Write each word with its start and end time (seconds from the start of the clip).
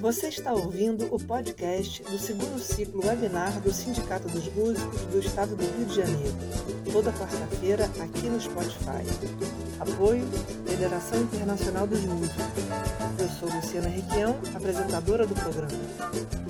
Você 0.00 0.28
está 0.28 0.52
ouvindo 0.52 1.14
o 1.14 1.18
podcast 1.18 2.02
do 2.02 2.18
segundo 2.18 2.58
ciclo 2.58 3.06
webinar 3.06 3.60
do 3.60 3.72
Sindicato 3.72 4.28
dos 4.28 4.52
Músicos 4.54 5.00
do 5.06 5.18
Estado 5.18 5.56
do 5.56 5.64
Rio 5.64 5.86
de 5.86 5.96
Janeiro, 5.96 6.34
toda 6.92 7.12
quarta-feira 7.12 7.84
aqui 8.00 8.28
no 8.28 8.40
Spotify. 8.40 9.04
Apoio 9.80 10.26
Federação 10.66 11.22
Internacional 11.22 11.86
dos 11.86 12.00
Músicos. 12.00 12.44
Eu 13.18 13.28
sou 13.28 13.48
Luciana 13.54 13.88
Requião, 13.88 14.38
apresentadora 14.54 15.26
do 15.26 15.34
programa. 15.34 16.43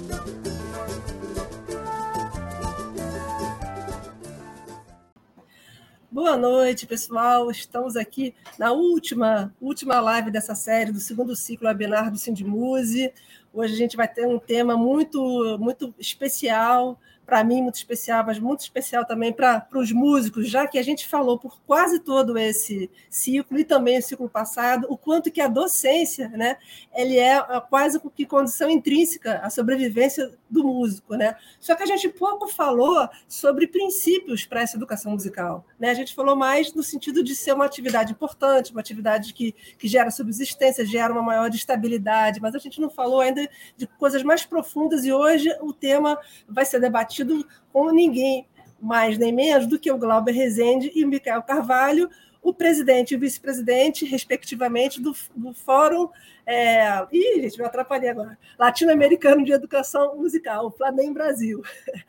Boa 6.14 6.36
noite, 6.36 6.86
pessoal. 6.86 7.50
Estamos 7.50 7.96
aqui 7.96 8.32
na 8.56 8.70
última, 8.70 9.52
última 9.60 9.98
live 9.98 10.30
dessa 10.30 10.54
série 10.54 10.92
do 10.92 11.00
segundo 11.00 11.34
ciclo 11.34 11.66
webinar 11.66 12.08
do 12.08 12.16
Sindimuse. 12.16 13.12
Hoje 13.54 13.72
a 13.72 13.76
gente 13.76 13.96
vai 13.96 14.08
ter 14.08 14.26
um 14.26 14.36
tema 14.36 14.76
muito, 14.76 15.56
muito 15.60 15.94
especial, 15.96 16.98
para 17.24 17.42
mim 17.42 17.62
muito 17.62 17.76
especial, 17.76 18.24
mas 18.26 18.38
muito 18.38 18.60
especial 18.60 19.04
também 19.04 19.32
para 19.32 19.66
os 19.74 19.92
músicos, 19.92 20.48
já 20.48 20.66
que 20.66 20.78
a 20.78 20.82
gente 20.82 21.06
falou 21.06 21.38
por 21.38 21.60
quase 21.62 21.98
todo 22.00 22.36
esse 22.36 22.90
ciclo 23.08 23.58
e 23.58 23.64
também 23.64 23.98
o 23.98 24.02
ciclo 24.02 24.28
passado, 24.28 24.86
o 24.90 24.96
quanto 24.96 25.30
que 25.30 25.40
a 25.40 25.48
docência, 25.48 26.28
né, 26.28 26.56
ele 26.94 27.18
é 27.18 27.40
quase 27.70 28.00
que 28.14 28.26
condição 28.26 28.68
intrínseca 28.68 29.38
à 29.38 29.50
sobrevivência 29.50 30.32
do 30.50 30.62
músico, 30.62 31.16
né? 31.16 31.36
Só 31.58 31.74
que 31.74 31.82
a 31.82 31.86
gente 31.86 32.08
pouco 32.08 32.46
falou 32.46 33.08
sobre 33.26 33.66
princípios 33.66 34.44
para 34.44 34.62
essa 34.62 34.76
educação 34.76 35.12
musical, 35.12 35.64
né? 35.78 35.90
A 35.90 35.94
gente 35.94 36.14
falou 36.14 36.36
mais 36.36 36.72
no 36.72 36.82
sentido 36.82 37.24
de 37.24 37.34
ser 37.34 37.54
uma 37.54 37.64
atividade 37.64 38.12
importante, 38.12 38.70
uma 38.70 38.80
atividade 38.80 39.32
que, 39.32 39.52
que 39.76 39.88
gera 39.88 40.10
subsistência, 40.10 40.86
gera 40.86 41.12
uma 41.12 41.22
maior 41.22 41.52
estabilidade, 41.52 42.40
mas 42.40 42.54
a 42.54 42.58
gente 42.58 42.80
não 42.80 42.88
falou 42.88 43.20
ainda 43.20 43.43
de 43.76 43.86
coisas 43.86 44.22
mais 44.22 44.44
profundas 44.44 45.04
e 45.04 45.12
hoje 45.12 45.48
o 45.60 45.72
tema 45.72 46.18
vai 46.48 46.64
ser 46.64 46.80
debatido 46.80 47.46
com 47.72 47.90
ninguém 47.90 48.46
mais 48.80 49.16
nem 49.16 49.32
menos 49.32 49.66
do 49.66 49.78
que 49.78 49.90
o 49.90 49.96
Glauber 49.96 50.32
Rezende 50.32 50.92
e 50.94 51.04
o 51.04 51.08
Micael 51.08 51.42
Carvalho, 51.42 52.10
o 52.42 52.52
presidente 52.52 53.12
e 53.12 53.16
o 53.16 53.20
vice-presidente, 53.20 54.04
respectivamente, 54.04 55.00
do, 55.00 55.14
do 55.34 55.54
Fórum. 55.54 56.10
É... 56.46 57.06
Ih, 57.10 57.40
gente, 57.40 57.58
me 57.58 57.64
atrapalhei 57.64 58.10
agora. 58.10 58.38
Latino-Americano 58.58 59.42
de 59.42 59.52
Educação 59.52 60.14
Musical, 60.16 60.66
o 60.66 60.70
Flamengo 60.70 61.14
Brasil. 61.14 61.62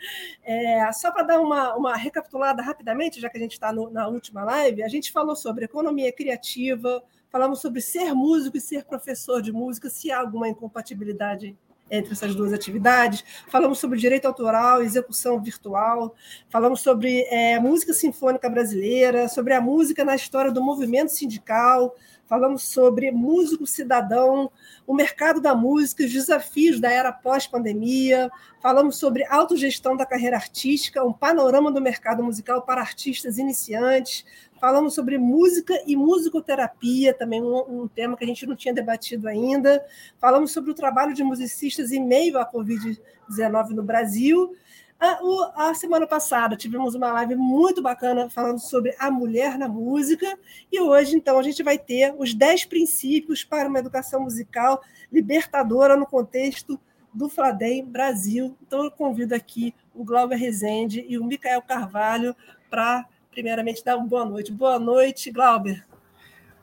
É, 0.48 0.92
só 0.92 1.12
para 1.12 1.24
dar 1.24 1.40
uma, 1.40 1.76
uma 1.76 1.96
recapitulada 1.96 2.62
rapidamente, 2.62 3.20
já 3.20 3.28
que 3.30 3.38
a 3.38 3.40
gente 3.40 3.54
está 3.54 3.74
na 3.74 4.08
última 4.08 4.44
live, 4.44 4.84
a 4.84 4.88
gente 4.88 5.12
falou 5.12 5.36
sobre 5.36 5.66
economia 5.66 6.12
criativa, 6.12 7.04
falamos 7.36 7.60
sobre 7.60 7.82
ser 7.82 8.14
músico 8.14 8.56
e 8.56 8.62
ser 8.62 8.86
professor 8.86 9.42
de 9.42 9.52
música, 9.52 9.90
se 9.90 10.10
há 10.10 10.20
alguma 10.22 10.48
incompatibilidade 10.48 11.54
entre 11.92 12.14
essas 12.14 12.34
duas 12.34 12.54
atividades. 12.54 13.26
Falamos 13.50 13.78
sobre 13.78 14.00
direito 14.00 14.26
autoral, 14.26 14.82
execução 14.82 15.38
virtual, 15.42 16.16
falamos 16.50 16.80
sobre 16.80 17.24
é, 17.24 17.60
música 17.60 17.94
sinfônica 17.94 18.50
brasileira, 18.50 19.28
sobre 19.28 19.54
a 19.54 19.60
música 19.60 20.06
na 20.06 20.16
história 20.16 20.50
do 20.50 20.64
movimento 20.64 21.10
sindical, 21.10 21.94
falamos 22.26 22.64
sobre 22.64 23.12
músico 23.12 23.66
cidadão, 23.68 24.52
o 24.86 24.94
mercado 24.94 25.40
da 25.40 25.54
música, 25.56 26.04
os 26.04 26.12
desafios 26.12 26.80
da 26.80 26.92
era 26.92 27.12
pós-pandemia, 27.12 28.30
falamos 28.62 28.98
sobre 28.98 29.26
autogestão 29.30 29.96
da 29.96 30.06
carreira 30.06 30.36
artística, 30.36 31.04
um 31.04 31.14
panorama 31.14 31.72
do 31.72 31.82
mercado 31.82 32.24
musical 32.24 32.64
para 32.64 32.82
artistas 32.82 33.38
iniciantes, 33.38 34.26
falamos 34.60 34.96
sobre 34.96 35.18
música 35.18 35.74
e 35.86 35.96
musicoterapia, 35.96 37.14
também 37.14 37.42
um, 37.42 37.84
um, 37.84 37.88
tema 37.88 38.18
que 38.18 38.24
a 38.24 38.28
gente 38.28 38.48
não 38.48 38.56
tinha 38.56 38.74
debatido 38.74 39.28
ainda. 39.28 39.86
Falamos 40.18 40.52
sobre 40.52 40.72
o 40.72 40.76
trabalho 40.76 41.14
de 41.14 41.24
musicistas 41.24 41.92
em 41.92 42.04
meio 42.04 42.40
à 42.40 42.52
Covid-19 42.52 43.70
no 43.70 43.84
Brasil. 43.84 44.56
A, 45.00 45.20
o, 45.22 45.52
a, 45.56 45.74
semana 45.74 46.08
passada 46.08 46.56
tivemos 46.56 46.96
uma 46.96 47.12
live 47.12 47.36
muito 47.36 47.82
bacana 47.82 48.30
falando 48.30 48.60
sobre 48.60 48.96
a 48.98 49.12
mulher 49.12 49.58
na 49.58 49.68
música, 49.68 50.38
e 50.72 50.80
hoje, 50.80 51.16
então, 51.16 51.38
a 51.38 51.44
gente 51.44 51.62
vai 51.62 51.78
ter 51.78 52.16
os 52.18 52.34
10 52.34 52.66
princípios 52.66 53.44
para 53.44 53.68
uma 53.68 53.80
educação 53.80 54.22
musical 54.22 54.82
libertadora 55.12 55.98
no 55.98 56.06
contexto 56.06 56.80
do 57.14 57.30
Fladem 57.30 57.86
Brasil. 57.86 58.58
Então, 58.66 58.84
eu 58.84 58.92
convido 58.92 59.36
aqui 59.36 59.74
o 59.94 60.04
Glauber 60.04 60.38
Rezende 60.38 61.06
e 61.08 61.18
o 61.18 61.26
Micael 61.26 61.62
Carvalho 61.62 62.36
para 62.70 63.06
primeiramente 63.32 63.84
dar 63.84 63.98
uma 63.98 64.08
boa 64.08 64.26
noite. 64.26 64.52
Boa 64.52 64.80
noite, 64.80 65.30
Glauber. 65.30 65.86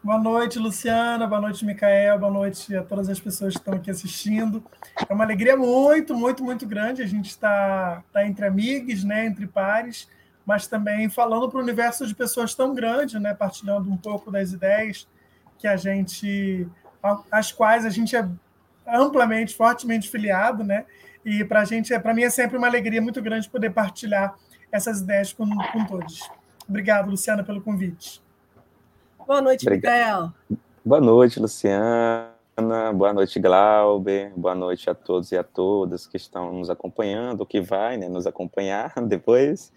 Boa 0.04 0.18
noite, 0.18 0.58
Luciana. 0.58 1.28
Boa 1.28 1.40
noite, 1.40 1.64
Micael. 1.64 2.18
Boa 2.18 2.32
noite 2.32 2.74
a 2.74 2.82
todas 2.82 3.08
as 3.08 3.20
pessoas 3.20 3.54
que 3.54 3.60
estão 3.60 3.74
aqui 3.74 3.88
assistindo. 3.88 4.64
É 5.08 5.14
uma 5.14 5.22
alegria 5.22 5.56
muito, 5.56 6.12
muito, 6.12 6.42
muito 6.42 6.66
grande. 6.66 7.02
A 7.02 7.06
gente 7.06 7.26
está 7.26 8.02
tá 8.12 8.26
entre 8.26 8.44
amigos, 8.44 9.04
né, 9.04 9.26
entre 9.26 9.46
pares, 9.46 10.08
mas 10.44 10.66
também 10.66 11.08
falando 11.08 11.48
para 11.48 11.60
o 11.60 11.62
universo 11.62 12.04
de 12.04 12.16
pessoas 12.16 12.52
tão 12.52 12.74
grande, 12.74 13.16
né, 13.20 13.32
partilhando 13.32 13.88
um 13.88 13.96
pouco 13.96 14.28
das 14.28 14.50
ideias 14.50 15.06
que 15.56 15.68
a 15.68 15.76
gente, 15.76 16.66
às 17.30 17.52
quais 17.52 17.86
a 17.86 17.90
gente 17.90 18.16
é 18.16 18.28
amplamente, 18.84 19.54
fortemente 19.54 20.10
filiado, 20.10 20.64
né? 20.64 20.84
E 21.24 21.44
para 21.44 21.60
a 21.60 21.64
gente, 21.64 21.94
é, 21.94 21.98
para 22.00 22.12
mim 22.12 22.24
é 22.24 22.30
sempre 22.30 22.58
uma 22.58 22.66
alegria 22.66 23.00
muito 23.00 23.22
grande 23.22 23.48
poder 23.48 23.70
partilhar 23.70 24.34
essas 24.72 25.00
ideias 25.00 25.32
com, 25.32 25.48
com 25.48 25.84
todos. 25.84 26.28
Obrigado, 26.68 27.08
Luciana, 27.08 27.44
pelo 27.44 27.60
convite. 27.60 28.20
Boa 29.32 29.40
noite, 29.40 29.64
Miguel. 29.64 30.30
Boa 30.84 31.00
noite, 31.00 31.40
Luciana. 31.40 32.28
Boa 32.94 33.14
noite, 33.14 33.40
Glauber. 33.40 34.30
Boa 34.36 34.54
noite 34.54 34.90
a 34.90 34.94
todos 34.94 35.32
e 35.32 35.38
a 35.38 35.42
todas 35.42 36.06
que 36.06 36.18
estão 36.18 36.52
nos 36.52 36.68
acompanhando, 36.68 37.46
que 37.46 37.58
vai 37.58 37.96
né, 37.96 38.10
nos 38.10 38.26
acompanhar 38.26 38.92
depois. 39.08 39.72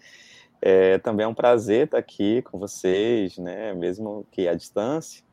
É, 0.60 0.98
também 0.98 1.24
é 1.24 1.26
um 1.26 1.32
prazer 1.32 1.86
estar 1.86 1.96
aqui 1.96 2.42
com 2.42 2.58
vocês, 2.58 3.38
né, 3.38 3.72
mesmo 3.72 4.26
que 4.30 4.46
à 4.46 4.52
distância. 4.52 5.24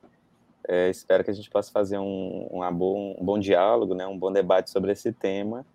É, 0.70 0.90
espero 0.90 1.22
que 1.26 1.32
a 1.32 1.34
gente 1.34 1.50
possa 1.50 1.70
fazer 1.70 1.98
um, 1.98 2.48
um, 2.50 2.72
bom, 2.72 3.18
um 3.20 3.26
bom 3.26 3.38
diálogo, 3.38 3.94
né, 3.94 4.08
um 4.08 4.18
bom 4.18 4.32
debate 4.32 4.70
sobre 4.70 4.94
esse 4.94 5.12
tema, 5.12 5.66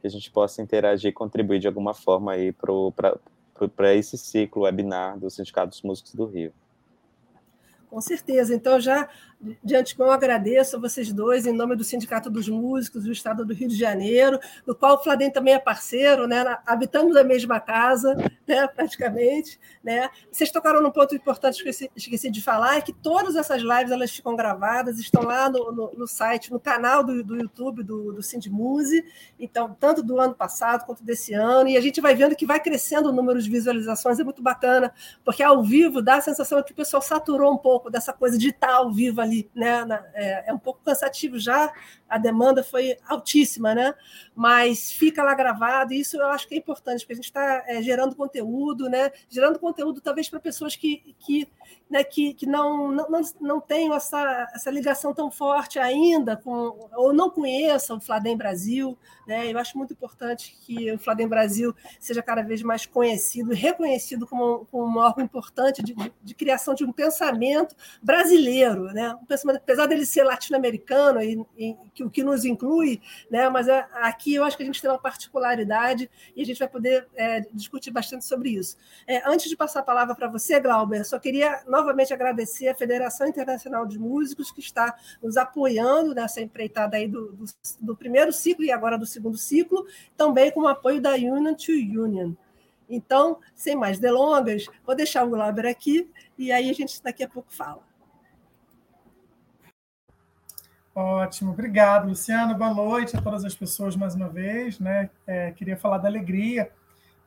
que 0.00 0.06
a 0.06 0.10
gente 0.10 0.30
possa 0.30 0.62
interagir 0.62 1.10
e 1.10 1.12
contribuir 1.12 1.58
de 1.58 1.66
alguma 1.66 1.94
forma 1.94 2.34
para 3.74 3.92
esse 3.96 4.16
ciclo 4.16 4.62
webinar 4.62 5.18
do 5.18 5.28
Sindicato 5.28 5.70
dos 5.70 5.82
Músicos 5.82 6.14
do 6.14 6.26
Rio. 6.26 6.52
Com 7.88 8.00
certeza. 8.00 8.54
Então, 8.54 8.78
já 8.78 9.08
de 9.62 9.76
antemão 9.76 10.10
agradeço 10.10 10.76
a 10.76 10.80
vocês 10.80 11.12
dois, 11.12 11.46
em 11.46 11.52
nome 11.52 11.76
do 11.76 11.84
Sindicato 11.84 12.28
dos 12.28 12.48
Músicos 12.48 13.04
do 13.04 13.12
Estado 13.12 13.44
do 13.44 13.54
Rio 13.54 13.68
de 13.68 13.76
Janeiro, 13.76 14.38
do 14.66 14.74
qual 14.74 14.96
o 14.96 14.98
Fladem 14.98 15.30
também 15.30 15.54
é 15.54 15.58
parceiro, 15.60 16.26
né? 16.26 16.58
habitamos 16.66 17.16
a 17.16 17.22
mesma 17.22 17.60
casa, 17.60 18.16
né? 18.46 18.66
praticamente. 18.66 19.58
Né? 19.82 20.10
Vocês 20.30 20.50
tocaram 20.50 20.82
num 20.82 20.90
ponto 20.90 21.14
importante 21.14 21.62
que 21.62 21.68
eu 21.68 21.90
esqueci 21.94 22.30
de 22.30 22.42
falar, 22.42 22.78
é 22.78 22.80
que 22.80 22.92
todas 22.92 23.36
essas 23.36 23.62
lives 23.62 23.92
elas 23.92 24.10
ficam 24.10 24.34
gravadas, 24.34 24.98
estão 24.98 25.22
lá 25.22 25.48
no, 25.48 25.70
no, 25.70 25.92
no 25.96 26.06
site, 26.08 26.50
no 26.50 26.58
canal 26.58 27.04
do, 27.04 27.22
do 27.22 27.36
YouTube 27.36 27.84
do, 27.84 28.12
do 28.14 28.22
Sindmuse, 28.22 29.04
então, 29.38 29.76
tanto 29.78 30.02
do 30.02 30.18
ano 30.18 30.34
passado 30.34 30.84
quanto 30.84 31.04
desse 31.04 31.32
ano, 31.32 31.68
e 31.68 31.76
a 31.76 31.80
gente 31.80 32.00
vai 32.00 32.14
vendo 32.16 32.34
que 32.34 32.44
vai 32.44 32.58
crescendo 32.58 33.10
o 33.10 33.12
número 33.12 33.40
de 33.40 33.48
visualizações, 33.48 34.18
é 34.18 34.24
muito 34.24 34.42
bacana, 34.42 34.92
porque 35.24 35.44
ao 35.44 35.62
vivo 35.62 36.02
dá 36.02 36.16
a 36.16 36.20
sensação 36.20 36.60
que 36.60 36.72
o 36.72 36.76
pessoal 36.76 37.00
saturou 37.00 37.52
um 37.52 37.58
pouco 37.58 37.77
dessa 37.90 38.12
coisa 38.12 38.36
ao 38.76 38.92
vivo 38.92 39.20
ali, 39.20 39.50
né? 39.54 39.84
É, 40.14 40.50
é 40.50 40.52
um 40.52 40.58
pouco 40.58 40.80
cansativo 40.84 41.38
já, 41.38 41.72
a 42.08 42.18
demanda 42.18 42.62
foi 42.62 42.96
altíssima, 43.06 43.74
né? 43.74 43.94
Mas 44.34 44.90
fica 44.90 45.22
lá 45.22 45.34
gravado, 45.34 45.92
e 45.92 46.00
isso 46.00 46.16
eu 46.16 46.26
acho 46.28 46.48
que 46.48 46.54
é 46.54 46.58
importante, 46.58 47.00
porque 47.00 47.12
a 47.12 47.16
gente 47.16 47.24
está 47.24 47.64
é, 47.66 47.82
gerando 47.82 48.16
conteúdo, 48.16 48.88
né? 48.88 49.10
Gerando 49.28 49.58
conteúdo 49.58 50.00
talvez 50.00 50.28
para 50.28 50.40
pessoas 50.40 50.76
que, 50.76 51.14
que, 51.18 51.48
né, 51.90 52.04
que, 52.04 52.34
que 52.34 52.46
não, 52.46 52.90
não, 52.92 53.20
não 53.40 53.60
tenham 53.60 53.94
essa, 53.94 54.48
essa 54.54 54.70
ligação 54.70 55.12
tão 55.12 55.30
forte 55.30 55.78
ainda, 55.78 56.36
com, 56.36 56.88
ou 56.94 57.12
não 57.12 57.30
conheçam 57.30 57.96
o 57.96 58.00
Fladem 58.00 58.36
Brasil. 58.36 58.96
Né? 59.26 59.52
Eu 59.52 59.58
acho 59.58 59.76
muito 59.76 59.92
importante 59.92 60.56
que 60.62 60.90
o 60.92 60.98
Fladem 60.98 61.28
Brasil 61.28 61.74
seja 62.00 62.22
cada 62.22 62.42
vez 62.42 62.62
mais 62.62 62.86
conhecido 62.86 63.52
reconhecido 63.52 64.26
como, 64.26 64.66
como 64.70 64.84
um 64.84 65.02
órgão 65.02 65.24
importante 65.24 65.82
de, 65.82 65.94
de, 65.94 66.12
de 66.22 66.34
criação 66.34 66.74
de 66.74 66.84
um 66.84 66.92
pensamento 66.92 67.74
brasileiro, 68.02 68.84
né? 68.92 69.14
um 69.14 69.26
pensamento, 69.26 69.58
apesar 69.58 69.86
dele 69.86 70.06
ser 70.06 70.24
latino-americano 70.24 71.22
e, 71.22 71.44
e 71.56 71.76
que 71.98 72.04
o 72.04 72.10
que 72.10 72.22
nos 72.22 72.44
inclui, 72.44 73.00
né? 73.28 73.48
mas 73.48 73.66
é, 73.66 73.84
aqui 73.94 74.34
eu 74.34 74.44
acho 74.44 74.56
que 74.56 74.62
a 74.62 74.66
gente 74.66 74.80
tem 74.80 74.88
uma 74.88 74.98
particularidade 74.98 76.08
e 76.36 76.42
a 76.42 76.46
gente 76.46 76.58
vai 76.58 76.68
poder 76.68 77.08
é, 77.16 77.40
discutir 77.52 77.90
bastante 77.90 78.24
sobre 78.24 78.50
isso. 78.50 78.76
É, 79.04 79.28
antes 79.28 79.48
de 79.48 79.56
passar 79.56 79.80
a 79.80 79.82
palavra 79.82 80.14
para 80.14 80.28
você, 80.28 80.60
Glauber, 80.60 81.04
só 81.04 81.18
queria 81.18 81.64
novamente 81.66 82.14
agradecer 82.14 82.68
à 82.68 82.74
Federação 82.74 83.26
Internacional 83.26 83.84
de 83.84 83.98
Músicos, 83.98 84.52
que 84.52 84.60
está 84.60 84.96
nos 85.20 85.36
apoiando 85.36 86.14
nessa 86.14 86.40
empreitada 86.40 86.96
aí 86.96 87.08
do, 87.08 87.32
do, 87.32 87.44
do 87.80 87.96
primeiro 87.96 88.32
ciclo 88.32 88.64
e 88.64 88.70
agora 88.70 88.96
do 88.96 89.06
segundo 89.06 89.36
ciclo, 89.36 89.84
também 90.16 90.52
com 90.52 90.60
o 90.60 90.68
apoio 90.68 91.00
da 91.00 91.14
Union 91.14 91.54
to 91.54 91.72
Union. 91.72 92.32
Então, 92.88 93.38
sem 93.56 93.74
mais 93.74 93.98
delongas, 93.98 94.66
vou 94.86 94.94
deixar 94.94 95.24
o 95.24 95.30
Glauber 95.30 95.66
aqui 95.66 96.08
e 96.38 96.52
aí 96.52 96.70
a 96.70 96.72
gente 96.72 97.02
daqui 97.02 97.24
a 97.24 97.28
pouco 97.28 97.52
fala. 97.52 97.87
Ótimo, 101.00 101.52
obrigado, 101.52 102.08
Luciana. 102.08 102.54
Boa 102.54 102.74
noite 102.74 103.16
a 103.16 103.22
todas 103.22 103.44
as 103.44 103.54
pessoas 103.54 103.94
mais 103.94 104.16
uma 104.16 104.28
vez. 104.28 104.80
Né? 104.80 105.08
É, 105.24 105.52
queria 105.52 105.76
falar 105.76 105.98
da 105.98 106.08
alegria 106.08 106.72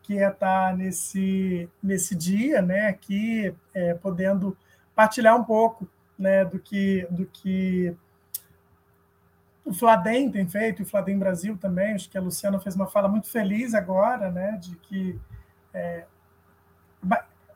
que 0.03 0.19
é 0.19 0.27
estar 0.27 0.75
nesse, 0.75 1.69
nesse 1.81 2.13
dia, 2.13 2.61
né? 2.61 2.87
aqui, 2.89 3.55
é, 3.73 3.93
podendo 3.93 4.57
partilhar 4.93 5.37
um 5.37 5.45
pouco 5.45 5.87
né, 6.19 6.43
do 6.43 6.59
que, 6.59 7.07
do 7.09 7.25
que 7.25 7.95
o 9.63 9.73
Fladem 9.73 10.29
tem 10.29 10.45
feito, 10.45 10.81
e 10.81 10.83
o 10.83 10.85
Fladem 10.85 11.17
Brasil 11.17 11.57
também. 11.57 11.93
Acho 11.93 12.09
que 12.09 12.17
a 12.17 12.21
Luciana 12.21 12.59
fez 12.59 12.75
uma 12.75 12.87
fala 12.87 13.07
muito 13.07 13.29
feliz 13.29 13.73
agora, 13.73 14.29
né, 14.29 14.59
de 14.61 14.75
que 14.75 15.17
é, 15.73 16.03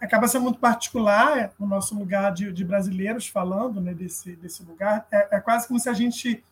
acaba 0.05 0.27
sendo 0.27 0.43
muito 0.43 0.59
particular 0.59 1.51
o 1.59 1.65
nosso 1.65 1.97
lugar 1.97 2.31
de, 2.31 2.51
de 2.51 2.63
brasileiros 2.63 3.27
falando 3.27 3.81
né, 3.81 3.93
desse, 3.93 4.35
desse 4.35 4.63
lugar. 4.63 5.05
É, 5.11 5.37
é, 5.37 5.39
quase 5.39 5.67
como 5.67 5.79
se 5.79 5.89
a 5.89 5.93
gente 5.93 6.43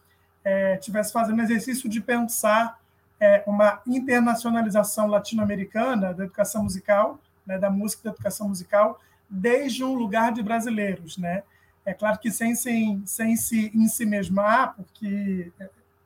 é, 0.43 0.79
fazendo 1.11 1.41
exercício 1.41 1.87
de 1.87 2.01
pensar 2.01 2.79
é, 3.19 3.43
uma 3.45 3.81
internacionalização 3.85 5.07
latino-americana 5.07 6.13
da 6.13 6.23
educação 6.23 6.63
musical, 6.63 7.19
né, 7.45 7.57
da 7.57 7.69
música 7.69 8.03
da 8.03 8.09
educação 8.09 8.49
musical, 8.49 8.99
desde 9.29 9.83
um 9.83 9.93
lugar 9.93 10.33
de 10.33 10.41
brasileiros. 10.41 11.17
Né? 11.17 11.43
É 11.85 11.93
claro 11.93 12.17
que 12.17 12.31
sem, 12.31 12.55
sem, 12.55 13.05
sem 13.05 13.35
se 13.35 13.71
em 13.73 13.87
si 13.87 14.05
mesmar, 14.05 14.75
porque 14.75 15.51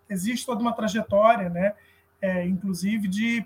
existe 0.10 0.46
toda 0.46 0.62
uma 0.62 0.74
trajetória, 0.74 1.50
né, 1.50 1.74
é, 2.22 2.46
inclusive, 2.46 3.08
de, 3.08 3.46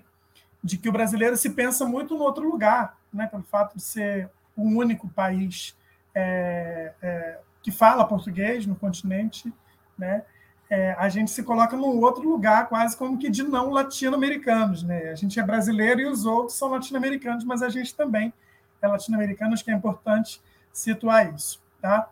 de 0.63 0.77
que 0.77 0.89
o 0.89 0.91
brasileiro 0.91 1.37
se 1.37 1.51
pensa 1.51 1.85
muito 1.85 2.15
no 2.15 2.23
outro 2.23 2.49
lugar, 2.49 2.97
né, 3.13 3.27
pelo 3.27 3.43
fato 3.43 3.75
de 3.75 3.83
ser 3.83 4.29
o 4.55 4.63
único 4.63 5.09
país 5.09 5.75
é, 6.13 6.93
é, 7.01 7.39
que 7.61 7.71
fala 7.71 8.07
português 8.07 8.65
no 8.65 8.75
continente, 8.75 9.53
né, 9.97 10.23
é, 10.71 10.93
a 10.97 11.09
gente 11.09 11.29
se 11.31 11.43
coloca 11.43 11.75
num 11.75 11.99
outro 11.99 12.27
lugar, 12.27 12.69
quase 12.69 12.95
como 12.95 13.17
que 13.17 13.29
de 13.29 13.43
não 13.43 13.71
latino-americanos. 13.71 14.83
Né? 14.83 15.09
A 15.09 15.15
gente 15.15 15.37
é 15.37 15.43
brasileiro 15.43 15.99
e 15.99 16.05
os 16.05 16.25
outros 16.25 16.57
são 16.57 16.69
latino-americanos, 16.69 17.43
mas 17.43 17.61
a 17.61 17.67
gente 17.67 17.93
também 17.93 18.33
é 18.81 18.87
latino-americano, 18.87 19.53
acho 19.53 19.65
que 19.65 19.69
é 19.69 19.73
importante 19.73 20.41
situar 20.71 21.35
isso. 21.35 21.61
Tá? 21.81 22.09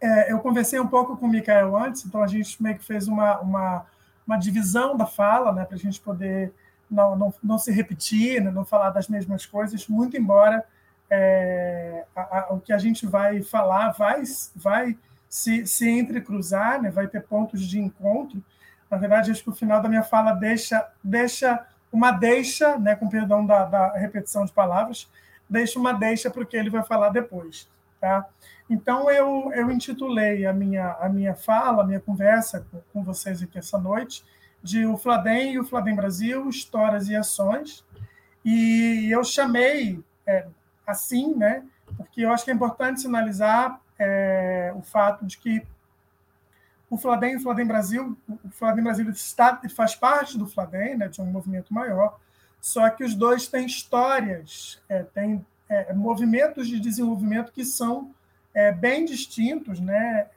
É, 0.00 0.32
eu 0.32 0.38
conversei 0.38 0.78
um 0.78 0.86
pouco 0.86 1.16
com 1.16 1.26
o 1.26 1.28
Mikael 1.28 1.76
antes, 1.76 2.06
então 2.06 2.22
a 2.22 2.26
gente 2.28 2.62
meio 2.62 2.78
que 2.78 2.84
fez 2.84 3.08
uma, 3.08 3.40
uma, 3.40 3.86
uma 4.24 4.36
divisão 4.36 4.96
da 4.96 5.04
fala, 5.04 5.52
né, 5.52 5.64
para 5.64 5.74
a 5.74 5.78
gente 5.78 6.00
poder 6.00 6.52
não, 6.92 7.16
não, 7.16 7.34
não 7.42 7.58
se 7.58 7.72
repetir, 7.72 8.42
né, 8.42 8.50
não 8.50 8.64
falar 8.64 8.90
das 8.90 9.08
mesmas 9.08 9.46
coisas, 9.46 9.88
muito 9.88 10.16
embora 10.16 10.64
é, 11.10 12.04
a, 12.14 12.38
a, 12.38 12.52
o 12.54 12.60
que 12.60 12.72
a 12.72 12.78
gente 12.78 13.06
vai 13.06 13.42
falar 13.42 13.90
vai, 13.90 14.22
vai 14.54 14.96
se, 15.28 15.66
se 15.66 15.88
entrecruzar, 15.88 16.80
né, 16.80 16.90
vai 16.90 17.06
ter 17.06 17.22
pontos 17.22 17.62
de 17.62 17.80
encontro. 17.80 18.42
Na 18.90 18.98
verdade, 18.98 19.30
acho 19.30 19.42
que 19.42 19.50
o 19.50 19.54
final 19.54 19.80
da 19.80 19.88
minha 19.88 20.02
fala 20.02 20.32
deixa, 20.32 20.86
deixa 21.02 21.66
uma 21.90 22.12
deixa, 22.12 22.78
né, 22.78 22.94
com 22.94 23.08
perdão 23.08 23.44
da, 23.44 23.64
da 23.64 23.92
repetição 23.92 24.44
de 24.44 24.52
palavras, 24.52 25.10
deixa 25.48 25.78
uma 25.78 25.92
deixa 25.92 26.30
para 26.30 26.42
o 26.42 26.46
que 26.46 26.56
ele 26.56 26.70
vai 26.70 26.82
falar 26.82 27.10
depois. 27.10 27.68
Tá? 28.00 28.26
Então, 28.68 29.10
eu, 29.10 29.52
eu 29.54 29.70
intitulei 29.70 30.44
a 30.46 30.52
minha, 30.52 30.92
a 30.92 31.08
minha 31.08 31.34
fala, 31.34 31.82
a 31.82 31.86
minha 31.86 32.00
conversa 32.00 32.66
com, 32.70 32.80
com 32.92 33.04
vocês 33.04 33.42
aqui 33.42 33.58
essa 33.58 33.78
noite, 33.78 34.24
de 34.62 34.86
O 34.86 34.96
Fladem 34.96 35.54
e 35.54 35.58
o 35.58 35.64
Fladem 35.64 35.94
Brasil, 35.94 36.48
Histórias 36.48 37.08
e 37.08 37.16
Ações. 37.16 37.84
E 38.44 39.08
eu 39.10 39.24
chamei 39.24 40.02
é, 40.26 40.46
assim, 40.86 41.34
né, 41.34 41.64
porque 41.96 42.22
eu 42.22 42.32
acho 42.32 42.44
que 42.44 42.50
é 42.50 42.54
importante 42.54 43.00
sinalizar 43.00 43.80
é, 43.98 44.72
o 44.74 44.82
fato 44.82 45.26
de 45.26 45.38
que 45.38 45.66
o 46.88 46.96
Fladem 46.96 47.32
e 47.32 47.36
o 47.36 47.40
Fladem 47.40 47.66
Brasil, 47.66 48.16
o 48.28 48.50
Fladem 48.50 48.84
Brasil 48.84 49.08
está, 49.10 49.60
faz 49.74 49.94
parte 49.94 50.36
do 50.36 50.46
Fladem, 50.46 50.96
né, 50.96 51.08
de 51.08 51.20
um 51.20 51.26
movimento 51.26 51.72
maior, 51.72 52.18
só 52.60 52.88
que 52.90 53.02
os 53.02 53.14
dois 53.14 53.48
têm 53.48 53.66
histórias, 53.66 54.80
é, 54.88 55.02
têm 55.02 55.44
é, 55.68 55.92
movimentos 55.92 56.68
de 56.68 56.78
desenvolvimento 56.78 57.50
que 57.50 57.64
são 57.64 58.14
é, 58.54 58.70
bem 58.70 59.04
distintos, 59.04 59.80
né? 59.80 60.28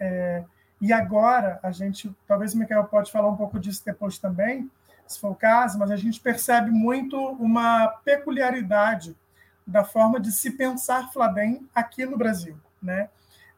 É, 0.82 0.86
e 0.86 0.94
agora 0.94 1.60
a 1.64 1.72
gente, 1.72 2.14
talvez 2.28 2.54
o 2.54 2.58
Michael 2.58 2.86
pode 2.86 3.12
falar 3.12 3.30
um 3.30 3.36
pouco 3.36 3.60
disso 3.60 3.84
depois 3.86 4.18
também, 4.18 4.70
se 5.08 5.20
for 5.20 5.32
o 5.32 5.36
caso, 5.36 5.78
mas 5.78 5.92
a 5.92 5.96
gente 5.96 6.20
percebe 6.20 6.72
muito 6.72 7.18
uma 7.18 7.88
peculiaridade 8.04 9.16
da 9.66 9.84
forma 9.84 10.20
de 10.20 10.32
se 10.32 10.52
pensar 10.52 11.12
Fladem 11.12 11.68
aqui 11.74 12.06
no 12.06 12.18
Brasil, 12.18 12.58
né? 12.82 13.10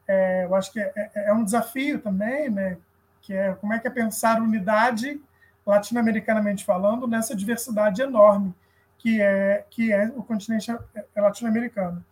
É, 0.06 0.44
eu 0.44 0.54
acho 0.54 0.72
que 0.72 0.80
é, 0.80 0.92
é, 0.94 1.10
é, 1.28 1.32
um 1.32 1.44
desafio 1.44 2.00
também, 2.00 2.48
né? 2.48 2.78
Que 3.20 3.34
é 3.34 3.54
como 3.54 3.72
é 3.72 3.78
que 3.78 3.86
é 3.86 3.90
pensar 3.90 4.40
unidade 4.40 5.20
latino-americanamente 5.66 6.64
falando 6.64 7.06
nessa 7.06 7.36
diversidade 7.36 8.00
enorme 8.00 8.54
que 8.98 9.20
é 9.20 9.64
que 9.70 9.92
é 9.92 10.06
o 10.16 10.22
continente 10.22 10.70
latino-americano, 11.16 12.04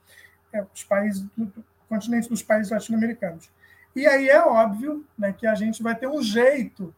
é, 0.52 0.64
os 0.74 0.84
países 0.84 1.26
do 1.36 1.64
continente 1.88 2.28
dos 2.28 2.42
países 2.42 2.70
latino-americanos. 2.70 3.50
E 3.96 4.06
aí 4.06 4.28
é 4.28 4.44
óbvio 4.44 5.06
né, 5.16 5.32
que 5.32 5.46
a 5.46 5.54
gente 5.54 5.82
vai 5.82 5.94
ter 5.94 6.06
um 6.06 6.22
jeito 6.22 6.94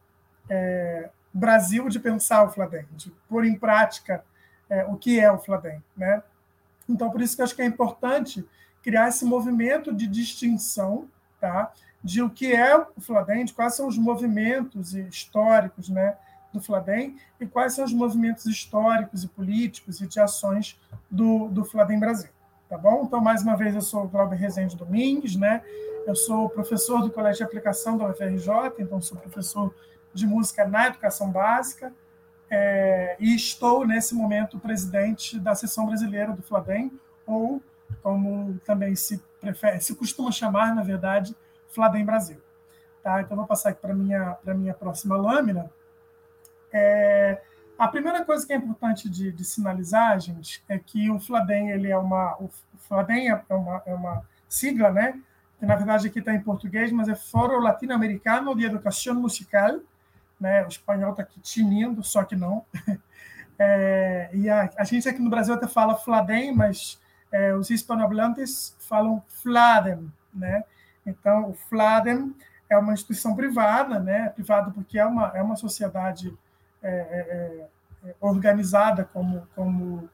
é, 0.49 1.09
Brasil 1.33 1.87
de 1.87 1.97
pensar 1.97 2.43
o 2.43 2.49
Fladem, 2.49 2.85
de 2.91 3.09
pôr 3.29 3.45
em 3.45 3.55
prática 3.55 4.21
é, 4.69 4.83
o 4.83 4.97
que 4.97 5.17
é 5.17 5.31
o 5.31 5.37
Fladem. 5.37 5.81
Né? 5.95 6.21
Então, 6.89 7.09
por 7.09 7.21
isso 7.21 7.37
que 7.37 7.41
eu 7.41 7.45
acho 7.45 7.55
que 7.55 7.61
é 7.61 7.65
importante 7.65 8.45
criar 8.83 9.07
esse 9.07 9.23
movimento 9.23 9.93
de 9.93 10.07
distinção 10.07 11.07
tá, 11.39 11.71
de 12.03 12.21
o 12.21 12.29
que 12.29 12.53
é 12.53 12.75
o 12.77 12.99
Fladem, 12.99 13.45
de 13.45 13.53
quais 13.53 13.75
são 13.75 13.87
os 13.87 13.97
movimentos 13.97 14.93
históricos 14.93 15.87
né, 15.87 16.17
do 16.51 16.59
Fladem 16.59 17.15
e 17.39 17.45
quais 17.45 17.75
são 17.75 17.85
os 17.85 17.93
movimentos 17.93 18.45
históricos 18.45 19.23
e 19.23 19.27
políticos 19.29 20.01
e 20.01 20.07
de 20.07 20.19
ações 20.19 20.77
do, 21.09 21.47
do 21.47 21.63
Fladem 21.63 21.97
Brasil. 21.97 22.29
Tá 22.67 22.77
bom? 22.77 23.03
Então, 23.05 23.21
mais 23.21 23.41
uma 23.41 23.55
vez, 23.55 23.73
eu 23.73 23.81
sou 23.81 24.03
o 24.03 24.09
Cláudio 24.09 24.37
Rezende 24.37 24.75
Domingues, 24.75 25.35
né? 25.37 25.63
Eu 26.09 26.15
sou 26.15 26.49
professor 26.49 27.03
do 27.03 27.11
Colégio 27.11 27.37
de 27.37 27.43
Aplicação 27.43 27.95
da 27.95 28.07
UFRJ, 28.07 28.49
então 28.79 28.99
sou 28.99 29.15
professor 29.15 29.71
de 30.11 30.25
música 30.25 30.67
na 30.67 30.87
educação 30.87 31.29
básica 31.29 31.93
é, 32.49 33.15
e 33.19 33.35
estou, 33.35 33.85
nesse 33.85 34.15
momento, 34.15 34.57
presidente 34.57 35.39
da 35.39 35.53
seção 35.53 35.85
brasileira 35.85 36.31
do 36.31 36.41
Fladem, 36.41 36.99
ou 37.27 37.61
como 38.01 38.59
também 38.65 38.95
se 38.95 39.23
prefere, 39.39 39.81
se 39.81 39.93
costuma 39.93 40.31
chamar, 40.31 40.73
na 40.73 40.81
verdade, 40.81 41.35
Fladem 41.67 42.03
Brasil. 42.03 42.41
Tá? 43.03 43.21
Então, 43.21 43.37
vou 43.37 43.45
passar 43.45 43.69
aqui 43.69 43.79
para 43.79 43.93
a 43.93 43.95
minha, 43.95 44.35
minha 44.43 44.73
próxima 44.73 45.15
lâmina. 45.15 45.69
É, 46.73 47.39
a 47.77 47.87
primeira 47.87 48.25
coisa 48.25 48.47
que 48.47 48.51
é 48.51 48.55
importante 48.55 49.07
de, 49.07 49.31
de, 49.31 49.45
sinalizar, 49.45 50.19
gente, 50.19 50.63
é 50.67 50.79
que 50.79 51.11
o 51.11 51.19
Fladem 51.19 51.69
ele 51.69 51.91
é 51.91 51.97
uma, 51.99 52.35
o 52.39 52.49
Fladem 52.79 53.29
é 53.29 53.43
uma, 53.51 53.83
é 53.85 53.93
uma 53.93 54.23
sigla, 54.47 54.89
né? 54.89 55.21
Que 55.59 55.65
na 55.65 55.75
verdade 55.75 56.07
aqui 56.07 56.19
está 56.19 56.33
em 56.33 56.39
português, 56.39 56.91
mas 56.91 57.09
é 57.09 57.15
Foro 57.15 57.59
Latino-Americano 57.59 58.55
de 58.55 58.65
Educação 58.65 59.15
Musical, 59.15 59.79
né? 60.39 60.63
O 60.63 60.69
espanhol 60.69 61.11
está 61.11 61.23
aqui 61.23 61.39
tinindo, 61.41 62.01
só 62.03 62.23
que 62.23 62.35
não. 62.35 62.65
É, 63.61 64.29
e 64.31 64.49
a, 64.49 64.69
a, 64.77 64.85
gente 64.85 65.09
aqui 65.09 65.19
no 65.19 65.29
Brasil 65.29 65.53
até 65.53 65.67
fala 65.67 65.93
Fladem, 65.93 66.55
mas 66.55 66.97
é, 67.29 67.53
os 67.53 67.69
hispanohablantes 67.69 68.73
falam 68.79 69.21
Fladem, 69.27 70.09
né? 70.33 70.63
Então, 71.05 71.49
o 71.49 71.53
Fladem 71.53 72.33
é 72.69 72.77
uma 72.77 72.93
instituição 72.93 73.35
privada, 73.35 73.99
né? 73.99 74.29
Privada 74.29 74.71
porque 74.71 74.97
é 74.97 75.05
uma, 75.05 75.27
é 75.35 75.43
uma 75.43 75.57
sociedade 75.57 76.33
é, 76.81 76.89
é, 76.89 78.09
é 78.09 78.15
organizada 78.21 79.03
como, 79.03 79.45
como, 79.53 80.09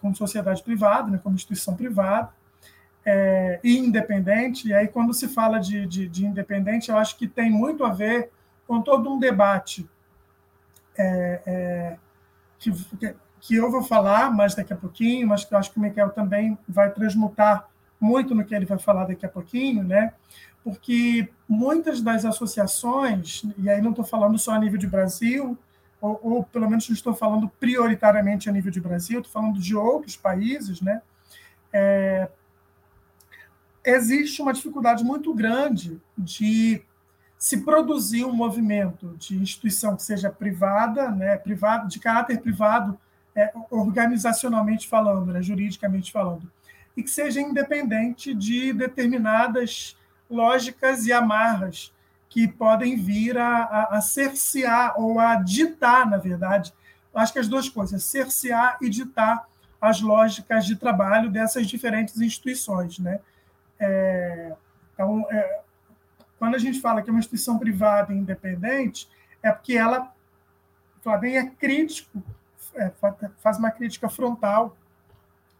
como 0.00 0.16
sociedade 0.16 0.60
privada, 0.60 1.12
né? 1.12 1.20
como 1.22 1.36
instituição 1.36 1.76
privada, 1.76 2.32
é, 3.04 3.60
e 3.62 3.78
independente, 3.78 4.68
e 4.68 4.74
aí 4.74 4.88
quando 4.88 5.12
se 5.12 5.28
fala 5.28 5.58
de, 5.58 5.86
de, 5.86 6.08
de, 6.08 6.26
independente, 6.26 6.90
eu 6.90 6.96
acho 6.96 7.16
que 7.16 7.28
tem 7.28 7.50
muito 7.50 7.84
a 7.84 7.90
ver 7.90 8.30
com 8.66 8.80
todo 8.80 9.12
um 9.12 9.18
debate 9.18 9.88
é, 10.96 11.42
é, 11.46 11.96
que, 12.58 12.72
que 13.40 13.54
eu 13.54 13.70
vou 13.70 13.82
falar 13.82 14.32
mais 14.32 14.54
daqui 14.54 14.72
a 14.72 14.76
pouquinho, 14.76 15.28
mas 15.28 15.44
que 15.44 15.54
eu 15.54 15.58
acho 15.58 15.70
que 15.70 15.78
o 15.78 15.82
Miquel 15.82 16.10
também 16.10 16.58
vai 16.66 16.90
transmutar 16.90 17.68
muito 18.00 18.34
no 18.34 18.44
que 18.44 18.54
ele 18.54 18.64
vai 18.64 18.78
falar 18.78 19.04
daqui 19.04 19.26
a 19.26 19.28
pouquinho, 19.28 19.82
né? 19.82 20.12
porque 20.64 21.28
muitas 21.46 22.00
das 22.00 22.24
associações, 22.24 23.42
e 23.58 23.68
aí 23.68 23.82
não 23.82 23.90
estou 23.90 24.04
falando 24.04 24.38
só 24.38 24.52
a 24.52 24.58
nível 24.58 24.78
de 24.78 24.86
Brasil, 24.86 25.58
ou, 26.00 26.18
ou 26.22 26.42
pelo 26.42 26.68
menos 26.68 26.88
não 26.88 26.94
estou 26.94 27.14
falando 27.14 27.48
prioritariamente 27.60 28.48
a 28.48 28.52
nível 28.52 28.72
de 28.72 28.80
Brasil, 28.80 29.20
estou 29.20 29.30
falando 29.30 29.60
de 29.60 29.76
outros 29.76 30.16
países, 30.16 30.80
né? 30.80 31.02
É, 31.70 32.30
existe 33.84 34.40
uma 34.40 34.52
dificuldade 34.52 35.04
muito 35.04 35.34
grande 35.34 36.00
de 36.16 36.82
se 37.38 37.58
produzir 37.58 38.24
um 38.24 38.32
movimento 38.32 39.14
de 39.18 39.36
instituição 39.36 39.96
que 39.96 40.02
seja 40.02 40.30
privada, 40.30 41.10
né, 41.10 41.36
privado, 41.36 41.88
de 41.88 41.98
caráter 41.98 42.40
privado, 42.40 42.98
é, 43.36 43.52
organizacionalmente 43.70 44.88
falando, 44.88 45.32
né, 45.32 45.42
juridicamente 45.42 46.10
falando, 46.10 46.50
e 46.96 47.02
que 47.02 47.10
seja 47.10 47.40
independente 47.40 48.32
de 48.32 48.72
determinadas 48.72 49.96
lógicas 50.30 51.04
e 51.06 51.12
amarras 51.12 51.92
que 52.30 52.48
podem 52.48 52.96
vir 52.96 53.36
a, 53.36 53.64
a, 53.64 53.98
a 53.98 54.00
cercear 54.00 54.98
ou 54.98 55.20
a 55.20 55.36
ditar, 55.36 56.08
na 56.08 56.16
verdade, 56.16 56.72
acho 57.14 57.32
que 57.32 57.38
as 57.38 57.48
duas 57.48 57.68
coisas, 57.68 58.02
cercear 58.04 58.78
e 58.80 58.88
ditar 58.88 59.46
as 59.80 60.00
lógicas 60.00 60.64
de 60.64 60.76
trabalho 60.76 61.30
dessas 61.30 61.66
diferentes 61.66 62.20
instituições. 62.20 62.98
Né? 62.98 63.20
É, 63.84 64.52
então, 64.94 65.26
é, 65.30 65.60
quando 66.38 66.54
a 66.54 66.58
gente 66.58 66.80
fala 66.80 67.02
que 67.02 67.10
é 67.10 67.12
uma 67.12 67.18
instituição 67.18 67.58
privada 67.58 68.12
e 68.12 68.16
independente, 68.16 69.08
é 69.42 69.52
porque 69.52 69.74
ela, 69.74 70.12
Flávio, 71.02 71.36
é 71.36 71.46
crítico, 71.46 72.22
é, 72.74 72.90
faz 73.38 73.58
uma 73.58 73.70
crítica 73.70 74.08
frontal 74.08 74.76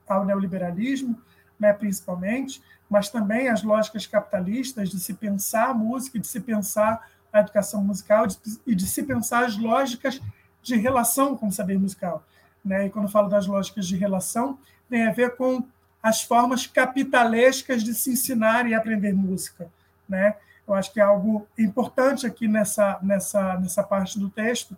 ao 0.08 0.24
neoliberalismo, 0.24 1.20
né, 1.58 1.72
principalmente, 1.72 2.62
mas 2.88 3.08
também 3.08 3.48
às 3.48 3.62
lógicas 3.62 4.06
capitalistas 4.06 4.90
de 4.90 4.98
se 4.98 5.14
pensar 5.14 5.70
a 5.70 5.74
música, 5.74 6.18
de 6.18 6.26
se 6.26 6.40
pensar 6.40 7.08
a 7.32 7.40
educação 7.40 7.82
musical 7.82 8.26
e 8.66 8.74
de 8.74 8.86
se 8.86 9.02
pensar 9.02 9.44
as 9.44 9.56
lógicas 9.58 10.20
de 10.62 10.76
relação 10.76 11.36
com 11.36 11.48
o 11.48 11.52
saber 11.52 11.78
musical. 11.78 12.24
Né? 12.64 12.86
E 12.86 12.90
quando 12.90 13.08
falo 13.08 13.28
das 13.28 13.46
lógicas 13.46 13.86
de 13.86 13.96
relação, 13.96 14.58
tem 14.88 15.06
a 15.06 15.12
ver 15.12 15.36
com 15.36 15.66
as 16.04 16.22
formas 16.22 16.66
capitalescas 16.66 17.82
de 17.82 17.94
se 17.94 18.10
ensinar 18.10 18.68
e 18.68 18.74
aprender 18.74 19.14
música. 19.14 19.72
Né? 20.06 20.36
Eu 20.68 20.74
acho 20.74 20.92
que 20.92 21.00
é 21.00 21.02
algo 21.02 21.48
importante 21.58 22.26
aqui 22.26 22.46
nessa, 22.46 22.98
nessa, 23.00 23.58
nessa 23.58 23.82
parte 23.82 24.18
do 24.18 24.28
texto, 24.28 24.76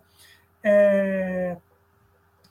é, 0.63 1.57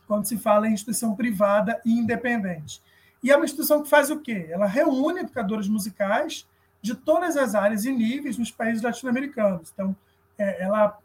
quando 0.07 0.27
se 0.27 0.37
fala 0.37 0.69
em 0.69 0.75
instituição 0.75 1.17
privada 1.17 1.81
e 1.87 1.99
independente. 1.99 2.83
E 3.23 3.31
é 3.31 3.37
uma 3.37 3.47
instituição 3.47 3.83
que 3.83 3.89
faz 3.89 4.11
o 4.11 4.21
quê? 4.21 4.47
Ela 4.51 4.67
reúne 4.67 5.21
educadores 5.21 5.69
musicais 5.69 6.47
de 6.83 6.95
todas 6.95 7.35
as 7.35 7.55
áreas 7.55 7.87
e 7.87 7.91
níveis 7.91 8.37
nos 8.37 8.51
países 8.51 8.83
latino-americanos. 8.83 9.71
Então, 9.73 9.97
é, 10.37 10.63
ela 10.63 10.99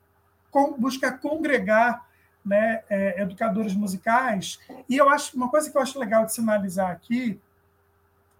com, 0.52 0.74
busca 0.74 1.10
congregar 1.10 2.06
né, 2.44 2.84
é, 2.90 3.22
educadores 3.22 3.74
musicais. 3.74 4.60
E 4.90 4.98
eu 4.98 5.08
acho 5.08 5.38
uma 5.38 5.48
coisa 5.48 5.72
que 5.72 5.78
eu 5.78 5.82
acho 5.82 5.98
legal 5.98 6.26
de 6.26 6.34
sinalizar 6.34 6.92
aqui 6.92 7.40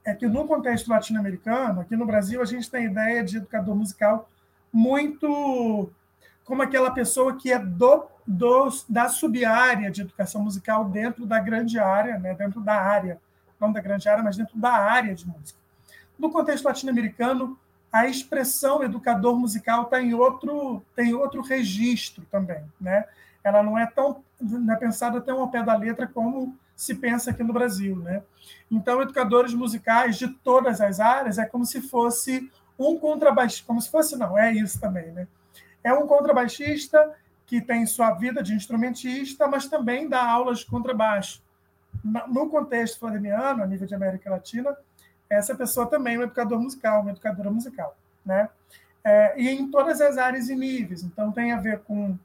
é 0.04 0.14
que 0.14 0.28
no 0.28 0.48
contexto 0.48 0.90
latino-americano, 0.90 1.82
aqui 1.82 1.96
no 1.96 2.06
Brasil, 2.06 2.42
a 2.42 2.46
gente 2.46 2.70
tem 2.70 2.88
a 2.88 2.92
ideia 2.92 3.24
de 3.24 3.38
educador 3.38 3.76
musical 3.76 4.30
muito 4.74 5.92
como 6.44 6.62
aquela 6.62 6.92
pessoa 6.92 7.36
que 7.36 7.52
é 7.52 7.60
do, 7.60 8.06
do 8.26 8.70
da 8.90 9.08
subárea 9.08 9.92
de 9.92 10.02
educação 10.02 10.44
musical 10.44 10.86
dentro 10.86 11.26
da 11.26 11.40
grande 11.40 11.80
área, 11.80 12.18
né, 12.18 12.34
dentro 12.34 12.60
da 12.62 12.76
área, 12.76 13.20
não 13.60 13.72
da 13.72 13.80
grande 13.80 14.10
área, 14.10 14.24
mas 14.24 14.38
dentro 14.38 14.58
da 14.58 14.72
área 14.72 15.14
de 15.14 15.28
música. 15.28 15.60
No 16.18 16.32
contexto 16.32 16.66
latino-americano, 16.66 17.58
a 17.92 18.08
expressão 18.08 18.84
educador 18.84 19.38
musical 19.38 19.84
está 19.84 20.02
em 20.02 20.14
outro 20.14 20.82
tem 20.96 21.14
outro 21.14 21.42
registro 21.42 22.26
também, 22.32 22.64
né? 22.80 23.06
Ela 23.44 23.62
não 23.62 23.78
é 23.78 23.86
tão 23.86 24.24
não 24.40 24.74
é 24.74 24.78
pensada 24.78 25.22
tão 25.22 25.40
ao 25.40 25.50
pé 25.50 25.62
da 25.62 25.76
letra 25.76 26.08
como 26.08 26.58
se 26.82 26.96
pensa 26.96 27.30
aqui 27.30 27.44
no 27.44 27.54
Brasil, 27.54 27.96
né? 27.98 28.24
Então, 28.70 29.04
educadores 29.04 29.54
musicais 29.54 30.18
de 30.18 30.28
todas 30.28 30.82
as 30.82 31.00
áreas 31.00 31.38
é 31.38 31.46
como 31.46 31.64
se 31.64 31.80
fosse 31.80 32.52
um 32.78 32.98
contrabaixista, 32.98 33.68
como 33.68 33.80
se 33.80 33.92
fosse, 33.92 34.18
não, 34.18 34.36
é 34.36 34.52
isso 34.52 34.82
também, 34.82 35.12
né? 35.12 35.28
É 35.84 35.94
um 35.94 36.08
contrabaixista 36.08 37.16
que 37.46 37.62
tem 37.62 37.86
sua 37.86 38.14
vida 38.14 38.42
de 38.42 38.56
instrumentista, 38.56 39.48
mas 39.48 39.68
também 39.68 40.10
dá 40.10 40.26
aulas 40.26 40.60
de 40.60 40.66
contrabaixo. 40.66 41.44
No 42.04 42.50
contexto 42.50 42.98
fladeniano, 42.98 43.62
a 43.62 43.68
nível 43.68 43.86
de 43.86 43.94
América 43.94 44.32
Latina, 44.32 44.76
essa 45.30 45.54
pessoa 45.54 45.86
também 45.86 46.16
é 46.16 46.20
um 46.20 46.24
educador 46.24 46.60
musical, 46.60 47.02
uma 47.02 47.12
educadora 47.12 47.52
musical, 47.52 47.96
né? 48.26 48.50
É, 49.04 49.40
e 49.40 49.50
em 49.50 49.70
todas 49.70 50.02
as 50.02 50.18
áreas 50.18 50.50
e 50.50 50.56
níveis. 50.56 51.04
Então, 51.04 51.32
tem 51.32 51.52
a 51.52 51.58
ver 51.58 51.82
com 51.82 52.18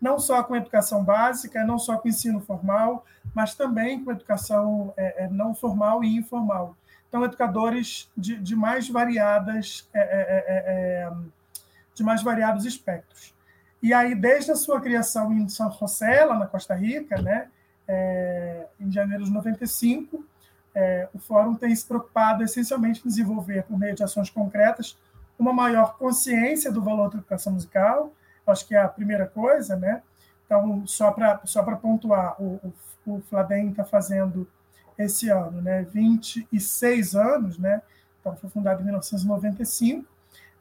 não 0.00 0.18
só 0.18 0.42
com 0.42 0.56
educação 0.56 1.02
básica, 1.02 1.64
não 1.64 1.78
só 1.78 1.98
com 1.98 2.08
ensino 2.08 2.40
formal, 2.40 3.04
mas 3.34 3.54
também 3.54 4.02
com 4.02 4.12
educação 4.12 4.92
é, 4.96 5.24
é 5.24 5.28
não 5.28 5.54
formal 5.54 6.04
e 6.04 6.16
informal. 6.16 6.76
Então, 7.08 7.24
educadores 7.24 8.08
de, 8.16 8.36
de 8.36 8.54
mais 8.54 8.88
variadas, 8.88 9.88
é, 9.94 10.00
é, 10.00 10.44
é, 10.48 11.12
de 11.94 12.04
mais 12.04 12.22
variados 12.22 12.64
espectros. 12.64 13.34
E 13.82 13.94
aí, 13.94 14.14
desde 14.14 14.52
a 14.52 14.56
sua 14.56 14.80
criação 14.80 15.32
em 15.32 15.48
São 15.48 15.70
José, 15.72 16.24
lá 16.24 16.38
na 16.38 16.46
Costa 16.46 16.74
Rica, 16.74 17.20
né, 17.22 17.48
em 18.78 18.90
janeiro 18.92 19.24
de 19.24 19.30
95, 19.30 20.22
o 21.14 21.18
Fórum 21.18 21.54
tem 21.54 21.74
se 21.74 21.86
preocupado 21.86 22.42
essencialmente 22.42 23.00
em 23.04 23.08
desenvolver, 23.08 23.62
por 23.62 23.78
meio 23.78 23.94
de 23.94 24.02
ações 24.02 24.28
concretas, 24.28 24.98
uma 25.38 25.52
maior 25.52 25.96
consciência 25.96 26.72
do 26.72 26.82
valor 26.82 27.08
da 27.08 27.18
educação 27.18 27.52
musical, 27.52 28.12
acho 28.52 28.66
que 28.66 28.74
é 28.74 28.78
a 28.78 28.88
primeira 28.88 29.26
coisa, 29.26 29.76
né? 29.76 30.02
Então, 30.44 30.86
só 30.86 31.10
para 31.10 31.40
só 31.44 31.62
pontuar, 31.76 32.40
o, 32.40 32.72
o, 33.06 33.14
o 33.14 33.20
Fladem 33.22 33.70
está 33.70 33.84
fazendo 33.84 34.48
esse 34.96 35.28
ano, 35.28 35.60
né? 35.60 35.82
26 35.82 37.14
anos, 37.14 37.58
né? 37.58 37.82
Então, 38.20 38.36
foi 38.36 38.48
fundado 38.50 38.80
em 38.80 38.84
1995. 38.84 40.06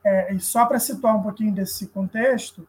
É, 0.04 0.34
e 0.34 0.40
só 0.40 0.66
para 0.66 0.80
situar 0.80 1.16
um 1.16 1.22
pouquinho 1.22 1.54
desse 1.54 1.88
contexto, 1.88 2.68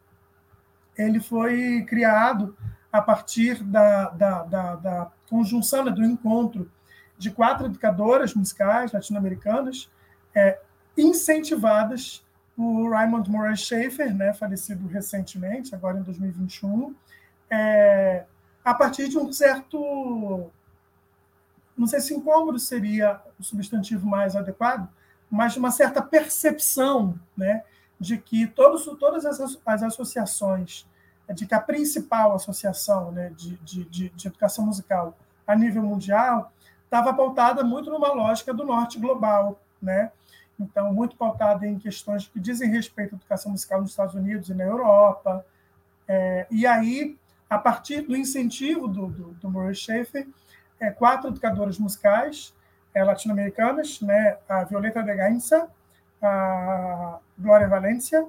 ele 0.96 1.20
foi 1.20 1.84
criado 1.88 2.56
a 2.92 3.00
partir 3.00 3.62
da, 3.62 4.08
da, 4.10 4.42
da, 4.42 4.74
da 4.76 5.12
conjunção, 5.28 5.84
né, 5.84 5.90
do 5.90 6.04
encontro 6.04 6.70
de 7.16 7.30
quatro 7.30 7.66
educadoras 7.66 8.34
musicais 8.34 8.92
latino-americanas, 8.92 9.90
é, 10.34 10.58
incentivadas 10.96 12.24
o 12.58 12.90
Raymond 12.90 13.30
Murray 13.30 13.56
Schaefer, 13.56 14.12
né, 14.12 14.34
falecido 14.34 14.88
recentemente, 14.88 15.76
agora 15.76 15.96
em 15.96 16.02
2021, 16.02 16.92
é, 17.48 18.24
a 18.64 18.74
partir 18.74 19.08
de 19.08 19.16
um 19.16 19.32
certo. 19.32 20.50
Não 21.76 21.86
sei 21.86 22.00
se 22.00 22.12
incômodo 22.12 22.58
seria 22.58 23.20
o 23.38 23.44
substantivo 23.44 24.04
mais 24.04 24.34
adequado, 24.34 24.88
mas 25.30 25.52
de 25.52 25.60
uma 25.60 25.70
certa 25.70 26.02
percepção 26.02 27.18
né, 27.36 27.62
de 28.00 28.18
que 28.18 28.48
todos, 28.48 28.84
todas 28.98 29.24
as, 29.24 29.56
as 29.64 29.82
associações, 29.84 30.84
de 31.32 31.46
que 31.46 31.54
a 31.54 31.60
principal 31.60 32.34
associação 32.34 33.12
né, 33.12 33.30
de, 33.36 33.56
de, 33.58 33.84
de, 33.84 34.08
de 34.08 34.26
educação 34.26 34.66
musical 34.66 35.16
a 35.46 35.54
nível 35.54 35.84
mundial 35.84 36.52
estava 36.82 37.14
pautada 37.14 37.62
muito 37.62 37.88
numa 37.90 38.12
lógica 38.12 38.52
do 38.52 38.64
norte 38.64 38.98
global, 38.98 39.60
né? 39.80 40.10
Então 40.58 40.92
muito 40.92 41.16
pautada 41.16 41.66
em 41.66 41.78
questões 41.78 42.26
que 42.26 42.40
dizem 42.40 42.70
respeito 42.70 43.14
à 43.14 43.16
educação 43.16 43.52
musical 43.52 43.80
nos 43.80 43.90
Estados 43.90 44.14
Unidos 44.14 44.48
e 44.48 44.54
na 44.54 44.64
Europa. 44.64 45.44
É, 46.06 46.46
e 46.50 46.66
aí, 46.66 47.16
a 47.48 47.58
partir 47.58 48.02
do 48.02 48.16
incentivo 48.16 48.88
do, 48.88 49.06
do, 49.06 49.30
do 49.34 49.50
Murray 49.50 49.74
Schaefer, 49.74 50.26
é, 50.80 50.90
quatro 50.90 51.28
educadoras 51.28 51.78
musicais 51.78 52.54
é, 52.94 53.04
latino-americanas, 53.04 54.00
né, 54.00 54.38
a 54.48 54.64
Violeta 54.64 55.02
de 55.02 55.14
Gainza, 55.14 55.68
a 56.20 57.18
Glória 57.38 57.68
Valência, 57.68 58.26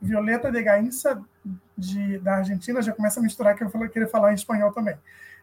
Violeta 0.00 0.50
de 0.52 0.62
Gainza, 0.62 1.22
de, 1.76 2.18
da 2.18 2.36
Argentina, 2.36 2.80
já 2.82 2.92
começa 2.92 3.20
a 3.20 3.22
misturar 3.22 3.56
que 3.56 3.64
eu 3.64 3.68
vou 3.68 3.88
querer 3.88 4.08
falar 4.08 4.32
em 4.32 4.34
espanhol 4.34 4.72
também. 4.72 4.96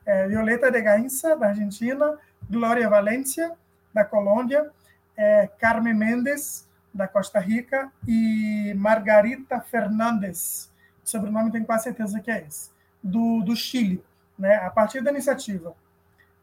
É, 0.05 0.27
Violeta 0.27 0.71
de 0.71 0.81
Gainza, 0.81 1.35
da 1.35 1.47
Argentina, 1.47 2.17
Glória 2.49 2.89
Valência, 2.89 3.53
da 3.93 4.03
Colômbia, 4.03 4.69
é 5.15 5.47
Carmen 5.59 5.93
Mendes, 5.93 6.67
da 6.93 7.07
Costa 7.07 7.39
Rica, 7.39 7.91
e 8.07 8.73
Margarita 8.77 9.59
Fernandes, 9.59 10.71
sobrenome 11.03 11.51
tenho 11.51 11.65
quase 11.65 11.85
certeza 11.85 12.19
que 12.19 12.31
é 12.31 12.45
esse, 12.47 12.69
do, 13.01 13.41
do 13.41 13.55
Chile. 13.55 14.03
Né? 14.37 14.55
A 14.55 14.69
partir 14.69 15.01
da 15.01 15.11
iniciativa 15.11 15.75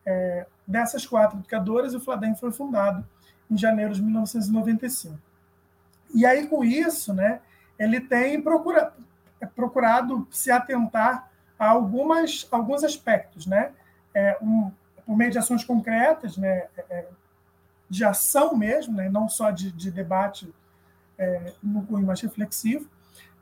é, 0.05 0.47
dessas 0.67 1.07
quatro 1.07 1.39
educadoras, 1.39 1.95
o 1.95 2.00
Fladem 2.00 2.35
foi 2.35 2.53
fundado 2.53 3.07
em 3.50 3.57
janeiro 3.57 3.95
de 3.95 4.03
1995. 4.03 5.19
E 6.15 6.27
aí, 6.27 6.47
com 6.47 6.65
isso, 6.65 7.15
né, 7.15 7.41
ele 7.79 8.00
tem 8.00 8.41
procura, 8.41 8.93
procurado 9.55 10.27
se 10.31 10.50
atentar 10.50 11.31
a 11.59 11.69
algumas, 11.69 12.47
alguns 12.50 12.83
aspectos, 12.85 13.47
né? 13.47 13.73
É, 14.15 14.37
um, 14.43 14.71
por 15.07 15.17
meio 15.17 15.31
de 15.31 15.39
ações 15.39 15.65
concretas, 15.65 16.37
né, 16.37 16.67
é, 16.89 17.07
de 17.90 18.04
ação 18.04 18.56
mesmo, 18.56 18.94
né? 18.94 19.09
não 19.09 19.28
só 19.28 19.50
de, 19.50 19.73
de 19.73 19.90
debate 19.90 20.54
é, 21.18 21.52
no 21.61 21.82
cunho 21.85 22.06
mais 22.06 22.20
reflexivo, 22.20 22.88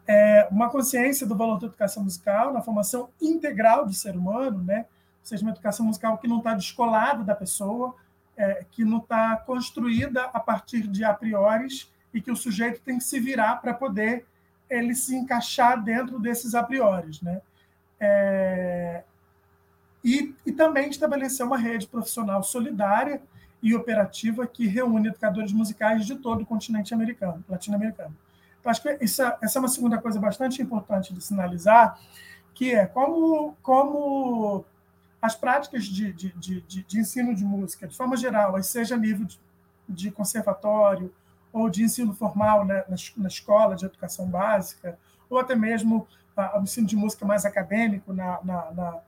é, 0.07 0.49
uma 0.51 0.71
consciência 0.71 1.27
do 1.27 1.37
valor 1.37 1.61
da 1.61 1.67
educação 1.67 2.03
musical 2.03 2.51
na 2.51 2.63
formação 2.63 3.11
integral 3.21 3.85
do 3.85 3.93
ser 3.93 4.17
humano, 4.17 4.65
né? 4.65 4.87
ou 5.21 5.27
seja, 5.27 5.43
uma 5.43 5.53
educação 5.53 5.85
musical 5.85 6.17
que 6.17 6.27
não 6.27 6.39
está 6.39 6.55
descolada 6.55 7.23
da 7.23 7.35
pessoa, 7.35 7.95
é, 8.35 8.65
que 8.71 8.85
não 8.85 8.99
está 8.99 9.37
construída 9.37 10.25
a 10.33 10.41
partir 10.41 10.89
de 10.89 11.05
a 11.05 11.13
priori 11.13 11.69
e 12.15 12.23
que 12.23 12.31
o 12.31 12.37
sujeito 12.37 12.81
tem 12.81 12.97
que 12.97 13.05
se 13.05 13.21
virar 13.21 13.57
para 13.57 13.75
poder 13.75 14.25
ele 14.71 14.95
se 14.95 15.15
encaixar 15.15 15.83
dentro 15.83 16.19
desses 16.19 16.55
a 16.55 16.63
priori. 16.63 17.19
Né? 17.23 17.43
É, 18.01 19.03
e, 20.03 20.35
e 20.47 20.53
também 20.53 20.89
estabelecer 20.89 21.45
uma 21.45 21.59
rede 21.59 21.87
profissional 21.87 22.43
solidária 22.43 23.21
e 23.63 23.75
operativa 23.75 24.47
que 24.47 24.67
reúne 24.67 25.09
educadores 25.09 25.53
musicais 25.53 26.07
de 26.07 26.15
todo 26.17 26.43
o 26.43 26.47
continente 26.47 26.95
americano, 26.95 27.45
latino-americano. 27.49 28.15
Então, 28.61 28.71
acho 28.71 28.83
que 28.83 28.99
isso, 29.01 29.23
é, 29.23 29.37
essa 29.43 29.59
é 29.59 29.61
uma 29.61 29.69
segunda 29.69 29.99
coisa 29.99 30.21
bastante 30.21 30.63
importante 30.63 31.13
de 31.13 31.21
sinalizar, 31.21 31.99
que 32.55 32.75
é 32.75 32.87
como, 32.87 33.57
como 33.63 34.65
as 35.21 35.35
práticas 35.35 35.85
de, 35.85 36.13
de, 36.13 36.33
de, 36.33 36.83
de 36.83 36.99
ensino 36.99 37.35
de 37.35 37.45
música, 37.45 37.87
de 37.87 37.97
forma 37.97 38.17
geral, 38.17 38.61
seja 38.63 38.95
a 38.95 38.99
nível 38.99 39.27
de, 39.27 39.41
de 39.89 40.11
conservatório 40.11 41.13
ou 41.53 41.69
de 41.69 41.83
ensino 41.83 42.15
formal 42.15 42.65
né, 42.65 42.85
na, 42.89 42.97
na, 43.17 43.29
escola 43.29 43.75
de 43.75 43.87
educação 43.87 44.27
básica, 44.27 44.99
ou 45.29 45.39
até 45.39 45.55
mesmo 45.57 46.07
o 46.37 46.61
ensino 46.61 46.87
de 46.87 46.97
música 46.97 47.27
mais 47.27 47.45
acadêmico 47.45 48.13
na, 48.13 48.39
na, 48.45 48.71
na, 48.73 48.99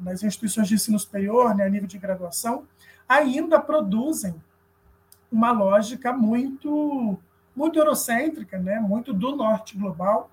nas 0.00 0.22
instituições 0.22 0.68
de 0.68 0.74
ensino 0.74 0.98
superior, 0.98 1.54
né, 1.54 1.64
a 1.64 1.68
nível 1.68 1.86
de 1.86 1.98
graduação, 1.98 2.66
ainda 3.08 3.60
produzem 3.60 4.34
uma 5.30 5.52
lógica 5.52 6.12
muito 6.12 7.18
muito 7.54 7.78
eurocêntrica, 7.78 8.58
né, 8.58 8.80
muito 8.80 9.12
do 9.12 9.36
norte 9.36 9.78
global. 9.78 10.28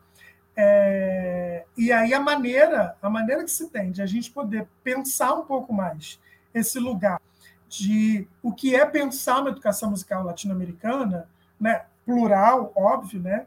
É, 0.55 1.65
e 1.77 1.91
aí 1.91 2.13
a 2.13 2.19
maneira 2.19 2.95
a 3.01 3.09
maneira 3.09 3.43
que 3.43 3.51
se 3.51 3.69
tem 3.69 3.91
de 3.91 4.01
a 4.01 4.05
gente 4.05 4.31
poder 4.31 4.67
pensar 4.83 5.33
um 5.33 5.45
pouco 5.45 5.71
mais 5.71 6.19
esse 6.53 6.79
lugar 6.79 7.21
de 7.69 8.27
o 8.43 8.51
que 8.51 8.75
é 8.75 8.85
pensar 8.85 9.39
uma 9.39 9.49
educação 9.49 9.91
musical 9.91 10.23
latino-americana, 10.23 11.29
né, 11.59 11.85
plural, 12.05 12.71
óbvio, 12.75 13.21
né, 13.21 13.45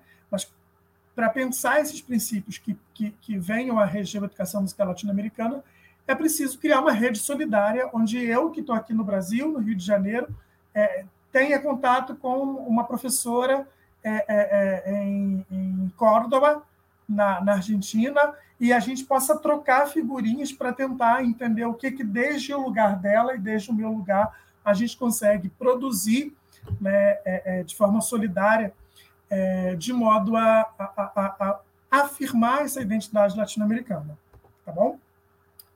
para 1.14 1.30
pensar 1.30 1.80
esses 1.80 2.00
princípios 2.00 2.58
que, 2.58 2.76
que, 2.92 3.10
que 3.20 3.38
venham 3.38 3.78
a 3.78 3.84
reger 3.84 4.22
a 4.22 4.26
educação 4.26 4.62
musical 4.62 4.88
latino-americana, 4.88 5.62
é 6.06 6.14
preciso 6.14 6.58
criar 6.58 6.80
uma 6.80 6.92
rede 6.92 7.18
solidária, 7.18 7.88
onde 7.92 8.22
eu, 8.22 8.50
que 8.50 8.60
estou 8.60 8.74
aqui 8.74 8.92
no 8.92 9.04
Brasil, 9.04 9.50
no 9.50 9.60
Rio 9.60 9.74
de 9.74 9.84
Janeiro, 9.84 10.28
é, 10.74 11.04
tenha 11.32 11.58
contato 11.60 12.14
com 12.16 12.38
uma 12.42 12.84
professora 12.84 13.66
é, 14.02 14.24
é, 14.28 14.82
é 14.86 15.04
em, 15.04 15.46
em 15.50 15.92
Córdoba, 15.96 16.62
na, 17.08 17.40
na, 17.40 17.54
Argentina, 17.54 18.34
e 18.58 18.72
a 18.72 18.80
gente 18.80 19.04
possa 19.04 19.38
trocar 19.38 19.86
figurinhas 19.86 20.52
para 20.52 20.72
tentar 20.72 21.24
entender 21.24 21.64
o 21.64 21.74
que, 21.74 21.90
que, 21.90 22.04
desde 22.04 22.54
o 22.54 22.62
lugar 22.62 22.96
dela 22.96 23.34
e 23.34 23.38
desde 23.38 23.70
o 23.70 23.74
meu 23.74 23.90
lugar, 23.90 24.38
a 24.64 24.74
gente 24.74 24.96
consegue 24.96 25.48
produzir 25.48 26.34
né, 26.80 27.18
é, 27.24 27.42
é, 27.44 27.62
de 27.62 27.74
forma 27.76 28.00
solidária 28.00 28.72
é, 29.34 29.74
de 29.74 29.92
modo 29.92 30.36
a, 30.36 30.60
a, 30.78 30.84
a, 30.96 31.36
a, 31.40 31.60
afirmar 31.90 32.62
essa 32.62 32.80
identidade 32.80 33.36
latino-americana. 33.36 34.16
Tá 34.64 34.70
bom? 34.70 34.96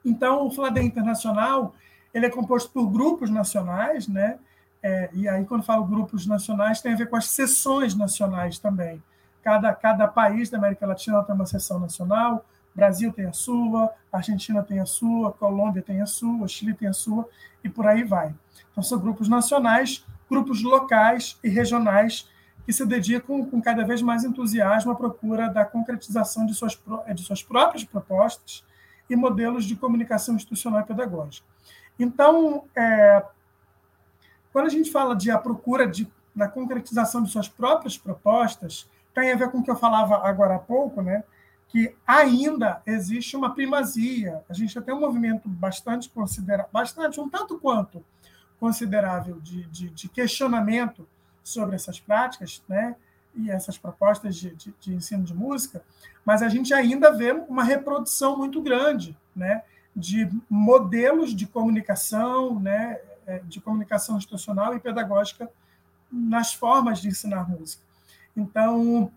Então, 0.05 0.47
o 0.47 0.51
Fladem 0.51 0.87
Internacional 0.87 1.75
ele 2.15 2.27
é 2.27 2.31
composto 2.31 2.71
por 2.71 2.89
grupos 2.89 3.31
nacionais, 3.31 4.07
né? 4.07 4.39
É, 4.81 5.11
e 5.13 5.29
aí, 5.29 5.45
quando 5.45 5.65
falo 5.65 5.85
grupos 5.85 6.25
nacionais, 6.25 6.81
tem 6.81 6.93
a 6.93 6.97
ver 6.97 7.11
com 7.11 7.17
as 7.17 7.27
sessões 7.31 7.97
nacionais 7.97 8.61
também. 8.61 9.03
Cada, 9.43 9.75
cada 9.75 10.07
país 10.07 10.49
da 10.49 10.57
América 10.57 10.87
Latina 10.87 11.23
tem 11.25 11.35
uma 11.35 11.45
sessão 11.45 11.81
nacional, 11.81 12.45
Brasil 12.73 13.13
tem 13.13 13.27
a 13.27 13.33
sua, 13.33 13.93
Argentina 14.13 14.63
tem 14.63 14.79
a 14.79 14.87
sua, 14.87 15.33
Colômbia 15.33 15.83
tem 15.83 16.01
a 16.01 16.07
sua, 16.07 16.47
Chile 16.47 16.75
tem 16.75 16.89
a 16.89 16.93
sua, 16.93 17.29
e 17.65 17.69
por 17.69 17.89
aí 17.89 18.05
vai. 18.05 18.33
Então, 18.71 18.85
são 18.85 19.01
grupos 19.01 19.29
nacionais, 19.29 20.07
grupos 20.31 20.63
locais 20.63 21.37
e 21.43 21.49
regionais 21.49 22.29
que 22.69 22.73
se 22.75 22.85
dedicam 22.85 23.47
com 23.47 23.63
cada 23.63 23.83
vez 23.83 24.03
mais 24.03 24.25
entusiasmo 24.25 24.93
à 24.93 24.95
procura 24.95 25.49
da 25.49 25.65
concretização 25.65 26.45
de 26.45 26.53
suas, 26.53 26.79
de 27.15 27.23
suas 27.23 27.43
próprias 27.43 27.83
propostas 27.83 28.63
e 29.09 29.17
modelos 29.17 29.65
de 29.65 29.75
comunicação 29.75 30.35
institucional 30.35 30.83
e 30.83 30.85
pedagógica. 30.85 31.47
Então, 31.99 32.65
é, 32.77 33.25
quando 34.53 34.67
a 34.67 34.69
gente 34.69 34.93
fala 34.93 35.17
de 35.17 35.31
a 35.31 35.39
procura 35.39 35.89
de, 35.89 36.07
da 36.37 36.47
concretização 36.47 37.23
de 37.23 37.31
suas 37.31 37.49
próprias 37.49 37.97
propostas, 37.97 38.87
tem 39.15 39.33
a 39.33 39.37
ver 39.37 39.51
com 39.51 39.61
o 39.61 39.63
que 39.63 39.71
eu 39.71 39.77
falava 39.77 40.29
agora 40.29 40.57
há 40.57 40.59
pouco, 40.59 41.01
né? 41.01 41.25
que 41.69 41.97
ainda 42.07 42.83
existe 42.85 43.35
uma 43.35 43.55
primazia. 43.55 44.45
A 44.47 44.53
gente 44.53 44.79
tem 44.83 44.95
um 44.95 45.01
movimento 45.01 45.49
bastante 45.49 46.11
considerável, 46.11 46.71
bastante, 46.71 47.19
um 47.19 47.31
tanto 47.31 47.59
quanto 47.59 48.05
considerável 48.61 49.41
de, 49.41 49.65
de, 49.69 49.89
de 49.89 50.09
questionamento 50.11 51.09
sobre 51.43 51.77
essas 51.77 51.99
práticas, 52.01 52.63
né? 52.69 52.97
E 53.35 53.51
essas 53.51 53.79
propostas 53.79 54.37
de, 54.37 54.55
de, 54.55 54.75
de, 54.81 54.95
ensino 54.95 55.23
de 55.23 55.35
música, 55.35 55.83
mas 56.25 56.43
a 56.43 56.49
gente 56.49 56.75
ainda 56.75 57.13
vê 57.13 57.33
uma 57.33 57.63
reprodução 57.63 58.37
muito 58.37 58.61
grande, 58.63 59.17
né? 59.35 59.63
De 59.95 60.31
modelos 60.49 61.35
de 61.35 61.47
comunicação, 61.47 62.59
né? 62.59 62.99
É, 63.27 63.41
de 63.41 63.61
comunicação 63.61 64.17
institucional 64.17 64.75
e 64.75 64.81
pedagógica 64.81 65.51
nas 66.11 66.55
formas 66.55 67.01
de 67.01 67.09
ensinar 67.09 67.49
música. 67.49 67.83
Então, 68.35 69.13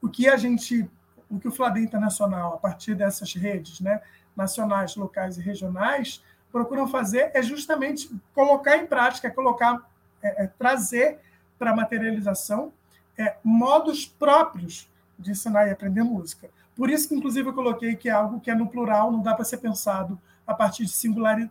o 0.00 0.08
que 0.08 0.28
a 0.28 0.36
gente, 0.36 0.88
o 1.28 1.38
que 1.38 1.48
o 1.48 1.52
Fladem 1.52 1.84
Internacional, 1.84 2.54
a 2.54 2.58
partir 2.58 2.94
dessas 2.94 3.34
redes, 3.34 3.80
né? 3.80 4.00
Nacionais, 4.34 4.96
locais 4.96 5.36
e 5.36 5.42
regionais, 5.42 6.22
procuram 6.50 6.88
fazer 6.88 7.30
é 7.34 7.42
justamente 7.42 8.10
colocar 8.34 8.76
em 8.76 8.86
prática, 8.86 9.30
colocar, 9.30 9.88
é, 10.22 10.44
é, 10.44 10.46
trazer 10.46 11.20
para 11.58 11.74
materialização 11.74 12.72
é, 13.16 13.36
modos 13.42 14.06
próprios 14.06 14.88
de 15.18 15.32
ensinar 15.32 15.66
e 15.66 15.70
aprender 15.70 16.02
música. 16.02 16.48
Por 16.76 16.88
isso 16.88 17.08
que, 17.08 17.14
inclusive, 17.14 17.48
eu 17.48 17.52
coloquei 17.52 17.96
que 17.96 18.08
é 18.08 18.12
algo 18.12 18.40
que 18.40 18.50
é 18.50 18.54
no 18.54 18.68
plural, 18.68 19.10
não 19.10 19.20
dá 19.20 19.34
para 19.34 19.44
ser 19.44 19.58
pensado 19.58 20.18
a 20.46 20.54
partir 20.54 20.84
de 20.84 20.92
singularidade. 20.92 21.50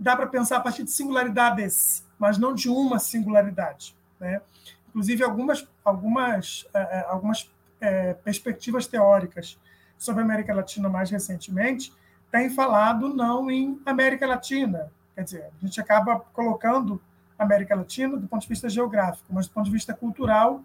Dá 0.00 0.16
para 0.16 0.26
pensar 0.26 0.56
a 0.56 0.60
partir 0.60 0.82
de 0.82 0.90
singularidades, 0.90 2.04
mas 2.18 2.38
não 2.38 2.54
de 2.54 2.68
uma 2.68 2.98
singularidade. 2.98 3.94
Né? 4.18 4.40
Inclusive, 4.88 5.22
algumas, 5.22 5.68
algumas, 5.84 6.66
é, 6.72 6.78
é 6.78 7.06
algumas 7.08 7.50
é, 7.80 8.14
perspectivas 8.14 8.86
teóricas 8.86 9.58
sobre 9.98 10.22
a 10.22 10.24
América 10.24 10.54
Latina 10.54 10.88
mais 10.88 11.10
recentemente 11.10 11.92
têm 12.30 12.50
falado 12.50 13.14
não 13.14 13.48
em 13.48 13.80
América 13.86 14.26
Latina. 14.26 14.90
Quer 15.14 15.22
dizer, 15.22 15.44
a 15.44 15.66
gente 15.66 15.80
acaba 15.80 16.18
colocando 16.32 17.00
América 17.38 17.74
Latina 17.74 18.16
do 18.16 18.26
ponto 18.26 18.42
de 18.42 18.48
vista 18.48 18.68
geográfico, 18.68 19.32
mas 19.32 19.46
do 19.46 19.52
ponto 19.52 19.66
de 19.66 19.72
vista 19.72 19.92
cultural, 19.92 20.62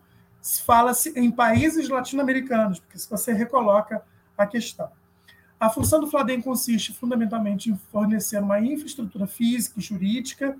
fala-se 0.66 1.12
em 1.20 1.32
países 1.32 1.90
latino-americanos, 1.90 2.80
porque 2.80 2.98
se 2.98 3.10
você 3.10 3.34
recoloca 3.34 4.02
a 4.38 4.46
questão. 4.46 4.90
A 5.60 5.70
função 5.70 6.00
do 6.00 6.08
Fladem 6.08 6.42
consiste 6.42 6.94
fundamentalmente 6.94 7.70
em 7.70 7.76
fornecer 7.76 8.42
uma 8.42 8.62
infraestrutura 8.62 9.28
física 9.28 9.80
e 9.80 9.82
jurídica 9.82 10.58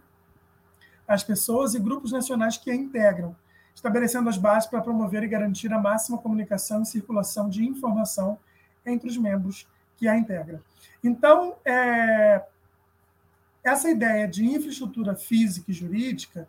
às 1.08 1.24
pessoas 1.24 1.74
e 1.74 1.80
grupos 1.80 2.12
nacionais 2.12 2.58
que 2.58 2.70
a 2.70 2.76
integram, 2.76 3.34
estabelecendo 3.74 4.28
as 4.28 4.38
bases 4.38 4.70
para 4.70 4.82
promover 4.82 5.24
e 5.24 5.28
garantir 5.28 5.72
a 5.72 5.80
máxima 5.80 6.18
comunicação 6.18 6.82
e 6.82 6.86
circulação 6.86 7.50
de 7.50 7.66
informação 7.66 8.38
entre 8.86 9.08
os 9.08 9.18
membros 9.18 9.66
que 9.96 10.08
a 10.08 10.18
integram. 10.18 10.60
Então, 11.02 11.56
é, 11.64 12.44
essa 13.64 13.90
ideia 13.90 14.28
de 14.28 14.46
infraestrutura 14.46 15.16
física 15.16 15.72
e 15.72 15.74
jurídica, 15.74 16.48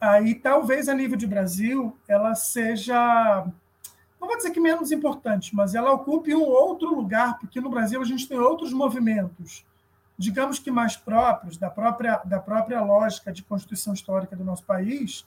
aí 0.00 0.34
talvez 0.34 0.88
a 0.88 0.94
nível 0.94 1.16
de 1.16 1.26
Brasil 1.26 1.96
ela 2.08 2.34
seja, 2.34 3.44
não 4.20 4.28
vou 4.28 4.36
dizer 4.36 4.50
que 4.50 4.60
menos 4.60 4.90
importante, 4.90 5.54
mas 5.54 5.74
ela 5.74 5.92
ocupe 5.92 6.34
um 6.34 6.42
outro 6.42 6.94
lugar, 6.94 7.38
porque 7.38 7.60
no 7.60 7.70
Brasil 7.70 8.00
a 8.00 8.04
gente 8.04 8.26
tem 8.26 8.38
outros 8.38 8.72
movimentos, 8.72 9.64
digamos 10.16 10.58
que 10.58 10.70
mais 10.70 10.96
próprios 10.96 11.56
da 11.56 11.70
própria 11.70 12.20
da 12.24 12.38
própria 12.38 12.80
lógica 12.82 13.32
de 13.32 13.42
constituição 13.42 13.92
histórica 13.92 14.36
do 14.36 14.44
nosso 14.44 14.64
país, 14.64 15.26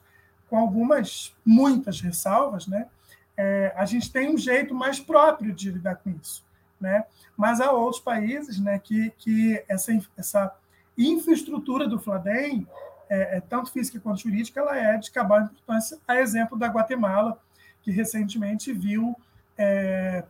com 0.50 0.58
algumas 0.58 1.36
muitas 1.46 2.00
ressalvas, 2.02 2.68
né? 2.68 2.88
É, 3.36 3.74
a 3.76 3.86
gente 3.86 4.12
tem 4.12 4.30
um 4.30 4.38
jeito 4.38 4.76
mais 4.76 5.00
próprio 5.00 5.52
de 5.52 5.72
lidar 5.72 5.96
com 5.96 6.12
isso, 6.12 6.46
né? 6.80 7.06
Mas 7.36 7.60
há 7.60 7.72
outros 7.72 8.02
países, 8.02 8.60
né, 8.60 8.78
que 8.78 9.12
que 9.18 9.64
essa 9.68 9.92
essa 10.16 10.56
infraestrutura 10.98 11.88
do 11.88 12.00
Fladem, 12.00 12.68
é, 13.10 13.38
é, 13.38 13.42
tanto 13.42 13.72
física 13.72 14.00
quanto 14.00 14.22
jurídica, 14.22 14.60
ela 14.60 14.78
é 14.78 14.98
de 14.98 15.12
cabal 15.12 15.42
importância, 15.42 15.98
a 16.08 16.20
exemplo 16.20 16.58
da 16.58 16.68
Guatemala, 16.68 17.40
que 17.82 17.92
recentemente 17.92 18.72
viu 18.72 19.16
é, 19.58 20.24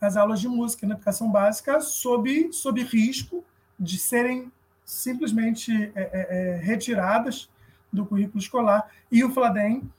as 0.00 0.16
aulas 0.16 0.40
de 0.40 0.48
música 0.48 0.86
na 0.86 0.94
educação 0.94 1.30
básica 1.30 1.80
sob, 1.80 2.52
sob 2.52 2.82
risco 2.82 3.44
de 3.78 3.98
serem 3.98 4.50
simplesmente 4.84 5.92
é, 5.94 6.02
é, 6.02 6.10
é 6.12 6.56
retiradas 6.56 7.50
do 7.92 8.04
currículo 8.04 8.38
escolar, 8.38 8.90
e 9.10 9.24
o 9.24 9.32
Fladem, 9.32 9.90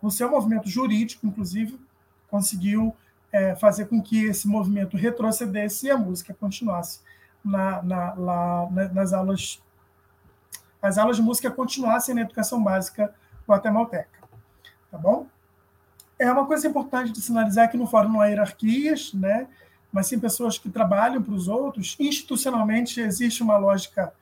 com 0.00 0.10
seu 0.10 0.30
movimento 0.30 0.68
jurídico, 0.68 1.26
inclusive, 1.26 1.80
conseguiu 2.28 2.94
fazer 3.58 3.86
com 3.86 4.02
que 4.02 4.26
esse 4.26 4.46
movimento 4.46 4.98
retrocedesse 4.98 5.86
e 5.86 5.90
a 5.90 5.96
música 5.96 6.34
continuasse 6.34 7.00
na, 7.46 7.82
na, 7.82 8.14
lá, 8.14 8.68
nas 8.92 9.12
aulas, 9.12 9.62
as 10.82 10.98
aulas 10.98 11.16
de 11.16 11.22
música 11.22 11.50
continuassem 11.50 12.14
na 12.14 12.22
educação 12.22 12.62
básica 12.62 13.14
guatemalteca. 13.48 14.18
Tá 14.90 14.98
bom? 14.98 15.26
É 16.18 16.30
uma 16.30 16.46
coisa 16.46 16.66
importante 16.66 17.12
de 17.12 17.20
sinalizar 17.20 17.70
que 17.70 17.76
no 17.76 17.86
fórum 17.86 18.08
não 18.08 18.20
há 18.20 18.26
hierarquias, 18.26 19.12
né? 19.12 19.46
mas 19.96 20.08
sim 20.08 20.18
pessoas 20.18 20.58
que 20.58 20.68
trabalham 20.68 21.22
para 21.22 21.32
os 21.32 21.48
outros. 21.48 21.96
Institucionalmente 21.98 23.00
existe 23.00 23.42
uma 23.42 23.56
lógica 23.56 24.12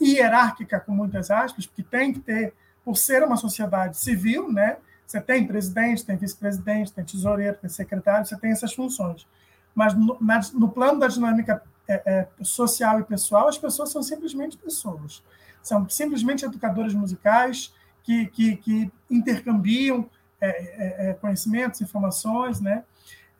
hierárquica, 0.00 0.80
com 0.80 0.92
muitas 0.92 1.30
aspas, 1.30 1.66
porque 1.66 1.82
tem 1.82 2.12
que 2.12 2.20
ter, 2.20 2.54
por 2.82 2.96
ser 2.96 3.22
uma 3.22 3.36
sociedade 3.36 3.98
civil, 3.98 4.50
né? 4.50 4.78
Você 5.06 5.20
tem 5.20 5.46
presidente, 5.46 6.06
tem 6.06 6.16
vice-presidente, 6.16 6.92
tem 6.92 7.04
tesoureiro, 7.04 7.58
tem 7.58 7.68
secretário, 7.68 8.24
você 8.24 8.34
tem 8.38 8.50
essas 8.50 8.72
funções. 8.72 9.26
Mas 9.74 9.92
no, 9.92 10.16
na, 10.20 10.40
no 10.54 10.70
plano 10.70 10.98
da 10.98 11.08
dinâmica 11.08 11.62
é, 11.90 12.02
é, 12.06 12.28
social 12.44 13.00
e 13.00 13.04
pessoal, 13.04 13.48
as 13.48 13.58
pessoas 13.58 13.90
são 13.90 14.02
simplesmente 14.02 14.56
pessoas. 14.56 15.22
São 15.62 15.88
simplesmente 15.88 16.44
educadores 16.44 16.94
musicais 16.94 17.74
que, 18.02 18.26
que, 18.26 18.56
que 18.56 18.92
intercambiam 19.10 20.08
é, 20.40 20.48
é, 20.48 21.10
é 21.10 21.14
conhecimentos, 21.14 21.80
informações, 21.80 22.60
né? 22.60 22.84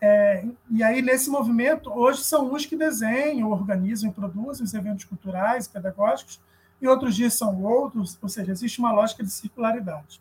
É, 0.01 0.45
e 0.71 0.83
aí, 0.83 1.03
nesse 1.03 1.29
movimento, 1.29 1.91
hoje 1.93 2.25
são 2.25 2.53
uns 2.53 2.65
que 2.65 2.75
desenham, 2.75 3.51
organizam 3.51 4.11
e 4.11 4.13
produzem 4.13 4.65
os 4.65 4.73
eventos 4.73 5.05
culturais, 5.05 5.69
pedagógicos, 5.69 6.41
e 6.81 6.89
outros 6.89 7.15
dias 7.15 7.35
são 7.35 7.63
outros, 7.63 8.19
ou 8.23 8.29
seja, 8.29 8.51
existe 8.51 8.79
uma 8.79 8.93
lógica 8.93 9.23
de 9.23 9.31
circularidade. 9.31 10.21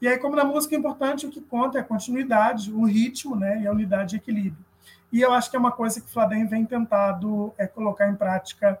E 0.00 0.06
aí, 0.06 0.18
como 0.18 0.36
na 0.36 0.44
música 0.44 0.74
é 0.74 0.78
importante, 0.78 1.26
o 1.26 1.30
que 1.30 1.40
conta 1.40 1.78
é 1.78 1.80
a 1.80 1.84
continuidade, 1.84 2.70
o 2.70 2.84
ritmo 2.84 3.34
né, 3.34 3.62
e 3.62 3.66
a 3.66 3.72
unidade 3.72 4.10
de 4.10 4.16
equilíbrio. 4.16 4.67
E 5.12 5.20
eu 5.20 5.32
acho 5.32 5.50
que 5.50 5.56
é 5.56 5.58
uma 5.58 5.72
coisa 5.72 6.00
que 6.00 6.06
o 6.06 6.10
Fladen 6.10 6.46
vem 6.46 6.64
tentado 6.64 7.54
é, 7.56 7.66
colocar 7.66 8.08
em 8.08 8.14
prática 8.14 8.80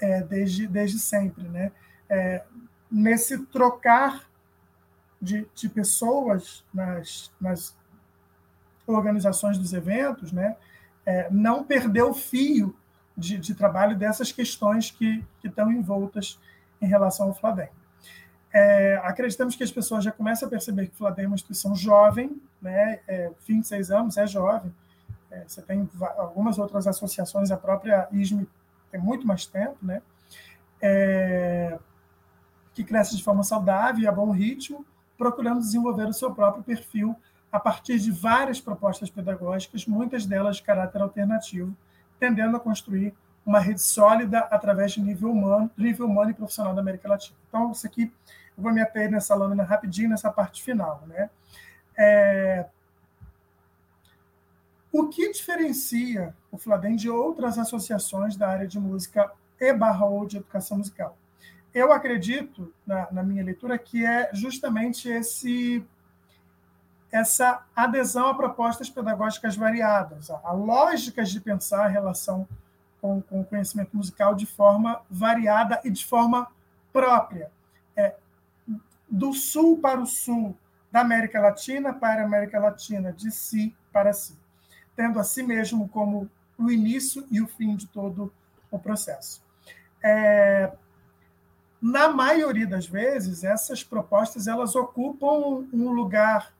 é, 0.00 0.22
desde, 0.22 0.66
desde 0.66 0.98
sempre. 0.98 1.48
Né? 1.48 1.72
É, 2.08 2.44
nesse 2.90 3.38
trocar 3.46 4.28
de, 5.20 5.46
de 5.54 5.68
pessoas 5.68 6.64
nas, 6.72 7.30
nas 7.40 7.76
organizações 8.86 9.58
dos 9.58 9.72
eventos, 9.72 10.32
né? 10.32 10.56
É, 11.04 11.28
não 11.30 11.64
perder 11.64 12.02
o 12.02 12.14
fio 12.14 12.76
de, 13.16 13.38
de, 13.38 13.54
trabalho 13.54 13.96
dessas 13.96 14.30
questões 14.30 14.90
que, 14.90 15.24
que 15.40 15.48
estão 15.48 15.72
envoltas 15.72 16.38
em 16.80 16.86
relação 16.86 17.28
ao 17.28 17.34
Fladem. 17.34 17.68
É, 18.52 19.00
acreditamos 19.02 19.56
que 19.56 19.64
as 19.64 19.70
pessoas 19.70 20.04
já 20.04 20.12
começam 20.12 20.46
a 20.46 20.50
perceber 20.50 20.86
que 20.86 20.94
o 20.94 20.96
Fladem 20.96 21.24
é 21.24 21.28
uma 21.28 21.34
instituição 21.34 21.74
jovem, 21.74 22.40
né? 22.60 23.00
É, 23.08 23.30
26 23.46 23.90
anos 23.90 24.16
é 24.16 24.26
jovem, 24.26 24.72
é, 25.30 25.44
você 25.46 25.62
tem 25.62 25.88
algumas 26.16 26.58
outras 26.58 26.86
associações, 26.86 27.50
a 27.50 27.56
própria 27.56 28.08
ISME 28.12 28.48
tem 28.90 29.00
muito 29.00 29.26
mais 29.26 29.46
tempo, 29.46 29.76
né? 29.82 30.00
É, 30.80 31.78
que 32.72 32.84
cresce 32.84 33.16
de 33.16 33.24
forma 33.24 33.42
saudável 33.42 34.02
e 34.02 34.06
a 34.06 34.12
bom 34.12 34.30
ritmo, 34.30 34.84
procurando 35.16 35.60
desenvolver 35.60 36.06
o 36.06 36.12
seu 36.12 36.32
próprio 36.32 36.62
perfil 36.62 37.16
a 37.50 37.58
partir 37.58 37.98
de 37.98 38.10
várias 38.10 38.60
propostas 38.60 39.10
pedagógicas, 39.10 39.86
muitas 39.86 40.24
delas 40.24 40.56
de 40.56 40.62
caráter 40.62 41.00
alternativo, 41.02 41.76
tendendo 42.20 42.56
a 42.56 42.60
construir 42.60 43.14
uma 43.44 43.58
rede 43.58 43.80
sólida 43.80 44.40
através 44.40 44.92
de 44.92 45.00
nível 45.00 45.30
humano, 45.30 45.70
nível 45.76 46.06
humano 46.06 46.30
e 46.30 46.34
profissional 46.34 46.74
da 46.74 46.82
América 46.82 47.08
Latina. 47.08 47.36
Então, 47.48 47.72
isso 47.72 47.86
aqui, 47.86 48.12
eu 48.56 48.62
vou 48.62 48.72
me 48.72 48.80
ater 48.80 49.10
nessa 49.10 49.34
lâmina 49.34 49.64
rapidinho, 49.64 50.10
nessa 50.10 50.30
parte 50.30 50.62
final. 50.62 51.02
Né? 51.06 51.30
É, 51.96 52.66
o 54.98 55.08
que 55.08 55.30
diferencia 55.30 56.34
o 56.50 56.58
Fladem 56.58 56.96
de 56.96 57.08
outras 57.08 57.56
associações 57.56 58.36
da 58.36 58.48
área 58.48 58.66
de 58.66 58.80
música 58.80 59.30
e 59.60 59.72
barra 59.72 60.04
ou 60.06 60.26
de 60.26 60.38
educação 60.38 60.78
musical? 60.78 61.16
Eu 61.72 61.92
acredito, 61.92 62.74
na, 62.84 63.06
na 63.12 63.22
minha 63.22 63.44
leitura, 63.44 63.78
que 63.78 64.04
é 64.04 64.30
justamente 64.32 65.08
esse 65.08 65.86
essa 67.10 67.64
adesão 67.74 68.26
a 68.26 68.34
propostas 68.34 68.90
pedagógicas 68.90 69.56
variadas, 69.56 70.30
a, 70.30 70.40
a 70.44 70.52
lógicas 70.52 71.30
de 71.30 71.40
pensar 71.40 71.86
a 71.86 71.88
relação 71.88 72.46
com, 73.00 73.22
com, 73.22 73.40
o 73.40 73.44
conhecimento 73.44 73.96
musical 73.96 74.34
de 74.34 74.44
forma 74.44 75.00
variada 75.08 75.80
e 75.84 75.90
de 75.90 76.04
forma 76.04 76.48
própria. 76.92 77.50
É, 77.96 78.16
do 79.08 79.32
sul 79.32 79.78
para 79.78 80.00
o 80.00 80.06
sul, 80.06 80.54
da 80.90 81.00
América 81.00 81.40
Latina 81.40 81.94
para 81.94 82.22
a 82.22 82.24
América 82.26 82.58
Latina, 82.58 83.10
de 83.12 83.30
si 83.30 83.74
para 83.90 84.12
si 84.12 84.36
tendo 84.98 85.20
a 85.20 85.22
si 85.22 85.44
mesmo 85.44 85.88
como 85.88 86.28
o 86.58 86.68
início 86.68 87.24
e 87.30 87.40
o 87.40 87.46
fim 87.46 87.76
de 87.76 87.86
todo 87.86 88.32
o 88.68 88.80
processo. 88.80 89.40
É, 90.02 90.72
na 91.80 92.08
maioria 92.08 92.66
das 92.66 92.84
vezes, 92.84 93.44
essas 93.44 93.84
propostas 93.84 94.48
elas 94.48 94.74
ocupam 94.74 95.64
um 95.72 95.92
lugar 95.92 96.52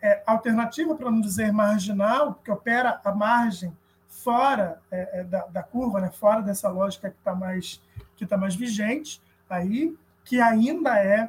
é, 0.00 0.22
alternativo, 0.24 0.94
para 0.94 1.10
não 1.10 1.20
dizer 1.20 1.52
marginal, 1.52 2.34
que 2.44 2.50
opera 2.52 3.00
à 3.04 3.12
margem, 3.12 3.76
fora 4.06 4.80
é, 4.88 5.20
é, 5.20 5.24
da, 5.24 5.46
da, 5.46 5.62
curva, 5.64 6.00
né, 6.00 6.12
fora 6.12 6.42
dessa 6.42 6.68
lógica 6.68 7.10
que 7.10 7.18
está 7.18 7.34
mais, 7.34 7.82
que 8.14 8.24
tá 8.24 8.36
mais 8.36 8.54
vigente, 8.54 9.20
aí, 9.48 9.98
que 10.24 10.40
ainda 10.40 10.96
é, 10.96 11.28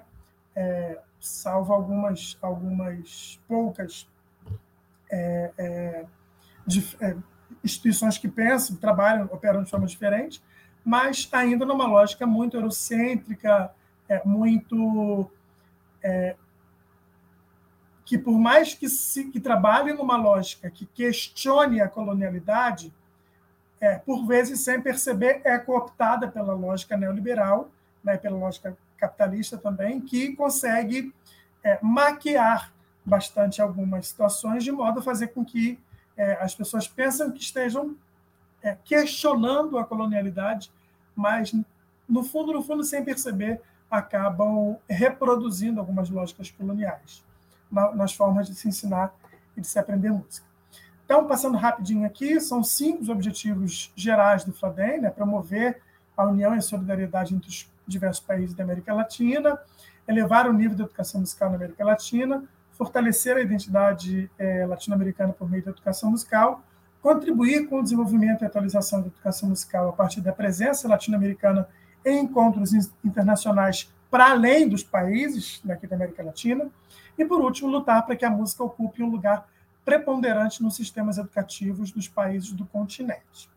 é 0.55 0.99
salvo 1.19 1.73
algumas, 1.73 2.37
algumas 2.39 3.39
poucas 3.47 4.07
é, 5.09 5.51
é, 5.57 6.05
de, 6.65 6.95
é, 6.99 7.15
instituições 7.63 8.17
que 8.17 8.27
pensam, 8.27 8.75
trabalham, 8.75 9.25
operam 9.31 9.63
de 9.63 9.69
forma 9.69 9.85
diferente, 9.85 10.41
mas 10.83 11.29
ainda 11.31 11.65
numa 11.65 11.85
lógica 11.85 12.25
muito 12.25 12.57
eurocêntrica, 12.57 13.71
é, 14.09 14.21
muito. 14.25 15.29
É, 16.03 16.35
que, 18.03 18.17
por 18.17 18.37
mais 18.37 18.73
que, 18.73 18.89
se, 18.89 19.29
que 19.29 19.39
trabalhe 19.39 19.93
numa 19.93 20.17
lógica 20.17 20.69
que 20.69 20.85
questione 20.85 21.79
a 21.79 21.87
colonialidade, 21.87 22.93
é, 23.79 23.97
por 23.99 24.25
vezes, 24.25 24.59
sem 24.61 24.81
perceber, 24.81 25.41
é 25.45 25.57
cooptada 25.57 26.27
pela 26.27 26.53
lógica 26.53 26.97
neoliberal, 26.97 27.71
né, 28.03 28.17
pela 28.17 28.37
lógica 28.37 28.77
capitalista 28.97 29.57
também, 29.57 30.01
que 30.01 30.35
consegue 30.35 31.13
é, 31.63 31.79
maquiar 31.81 32.73
bastante 33.05 33.61
algumas 33.61 34.07
situações 34.07 34.63
de 34.63 34.71
modo 34.71 34.99
a 34.99 35.03
fazer 35.03 35.27
com 35.27 35.43
que 35.45 35.79
é, 36.17 36.33
as 36.33 36.53
pessoas 36.53 36.87
pensam 36.87 37.31
que 37.31 37.41
estejam 37.41 37.95
é, 38.61 38.77
questionando 38.83 39.77
a 39.77 39.85
colonialidade, 39.85 40.71
mas, 41.15 41.53
no 42.07 42.23
fundo, 42.23 42.53
no 42.53 42.61
fundo, 42.61 42.83
sem 42.83 43.03
perceber, 43.03 43.61
acabam 43.89 44.77
reproduzindo 44.89 45.79
algumas 45.79 46.09
lógicas 46.09 46.49
coloniais 46.49 47.23
na, 47.71 47.91
nas 47.93 48.13
formas 48.13 48.47
de 48.47 48.55
se 48.55 48.67
ensinar 48.67 49.13
e 49.55 49.61
de 49.61 49.67
se 49.67 49.77
aprender 49.77 50.11
música. 50.11 50.45
Então, 51.03 51.27
passando 51.27 51.57
rapidinho 51.57 52.05
aqui, 52.05 52.39
são 52.39 52.63
cinco 52.63 53.01
os 53.01 53.09
objetivos 53.09 53.91
gerais 53.95 54.45
do 54.45 54.53
FLADEM, 54.53 55.01
né, 55.01 55.09
promover 55.09 55.81
a 56.15 56.25
união 56.25 56.55
e 56.55 56.59
a 56.59 56.61
solidariedade 56.61 57.35
entre 57.35 57.49
os 57.49 57.69
diversos 57.85 58.23
países 58.23 58.55
da 58.55 58.63
América 58.63 58.93
Latina, 58.93 59.59
elevar 60.07 60.47
o 60.47 60.53
nível 60.53 60.75
de 60.75 60.83
educação 60.83 61.19
musical 61.19 61.49
na 61.49 61.57
América 61.57 61.83
Latina, 61.83 62.47
fortalecer 62.81 63.37
a 63.37 63.41
identidade 63.41 64.27
é, 64.39 64.65
latino-americana 64.65 65.31
por 65.33 65.47
meio 65.47 65.63
da 65.63 65.69
educação 65.69 66.09
musical, 66.09 66.63
contribuir 66.99 67.69
com 67.69 67.79
o 67.79 67.83
desenvolvimento 67.83 68.41
e 68.41 68.45
atualização 68.47 69.01
da 69.01 69.07
educação 69.07 69.49
musical 69.49 69.89
a 69.89 69.93
partir 69.93 70.19
da 70.19 70.33
presença 70.33 70.87
latino-americana 70.87 71.69
em 72.03 72.23
encontros 72.23 72.73
internacionais 73.05 73.93
para 74.09 74.31
além 74.31 74.67
dos 74.67 74.81
países 74.81 75.61
daqui 75.63 75.85
da 75.85 75.95
América 75.95 76.23
Latina, 76.23 76.71
e, 77.15 77.23
por 77.23 77.39
último, 77.39 77.69
lutar 77.69 78.03
para 78.03 78.15
que 78.15 78.25
a 78.25 78.31
música 78.31 78.63
ocupe 78.63 79.03
um 79.03 79.11
lugar 79.11 79.47
preponderante 79.85 80.63
nos 80.63 80.75
sistemas 80.75 81.19
educativos 81.19 81.91
dos 81.91 82.07
países 82.07 82.51
do 82.51 82.65
continente. 82.65 83.47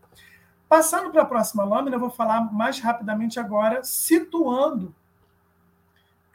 Passando 0.69 1.09
para 1.09 1.23
a 1.23 1.25
próxima 1.25 1.63
lâmina, 1.63 1.95
eu 1.95 1.99
vou 1.99 2.11
falar 2.11 2.53
mais 2.53 2.79
rapidamente 2.79 3.39
agora, 3.39 3.83
situando 3.83 4.93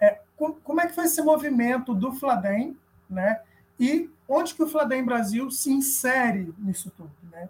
é, 0.00 0.18
como 0.36 0.80
é 0.80 0.86
que 0.86 0.94
foi 0.94 1.04
esse 1.04 1.20
movimento 1.20 1.94
do 1.94 2.12
Fladem, 2.12 2.76
né? 3.08 3.40
E 3.78 4.10
onde 4.26 4.54
que 4.54 4.62
o 4.62 4.68
Fladem 4.68 5.04
Brasil 5.04 5.50
se 5.50 5.70
insere 5.70 6.54
nisso 6.58 6.90
tudo, 6.96 7.12
né? 7.30 7.48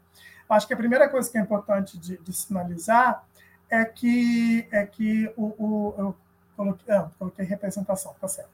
Acho 0.48 0.66
que 0.66 0.74
a 0.74 0.76
primeira 0.76 1.08
coisa 1.08 1.30
que 1.30 1.38
é 1.38 1.40
importante 1.40 1.96
de, 1.96 2.18
de 2.18 2.32
sinalizar 2.32 3.24
é 3.70 3.84
que 3.84 4.66
é 4.72 4.84
que 4.84 5.32
o, 5.36 5.54
o 5.64 5.94
eu 5.96 6.16
coloquei, 6.56 6.92
ah, 6.92 7.08
coloquei 7.16 7.44
representação, 7.44 8.14
tá 8.20 8.26
certo. 8.26 8.50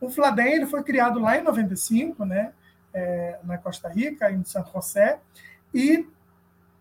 O 0.00 0.10
Fladem 0.10 0.54
ele 0.54 0.66
foi 0.66 0.82
criado 0.82 1.20
lá 1.20 1.38
em 1.38 1.42
95, 1.42 2.24
né? 2.24 2.52
É, 2.92 3.38
na 3.44 3.56
Costa 3.56 3.88
Rica, 3.88 4.32
em 4.32 4.42
São 4.42 4.66
José, 4.74 5.20
e 5.72 6.08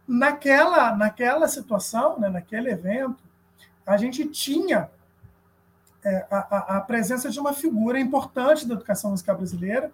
naquela 0.08 0.96
naquela 0.96 1.48
situação, 1.48 2.20
né? 2.20 2.28
Naquele 2.30 2.72
evento, 2.72 3.24
a 3.86 3.98
gente 3.98 4.28
tinha 4.30 4.90
é, 6.04 6.26
a, 6.32 6.78
a, 6.78 6.82
presença 6.82 7.30
de 7.30 7.40
uma 7.40 7.54
figura 7.54 8.00
importante 8.00 8.68
da 8.68 8.74
educação 8.74 9.12
musical 9.12 9.36
brasileira, 9.36 9.92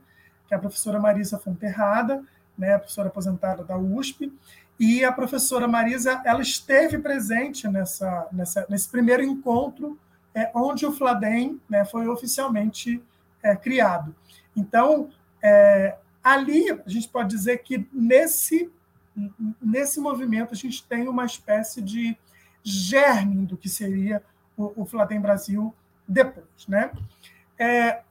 que 0.47 0.53
é 0.53 0.57
a 0.57 0.59
professora 0.59 0.99
Marisa 0.99 1.39
Fonterrada, 1.39 2.23
né, 2.57 2.77
professora 2.77 3.07
aposentada 3.07 3.63
da 3.63 3.77
USP, 3.77 4.31
e 4.79 5.03
a 5.03 5.11
professora 5.11 5.67
Marisa 5.67 6.21
ela 6.25 6.41
esteve 6.41 6.99
presente 6.99 7.67
nessa, 7.67 8.27
nessa 8.31 8.65
nesse 8.69 8.89
primeiro 8.89 9.23
encontro 9.23 9.97
é, 10.33 10.51
onde 10.53 10.85
o 10.85 10.91
Fladem 10.91 11.59
né, 11.69 11.85
foi 11.85 12.07
oficialmente 12.07 13.01
é, 13.41 13.55
criado. 13.55 14.13
Então, 14.55 15.09
é, 15.41 15.97
ali 16.21 16.69
a 16.71 16.89
gente 16.89 17.07
pode 17.07 17.29
dizer 17.29 17.59
que 17.59 17.87
nesse 17.91 18.69
nesse 19.61 19.97
movimento 20.01 20.53
a 20.53 20.57
gente 20.57 20.83
tem 20.83 21.07
uma 21.07 21.25
espécie 21.25 21.81
de 21.81 22.17
germe 22.61 23.45
do 23.45 23.55
que 23.55 23.69
seria 23.69 24.21
o, 24.57 24.81
o 24.81 24.85
Fladem 24.85 25.21
Brasil 25.21 25.73
depois. 26.07 26.67
Né? 26.67 26.91
É, 27.57 28.01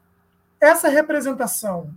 essa 0.60 0.88
representação, 0.88 1.92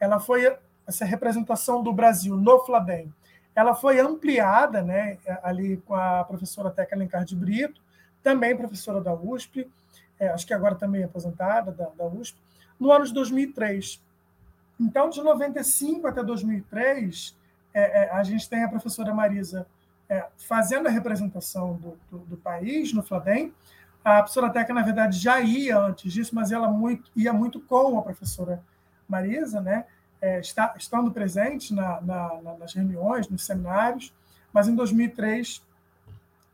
ela 0.00 0.18
foi 0.18 0.56
essa 0.86 1.04
representação 1.04 1.82
do 1.82 1.92
Brasil 1.92 2.36
no 2.36 2.64
Fladem, 2.64 3.12
ela 3.54 3.74
foi 3.74 3.98
ampliada 3.98 4.82
né, 4.82 5.18
ali 5.42 5.78
com 5.78 5.94
a 5.94 6.22
professora 6.24 6.70
Teca 6.70 6.94
Alencar 6.94 7.24
de 7.24 7.34
Brito, 7.34 7.80
também 8.22 8.56
professora 8.56 9.00
da 9.00 9.12
USP, 9.12 9.68
é, 10.18 10.28
acho 10.28 10.46
que 10.46 10.54
agora 10.54 10.74
também 10.74 11.02
aposentada 11.02 11.72
da, 11.72 11.88
da 11.88 12.04
USP, 12.06 12.38
no 12.78 12.92
ano 12.92 13.04
de 13.04 13.12
2003. 13.12 14.00
Então, 14.80 15.10
de 15.10 15.22
95 15.22 16.06
até 16.06 16.22
2003, 16.22 17.36
é, 17.74 18.04
é, 18.04 18.10
a 18.10 18.22
gente 18.22 18.48
tem 18.48 18.62
a 18.62 18.68
professora 18.68 19.12
Marisa 19.12 19.66
é, 20.08 20.24
fazendo 20.36 20.86
a 20.86 20.90
representação 20.90 21.74
do, 21.74 21.98
do, 22.10 22.18
do, 22.26 22.36
país 22.36 22.92
no 22.92 23.02
Fladem. 23.02 23.52
A 24.04 24.18
professora 24.18 24.50
Teca, 24.50 24.72
na 24.72 24.82
verdade, 24.82 25.18
já 25.18 25.40
ia 25.40 25.78
antes 25.78 26.12
disso, 26.12 26.34
mas 26.34 26.52
ela 26.52 26.68
muito, 26.68 27.10
ia 27.14 27.32
muito 27.32 27.60
com 27.60 27.98
a 27.98 28.02
professora 28.02 28.62
Marisa, 29.08 29.60
né? 29.60 29.84
É, 30.20 30.40
está, 30.40 30.74
estando 30.76 31.10
presente 31.12 31.72
na, 31.72 32.00
na, 32.00 32.40
nas 32.58 32.74
reuniões, 32.74 33.28
nos 33.28 33.44
seminários, 33.44 34.12
mas 34.52 34.66
em 34.66 34.74
2003 34.74 35.62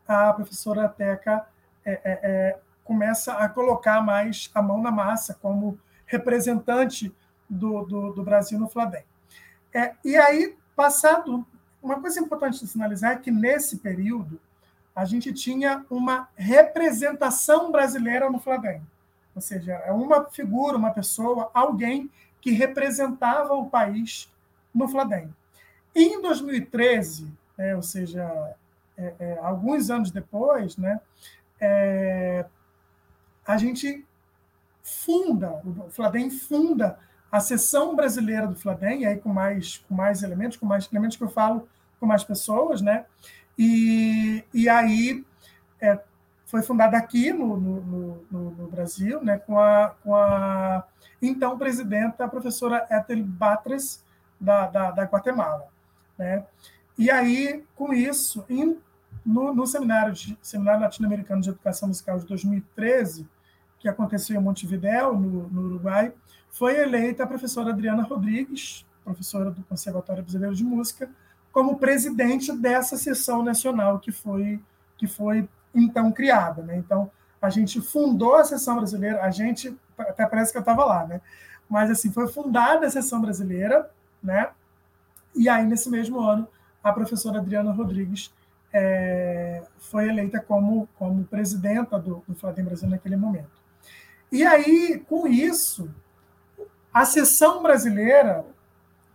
a 0.06 0.32
professora 0.34 0.88
Teca 0.88 1.46
é, 1.84 1.92
é, 1.92 2.00
é, 2.04 2.58
começa 2.84 3.32
a 3.34 3.48
colocar 3.48 4.02
mais 4.02 4.50
a 4.54 4.60
mão 4.60 4.82
na 4.82 4.90
massa 4.90 5.34
como 5.34 5.78
representante 6.06 7.14
do, 7.48 7.84
do, 7.84 8.12
do 8.12 8.22
Brasil 8.22 8.58
no 8.58 8.68
Fladem. 8.68 9.04
É, 9.72 9.94
e 10.04 10.16
aí, 10.16 10.56
passado, 10.76 11.46
uma 11.82 12.00
coisa 12.00 12.20
importante 12.20 12.60
de 12.60 12.66
sinalizar 12.66 13.12
é 13.12 13.16
que 13.16 13.30
nesse 13.30 13.78
período 13.78 14.40
a 14.94 15.04
gente 15.04 15.32
tinha 15.32 15.84
uma 15.90 16.28
representação 16.36 17.72
brasileira 17.72 18.30
no 18.30 18.38
Fladem. 18.38 18.80
Ou 19.34 19.40
seja, 19.40 19.72
é 19.72 19.92
uma 19.92 20.24
figura, 20.26 20.76
uma 20.76 20.92
pessoa, 20.92 21.50
alguém 21.52 22.10
que 22.40 22.52
representava 22.52 23.54
o 23.54 23.68
país 23.68 24.30
no 24.72 24.86
Fladem. 24.86 25.34
E 25.94 26.04
em 26.04 26.22
2013, 26.22 27.32
né, 27.56 27.74
ou 27.74 27.82
seja, 27.82 28.22
é, 28.96 29.14
é, 29.18 29.38
alguns 29.42 29.90
anos 29.90 30.10
depois, 30.10 30.76
né, 30.76 31.00
é, 31.60 32.44
a 33.46 33.56
gente 33.56 34.04
funda, 34.82 35.60
o 35.64 35.90
Fladem 35.90 36.30
funda 36.30 36.98
a 37.32 37.40
seção 37.40 37.96
brasileira 37.96 38.46
do 38.46 38.54
Fladem, 38.54 39.06
aí 39.06 39.16
com 39.18 39.28
mais, 39.28 39.78
com 39.88 39.94
mais 39.94 40.22
elementos, 40.22 40.56
com 40.56 40.66
mais 40.66 40.88
elementos 40.92 41.16
que 41.16 41.24
eu 41.24 41.28
falo 41.28 41.68
com 41.98 42.06
mais 42.06 42.22
pessoas, 42.22 42.80
né? 42.80 43.06
E, 43.58 44.44
e 44.52 44.68
aí 44.68 45.24
é, 45.80 45.98
foi 46.46 46.62
fundada 46.62 46.96
aqui 46.96 47.32
no, 47.32 47.56
no, 47.56 48.24
no, 48.30 48.50
no, 48.50 48.68
Brasil, 48.68 49.22
né, 49.22 49.38
com 49.38 49.58
a, 49.58 49.94
com 50.02 50.14
a 50.14 50.84
então 51.20 51.58
presidenta, 51.58 52.24
a 52.24 52.28
professora 52.28 52.86
Ethel 52.90 53.24
Batres, 53.24 54.04
da, 54.40 54.66
da, 54.66 54.90
da 54.90 55.04
Guatemala. 55.04 55.68
Né? 56.18 56.44
E 56.98 57.10
aí, 57.10 57.64
com 57.74 57.92
isso, 57.92 58.44
em, 58.48 58.78
no, 59.24 59.54
no 59.54 59.66
seminário, 59.66 60.12
de, 60.12 60.38
seminário 60.42 60.82
Latino-Americano 60.82 61.40
de 61.40 61.50
Educação 61.50 61.88
Musical 61.88 62.18
de 62.18 62.26
2013, 62.26 63.26
que 63.78 63.88
aconteceu 63.88 64.36
em 64.36 64.42
Montevidéu, 64.42 65.18
no, 65.18 65.48
no 65.48 65.62
Uruguai, 65.62 66.12
foi 66.50 66.78
eleita 66.78 67.24
a 67.24 67.26
professora 67.26 67.70
Adriana 67.70 68.02
Rodrigues, 68.02 68.86
professora 69.04 69.50
do 69.50 69.62
Conservatório 69.64 70.22
Brasileiro 70.22 70.54
de 70.54 70.64
Música, 70.64 71.10
como 71.54 71.78
presidente 71.78 72.52
dessa 72.52 72.96
sessão 72.96 73.40
nacional 73.40 74.00
que 74.00 74.10
foi, 74.10 74.60
que 74.98 75.06
foi 75.06 75.48
então 75.72 76.10
criada. 76.10 76.62
Né? 76.62 76.76
Então, 76.76 77.08
a 77.40 77.48
gente 77.48 77.80
fundou 77.80 78.34
a 78.34 78.42
sessão 78.42 78.76
brasileira, 78.76 79.22
a 79.22 79.30
gente, 79.30 79.74
até 79.96 80.26
parece 80.26 80.50
que 80.50 80.58
eu 80.58 80.62
estava 80.62 80.84
lá, 80.84 81.06
né? 81.06 81.20
mas 81.68 81.92
assim, 81.92 82.10
foi 82.10 82.26
fundada 82.26 82.88
a 82.88 82.90
sessão 82.90 83.20
brasileira, 83.20 83.88
né? 84.20 84.50
e 85.32 85.48
aí, 85.48 85.64
nesse 85.64 85.88
mesmo 85.88 86.18
ano, 86.18 86.48
a 86.82 86.92
professora 86.92 87.38
Adriana 87.38 87.70
Rodrigues 87.70 88.34
é, 88.72 89.62
foi 89.78 90.08
eleita 90.08 90.40
como, 90.40 90.88
como 90.98 91.22
presidenta 91.22 92.00
do, 92.00 92.24
do 92.26 92.62
Brasil 92.64 92.88
naquele 92.88 93.16
momento. 93.16 93.62
E 94.32 94.44
aí, 94.44 95.00
com 95.08 95.28
isso, 95.28 95.88
a 96.92 97.04
sessão 97.04 97.62
brasileira 97.62 98.44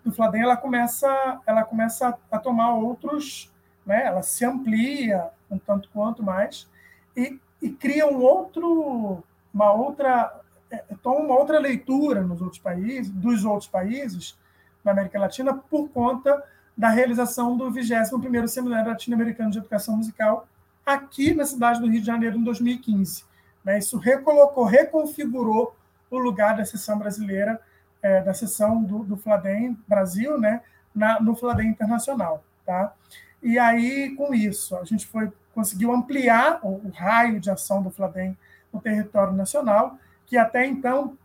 do 0.10 0.16
Fladem 0.16 0.42
ela 0.42 0.58
começa, 0.58 1.40
ela 1.46 1.64
começa 1.64 2.18
a 2.32 2.38
tomar 2.38 2.74
outros, 2.74 3.52
né? 3.86 4.06
ela 4.06 4.22
se 4.22 4.44
amplia 4.46 5.30
um 5.50 5.58
tanto 5.58 5.90
quanto 5.94 6.22
mais 6.24 6.68
e, 7.16 7.40
e 7.62 7.70
cria 7.70 8.08
um 8.08 8.22
outro, 8.22 9.24
uma 9.54 9.72
outra, 9.72 10.42
é, 10.70 10.84
toma 11.02 11.20
uma 11.20 11.36
outra 11.36 11.60
leitura 11.60 12.22
nos 12.22 12.42
outros 12.42 12.62
países, 12.62 13.10
dos 13.12 13.46
outros 13.46 13.70
países 13.70 14.38
na 14.84 14.92
América 14.92 15.20
Latina 15.20 15.54
por 15.54 15.90
conta 15.90 16.44
da 16.78 16.90
realização 16.90 17.58
do 17.58 17.70
21º 17.72 18.48
Seminário 18.48 18.90
Latino-Americano 18.90 19.52
de 19.52 19.58
Educação 19.58 19.98
Musical 19.98 20.48
aqui 20.86 21.34
na 21.34 21.46
cidade 21.46 21.80
do 21.80 21.88
Rio 21.88 22.00
de 22.00 22.08
Janeiro 22.08 22.38
em 22.38 22.44
2015. 22.44 23.24
Né? 23.64 23.80
Isso 23.80 23.98
recolocou, 23.98 24.64
reconfigurou 24.66 25.76
o 26.10 26.18
lugar 26.18 26.56
da 26.56 26.66
sessão 26.66 26.98
brasileira 26.98 27.60
é, 28.02 28.22
da 28.22 28.34
sessão 28.34 28.84
do, 28.84 29.04
do 29.04 29.18
Fladem 29.18 29.78
Brasil, 29.88 30.38
né, 30.38 30.62
na, 30.94 31.20
no 31.20 31.36
Fladem 31.36 31.70
Internacional, 31.70 32.44
tá? 32.66 32.94
E 33.42 33.58
aí, 33.58 34.16
com 34.16 34.34
isso, 34.34 34.76
a 34.76 34.84
gente 34.84 35.08
foi 35.08 35.32
conseguiu 35.54 35.92
ampliar 35.92 36.60
o, 36.64 36.88
o 36.88 36.92
raio 36.96 37.40
de 37.40 37.50
ação 37.50 37.82
do 37.82 37.90
Fladem 37.90 38.38
no 38.72 38.80
território 38.80 39.34
nacional, 39.34 39.98
que 40.26 40.38
até 40.38 40.66
então 40.66 41.18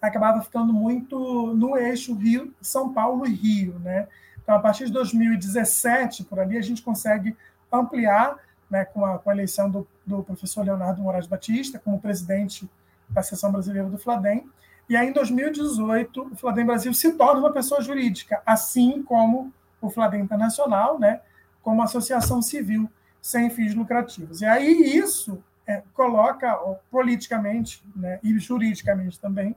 acabava 0.00 0.40
ficando 0.42 0.72
muito 0.72 1.52
no 1.54 1.76
eixo 1.76 2.14
Rio, 2.14 2.54
São 2.62 2.92
Paulo 2.92 3.26
e 3.26 3.34
Rio, 3.34 3.78
né? 3.80 4.08
Então, 4.42 4.54
a 4.54 4.58
partir 4.58 4.86
de 4.86 4.92
2017, 4.92 6.24
por 6.24 6.38
ali, 6.38 6.56
a 6.56 6.62
gente 6.62 6.80
consegue 6.80 7.36
ampliar, 7.70 8.36
né, 8.70 8.84
com, 8.84 9.04
a, 9.04 9.18
com 9.18 9.28
a 9.28 9.34
eleição 9.34 9.68
do, 9.70 9.86
do 10.06 10.22
professor 10.22 10.64
Leonardo 10.64 11.02
Moraes 11.02 11.26
Batista 11.26 11.78
como 11.78 12.00
presidente 12.00 12.68
da 13.08 13.22
seção 13.22 13.52
brasileira 13.52 13.88
do 13.88 13.98
Fladem, 13.98 14.48
e 14.88 14.96
aí, 14.96 15.08
em 15.08 15.12
2018, 15.12 16.30
o 16.32 16.36
Fladem 16.36 16.64
Brasil 16.64 16.94
se 16.94 17.12
torna 17.12 17.40
uma 17.40 17.52
pessoa 17.52 17.80
jurídica, 17.80 18.42
assim 18.46 19.02
como 19.02 19.52
o 19.80 19.90
Fladem 19.90 20.22
Internacional, 20.22 20.98
né, 20.98 21.20
como 21.62 21.82
associação 21.82 22.40
civil 22.40 22.90
sem 23.20 23.50
fins 23.50 23.74
lucrativos. 23.74 24.40
E 24.40 24.46
aí 24.46 24.96
isso 24.96 25.42
é, 25.66 25.82
coloca 25.92 26.56
politicamente 26.90 27.84
né, 27.94 28.18
e 28.22 28.38
juridicamente 28.38 29.20
também, 29.20 29.54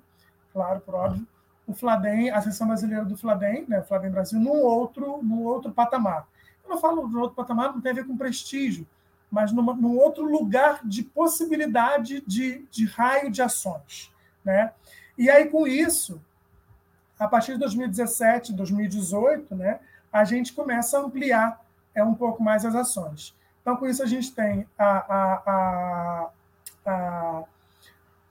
claro, 0.51 0.81
por 0.81 0.95
óbvio, 0.95 1.25
o 1.65 1.73
Fladem, 1.73 2.29
a 2.29 2.41
seção 2.41 2.67
brasileira 2.67 3.05
do 3.05 3.15
Fladem, 3.15 3.65
né, 3.69 3.79
o 3.79 3.83
Fladem 3.83 4.11
Brasil, 4.11 4.37
num 4.37 4.61
outro, 4.61 5.23
num 5.23 5.43
outro 5.43 5.71
patamar. 5.71 6.27
Eu 6.63 6.71
não 6.71 6.77
falo 6.77 7.07
de 7.07 7.15
outro 7.15 7.35
patamar, 7.35 7.73
não 7.73 7.79
tem 7.79 7.93
a 7.93 7.95
ver 7.95 8.05
com 8.05 8.17
prestígio, 8.17 8.85
mas 9.31 9.53
numa, 9.53 9.73
num 9.73 9.95
outro 9.97 10.25
lugar 10.25 10.81
de 10.83 11.03
possibilidade 11.03 12.21
de, 12.27 12.67
de 12.69 12.85
raio 12.85 13.31
de 13.31 13.41
ações. 13.41 14.11
Né? 14.43 14.73
E 15.17 15.29
aí, 15.29 15.49
com 15.49 15.67
isso, 15.67 16.21
a 17.19 17.27
partir 17.27 17.53
de 17.53 17.59
2017, 17.59 18.53
2018, 18.53 19.55
né, 19.55 19.79
a 20.11 20.23
gente 20.23 20.53
começa 20.53 20.97
a 20.97 21.01
ampliar 21.01 21.61
é, 21.93 22.03
um 22.03 22.15
pouco 22.15 22.41
mais 22.41 22.65
as 22.65 22.75
ações. 22.75 23.35
Então, 23.61 23.77
com 23.77 23.87
isso, 23.87 24.01
a 24.01 24.07
gente 24.07 24.33
tem 24.33 24.67
a, 24.77 24.89
a, 25.15 26.31
a, 26.85 27.43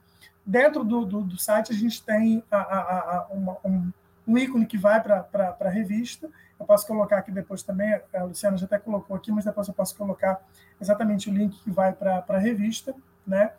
dentro 0.46 0.84
do, 0.84 1.04
do, 1.04 1.22
do, 1.22 1.36
site, 1.36 1.72
a 1.72 1.74
gente 1.74 2.00
tem 2.04 2.44
a, 2.48 2.58
a, 2.58 3.16
a, 3.16 3.26
uma, 3.32 3.56
um, 3.64 3.90
um 4.28 4.38
ícone 4.38 4.66
que 4.66 4.78
vai 4.78 5.02
para 5.02 5.56
a 5.60 5.68
revista. 5.68 6.30
Eu 6.60 6.66
posso 6.66 6.86
colocar 6.86 7.16
aqui 7.16 7.32
depois 7.32 7.62
também, 7.62 7.98
a 8.12 8.22
Luciana 8.22 8.58
já 8.58 8.66
até 8.66 8.78
colocou 8.78 9.16
aqui, 9.16 9.32
mas 9.32 9.46
depois 9.46 9.66
eu 9.66 9.72
posso 9.72 9.96
colocar 9.96 10.46
exatamente 10.78 11.30
o 11.30 11.32
link 11.32 11.58
que 11.58 11.70
vai 11.70 11.90
para 11.90 12.22
a 12.28 12.38
revista. 12.38 12.94
Né? 13.26 13.50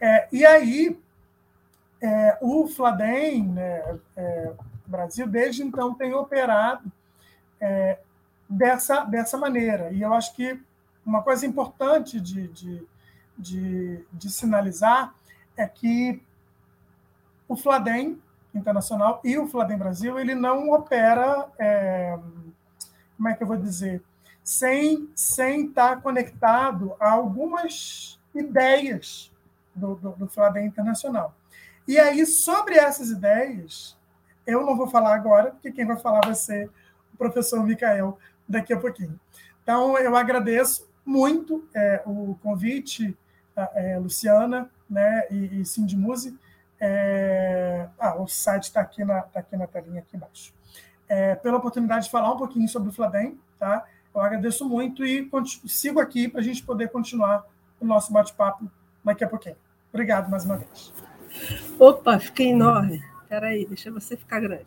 É, 0.00 0.28
e 0.30 0.46
aí, 0.46 0.96
é, 2.00 2.38
o 2.40 2.68
Fladem, 2.68 3.48
né, 3.48 3.98
é, 4.16 4.52
Brasil, 4.86 5.26
desde 5.26 5.64
então, 5.64 5.92
tem 5.92 6.14
operado 6.14 6.90
é, 7.60 7.98
dessa, 8.48 9.02
dessa 9.04 9.36
maneira. 9.36 9.90
E 9.90 10.02
eu 10.02 10.14
acho 10.14 10.32
que 10.32 10.60
uma 11.04 11.24
coisa 11.24 11.44
importante 11.44 12.20
de, 12.20 12.46
de, 12.46 12.86
de, 13.36 14.04
de 14.12 14.30
sinalizar 14.30 15.12
é 15.56 15.66
que 15.66 16.22
o 17.48 17.56
Fladem 17.56 18.22
Internacional 18.56 19.20
e 19.24 19.38
o 19.38 19.46
Fladem 19.46 19.78
Brasil, 19.78 20.18
ele 20.18 20.34
não 20.34 20.70
opera, 20.70 21.48
é, 21.58 22.18
como 23.16 23.28
é 23.28 23.34
que 23.34 23.42
eu 23.42 23.46
vou 23.46 23.56
dizer, 23.56 24.02
sem, 24.42 25.10
sem 25.14 25.66
estar 25.66 26.00
conectado 26.00 26.94
a 27.00 27.10
algumas 27.10 28.18
ideias 28.34 29.32
do, 29.74 29.94
do, 29.96 30.10
do 30.12 30.58
Internacional. 30.58 31.34
E 31.86 31.98
aí, 31.98 32.24
sobre 32.26 32.76
essas 32.76 33.10
ideias, 33.10 33.96
eu 34.46 34.64
não 34.64 34.76
vou 34.76 34.88
falar 34.88 35.14
agora, 35.14 35.50
porque 35.50 35.70
quem 35.70 35.86
vai 35.86 35.96
falar 35.96 36.20
vai 36.24 36.34
ser 36.34 36.70
o 37.12 37.16
professor 37.16 37.64
Micael 37.64 38.18
daqui 38.48 38.72
a 38.72 38.78
pouquinho. 38.78 39.18
Então, 39.62 39.98
eu 39.98 40.16
agradeço 40.16 40.88
muito 41.04 41.68
é, 41.74 42.02
o 42.04 42.36
convite, 42.42 43.16
é, 43.74 43.98
Luciana 43.98 44.70
né, 44.88 45.26
e, 45.30 45.60
e 45.60 45.64
Cindy 45.64 45.96
Muse. 45.96 46.36
É, 46.80 47.88
ah, 47.98 48.20
o 48.20 48.26
site 48.26 48.64
está 48.64 48.80
aqui, 48.80 49.04
na, 49.04 49.22
tá 49.22 49.40
aqui 49.40 49.56
na 49.56 49.66
telinha 49.66 50.00
aqui 50.00 50.16
embaixo. 50.16 50.52
É, 51.08 51.34
pela 51.36 51.58
oportunidade 51.58 52.06
de 52.06 52.10
falar 52.10 52.32
um 52.32 52.36
pouquinho 52.36 52.68
sobre 52.68 52.90
o 52.90 52.92
Fladem, 52.92 53.38
tá? 53.58 53.84
Eu 54.14 54.20
agradeço 54.20 54.68
muito 54.68 55.04
e 55.04 55.28
sigo 55.66 56.00
aqui 56.00 56.28
para 56.28 56.40
a 56.40 56.44
gente 56.44 56.62
poder 56.62 56.88
continuar 56.90 57.44
o 57.80 57.84
nosso 57.84 58.12
bate-papo 58.12 58.70
daqui 59.04 59.22
a 59.22 59.28
pouquinho. 59.28 59.56
Obrigado 59.92 60.30
mais 60.30 60.44
uma 60.44 60.56
vez. 60.56 60.92
Opa, 61.78 62.18
fiquei 62.18 62.48
enorme. 62.48 63.02
Espera 63.22 63.48
aí, 63.48 63.66
deixa 63.66 63.90
você 63.90 64.16
ficar 64.16 64.40
grande. 64.40 64.66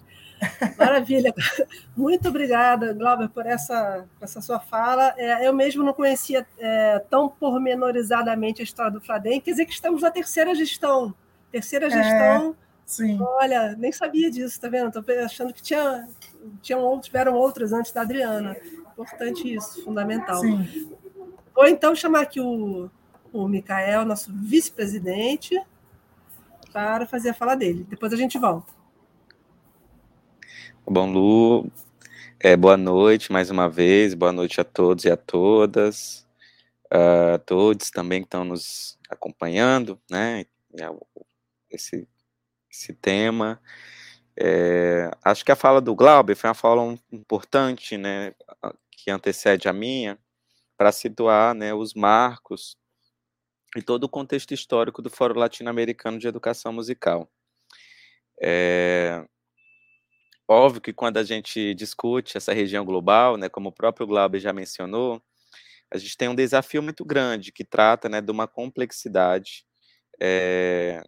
Maravilha. 0.77 1.33
Muito 1.95 2.29
obrigada, 2.29 2.93
Glauber, 2.93 3.29
por 3.29 3.45
essa, 3.45 4.05
essa 4.21 4.41
sua 4.41 4.59
fala. 4.59 5.13
É, 5.17 5.47
eu 5.47 5.53
mesmo 5.53 5.83
não 5.83 5.93
conhecia 5.93 6.45
é, 6.57 6.99
tão 7.09 7.29
pormenorizadamente 7.29 8.61
a 8.61 8.63
história 8.63 8.91
do 8.91 9.01
Fladem. 9.01 9.41
Quer 9.41 9.51
dizer 9.51 9.65
que 9.65 9.73
estamos 9.73 10.01
na 10.01 10.11
terceira 10.11 10.55
gestão. 10.55 11.13
Terceira 11.51 11.87
é, 11.87 11.89
gestão. 11.89 12.51
É, 12.51 12.55
sim. 12.85 13.17
Olha, 13.21 13.75
nem 13.77 13.91
sabia 13.91 14.29
disso, 14.29 14.59
tá 14.59 14.69
vendo? 14.69 14.99
Estou 14.99 15.19
achando 15.23 15.53
que 15.53 15.61
tinha, 15.61 16.07
tinham 16.61 16.99
tiveram 16.99 17.33
outras 17.33 17.73
antes 17.73 17.91
da 17.91 18.01
Adriana. 18.01 18.55
Importante 18.91 19.53
isso, 19.53 19.83
fundamental. 19.83 20.41
Sim. 20.41 20.93
Vou 21.55 21.67
então 21.67 21.95
chamar 21.95 22.21
aqui 22.21 22.39
o, 22.39 22.89
o 23.31 23.47
Micael, 23.47 24.05
nosso 24.05 24.31
vice-presidente, 24.33 25.61
para 26.71 27.05
fazer 27.05 27.29
a 27.29 27.33
fala 27.33 27.55
dele. 27.55 27.85
Depois 27.89 28.13
a 28.13 28.17
gente 28.17 28.37
volta. 28.37 28.71
Bom, 30.85 31.11
Lu, 31.11 31.71
é, 32.39 32.55
boa 32.55 32.77
noite 32.77 33.31
mais 33.31 33.51
uma 33.51 33.69
vez, 33.69 34.13
boa 34.13 34.31
noite 34.31 34.59
a 34.59 34.63
todos 34.63 35.05
e 35.05 35.11
a 35.11 35.17
todas, 35.17 36.25
a 36.89 37.37
todos 37.37 37.91
também 37.91 38.21
que 38.21 38.27
estão 38.27 38.43
nos 38.43 38.97
acompanhando, 39.09 39.99
né, 40.09 40.45
esse, 41.69 42.07
esse 42.71 42.93
tema. 42.93 43.61
É, 44.37 45.11
acho 45.23 45.43
que 45.43 45.51
a 45.51 45.55
fala 45.55 45.81
do 45.81 45.95
Glauber 45.95 46.35
foi 46.35 46.49
uma 46.49 46.53
fala 46.53 46.97
importante, 47.11 47.97
né, 47.97 48.33
que 48.91 49.11
antecede 49.11 49.67
a 49.67 49.73
minha, 49.73 50.17
para 50.77 50.91
situar, 50.91 51.53
né, 51.53 51.73
os 51.73 51.93
marcos 51.93 52.77
e 53.75 53.81
todo 53.81 54.05
o 54.05 54.09
contexto 54.09 54.53
histórico 54.53 55.01
do 55.01 55.09
Fórum 55.09 55.39
Latino-Americano 55.39 56.17
de 56.17 56.27
Educação 56.27 56.73
Musical. 56.73 57.29
É, 58.41 59.25
óbvio 60.47 60.81
que 60.81 60.93
quando 60.93 61.17
a 61.17 61.23
gente 61.23 61.73
discute 61.75 62.37
essa 62.37 62.53
região 62.53 62.85
global, 62.85 63.37
né, 63.37 63.49
como 63.49 63.69
o 63.69 63.73
próprio 63.73 64.07
Glauber 64.07 64.39
já 64.39 64.53
mencionou, 64.53 65.21
a 65.91 65.97
gente 65.97 66.17
tem 66.17 66.29
um 66.29 66.35
desafio 66.35 66.81
muito 66.81 67.03
grande 67.03 67.51
que 67.51 67.65
trata 67.65 68.07
né, 68.07 68.21
de 68.21 68.31
uma 68.31 68.47
complexidade 68.47 69.65
é, 70.21 71.03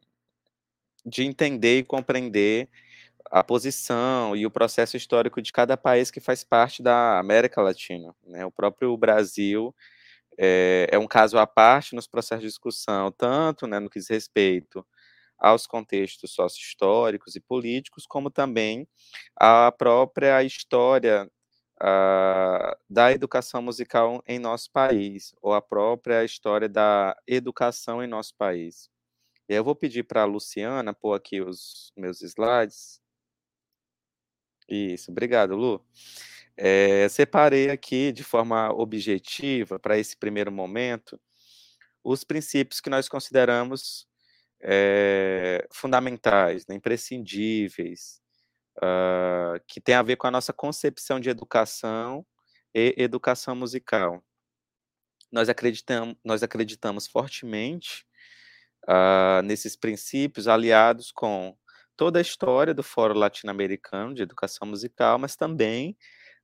de 1.05 1.23
entender 1.23 1.79
e 1.79 1.83
compreender 1.83 2.69
a 3.29 3.43
posição 3.43 4.35
e 4.35 4.45
o 4.45 4.51
processo 4.51 4.97
histórico 4.97 5.41
de 5.41 5.51
cada 5.51 5.77
país 5.77 6.11
que 6.11 6.19
faz 6.19 6.43
parte 6.43 6.83
da 6.83 7.17
América 7.19 7.61
Latina. 7.61 8.13
Né? 8.25 8.45
O 8.45 8.51
próprio 8.51 8.95
Brasil 8.97 9.73
é, 10.37 10.87
é 10.91 10.97
um 10.97 11.07
caso 11.07 11.37
à 11.37 11.47
parte 11.47 11.95
nos 11.95 12.07
processos 12.07 12.41
de 12.43 12.49
discussão, 12.49 13.11
tanto 13.11 13.67
né, 13.67 13.79
no 13.79 13.89
que 13.89 13.99
diz 13.99 14.09
respeito 14.09 14.85
aos 15.37 15.65
contextos 15.65 16.33
sócio-históricos 16.33 17.35
e 17.35 17.39
políticos, 17.39 18.05
como 18.05 18.29
também 18.29 18.87
a 19.35 19.71
própria 19.71 20.43
história 20.43 21.29
uh, 21.81 22.77
da 22.89 23.11
educação 23.11 23.61
musical 23.61 24.21
em 24.27 24.37
nosso 24.37 24.69
país, 24.71 25.33
ou 25.41 25.53
a 25.53 25.61
própria 25.61 26.23
história 26.23 26.69
da 26.69 27.17
educação 27.27 28.03
em 28.03 28.07
nosso 28.07 28.35
país. 28.35 28.89
Eu 29.53 29.65
vou 29.65 29.75
pedir 29.75 30.03
para 30.03 30.21
a 30.21 30.25
Luciana 30.25 30.93
pôr 30.93 31.13
aqui 31.13 31.41
os 31.41 31.91
meus 31.97 32.21
slides. 32.21 33.01
Isso, 34.69 35.11
obrigado, 35.11 35.57
Lu. 35.57 35.85
É, 36.55 37.09
separei 37.09 37.69
aqui 37.69 38.13
de 38.13 38.23
forma 38.23 38.71
objetiva, 38.71 39.77
para 39.77 39.97
esse 39.97 40.15
primeiro 40.15 40.53
momento, 40.53 41.19
os 42.01 42.23
princípios 42.23 42.79
que 42.79 42.89
nós 42.89 43.09
consideramos 43.09 44.07
é, 44.61 45.67
fundamentais, 45.69 46.65
né, 46.65 46.75
imprescindíveis, 46.75 48.21
uh, 48.77 49.59
que 49.67 49.81
tem 49.81 49.95
a 49.95 50.01
ver 50.01 50.15
com 50.15 50.27
a 50.27 50.31
nossa 50.31 50.53
concepção 50.53 51.19
de 51.19 51.29
educação 51.29 52.25
e 52.73 52.95
educação 52.97 53.53
musical. 53.53 54.23
Nós 55.29 55.49
acreditamos, 55.49 56.15
nós 56.23 56.41
acreditamos 56.41 57.05
fortemente 57.05 58.05
uh, 58.89 59.41
nesses 59.43 59.75
princípios 59.75 60.47
aliados 60.47 61.11
com 61.11 61.55
toda 61.95 62.19
a 62.19 62.21
história 62.21 62.73
do 62.73 62.83
Fórum 62.83 63.17
Latino-Americano 63.17 64.13
de 64.13 64.23
Educação 64.23 64.67
Musical, 64.67 65.19
mas 65.19 65.35
também 65.35 65.95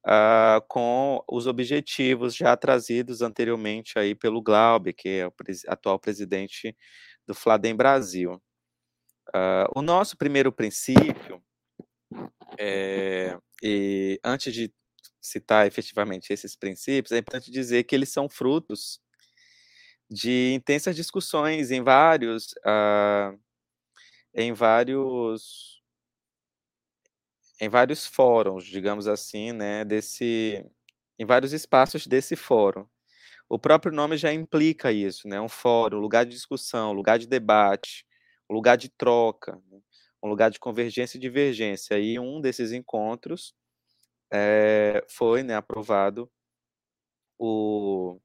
uh, 0.06 0.62
com 0.68 1.24
os 1.28 1.48
objetivos 1.48 2.36
já 2.36 2.56
trazidos 2.56 3.22
anteriormente 3.22 3.98
aí 3.98 4.16
pelo 4.16 4.42
Glaube, 4.42 4.94
que 4.94 5.10
é 5.10 5.28
o 5.28 5.32
pres 5.32 5.66
atual 5.68 6.00
presidente 6.00 6.76
do 7.26 7.34
Fladem 7.34 7.76
Brasil. 7.76 8.42
Uh, 9.30 9.68
o 9.76 9.82
nosso 9.82 10.16
primeiro 10.18 10.52
princípio, 10.52 11.42
é, 12.58 13.38
e 13.62 14.20
antes 14.24 14.54
de 14.54 14.74
citar 15.20 15.68
efetivamente 15.68 16.32
esses 16.32 16.56
princípios, 16.56 17.12
é 17.12 17.18
importante 17.18 17.52
dizer 17.52 17.84
que 17.84 17.94
eles 17.94 18.10
são 18.10 18.30
frutos 18.30 19.02
de 20.10 20.54
intensas 20.54 20.96
discussões 20.96 21.72
em 21.72 21.84
vários, 21.84 22.54
uh, 22.66 23.38
em 24.34 24.54
vários 24.54 25.82
em 27.60 27.70
vários 27.70 28.06
fóruns, 28.06 28.66
digamos 28.66 29.08
assim, 29.08 29.52
né, 29.52 29.84
desse, 29.86 30.64
em 31.20 31.26
vários 31.26 31.54
espaços 31.54 32.06
desse 32.08 32.36
fórum. 32.36 32.86
O 33.50 33.60
próprio 33.60 33.94
nome 33.94 34.18
já 34.18 34.34
implica 34.34 34.92
isso, 34.92 35.28
né? 35.28 35.40
Um 35.42 35.50
fórum, 35.50 36.00
lugar 36.00 36.26
de 36.26 36.32
discussão, 36.32 36.94
lugar 36.94 37.20
de 37.20 37.28
debate, 37.28 38.06
lugar 38.50 38.78
de 38.78 38.90
troca, 38.90 39.54
né? 39.72 39.80
um 40.24 40.30
lugar 40.30 40.52
de 40.52 40.60
convergência 40.60 41.18
e 41.18 41.22
divergência. 41.22 42.00
E 42.00 42.20
um 42.20 42.42
desses 42.42 42.72
encontros 42.74 43.54
é, 44.32 45.04
foi 45.10 45.44
né, 45.44 45.56
aprovado 45.56 46.30
o, 47.40 48.20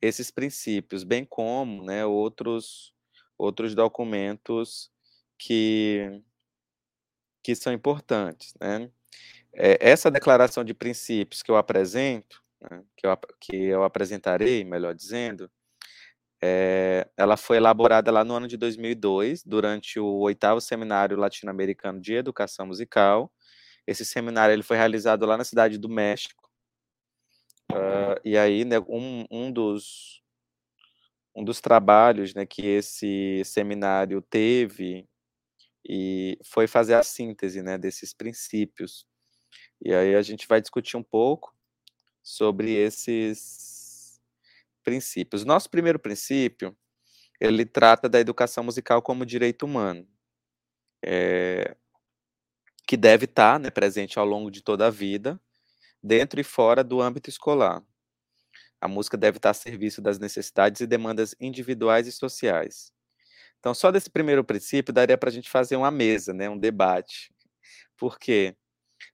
esses 0.00 0.30
princípios, 0.30 1.04
bem 1.04 1.24
como 1.24 1.84
né, 1.84 2.04
outros, 2.04 2.94
outros 3.36 3.74
documentos 3.74 4.90
que, 5.38 6.22
que 7.42 7.54
são 7.54 7.72
importantes. 7.72 8.54
Né? 8.60 8.90
É, 9.52 9.78
essa 9.80 10.10
declaração 10.10 10.64
de 10.64 10.74
princípios 10.74 11.42
que 11.42 11.50
eu 11.50 11.56
apresento, 11.56 12.42
né, 12.60 12.82
que, 12.96 13.06
eu, 13.06 13.18
que 13.40 13.56
eu 13.56 13.82
apresentarei, 13.82 14.64
melhor 14.64 14.94
dizendo, 14.94 15.50
é, 16.40 17.08
ela 17.16 17.36
foi 17.36 17.56
elaborada 17.56 18.10
lá 18.12 18.24
no 18.24 18.34
ano 18.34 18.46
de 18.46 18.56
2002, 18.56 19.42
durante 19.42 19.98
o 19.98 20.18
oitavo 20.20 20.60
Seminário 20.60 21.16
Latino-Americano 21.16 22.00
de 22.00 22.14
Educação 22.14 22.66
Musical. 22.66 23.32
Esse 23.86 24.04
seminário 24.04 24.52
ele 24.52 24.62
foi 24.62 24.76
realizado 24.76 25.26
lá 25.26 25.36
na 25.36 25.44
cidade 25.44 25.78
do 25.78 25.88
México. 25.88 26.37
Uh, 27.70 28.18
e 28.24 28.36
aí, 28.36 28.64
né, 28.64 28.78
um, 28.80 29.26
um, 29.30 29.52
dos, 29.52 30.22
um 31.34 31.44
dos 31.44 31.60
trabalhos 31.60 32.34
né, 32.34 32.46
que 32.46 32.66
esse 32.66 33.42
seminário 33.44 34.22
teve 34.22 35.06
e 35.88 36.38
foi 36.44 36.66
fazer 36.66 36.94
a 36.94 37.02
síntese 37.02 37.62
né, 37.62 37.78
desses 37.78 38.12
princípios. 38.12 39.06
E 39.82 39.94
aí 39.94 40.14
a 40.14 40.22
gente 40.22 40.48
vai 40.48 40.60
discutir 40.60 40.96
um 40.96 41.02
pouco 41.02 41.54
sobre 42.22 42.72
esses 42.72 44.20
princípios. 44.82 45.44
Nosso 45.44 45.70
primeiro 45.70 45.98
princípio 45.98 46.76
ele 47.40 47.64
trata 47.64 48.08
da 48.08 48.18
educação 48.18 48.64
musical 48.64 49.00
como 49.00 49.24
direito 49.24 49.64
humano, 49.64 50.06
é, 51.04 51.76
que 52.86 52.96
deve 52.96 53.26
estar 53.26 53.60
né, 53.60 53.70
presente 53.70 54.18
ao 54.18 54.26
longo 54.26 54.50
de 54.50 54.62
toda 54.62 54.86
a 54.86 54.90
vida, 54.90 55.40
dentro 56.02 56.40
e 56.40 56.44
fora 56.44 56.82
do 56.84 57.00
âmbito 57.00 57.30
escolar. 57.30 57.82
A 58.80 58.86
música 58.86 59.16
deve 59.16 59.38
estar 59.38 59.50
a 59.50 59.54
serviço 59.54 60.00
das 60.00 60.18
necessidades 60.18 60.80
e 60.80 60.86
demandas 60.86 61.34
individuais 61.40 62.06
e 62.06 62.12
sociais. 62.12 62.92
Então, 63.58 63.74
só 63.74 63.90
desse 63.90 64.08
primeiro 64.08 64.44
princípio 64.44 64.94
daria 64.94 65.18
para 65.18 65.30
a 65.30 65.32
gente 65.32 65.50
fazer 65.50 65.76
uma 65.76 65.90
mesa, 65.90 66.32
né, 66.32 66.48
um 66.48 66.58
debate. 66.58 67.32
Por 67.96 68.18
quê? 68.18 68.56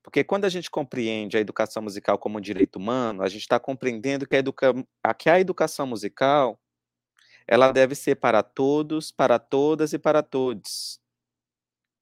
Porque 0.02 0.22
quando 0.22 0.44
a 0.44 0.48
gente 0.48 0.70
compreende 0.70 1.36
a 1.36 1.40
educação 1.40 1.82
musical 1.82 2.18
como 2.18 2.38
um 2.38 2.40
direito 2.40 2.76
humano, 2.76 3.22
a 3.22 3.28
gente 3.28 3.42
está 3.42 3.58
compreendendo 3.58 4.26
que 4.26 4.36
a, 4.36 4.38
educa... 4.38 4.74
que 5.18 5.30
a 5.30 5.40
educação 5.40 5.86
musical 5.86 6.60
ela 7.46 7.72
deve 7.72 7.94
ser 7.94 8.16
para 8.16 8.42
todos, 8.42 9.10
para 9.10 9.38
todas 9.38 9.92
e 9.92 9.98
para 9.98 10.22
todos. 10.22 11.00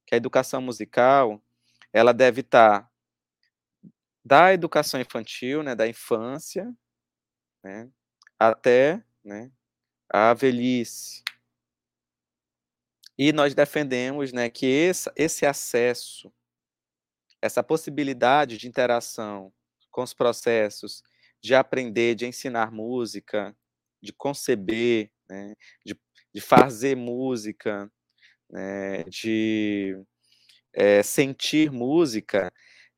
Que 0.07 0.14
a 0.14 0.16
educação 0.16 0.61
musical 0.61 1.43
ela 1.93 2.12
deve 2.12 2.41
estar 2.41 2.83
tá 2.83 2.91
da 4.25 4.53
educação 4.53 5.01
infantil, 5.01 5.62
né, 5.62 5.75
da 5.75 5.87
infância, 5.89 6.73
né, 7.62 7.91
até 8.39 9.03
né, 9.25 9.51
a 10.09 10.33
velhice. 10.35 11.23
E 13.18 13.33
nós 13.33 13.55
defendemos 13.55 14.33
né, 14.33 14.49
que 14.49 14.66
esse, 14.66 15.11
esse 15.16 15.47
acesso, 15.47 16.33
essa 17.41 17.62
possibilidade 17.62 18.57
de 18.57 18.68
interação 18.68 19.53
com 19.91 20.03
os 20.03 20.14
processos 20.14 21.03
de 21.43 21.55
aprender, 21.55 22.14
de 22.14 22.27
ensinar 22.27 22.70
música, 22.70 23.55
de 24.01 24.12
conceber, 24.12 25.11
né, 25.29 25.55
de, 25.85 25.99
de 26.33 26.41
fazer 26.41 26.97
música, 26.97 27.91
né, 28.49 29.05
de 29.05 29.97
é, 30.73 31.03
sentir 31.03 31.70
música, 31.70 32.53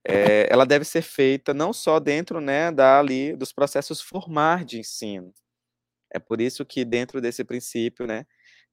é, 0.07 0.46
ela 0.50 0.66
deve 0.66 0.84
ser 0.84 1.02
feita 1.02 1.55
não 1.55 1.72
só 1.72 1.98
dentro 1.98 2.40
né, 2.40 2.70
da, 2.70 2.98
ali, 2.98 3.34
dos 3.36 3.52
processos 3.52 4.00
formais 4.00 4.66
de 4.66 4.78
ensino. 4.78 5.32
É 6.12 6.18
por 6.18 6.40
isso 6.40 6.64
que 6.64 6.84
dentro 6.84 7.20
desse 7.20 7.44
princípio 7.44 8.07
né, 8.07 8.26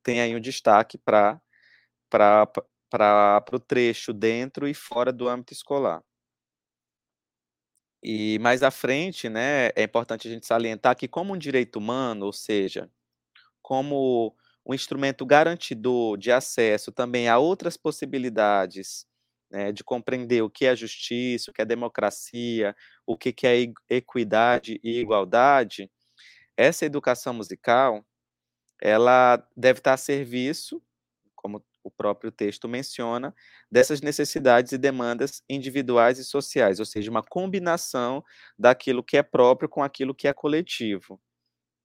tem 0.03 0.21
aí 0.21 0.35
um 0.35 0.41
destaque 0.41 0.97
para 0.97 1.41
o 3.53 3.59
trecho 3.59 4.13
dentro 4.13 4.67
e 4.67 4.73
fora 4.73 5.11
do 5.13 5.27
âmbito 5.29 5.53
escolar. 5.53 6.03
E 8.03 8.39
mais 8.39 8.63
à 8.63 8.71
frente, 8.71 9.29
né, 9.29 9.67
é 9.75 9.83
importante 9.83 10.27
a 10.27 10.31
gente 10.31 10.45
salientar 10.47 10.95
que 10.95 11.07
como 11.07 11.33
um 11.33 11.37
direito 11.37 11.77
humano, 11.77 12.25
ou 12.25 12.33
seja, 12.33 12.89
como 13.61 14.35
um 14.65 14.73
instrumento 14.73 15.25
garantidor 15.25 16.17
de 16.17 16.31
acesso 16.31 16.91
também 16.91 17.27
a 17.29 17.37
outras 17.39 17.77
possibilidades 17.77 19.05
né, 19.51 19.71
de 19.71 19.83
compreender 19.83 20.41
o 20.41 20.49
que 20.49 20.65
é 20.65 20.75
justiça, 20.75 21.51
o 21.51 21.53
que 21.53 21.61
é 21.61 21.65
democracia, 21.65 22.75
o 23.05 23.17
que 23.17 23.35
é 23.45 23.67
equidade 23.89 24.79
e 24.83 24.99
igualdade, 24.99 25.91
essa 26.55 26.85
educação 26.85 27.33
musical, 27.33 28.05
ela 28.81 29.45
deve 29.55 29.79
estar 29.79 29.93
a 29.93 29.97
serviço, 29.97 30.81
como 31.35 31.63
o 31.83 31.89
próprio 31.89 32.31
texto 32.31 32.67
menciona, 32.67 33.33
dessas 33.71 34.01
necessidades 34.01 34.71
e 34.71 34.77
demandas 34.77 35.43
individuais 35.49 36.19
e 36.19 36.23
sociais, 36.23 36.79
ou 36.79 36.85
seja, 36.85 37.09
uma 37.09 37.23
combinação 37.23 38.23
daquilo 38.57 39.03
que 39.03 39.17
é 39.17 39.23
próprio 39.23 39.67
com 39.67 39.83
aquilo 39.83 40.13
que 40.13 40.27
é 40.27 40.33
coletivo. 40.33 41.19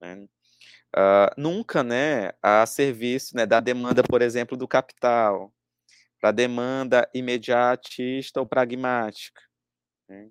Né? 0.00 0.26
Uh, 0.94 1.32
nunca 1.36 1.82
né, 1.82 2.32
a 2.42 2.64
serviço 2.66 3.36
né, 3.36 3.46
da 3.46 3.60
demanda, 3.60 4.02
por 4.02 4.22
exemplo, 4.22 4.56
do 4.56 4.68
capital, 4.68 5.52
para 6.20 6.30
a 6.30 6.32
demanda 6.32 7.08
imediatista 7.14 8.40
ou 8.40 8.46
pragmática. 8.46 9.42
Né? 10.08 10.30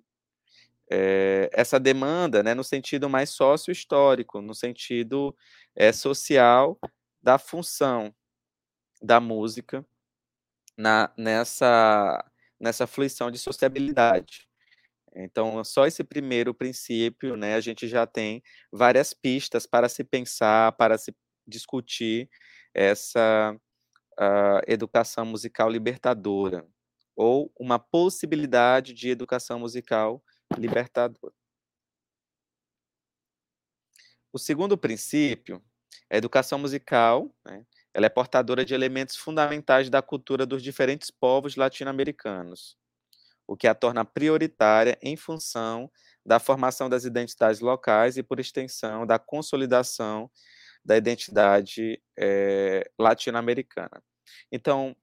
É, 0.90 1.50
essa 1.52 1.80
demanda, 1.80 2.42
né, 2.42 2.54
no 2.54 2.62
sentido 2.62 3.08
mais 3.08 3.30
sócio-histórico, 3.30 4.40
no 4.40 4.54
sentido 4.54 5.36
é, 5.74 5.92
social 5.92 6.78
da 7.20 7.38
função 7.38 8.14
da 9.02 9.20
música 9.20 9.84
na, 10.76 11.12
nessa, 11.16 12.24
nessa 12.60 12.86
fluição 12.86 13.30
de 13.30 13.38
sociabilidade. 13.38 14.46
Então, 15.14 15.64
só 15.64 15.86
esse 15.86 16.04
primeiro 16.04 16.54
princípio, 16.54 17.36
né, 17.36 17.54
a 17.54 17.60
gente 17.60 17.88
já 17.88 18.06
tem 18.06 18.42
várias 18.70 19.14
pistas 19.14 19.66
para 19.66 19.88
se 19.88 20.04
pensar, 20.04 20.72
para 20.72 20.98
se 20.98 21.14
discutir 21.46 22.28
essa 22.74 23.58
uh, 24.18 24.60
educação 24.66 25.24
musical 25.24 25.70
libertadora, 25.70 26.66
ou 27.14 27.50
uma 27.58 27.78
possibilidade 27.78 28.92
de 28.92 29.08
educação 29.08 29.58
musical 29.58 30.22
libertadora. 30.56 31.34
O 34.32 34.38
segundo 34.38 34.76
princípio, 34.76 35.62
a 36.10 36.16
educação 36.16 36.58
musical, 36.58 37.34
né, 37.44 37.64
ela 37.94 38.04
é 38.04 38.10
portadora 38.10 38.64
de 38.64 38.74
elementos 38.74 39.16
fundamentais 39.16 39.88
da 39.88 40.02
cultura 40.02 40.44
dos 40.44 40.62
diferentes 40.62 41.10
povos 41.10 41.56
latino-americanos, 41.56 42.76
o 43.46 43.56
que 43.56 43.66
a 43.66 43.74
torna 43.74 44.04
prioritária 44.04 44.98
em 45.00 45.16
função 45.16 45.90
da 46.24 46.38
formação 46.38 46.90
das 46.90 47.04
identidades 47.04 47.60
locais 47.60 48.18
e, 48.18 48.22
por 48.22 48.38
extensão, 48.38 49.06
da 49.06 49.18
consolidação 49.18 50.30
da 50.86 50.96
identidade 50.96 52.00
é, 52.16 52.88
latino-americana. 52.96 54.00
Então, 54.52 54.96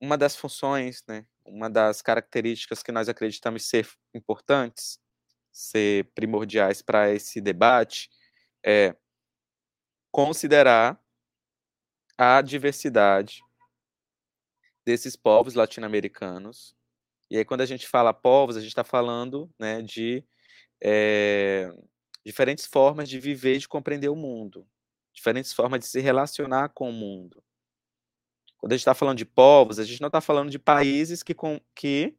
uma 0.00 0.18
das 0.18 0.34
funções, 0.34 1.04
né, 1.06 1.24
uma 1.46 1.70
das 1.70 2.02
características 2.02 2.82
que 2.82 2.90
nós 2.90 3.08
acreditamos 3.08 3.64
ser 3.64 3.88
importantes, 4.12 4.98
ser 5.52 6.10
primordiais 6.16 6.82
para 6.82 7.12
esse 7.12 7.40
debate, 7.40 8.10
é 8.66 8.96
considerar 10.10 11.00
a 12.18 12.42
diversidade 12.42 13.40
desses 14.84 15.14
povos 15.14 15.54
latino-americanos. 15.54 16.74
E 17.30 17.36
aí, 17.36 17.44
quando 17.44 17.60
a 17.60 17.66
gente 17.66 17.86
fala 17.86 18.12
povos, 18.12 18.56
a 18.56 18.60
gente 18.60 18.70
está 18.70 18.84
falando 18.84 19.48
né, 19.60 19.80
de 19.80 20.24
é, 20.82 21.72
diferentes 22.26 22.66
formas 22.66 23.08
de 23.08 23.20
viver 23.20 23.54
e 23.54 23.58
de 23.60 23.68
compreender 23.68 24.08
o 24.08 24.16
mundo 24.16 24.66
diferentes 25.14 25.52
formas 25.52 25.80
de 25.80 25.86
se 25.86 26.00
relacionar 26.00 26.70
com 26.70 26.90
o 26.90 26.92
mundo. 26.92 27.42
Quando 28.58 28.72
a 28.72 28.76
gente 28.76 28.80
está 28.80 28.94
falando 28.94 29.18
de 29.18 29.24
povos, 29.24 29.78
a 29.78 29.84
gente 29.84 30.00
não 30.00 30.08
está 30.08 30.20
falando 30.20 30.50
de 30.50 30.58
países 30.58 31.22
que, 31.22 31.34
com, 31.34 31.60
que, 31.74 32.16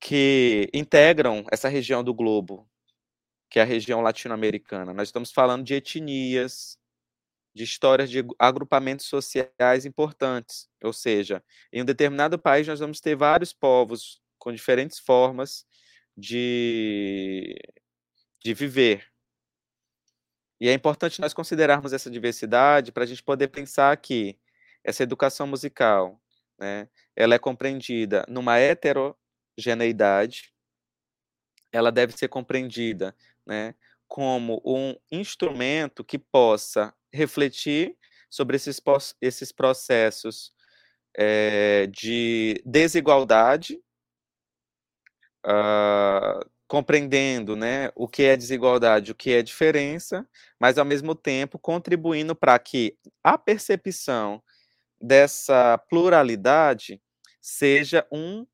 que 0.00 0.68
integram 0.72 1.44
essa 1.50 1.68
região 1.68 2.04
do 2.04 2.14
globo, 2.14 2.68
que 3.50 3.58
é 3.58 3.62
a 3.62 3.66
região 3.66 4.00
latino-americana. 4.00 4.94
Nós 4.94 5.08
estamos 5.08 5.32
falando 5.32 5.64
de 5.64 5.74
etnias, 5.74 6.78
de 7.54 7.64
histórias 7.64 8.10
de 8.10 8.24
agrupamentos 8.38 9.06
sociais 9.06 9.84
importantes. 9.84 10.68
Ou 10.82 10.92
seja, 10.92 11.42
em 11.72 11.82
um 11.82 11.84
determinado 11.84 12.38
país 12.38 12.66
nós 12.66 12.80
vamos 12.80 13.00
ter 13.00 13.16
vários 13.16 13.52
povos 13.52 14.20
com 14.38 14.52
diferentes 14.52 14.98
formas 14.98 15.66
de, 16.16 17.54
de 18.42 18.54
viver. 18.54 19.11
E 20.62 20.68
é 20.68 20.72
importante 20.72 21.20
nós 21.20 21.34
considerarmos 21.34 21.92
essa 21.92 22.08
diversidade 22.08 22.92
para 22.92 23.02
a 23.02 23.06
gente 23.06 23.20
poder 23.20 23.48
pensar 23.48 23.96
que 23.96 24.38
essa 24.84 25.02
educação 25.02 25.44
musical, 25.44 26.22
né, 26.56 26.88
ela 27.16 27.34
é 27.34 27.38
compreendida 27.38 28.24
numa 28.28 28.60
heterogeneidade, 28.60 30.54
ela 31.72 31.90
deve 31.90 32.12
ser 32.16 32.28
compreendida, 32.28 33.12
né, 33.44 33.74
como 34.06 34.62
um 34.64 34.94
instrumento 35.10 36.04
que 36.04 36.16
possa 36.16 36.94
refletir 37.12 37.98
sobre 38.30 38.54
esses, 38.54 38.80
esses 39.20 39.50
processos 39.50 40.54
é, 41.16 41.88
de 41.88 42.62
desigualdade, 42.64 43.82
uh, 45.44 46.48
compreendendo 46.72 47.54
né, 47.54 47.90
o 47.94 48.08
que 48.08 48.22
é 48.22 48.34
desigualdade, 48.34 49.12
o 49.12 49.14
que 49.14 49.30
é 49.30 49.42
diferença, 49.42 50.26
mas 50.58 50.78
ao 50.78 50.86
mesmo 50.86 51.14
tempo 51.14 51.58
contribuindo 51.58 52.34
para 52.34 52.58
que 52.58 52.96
a 53.22 53.36
percepção 53.36 54.42
dessa 54.98 55.76
pluralidade 55.76 56.98
seja 57.42 58.06
um, 58.10 58.46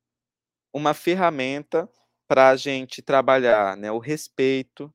uma 0.73 0.93
ferramenta 0.93 1.89
para 2.27 2.49
a 2.49 2.57
gente 2.57 3.01
trabalhar 3.01 3.77
né, 3.77 3.89
o 3.89 3.99
respeito 3.99 4.93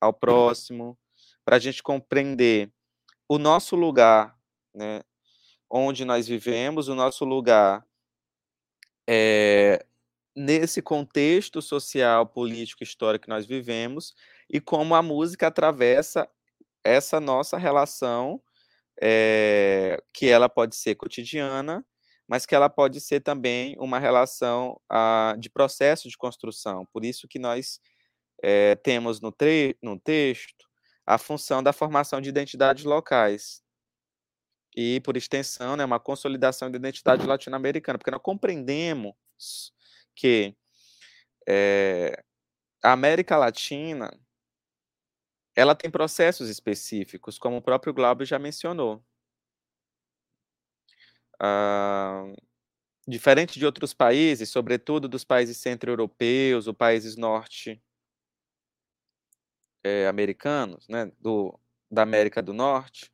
ao 0.00 0.12
próximo, 0.12 0.96
para 1.44 1.56
a 1.56 1.58
gente 1.58 1.82
compreender 1.82 2.70
o 3.28 3.36
nosso 3.36 3.74
lugar, 3.74 4.38
né, 4.72 5.02
onde 5.68 6.04
nós 6.04 6.28
vivemos, 6.28 6.86
o 6.86 6.94
nosso 6.94 7.24
lugar 7.24 7.84
é, 9.08 9.84
nesse 10.34 10.80
contexto 10.80 11.60
social, 11.60 12.26
político, 12.26 12.82
histórico 12.82 13.24
que 13.24 13.28
nós 13.30 13.46
vivemos 13.46 14.14
e 14.48 14.60
como 14.60 14.94
a 14.94 15.02
música 15.02 15.48
atravessa 15.48 16.28
essa 16.84 17.20
nossa 17.20 17.58
relação 17.58 18.40
é, 19.00 20.02
que 20.12 20.28
ela 20.28 20.48
pode 20.48 20.76
ser 20.76 20.94
cotidiana, 20.94 21.84
mas 22.28 22.46
que 22.46 22.54
ela 22.54 22.68
pode 22.68 23.00
ser 23.00 23.20
também 23.20 23.74
uma 23.78 23.98
relação 23.98 24.80
ah, 24.88 25.34
de 25.38 25.50
processo 25.50 26.08
de 26.08 26.16
construção. 26.16 26.86
Por 26.92 27.04
isso 27.04 27.26
que 27.28 27.38
nós 27.38 27.80
é, 28.42 28.76
temos 28.76 29.20
no, 29.20 29.34
no 29.82 29.98
texto 29.98 30.66
a 31.06 31.18
função 31.18 31.62
da 31.62 31.72
formação 31.72 32.20
de 32.20 32.28
identidades 32.28 32.84
locais 32.84 33.62
e, 34.76 35.00
por 35.00 35.16
extensão, 35.16 35.76
né, 35.76 35.84
uma 35.84 35.98
consolidação 35.98 36.70
da 36.70 36.78
identidade 36.78 37.26
latino-americana, 37.26 37.98
porque 37.98 38.10
nós 38.10 38.22
compreendemos 38.22 39.14
que 40.20 40.54
é, 41.48 42.22
a 42.82 42.92
América 42.92 43.38
Latina 43.38 44.10
ela 45.56 45.74
tem 45.74 45.90
processos 45.90 46.48
específicos, 46.48 47.38
como 47.38 47.56
o 47.56 47.62
próprio 47.62 47.92
Glauber 47.94 48.24
já 48.26 48.38
mencionou. 48.38 49.02
Ah, 51.40 52.24
diferente 53.08 53.58
de 53.58 53.66
outros 53.66 53.94
países, 53.94 54.48
sobretudo 54.50 55.08
dos 55.08 55.24
países 55.24 55.56
centro-europeus 55.58 56.66
ou 56.66 56.74
países 56.74 57.16
norte-americanos, 57.16 57.82
eh, 60.88 60.92
né, 60.92 61.12
do, 61.18 61.58
da 61.90 62.02
América 62.02 62.42
do 62.42 62.52
Norte, 62.52 63.10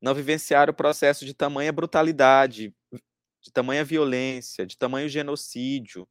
não 0.00 0.14
vivenciaram 0.14 0.72
o 0.72 0.76
processo 0.76 1.24
de 1.24 1.34
tamanha 1.34 1.72
brutalidade, 1.72 2.74
de 3.42 3.52
tamanha 3.52 3.84
violência, 3.84 4.66
de 4.66 4.76
tamanho 4.78 5.08
genocídio, 5.08 6.08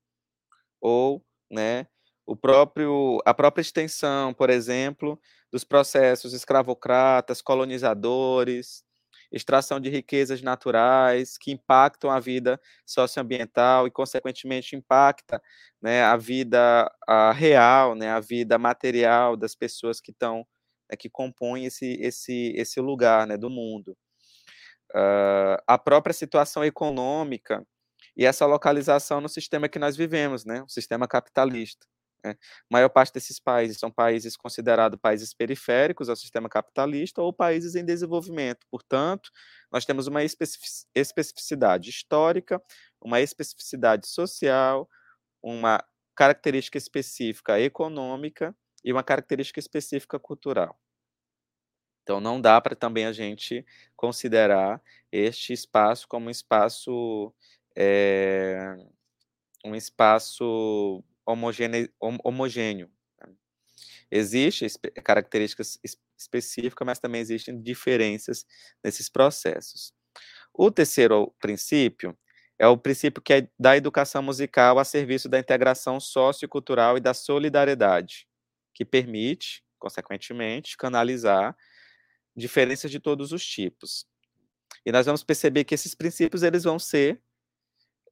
ou 0.84 1.26
né, 1.50 1.88
o 2.26 2.36
próprio, 2.36 3.20
a 3.26 3.34
própria 3.34 3.62
extensão, 3.62 4.34
por 4.34 4.50
exemplo, 4.50 5.20
dos 5.52 5.64
processos 5.64 6.34
escravocratas, 6.34 7.42
colonizadores, 7.42 8.84
extração 9.32 9.80
de 9.80 9.90
riquezas 9.90 10.42
naturais 10.42 11.38
que 11.38 11.52
impactam 11.52 12.12
a 12.12 12.20
vida 12.20 12.60
socioambiental 12.86 13.88
e, 13.88 13.92
consequentemente, 13.92 14.76
impacta 14.76 15.42
né, 15.82 16.04
a 16.04 16.18
vida 16.18 16.92
a 17.08 17.32
real, 17.32 17.96
né, 17.96 18.10
a 18.10 18.20
vida 18.20 18.58
material 18.58 19.38
das 19.38 19.56
pessoas 19.56 20.02
que 20.02 20.12
estão, 20.12 20.46
né, 20.92 20.98
que 20.98 21.10
compõem 21.10 21.66
esse, 21.66 21.94
esse, 22.02 22.54
esse 22.58 22.82
lugar 22.82 23.26
né, 23.26 23.38
do 23.38 23.50
mundo. 23.50 23.98
Uh, 24.96 25.58
a 25.66 25.78
própria 25.78 26.14
situação 26.14 26.64
econômica 26.64 27.66
e 28.16 28.26
essa 28.26 28.46
localização 28.46 29.22
no 29.22 29.30
sistema 29.30 29.70
que 29.70 29.80
nós 29.80 29.96
vivemos, 29.98 30.46
né, 30.46 30.62
o 30.64 30.70
sistema 30.70 31.08
capitalista. 31.08 31.86
Né? 32.24 32.32
A 32.32 32.38
maior 32.72 32.90
parte 32.90 33.14
desses 33.14 33.40
países 33.40 33.78
são 33.78 33.92
países 33.92 34.38
considerados 34.38 35.00
países 35.00 35.34
periféricos 35.34 36.10
ao 36.10 36.16
sistema 36.16 36.48
capitalista 36.48 37.22
ou 37.22 37.34
países 37.34 37.76
em 37.76 37.84
desenvolvimento. 37.84 38.66
Portanto, 38.72 39.30
nós 39.72 39.86
temos 39.86 40.08
uma 40.08 40.24
especificidade 40.24 41.90
histórica, 41.90 42.62
uma 43.02 43.20
especificidade 43.20 44.08
social, 44.08 44.90
uma 45.42 45.84
característica 46.16 46.78
específica 46.78 47.60
econômica 47.60 48.56
e 48.84 48.92
uma 48.94 49.04
característica 49.04 49.60
específica 49.60 50.20
cultural. 50.20 50.80
Então, 52.04 52.20
não 52.20 52.40
dá 52.40 52.60
para 52.60 52.76
também 52.76 53.06
a 53.06 53.14
gente 53.14 53.66
considerar 53.96 54.82
este 55.12 55.54
espaço 55.54 56.06
como 56.08 56.28
um 56.28 56.30
espaço, 56.30 57.34
é, 57.76 58.76
um 59.66 59.76
espaço 59.76 61.04
homogêneo. 61.26 61.90
homogêneo 62.00 62.90
né. 63.20 63.34
Existem 64.12 64.68
características 65.04 65.80
específicas, 66.18 66.86
mas 66.86 67.00
também 67.00 67.22
existem 67.22 67.62
diferenças 67.62 68.46
nesses 68.84 69.10
processos. 69.10 69.94
O 70.54 70.70
terceiro 70.72 71.34
princípio 71.40 72.18
é 72.60 72.68
o 72.68 72.78
princípio 72.78 73.22
que 73.22 73.34
é 73.34 73.48
da 73.60 73.76
educação 73.76 74.22
musical 74.22 74.78
a 74.78 74.86
serviço 74.86 75.28
da 75.28 75.40
integração 75.40 76.00
sociocultural 76.00 76.98
e 76.98 77.02
da 77.02 77.14
solidariedade, 77.14 78.28
que 78.74 78.86
permite, 78.86 79.64
consequentemente, 79.80 80.78
canalizar 80.78 81.58
diferenças 82.36 82.92
de 82.92 83.00
todos 83.00 83.32
os 83.32 83.46
tipos. 83.46 84.06
E 84.86 84.92
nós 84.92 85.06
vamos 85.06 85.24
perceber 85.24 85.64
que 85.64 85.74
esses 85.74 85.96
princípios 85.96 86.44
eles 86.44 86.64
vão 86.64 86.78
ser 86.78 87.22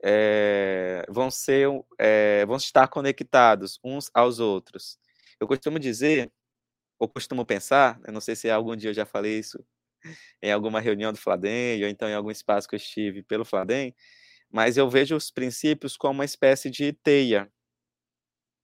é, 0.04 1.06
vão 1.10 1.30
ser, 1.30 1.68
é, 2.00 2.46
vão 2.46 2.58
estar 2.58 2.88
conectados 2.88 3.80
uns 3.84 4.10
aos 4.14 4.40
outros. 4.40 4.98
Eu 5.40 5.48
costumo 5.48 5.80
dizer, 5.80 6.32
ou 7.00 7.08
costumo 7.08 7.46
pensar, 7.46 8.00
não 8.12 8.22
sei 8.22 8.36
se 8.36 8.50
algum 8.50 8.76
dia 8.76 8.90
eu 8.90 8.94
já 8.94 9.06
falei 9.06 9.40
isso 9.40 9.64
em 10.42 10.52
alguma 10.52 10.80
reunião 10.80 11.12
do 11.12 11.20
Fladem, 11.20 11.84
ou 11.84 11.90
então 11.90 12.10
em 12.10 12.14
algum 12.14 12.32
espaço 12.32 12.68
que 12.68 12.76
eu 12.76 12.78
estive 12.78 13.22
pelo 13.24 13.46
Fladem, 13.46 13.96
mas 14.50 14.78
eu 14.78 14.90
vejo 14.90 15.16
os 15.16 15.32
princípios 15.32 15.96
como 15.96 16.16
uma 16.16 16.26
espécie 16.26 16.70
de 16.70 16.92
teia, 16.92 17.52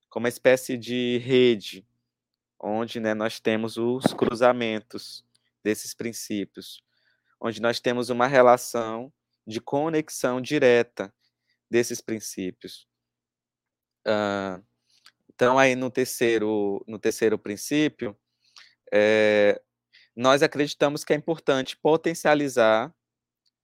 como 0.09 0.25
uma 0.25 0.29
espécie 0.29 0.77
de 0.77 1.19
rede, 1.19 1.85
onde 2.59 2.99
né, 2.99 3.13
nós 3.13 3.39
temos 3.39 3.77
os 3.77 4.13
cruzamentos 4.13 5.23
desses 5.63 5.93
princípios, 5.93 6.83
onde 7.39 7.61
nós 7.61 7.79
temos 7.79 8.09
uma 8.09 8.25
relação 8.25 9.13
de 9.45 9.61
conexão 9.61 10.41
direta 10.41 11.13
desses 11.70 12.01
princípios. 12.01 12.88
Então, 15.34 15.59
aí 15.59 15.76
no 15.76 15.91
terceiro, 15.91 16.84
no 16.88 16.97
terceiro 16.97 17.38
princípio, 17.38 18.18
é, 18.91 19.61
nós 20.15 20.41
acreditamos 20.41 21.03
que 21.03 21.13
é 21.13 21.15
importante 21.15 21.78
potencializar 21.78 22.93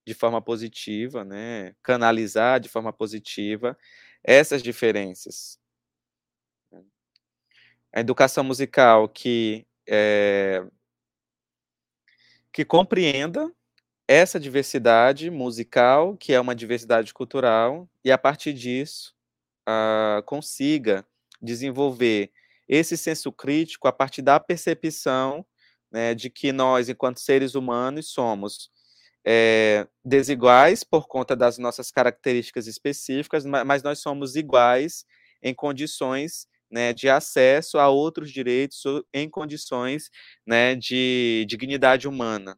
de 0.06 0.14
forma 0.14 0.42
positiva, 0.42 1.24
né, 1.24 1.74
canalizar 1.82 2.60
de 2.60 2.70
forma 2.70 2.94
positiva 2.94 3.78
essas 4.24 4.62
diferenças. 4.62 5.60
A 7.92 8.00
educação 8.00 8.44
musical 8.44 9.08
que 9.08 9.66
é, 9.88 10.66
que 12.52 12.64
compreenda 12.64 13.52
essa 14.08 14.40
diversidade 14.40 15.30
musical, 15.30 16.18
que 16.18 16.34
é 16.34 16.40
uma 16.40 16.56
diversidade 16.56 17.14
cultural, 17.14 17.90
e 18.04 18.12
a 18.12 18.18
partir 18.18 18.54
disso 18.54 19.14
uh, 19.68 20.22
consiga 20.24 21.06
desenvolver 21.42 22.32
esse 22.68 22.98
senso 22.98 23.32
crítico 23.32 23.88
a 23.88 23.92
partir 23.92 24.22
da 24.22 24.40
percepção 24.40 25.46
né, 25.92 26.16
de 26.16 26.30
que 26.30 26.52
nós, 26.52 26.90
enquanto 26.90 27.20
seres 27.20 27.56
humanos, 27.56 28.10
somos 28.10 28.72
é, 29.26 29.88
desiguais 30.04 30.84
por 30.84 31.08
conta 31.08 31.36
das 31.36 31.58
nossas 31.58 31.92
características 31.92 32.68
específicas, 32.68 33.46
mas 33.46 33.84
nós 33.84 34.00
somos 34.00 34.36
iguais 34.36 35.06
em 35.42 35.54
condições 35.54 36.48
né, 36.70 36.94
de 36.94 37.08
acesso 37.08 37.78
a 37.78 37.88
outros 37.88 38.32
direitos, 38.32 38.84
em 39.14 39.30
condições 39.30 40.10
né, 40.46 40.76
de 40.76 41.46
dignidade 41.48 42.08
humana. 42.08 42.58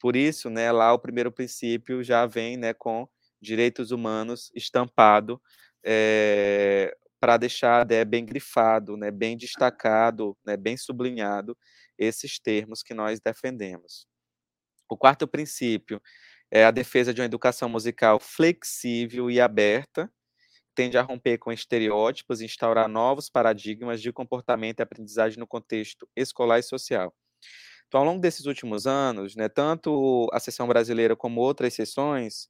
Por 0.00 0.16
isso, 0.16 0.48
né, 0.50 0.70
lá 0.72 0.92
o 0.92 0.98
primeiro 0.98 1.32
princípio 1.32 2.02
já 2.04 2.26
vem 2.26 2.56
né, 2.56 2.72
com 2.74 3.08
direitos 3.40 3.90
humanos 3.90 4.50
estampado 4.54 5.40
é, 5.84 6.96
para 7.20 7.36
deixar 7.36 7.86
né, 7.86 8.04
bem 8.04 8.24
grifado, 8.24 8.96
né, 8.96 9.10
bem 9.10 9.36
destacado, 9.36 10.36
né, 10.46 10.56
bem 10.56 10.76
sublinhado 10.76 11.56
esses 11.98 12.38
termos 12.38 12.82
que 12.82 12.94
nós 12.94 13.20
defendemos. 13.20 14.06
O 14.88 14.96
quarto 14.96 15.26
princípio 15.28 16.00
é 16.50 16.64
a 16.64 16.70
defesa 16.70 17.12
de 17.14 17.20
uma 17.20 17.26
educação 17.26 17.68
musical 17.68 18.20
flexível 18.20 19.30
e 19.30 19.40
aberta, 19.40 20.10
tende 20.74 20.98
a 20.98 21.02
romper 21.02 21.38
com 21.38 21.52
estereótipos 21.52 22.40
e 22.40 22.46
instaurar 22.46 22.88
novos 22.88 23.30
paradigmas 23.30 24.02
de 24.02 24.12
comportamento 24.12 24.80
e 24.80 24.82
aprendizagem 24.82 25.38
no 25.38 25.46
contexto 25.46 26.08
escolar 26.16 26.58
e 26.60 26.62
social. 26.64 27.14
Então, 27.88 28.00
ao 28.00 28.06
longo 28.06 28.20
desses 28.20 28.44
últimos 28.46 28.86
anos, 28.86 29.34
né, 29.34 29.48
tanto 29.48 30.28
a 30.32 30.38
sessão 30.38 30.68
brasileira 30.68 31.16
como 31.16 31.40
outras 31.40 31.72
sessões 31.72 32.48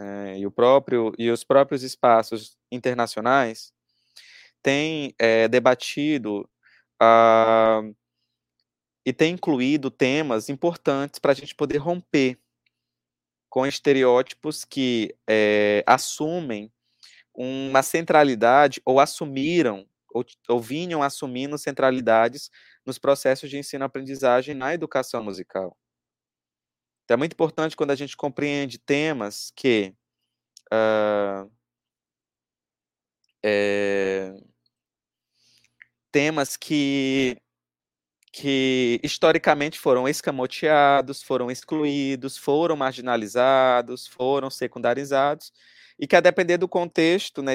é, 0.00 0.38
e, 0.38 0.46
o 0.46 0.50
próprio, 0.50 1.12
e 1.18 1.30
os 1.30 1.44
próprios 1.44 1.82
espaços 1.82 2.56
internacionais 2.72 3.72
têm 4.62 5.14
é, 5.18 5.46
debatido 5.46 6.48
uh, 7.02 7.94
e 9.04 9.12
têm 9.12 9.34
incluído 9.34 9.90
temas 9.90 10.48
importantes 10.48 11.20
para 11.20 11.32
a 11.32 11.34
gente 11.34 11.54
poder 11.54 11.78
romper 11.78 12.38
com 13.48 13.66
estereótipos 13.66 14.64
que 14.64 15.14
é, 15.28 15.84
assumem 15.86 16.72
uma 17.34 17.82
centralidade 17.82 18.80
ou 18.84 18.98
assumiram 18.98 19.86
ou, 20.48 20.60
vinham 20.60 21.02
assumindo 21.02 21.58
centralidades 21.58 22.50
nos 22.84 22.98
processos 22.98 23.50
de 23.50 23.58
ensino-aprendizagem 23.58 24.54
na 24.54 24.72
educação 24.74 25.22
musical. 25.22 25.76
Então, 27.04 27.14
é 27.14 27.18
muito 27.18 27.34
importante 27.34 27.76
quando 27.76 27.92
a 27.92 27.94
gente 27.94 28.16
compreende 28.16 28.78
temas 28.78 29.52
que 29.54 29.94
uh, 30.72 31.50
é, 33.44 34.34
temas 36.10 36.56
que 36.56 37.36
que 38.32 39.00
historicamente 39.02 39.78
foram 39.78 40.06
escamoteados, 40.06 41.22
foram 41.22 41.50
excluídos, 41.50 42.36
foram 42.36 42.76
marginalizados, 42.76 44.06
foram 44.06 44.50
secundarizados, 44.50 45.50
e 45.98 46.06
que 46.06 46.16
a 46.16 46.20
depender 46.20 46.58
do 46.58 46.68
contexto, 46.68 47.42
né, 47.42 47.52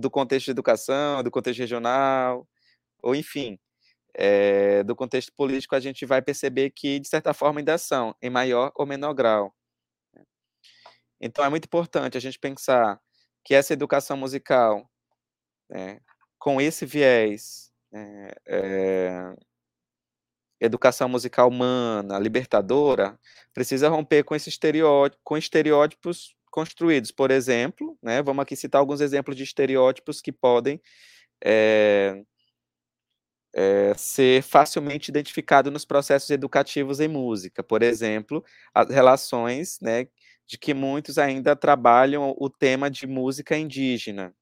do 0.00 0.10
contexto 0.10 0.46
de 0.46 0.50
educação, 0.50 1.22
do 1.22 1.30
contexto 1.30 1.60
regional, 1.60 2.46
ou 3.02 3.14
enfim, 3.14 3.58
é, 4.14 4.82
do 4.84 4.96
contexto 4.96 5.32
político, 5.34 5.76
a 5.76 5.80
gente 5.80 6.04
vai 6.06 6.20
perceber 6.22 6.70
que, 6.70 6.98
de 7.00 7.08
certa 7.08 7.32
forma, 7.32 7.60
ainda 7.60 7.78
são, 7.78 8.14
em 8.22 8.30
maior 8.30 8.72
ou 8.74 8.86
menor 8.86 9.14
grau. 9.14 9.54
Né. 10.14 10.24
Então, 11.20 11.44
é 11.44 11.48
muito 11.48 11.66
importante 11.66 12.16
a 12.18 12.20
gente 12.20 12.38
pensar 12.38 13.00
que 13.44 13.54
essa 13.54 13.72
educação 13.72 14.16
musical, 14.16 14.90
né, 15.70 16.00
com 16.38 16.60
esse 16.60 16.86
viés, 16.86 17.72
né, 17.92 18.32
é, 18.46 19.36
educação 20.60 21.08
musical 21.08 21.48
humana, 21.48 22.18
libertadora, 22.18 23.18
precisa 23.54 23.88
romper 23.88 24.24
com, 24.24 24.34
esse 24.34 24.48
estereótipo, 24.48 25.20
com 25.24 25.36
estereótipos 25.36 26.36
construídos. 26.58 27.12
Por 27.12 27.30
exemplo, 27.30 27.96
né, 28.02 28.20
vamos 28.20 28.42
aqui 28.42 28.56
citar 28.56 28.80
alguns 28.80 29.00
exemplos 29.00 29.36
de 29.36 29.44
estereótipos 29.44 30.20
que 30.20 30.32
podem 30.32 30.80
é, 31.44 32.20
é, 33.54 33.94
ser 33.94 34.42
facilmente 34.42 35.08
identificados 35.08 35.72
nos 35.72 35.84
processos 35.84 36.28
educativos 36.30 36.98
em 36.98 37.06
música. 37.06 37.62
Por 37.62 37.80
exemplo, 37.80 38.44
as 38.74 38.88
relações 38.90 39.78
né, 39.80 40.08
de 40.48 40.58
que 40.58 40.74
muitos 40.74 41.16
ainda 41.16 41.54
trabalham 41.54 42.34
o 42.36 42.50
tema 42.50 42.90
de 42.90 43.06
música 43.06 43.56
indígena, 43.56 44.34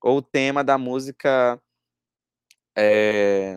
ou 0.00 0.18
o 0.18 0.22
tema 0.22 0.62
da 0.62 0.78
música 0.78 1.60
é, 2.78 3.56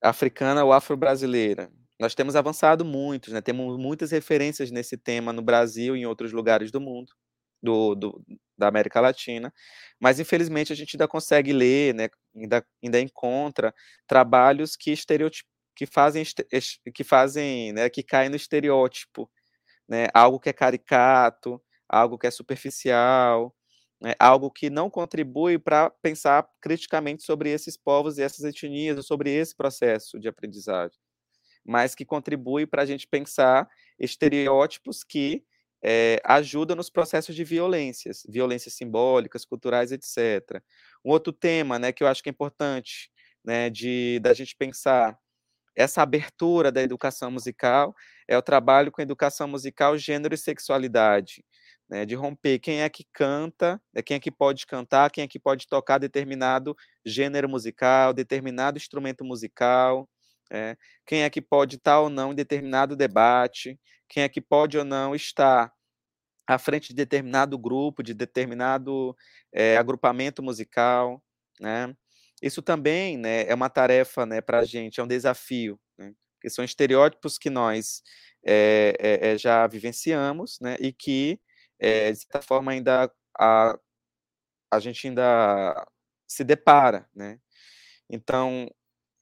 africana 0.00 0.64
ou 0.64 0.72
afro-brasileira. 0.72 1.72
Nós 1.98 2.14
temos 2.14 2.36
avançado 2.36 2.84
muito, 2.84 3.32
né? 3.32 3.40
temos 3.40 3.78
muitas 3.78 4.10
referências 4.10 4.70
nesse 4.70 4.96
tema 4.96 5.32
no 5.32 5.42
Brasil 5.42 5.96
e 5.96 6.00
em 6.00 6.06
outros 6.06 6.32
lugares 6.32 6.70
do 6.70 6.80
mundo, 6.80 7.12
do, 7.62 7.94
do, 7.94 8.24
da 8.58 8.68
América 8.68 9.00
Latina, 9.00 9.52
mas 10.00 10.18
infelizmente 10.20 10.72
a 10.72 10.76
gente 10.76 10.96
ainda 10.96 11.08
consegue 11.08 11.52
ler, 11.52 11.94
né? 11.94 12.08
ainda, 12.36 12.66
ainda 12.82 13.00
encontra 13.00 13.74
trabalhos 14.06 14.76
que 14.76 14.90
estereotip, 14.92 15.46
que 15.76 15.86
fazem, 15.86 16.24
que 16.94 17.04
fazem, 17.04 17.72
né? 17.72 17.88
que 17.90 18.02
caem 18.02 18.28
no 18.30 18.36
estereótipo, 18.36 19.30
né? 19.88 20.08
algo 20.14 20.40
que 20.40 20.48
é 20.50 20.52
caricato, 20.52 21.62
algo 21.88 22.18
que 22.18 22.26
é 22.26 22.30
superficial, 22.30 23.54
né, 24.00 24.14
algo 24.18 24.50
que 24.50 24.68
não 24.70 24.90
contribui 24.90 25.58
para 25.58 25.90
pensar 25.90 26.46
criticamente 26.60 27.22
sobre 27.22 27.50
esses 27.50 27.76
povos 27.76 28.18
e 28.18 28.22
essas 28.22 28.44
etnias, 28.44 29.06
sobre 29.06 29.30
esse 29.30 29.56
processo 29.56 30.18
de 30.18 30.28
aprendizagem, 30.28 30.98
mas 31.64 31.94
que 31.94 32.04
contribui 32.04 32.66
para 32.66 32.82
a 32.82 32.86
gente 32.86 33.06
pensar 33.06 33.68
estereótipos 33.98 35.02
que 35.04 35.44
é, 35.82 36.20
ajudam 36.24 36.76
nos 36.76 36.88
processos 36.90 37.34
de 37.34 37.44
violências, 37.44 38.24
violências 38.28 38.74
simbólicas, 38.74 39.44
culturais, 39.44 39.92
etc. 39.92 40.62
Um 41.04 41.10
outro 41.10 41.32
tema, 41.32 41.78
né, 41.78 41.92
que 41.92 42.02
eu 42.02 42.08
acho 42.08 42.22
que 42.22 42.28
é 42.30 42.32
importante, 42.32 43.10
né, 43.44 43.68
de 43.70 44.18
da 44.20 44.32
gente 44.32 44.56
pensar 44.56 45.18
essa 45.76 46.02
abertura 46.02 46.70
da 46.72 46.82
educação 46.82 47.30
musical 47.30 47.94
é 48.28 48.36
o 48.38 48.42
trabalho 48.42 48.92
com 48.92 49.02
educação 49.02 49.48
musical, 49.48 49.98
gênero 49.98 50.34
e 50.34 50.38
sexualidade 50.38 51.44
né, 51.88 52.04
de 52.04 52.14
romper 52.14 52.58
quem 52.58 52.82
é 52.82 52.88
que 52.88 53.04
canta, 53.12 53.80
né, 53.92 54.02
quem 54.02 54.16
é 54.16 54.20
que 54.20 54.30
pode 54.30 54.66
cantar, 54.66 55.10
quem 55.10 55.24
é 55.24 55.28
que 55.28 55.38
pode 55.38 55.66
tocar 55.66 55.98
determinado 55.98 56.76
gênero 57.04 57.48
musical, 57.48 58.12
determinado 58.12 58.78
instrumento 58.78 59.24
musical, 59.24 60.08
é, 60.50 60.76
quem 61.06 61.22
é 61.22 61.30
que 61.30 61.40
pode 61.40 61.76
estar 61.76 62.00
ou 62.00 62.08
não 62.10 62.32
em 62.32 62.34
determinado 62.34 62.96
debate, 62.96 63.78
quem 64.08 64.22
é 64.22 64.28
que 64.28 64.40
pode 64.40 64.78
ou 64.78 64.84
não 64.84 65.14
estar 65.14 65.72
à 66.46 66.58
frente 66.58 66.88
de 66.88 66.94
determinado 66.94 67.58
grupo, 67.58 68.02
de 68.02 68.14
determinado 68.14 69.16
é, 69.52 69.76
agrupamento 69.76 70.42
musical, 70.42 71.22
né? 71.60 71.94
Isso 72.42 72.60
também 72.62 73.16
né, 73.16 73.46
é 73.48 73.54
uma 73.54 73.70
tarefa 73.70 74.26
né, 74.26 74.40
para 74.40 74.58
a 74.60 74.64
gente, 74.64 75.00
é 75.00 75.02
um 75.02 75.06
desafio, 75.06 75.80
né? 75.96 76.12
que 76.40 76.50
são 76.50 76.64
estereótipos 76.64 77.38
que 77.38 77.48
nós 77.48 78.02
é, 78.44 79.34
já 79.38 79.66
vivenciamos 79.66 80.58
né, 80.60 80.76
e 80.78 80.92
que 80.92 81.40
é, 81.78 82.12
de 82.12 82.18
certa 82.18 82.42
forma, 82.42 82.72
ainda 82.72 83.10
a, 83.38 83.78
a 84.70 84.80
gente 84.80 85.06
ainda 85.06 85.86
se 86.26 86.44
depara, 86.44 87.08
né? 87.14 87.38
Então, 88.08 88.70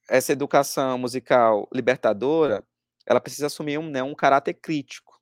essa 0.09 0.33
educação 0.33 0.99
musical 0.99 1.69
libertadora, 1.73 2.65
ela 3.07 3.21
precisa 3.21 3.47
assumir 3.47 3.79
um, 3.79 3.89
né, 3.91 4.03
um 4.03 4.15
caráter 4.15 4.55
crítico, 4.55 5.21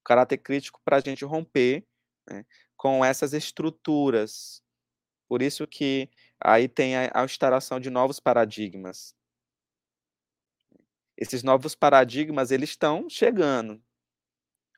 um 0.00 0.04
caráter 0.04 0.38
crítico 0.38 0.80
para 0.84 0.96
a 0.96 1.00
gente 1.00 1.24
romper 1.24 1.86
né, 2.30 2.44
com 2.76 3.04
essas 3.04 3.32
estruturas. 3.32 4.62
Por 5.28 5.42
isso 5.42 5.66
que 5.66 6.08
aí 6.40 6.68
tem 6.68 6.96
a, 6.96 7.10
a 7.14 7.24
instalação 7.24 7.80
de 7.80 7.90
novos 7.90 8.20
paradigmas. 8.20 9.14
Esses 11.16 11.42
novos 11.42 11.74
paradigmas, 11.74 12.50
eles 12.50 12.70
estão 12.70 13.08
chegando, 13.10 13.82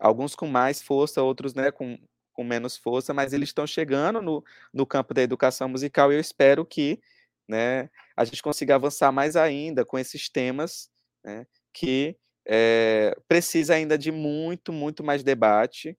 alguns 0.01 0.34
com 0.34 0.46
mais 0.46 0.80
força, 0.82 1.22
outros 1.22 1.55
né, 1.55 1.70
com, 1.70 1.98
com 2.32 2.42
menos 2.42 2.76
força, 2.76 3.12
mas 3.12 3.32
eles 3.32 3.51
estão 3.51 3.66
chegando 3.66 4.22
no, 4.22 4.44
no 4.72 4.86
campo 4.86 5.12
da 5.12 5.22
educação 5.22 5.68
musical 5.68 6.11
e 6.11 6.16
eu 6.16 6.20
espero 6.20 6.64
que 6.64 7.01
né, 7.51 7.90
a 8.16 8.24
gente 8.24 8.42
consiga 8.42 8.76
avançar 8.76 9.11
mais 9.11 9.34
ainda 9.34 9.84
com 9.84 9.98
esses 9.98 10.28
temas 10.30 10.88
né, 11.24 11.44
que 11.74 12.16
é, 12.46 13.14
precisa 13.26 13.74
ainda 13.74 13.98
de 13.98 14.12
muito, 14.12 14.72
muito 14.72 15.03
mais 15.03 15.24
debate, 15.24 15.98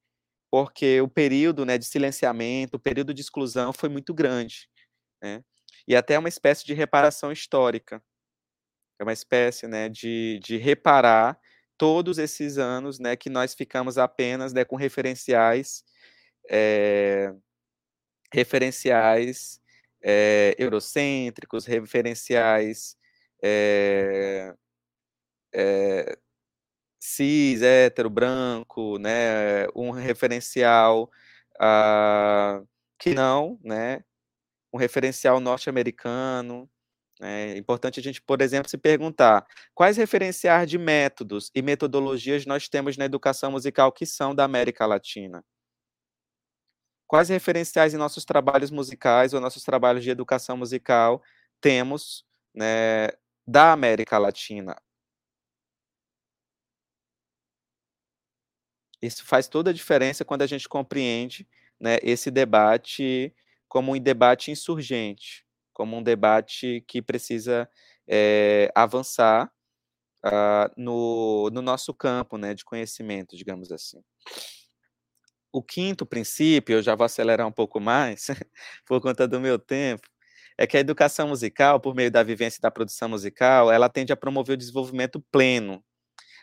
porque 0.50 1.02
o 1.02 1.08
período 1.10 1.66
né, 1.66 1.78
de 1.78 1.86
silenciamento, 1.86 2.78
o 2.78 2.80
período 2.80 3.14
de 3.14 3.22
exclusão 3.22 3.74
foi 3.74 3.90
muito 3.90 4.14
grande. 4.14 4.70
Né, 5.22 5.44
e 5.88 5.96
até 5.96 6.18
uma 6.18 6.30
espécie 6.30 6.66
de 6.66 6.74
reparação 6.74 7.32
histórica. 7.32 8.02
É 9.00 9.04
uma 9.04 9.14
espécie 9.14 9.68
né, 9.68 9.90
de, 9.90 10.40
de 10.44 10.58
reparar 10.58 11.38
todos 11.78 12.18
esses 12.18 12.58
anos, 12.58 13.00
né, 13.00 13.16
que 13.16 13.30
nós 13.30 13.54
ficamos 13.54 13.98
apenas 13.98 14.54
né, 14.54 14.64
com 14.64 14.76
referenciais, 14.76 15.84
é, 16.50 17.34
referenciais 18.34 19.61
é, 20.04 20.56
eurocêntricos, 20.58 21.66
referenciais 21.66 22.96
é, 23.44 24.54
cis, 27.02 27.62
hétero, 27.62 28.10
branco, 28.10 29.00
né, 29.00 29.68
um 29.76 29.92
referencial 29.92 31.10
uh, 31.58 32.68
que 33.00 33.14
não, 33.16 33.60
né, 33.64 34.04
um 34.74 34.78
referencial 34.78 35.40
norte-americano, 35.40 36.70
é 37.22 37.58
importante 37.58 38.00
a 38.00 38.04
gente, 38.04 38.22
por 38.22 38.42
exemplo, 38.42 38.70
se 38.70 38.78
perguntar 38.78 39.46
quais 39.76 39.98
referenciais 39.98 40.70
de 40.70 40.78
métodos 40.78 41.52
e 41.54 41.62
metodologias 41.62 42.46
nós 42.46 42.68
temos 42.68 42.98
na 42.98 43.06
educação 43.06 43.52
musical 43.52 43.92
que 43.92 44.06
são 44.06 44.34
da 44.34 44.44
América 44.44 44.86
Latina. 44.88 45.44
Quais 47.12 47.28
referenciais 47.28 47.94
em 47.94 47.98
nossos 47.98 48.24
trabalhos 48.24 48.72
musicais 48.72 49.34
ou 49.34 49.42
nossos 49.42 49.66
trabalhos 49.66 50.02
de 50.02 50.10
educação 50.10 50.56
musical 50.56 51.22
temos 51.60 52.26
né, 52.56 53.10
da 53.46 53.74
América 53.74 54.18
Latina? 54.18 54.82
Isso 59.02 59.26
faz 59.26 59.50
toda 59.50 59.72
a 59.72 59.74
diferença 59.74 60.24
quando 60.24 60.44
a 60.44 60.48
gente 60.48 60.70
compreende 60.70 61.46
né, 61.78 61.98
esse 62.02 62.32
debate 62.32 63.36
como 63.68 63.94
um 63.94 64.00
debate 64.00 64.50
insurgente 64.50 65.46
como 65.74 65.98
um 65.98 66.02
debate 66.04 66.82
que 66.88 67.02
precisa 67.02 67.70
é, 68.08 68.72
avançar 68.74 69.52
uh, 70.26 70.72
no, 70.78 71.50
no 71.50 71.62
nosso 71.62 71.94
campo 71.94 72.38
né, 72.38 72.54
de 72.54 72.64
conhecimento, 72.64 73.36
digamos 73.36 73.70
assim. 73.70 74.02
O 75.54 75.62
quinto 75.62 76.06
princípio, 76.06 76.76
eu 76.78 76.82
já 76.82 76.96
vou 76.96 77.06
acelerar 77.06 77.48
um 77.48 77.52
pouco 77.52 77.80
mais, 77.80 78.28
por 78.86 79.02
conta 79.02 79.28
do 79.28 79.40
meu 79.40 79.60
tempo, 79.60 80.08
é 80.58 80.66
que 80.68 80.78
a 80.78 80.80
educação 80.80 81.28
musical, 81.28 81.80
por 81.80 81.96
meio 81.96 82.12
da 82.12 82.24
vivência 82.24 82.60
e 82.60 82.62
da 82.62 82.72
produção 82.72 83.10
musical, 83.10 83.72
ela 83.72 83.90
tende 83.90 84.14
a 84.14 84.18
promover 84.18 84.54
o 84.54 84.58
desenvolvimento 84.58 85.22
pleno 85.32 85.84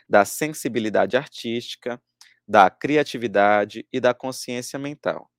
da 0.09 0.25
sensibilidade 0.25 1.17
artística, 1.17 2.01
da 2.47 2.69
criatividade 2.69 3.87
e 3.93 3.99
da 3.99 4.13
consciência 4.13 4.79
mental. 4.79 5.29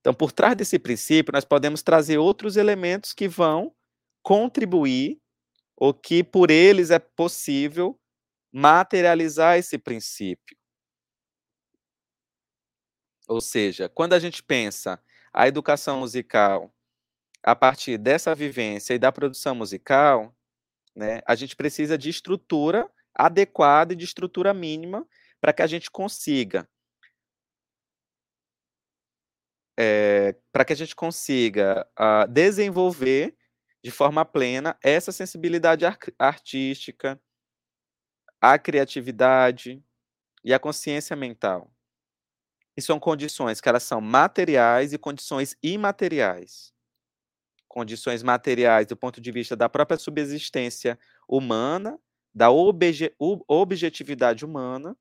Então, 0.00 0.14
por 0.14 0.32
trás 0.32 0.56
desse 0.56 0.78
princípio, 0.78 1.32
nós 1.32 1.44
podemos 1.44 1.82
trazer 1.82 2.18
outros 2.18 2.56
elementos 2.56 3.12
que 3.12 3.26
vão 3.26 3.74
contribuir 4.22 5.18
ou 5.76 5.94
que 5.94 6.22
por 6.24 6.50
eles 6.50 6.90
é 6.90 6.98
possível 6.98 7.98
materializar 8.52 9.58
esse 9.58 9.78
princípio. 9.78 10.56
Ou 13.28 13.40
seja, 13.40 13.88
quando 13.88 14.12
a 14.12 14.18
gente 14.18 14.42
pensa 14.42 15.00
a 15.32 15.48
educação 15.48 16.00
musical 16.00 16.72
a 17.42 17.54
partir 17.54 17.98
dessa 17.98 18.34
vivência 18.34 18.94
e 18.94 18.98
da 18.98 19.12
produção 19.12 19.54
musical, 19.54 20.34
né, 20.94 21.20
a 21.26 21.34
gente 21.34 21.56
precisa 21.56 21.98
de 21.98 22.08
estrutura 22.08 22.90
adequada 23.14 23.92
e 23.92 23.96
de 23.96 24.04
estrutura 24.04 24.54
mínima 24.54 25.06
para 25.40 25.52
que 25.52 25.62
a 25.62 25.66
gente 25.66 25.90
consiga 25.90 26.68
é, 29.76 30.36
para 30.52 30.64
que 30.64 30.72
a 30.72 30.76
gente 30.76 30.94
consiga 30.94 31.86
uh, 31.98 32.28
desenvolver 32.30 33.36
de 33.82 33.90
forma 33.90 34.24
plena 34.24 34.78
essa 34.82 35.12
sensibilidade 35.12 35.84
artística, 36.18 37.20
a 38.40 38.58
criatividade 38.58 39.82
e 40.44 40.54
a 40.54 40.58
consciência 40.58 41.16
mental. 41.16 41.73
E 42.76 42.82
são 42.82 42.98
condições 42.98 43.60
que 43.60 43.68
elas 43.68 43.82
são 43.82 44.00
materiais 44.00 44.92
e 44.92 44.98
condições 44.98 45.56
imateriais. 45.62 46.72
Condições 47.68 48.22
materiais 48.22 48.86
do 48.86 48.96
ponto 48.96 49.20
de 49.20 49.30
vista 49.32 49.56
da 49.56 49.68
própria 49.68 49.98
subsistência 49.98 50.98
humana, 51.28 51.98
da 52.34 52.50
obje 52.50 53.14
objetividade 53.48 54.44
humana, 54.44 54.96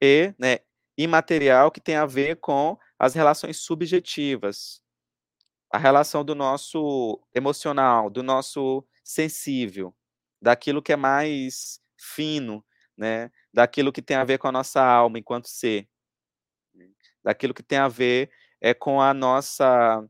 e 0.00 0.34
né, 0.38 0.58
imaterial 0.96 1.70
que 1.70 1.80
tem 1.80 1.96
a 1.96 2.06
ver 2.06 2.36
com 2.36 2.78
as 2.98 3.14
relações 3.14 3.58
subjetivas, 3.58 4.82
a 5.70 5.78
relação 5.78 6.24
do 6.24 6.34
nosso 6.34 7.20
emocional, 7.34 8.08
do 8.08 8.22
nosso 8.22 8.86
sensível, 9.02 9.94
daquilo 10.40 10.82
que 10.82 10.92
é 10.92 10.96
mais 10.96 11.80
fino, 11.96 12.64
né? 12.96 13.30
daquilo 13.52 13.92
que 13.92 14.02
tem 14.02 14.16
a 14.16 14.24
ver 14.24 14.38
com 14.38 14.48
a 14.48 14.52
nossa 14.52 14.84
alma 14.84 15.18
enquanto 15.18 15.48
ser, 15.48 15.88
daquilo 17.24 17.54
que 17.54 17.62
tem 17.62 17.78
a 17.78 17.88
ver 17.88 18.30
é, 18.60 18.74
com 18.74 19.00
a 19.00 19.14
nossa 19.14 20.04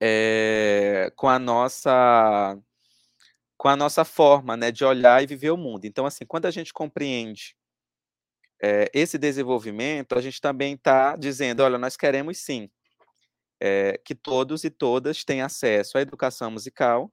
é, 0.00 1.12
com 1.16 1.28
a 1.28 1.38
nossa 1.38 2.58
com 3.56 3.68
a 3.68 3.76
nossa 3.76 4.04
forma 4.04 4.56
né, 4.56 4.70
de 4.70 4.84
olhar 4.84 5.22
e 5.22 5.26
viver 5.26 5.50
o 5.50 5.56
mundo. 5.56 5.84
Então, 5.84 6.06
assim, 6.06 6.24
quando 6.24 6.46
a 6.46 6.50
gente 6.50 6.72
compreende 6.72 7.56
é, 8.62 8.88
esse 8.94 9.18
desenvolvimento, 9.18 10.16
a 10.16 10.20
gente 10.20 10.40
também 10.40 10.74
está 10.74 11.16
dizendo, 11.16 11.62
olha, 11.62 11.76
nós 11.76 11.96
queremos 11.96 12.38
sim 12.38 12.70
é, 13.60 13.98
que 14.04 14.14
todos 14.14 14.62
e 14.64 14.70
todas 14.70 15.24
tenham 15.24 15.46
acesso 15.46 15.98
à 15.98 16.00
educação 16.00 16.50
musical, 16.52 17.12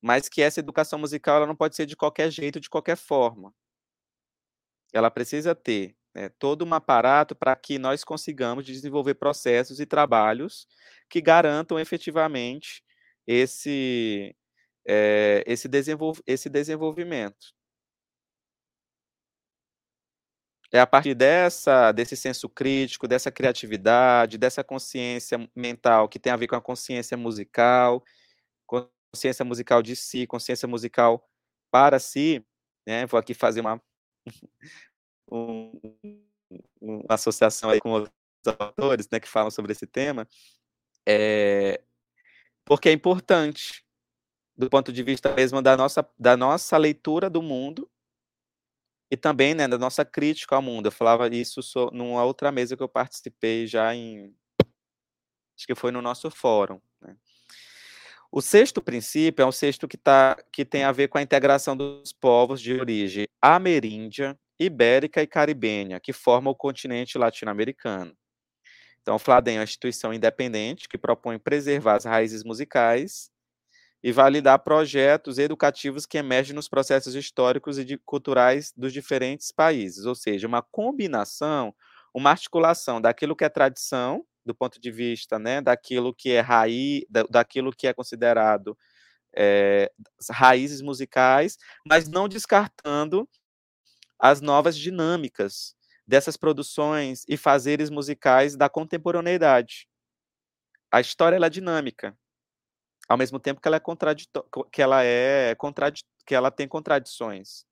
mas 0.00 0.28
que 0.28 0.40
essa 0.40 0.60
educação 0.60 0.98
musical 0.98 1.38
ela 1.38 1.46
não 1.46 1.56
pode 1.56 1.74
ser 1.74 1.86
de 1.86 1.96
qualquer 1.96 2.30
jeito, 2.30 2.60
de 2.60 2.70
qualquer 2.70 2.96
forma. 2.96 3.52
Ela 4.92 5.10
precisa 5.10 5.54
ter 5.56 5.97
né, 6.14 6.28
todo 6.38 6.64
um 6.64 6.74
aparato 6.74 7.34
para 7.36 7.54
que 7.56 7.78
nós 7.78 8.04
consigamos 8.04 8.64
desenvolver 8.66 9.14
processos 9.14 9.80
e 9.80 9.86
trabalhos 9.86 10.66
que 11.08 11.20
garantam 11.20 11.78
efetivamente 11.78 12.82
esse, 13.26 14.34
é, 14.86 15.44
esse, 15.46 15.68
desenvol 15.68 16.14
esse 16.26 16.48
desenvolvimento. 16.50 17.54
É 20.70 20.78
a 20.80 20.86
partir 20.86 21.14
dessa, 21.14 21.92
desse 21.92 22.14
senso 22.16 22.46
crítico, 22.48 23.08
dessa 23.08 23.30
criatividade, 23.32 24.36
dessa 24.36 24.62
consciência 24.62 25.48
mental 25.56 26.08
que 26.08 26.18
tem 26.18 26.30
a 26.32 26.36
ver 26.36 26.46
com 26.46 26.56
a 26.56 26.60
consciência 26.60 27.16
musical, 27.16 28.04
consciência 28.66 29.44
musical 29.44 29.82
de 29.82 29.96
si, 29.96 30.26
consciência 30.26 30.68
musical 30.68 31.26
para 31.70 31.98
si, 31.98 32.44
né? 32.86 33.06
Vou 33.06 33.18
aqui 33.20 33.34
fazer 33.34 33.60
uma 33.60 33.80
um, 35.30 35.72
uma 36.80 37.04
associação 37.08 37.70
aí 37.70 37.80
com 37.80 37.90
outros 37.90 38.12
autores, 38.58 39.08
né, 39.10 39.20
que 39.20 39.28
falam 39.28 39.50
sobre 39.50 39.72
esse 39.72 39.86
tema, 39.86 40.26
é, 41.06 41.80
porque 42.64 42.88
é 42.88 42.92
importante 42.92 43.84
do 44.56 44.68
ponto 44.68 44.92
de 44.92 45.02
vista 45.02 45.32
mesmo 45.34 45.62
da 45.62 45.76
nossa 45.76 46.08
da 46.18 46.36
nossa 46.36 46.76
leitura 46.76 47.30
do 47.30 47.40
mundo 47.40 47.88
e 49.10 49.16
também, 49.16 49.54
né, 49.54 49.66
da 49.66 49.78
nossa 49.78 50.04
crítica 50.04 50.56
ao 50.56 50.62
mundo. 50.62 50.86
Eu 50.86 50.92
falava 50.92 51.28
isso 51.34 51.62
so, 51.62 51.90
numa 51.92 52.24
outra 52.24 52.52
mesa 52.52 52.76
que 52.76 52.82
eu 52.82 52.88
participei 52.88 53.66
já 53.66 53.94
em. 53.94 54.34
Acho 55.56 55.66
que 55.66 55.74
foi 55.74 55.90
no 55.90 56.02
nosso 56.02 56.30
fórum. 56.30 56.80
Né? 57.00 57.16
O 58.30 58.42
sexto 58.42 58.82
princípio 58.82 59.42
é 59.42 59.46
um 59.46 59.52
sexto 59.52 59.88
que, 59.88 59.96
tá, 59.96 60.36
que 60.52 60.64
tem 60.64 60.84
a 60.84 60.92
ver 60.92 61.08
com 61.08 61.18
a 61.18 61.22
integração 61.22 61.76
dos 61.76 62.12
povos 62.12 62.60
de 62.60 62.74
origem 62.74 63.26
ameríndia, 63.40 64.38
ibérica 64.58 65.22
e 65.22 65.26
caribenha, 65.26 66.00
que 66.00 66.12
formam 66.12 66.52
o 66.52 66.56
continente 66.56 67.16
latino-americano. 67.16 68.16
Então, 69.00 69.16
o 69.16 69.18
Fladem 69.18 69.56
é 69.56 69.58
uma 69.58 69.64
instituição 69.64 70.12
independente 70.12 70.88
que 70.88 70.98
propõe 70.98 71.38
preservar 71.38 71.96
as 71.96 72.04
raízes 72.04 72.44
musicais 72.44 73.30
e 74.02 74.12
validar 74.12 74.58
projetos 74.60 75.38
educativos 75.38 76.06
que 76.06 76.18
emergem 76.18 76.54
nos 76.54 76.68
processos 76.68 77.14
históricos 77.14 77.78
e 77.78 77.96
culturais 78.04 78.72
dos 78.76 78.92
diferentes 78.92 79.50
países, 79.50 80.04
ou 80.04 80.14
seja, 80.14 80.46
uma 80.46 80.62
combinação, 80.62 81.74
uma 82.14 82.30
articulação 82.30 83.00
daquilo 83.00 83.34
que 83.34 83.44
é 83.44 83.48
tradição, 83.48 84.24
do 84.44 84.54
ponto 84.54 84.80
de 84.80 84.90
vista 84.90 85.38
né, 85.38 85.60
daquilo 85.60 86.14
que 86.14 86.30
é 86.30 86.40
raiz, 86.40 87.04
daquilo 87.30 87.72
que 87.72 87.86
é 87.86 87.92
considerado 87.92 88.76
é, 89.36 89.90
raízes 90.30 90.80
musicais, 90.80 91.58
mas 91.86 92.08
não 92.08 92.28
descartando 92.28 93.28
as 94.18 94.40
novas 94.40 94.76
dinâmicas 94.76 95.74
dessas 96.06 96.36
produções 96.36 97.24
e 97.28 97.36
fazeres 97.36 97.90
musicais 97.90 98.56
da 98.56 98.68
contemporaneidade. 98.68 99.86
A 100.90 101.00
história 101.00 101.36
é 101.36 101.50
dinâmica, 101.50 102.16
ao 103.08 103.18
mesmo 103.18 103.38
tempo 103.38 103.60
que 103.60 103.68
ela 103.68 103.76
é 103.76 103.80
que 104.72 104.82
ela 104.82 105.04
é 105.04 105.54
que 106.26 106.34
ela 106.34 106.50
tem 106.50 106.66
contradições. 106.66 107.64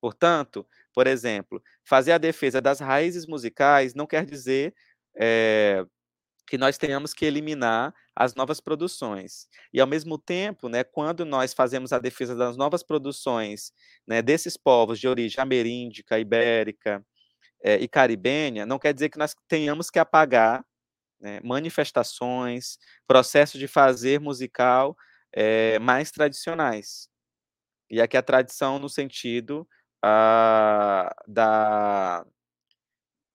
Portanto, 0.00 0.66
por 0.94 1.06
exemplo, 1.06 1.62
fazer 1.84 2.12
a 2.12 2.18
defesa 2.18 2.60
das 2.60 2.80
raízes 2.80 3.26
musicais 3.26 3.94
não 3.94 4.06
quer 4.06 4.24
dizer 4.24 4.74
é, 5.14 5.84
que 6.46 6.56
nós 6.56 6.78
tenhamos 6.78 7.12
que 7.12 7.24
eliminar 7.24 7.94
as 8.14 8.34
novas 8.34 8.60
produções. 8.60 9.48
E, 9.72 9.80
ao 9.80 9.86
mesmo 9.86 10.16
tempo, 10.16 10.68
né, 10.68 10.84
quando 10.84 11.24
nós 11.24 11.52
fazemos 11.52 11.92
a 11.92 11.98
defesa 11.98 12.34
das 12.34 12.56
novas 12.56 12.82
produções 12.82 13.72
né, 14.06 14.22
desses 14.22 14.56
povos 14.56 14.98
de 15.00 15.08
origem 15.08 15.40
ameríndica, 15.42 16.18
ibérica 16.18 17.04
é, 17.62 17.76
e 17.76 17.88
caribenha, 17.88 18.64
não 18.64 18.78
quer 18.78 18.94
dizer 18.94 19.08
que 19.08 19.18
nós 19.18 19.34
tenhamos 19.48 19.90
que 19.90 19.98
apagar 19.98 20.64
né, 21.20 21.40
manifestações, 21.42 22.78
processos 23.06 23.58
de 23.58 23.66
fazer 23.66 24.20
musical 24.20 24.96
é, 25.32 25.78
mais 25.78 26.10
tradicionais. 26.10 27.08
E 27.90 28.00
aqui 28.00 28.16
a 28.16 28.22
tradição 28.22 28.78
no 28.78 28.88
sentido 28.88 29.68
ah, 30.02 31.14
da, 31.26 32.24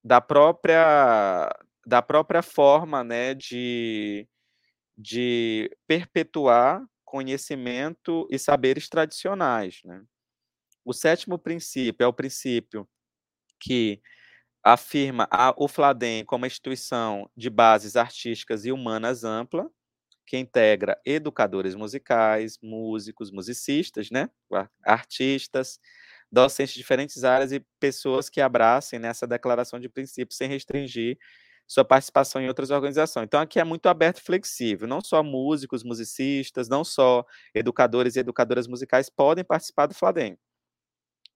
da 0.03 0.21
própria 0.21 1.49
da 1.91 2.01
própria 2.01 2.41
forma 2.41 3.03
né, 3.03 3.33
de, 3.33 4.25
de 4.97 5.69
perpetuar 5.85 6.81
conhecimento 7.03 8.25
e 8.31 8.39
saberes 8.39 8.87
tradicionais. 8.87 9.81
Né? 9.83 10.01
O 10.85 10.93
sétimo 10.93 11.37
princípio 11.37 12.05
é 12.05 12.07
o 12.07 12.13
princípio 12.13 12.87
que 13.59 14.01
afirma 14.63 15.27
a, 15.29 15.53
o 15.57 15.67
Fladem 15.67 16.23
como 16.23 16.45
instituição 16.45 17.29
de 17.35 17.49
bases 17.49 17.97
artísticas 17.97 18.63
e 18.63 18.71
humanas 18.71 19.25
ampla, 19.25 19.69
que 20.25 20.37
integra 20.37 20.97
educadores 21.05 21.75
musicais, 21.75 22.57
músicos, 22.63 23.31
musicistas, 23.31 24.09
né, 24.09 24.29
artistas, 24.85 25.77
docentes 26.31 26.73
de 26.73 26.79
diferentes 26.79 27.25
áreas 27.25 27.51
e 27.51 27.59
pessoas 27.81 28.29
que 28.29 28.39
abracem 28.39 28.97
nessa 28.97 29.27
declaração 29.27 29.77
de 29.77 29.89
princípios 29.89 30.37
sem 30.37 30.47
restringir 30.47 31.17
sua 31.67 31.85
participação 31.85 32.41
em 32.41 32.47
outras 32.47 32.69
organizações. 32.69 33.25
Então, 33.25 33.39
aqui 33.39 33.59
é 33.59 33.63
muito 33.63 33.87
aberto 33.87 34.19
e 34.19 34.21
flexível. 34.21 34.87
Não 34.87 35.01
só 35.01 35.23
músicos, 35.23 35.83
musicistas, 35.83 36.67
não 36.67 36.83
só 36.83 37.25
educadores 37.53 38.15
e 38.15 38.19
educadoras 38.19 38.67
musicais 38.67 39.09
podem 39.09 39.43
participar 39.43 39.87
do 39.87 39.93
Fladem 39.93 40.37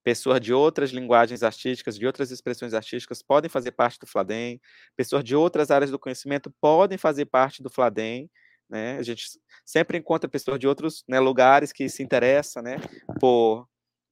pessoas 0.06 0.40
de 0.40 0.54
outras 0.54 0.90
linguagens 0.90 1.42
artísticas, 1.42 1.98
de 1.98 2.06
outras 2.06 2.30
expressões 2.30 2.72
artísticas 2.72 3.22
podem 3.22 3.50
fazer 3.50 3.72
parte 3.72 3.98
do 3.98 4.06
Fladem, 4.06 4.60
pessoas 4.96 5.24
de 5.24 5.34
outras 5.34 5.68
áreas 5.68 5.90
do 5.90 5.98
conhecimento 5.98 6.48
podem 6.60 6.96
fazer 6.96 7.26
parte 7.26 7.60
do 7.60 7.68
Fladem, 7.68 8.30
né? 8.70 8.98
A 8.98 9.02
gente 9.02 9.24
sempre 9.64 9.98
encontra 9.98 10.30
pessoas 10.30 10.60
de 10.60 10.68
outros 10.68 11.02
né, 11.08 11.18
lugares 11.18 11.72
que 11.72 11.88
se 11.88 12.04
interessam, 12.04 12.62
né, 12.62 12.76
por 13.18 13.66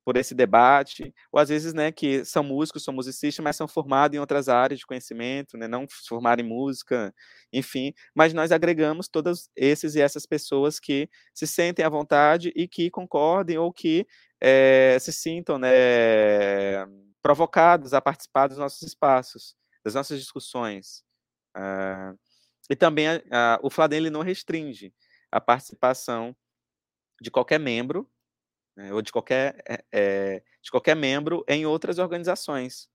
por 0.04 0.16
esse 0.16 0.34
debate, 0.34 1.14
ou 1.32 1.40
às 1.40 1.48
vezes, 1.48 1.72
né, 1.72 1.90
que 1.90 2.24
são 2.24 2.42
músicos, 2.44 2.84
são 2.84 2.92
musicistas, 2.92 3.42
mas 3.42 3.56
são 3.56 3.66
formados 3.66 4.16
em 4.16 4.20
outras 4.20 4.48
áreas 4.48 4.80
de 4.80 4.86
conhecimento, 4.86 5.56
né, 5.56 5.66
não 5.66 5.86
formaram 6.06 6.44
em 6.44 6.48
música, 6.48 7.14
enfim, 7.52 7.94
mas 8.14 8.34
nós 8.34 8.52
agregamos 8.52 9.08
todos 9.08 9.48
esses 9.56 9.94
e 9.94 10.00
essas 10.00 10.26
pessoas 10.26 10.78
que 10.78 11.08
se 11.32 11.46
sentem 11.46 11.84
à 11.84 11.88
vontade 11.88 12.52
e 12.54 12.68
que 12.68 12.90
concordem 12.90 13.56
ou 13.56 13.72
que 13.72 14.06
é, 14.40 14.98
se 15.00 15.12
sintam, 15.12 15.58
né, 15.58 15.70
provocados 17.22 17.94
a 17.94 18.02
participar 18.02 18.48
dos 18.48 18.58
nossos 18.58 18.82
espaços, 18.82 19.56
das 19.82 19.94
nossas 19.94 20.20
discussões. 20.20 21.02
Uh, 21.56 22.18
e 22.68 22.76
também 22.76 23.08
uh, 23.08 23.58
o 23.62 23.70
Fladem 23.70 23.98
ele 23.98 24.10
não 24.10 24.20
restringe 24.20 24.92
a 25.32 25.40
participação 25.40 26.36
de 27.20 27.30
qualquer 27.30 27.58
membro 27.58 28.06
né, 28.76 28.92
ou 28.92 29.02
de 29.02 29.12
qualquer, 29.12 29.56
é, 29.92 30.42
de 30.62 30.70
qualquer 30.70 30.96
membro 30.96 31.44
em 31.48 31.66
outras 31.66 31.98
organizações. 31.98 32.88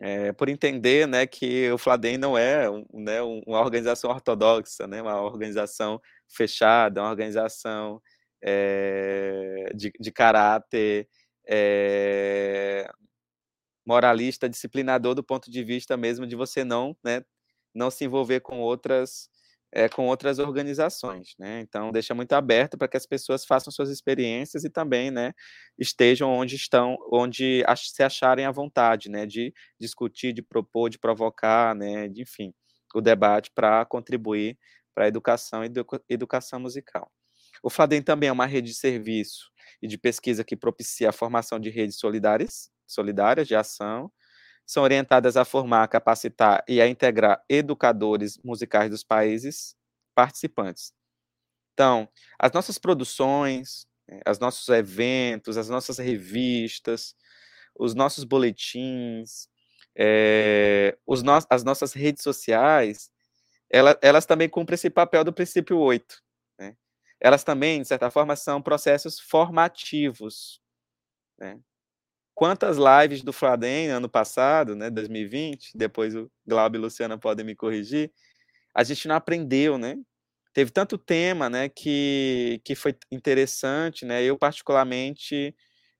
É, 0.00 0.32
por 0.32 0.48
entender 0.48 1.08
né, 1.08 1.26
que 1.26 1.70
o 1.72 1.78
Fladem 1.78 2.16
não 2.16 2.38
é 2.38 2.70
um, 2.70 2.86
né, 2.92 3.20
uma 3.20 3.58
organização 3.58 4.10
ortodoxa, 4.10 4.86
né, 4.86 5.02
uma 5.02 5.20
organização 5.20 6.00
fechada, 6.28 7.02
uma 7.02 7.10
organização 7.10 8.00
é, 8.40 9.72
de, 9.74 9.92
de, 9.98 10.12
caráter 10.12 11.08
é, 11.48 12.88
moralista, 13.84 14.48
disciplinador 14.48 15.16
do 15.16 15.24
ponto 15.24 15.50
de 15.50 15.64
vista 15.64 15.96
mesmo 15.96 16.28
de 16.28 16.36
você 16.36 16.62
não, 16.62 16.96
né, 17.02 17.24
não 17.74 17.90
se 17.90 18.04
envolver 18.04 18.38
com 18.38 18.60
outras 18.60 19.28
é, 19.72 19.88
com 19.88 20.06
outras 20.06 20.38
organizações, 20.38 21.34
né? 21.38 21.60
Então 21.60 21.92
deixa 21.92 22.14
muito 22.14 22.32
aberto 22.32 22.78
para 22.78 22.88
que 22.88 22.96
as 22.96 23.06
pessoas 23.06 23.44
façam 23.44 23.72
suas 23.72 23.90
experiências 23.90 24.64
e 24.64 24.70
também, 24.70 25.10
né, 25.10 25.32
estejam 25.78 26.30
onde 26.30 26.56
estão, 26.56 26.96
onde 27.12 27.64
se 27.76 28.02
acharem 28.02 28.46
à 28.46 28.50
vontade, 28.50 29.10
né, 29.10 29.26
de 29.26 29.52
discutir, 29.80 30.32
de 30.32 30.42
propor, 30.42 30.88
de 30.90 30.98
provocar, 30.98 31.74
né, 31.74 32.08
de, 32.08 32.22
enfim, 32.22 32.52
o 32.94 33.00
debate 33.00 33.50
para 33.54 33.84
contribuir 33.84 34.56
para 34.94 35.04
a 35.04 35.08
educação 35.08 35.62
e 35.64 35.70
educação 36.08 36.58
musical. 36.60 37.10
O 37.62 37.70
Fladem 37.70 38.02
também 38.02 38.28
é 38.28 38.32
uma 38.32 38.46
rede 38.46 38.68
de 38.68 38.76
serviço 38.76 39.50
e 39.82 39.88
de 39.88 39.98
pesquisa 39.98 40.44
que 40.44 40.56
propicia 40.56 41.10
a 41.10 41.12
formação 41.12 41.58
de 41.60 41.70
redes 41.70 41.98
solidárias, 41.98 42.70
solidárias 42.86 43.46
de 43.46 43.54
ação, 43.54 44.10
são 44.68 44.82
orientadas 44.82 45.38
a 45.38 45.46
formar, 45.46 45.88
capacitar 45.88 46.62
e 46.68 46.78
a 46.78 46.86
integrar 46.86 47.42
educadores 47.48 48.38
musicais 48.44 48.90
dos 48.90 49.02
países 49.02 49.74
participantes. 50.14 50.92
Então, 51.72 52.06
as 52.38 52.52
nossas 52.52 52.76
produções, 52.76 53.86
os 54.28 54.38
nossos 54.38 54.68
eventos, 54.68 55.56
as 55.56 55.70
nossas 55.70 55.96
revistas, 55.96 57.16
os 57.78 57.94
nossos 57.94 58.24
boletins, 58.24 59.48
é, 59.96 60.98
os 61.06 61.22
no 61.22 61.32
as 61.48 61.64
nossas 61.64 61.94
redes 61.94 62.22
sociais, 62.22 63.10
ela, 63.70 63.98
elas 64.02 64.26
também 64.26 64.50
cumprem 64.50 64.74
esse 64.74 64.90
papel 64.90 65.24
do 65.24 65.32
princípio 65.32 65.78
8. 65.78 66.22
Né? 66.58 66.76
Elas 67.18 67.42
também, 67.42 67.80
de 67.80 67.88
certa 67.88 68.10
forma, 68.10 68.36
são 68.36 68.60
processos 68.60 69.18
formativos. 69.18 70.60
Né? 71.38 71.58
Quantas 72.38 72.76
lives 72.78 73.24
do 73.24 73.32
Fladem 73.32 73.88
ano 73.88 74.08
passado, 74.08 74.76
né, 74.76 74.88
2020, 74.88 75.72
depois 75.74 76.14
o 76.14 76.30
Glauber 76.46 76.78
e 76.78 76.82
Luciana 76.82 77.18
podem 77.18 77.44
me 77.44 77.56
corrigir, 77.56 78.12
a 78.72 78.84
gente 78.84 79.08
não 79.08 79.16
aprendeu, 79.16 79.76
né? 79.76 79.96
Teve 80.54 80.70
tanto 80.70 80.96
tema, 80.96 81.50
né, 81.50 81.68
que, 81.68 82.60
que 82.64 82.76
foi 82.76 82.94
interessante, 83.10 84.04
né? 84.04 84.22
Eu 84.22 84.38
particularmente 84.38 85.52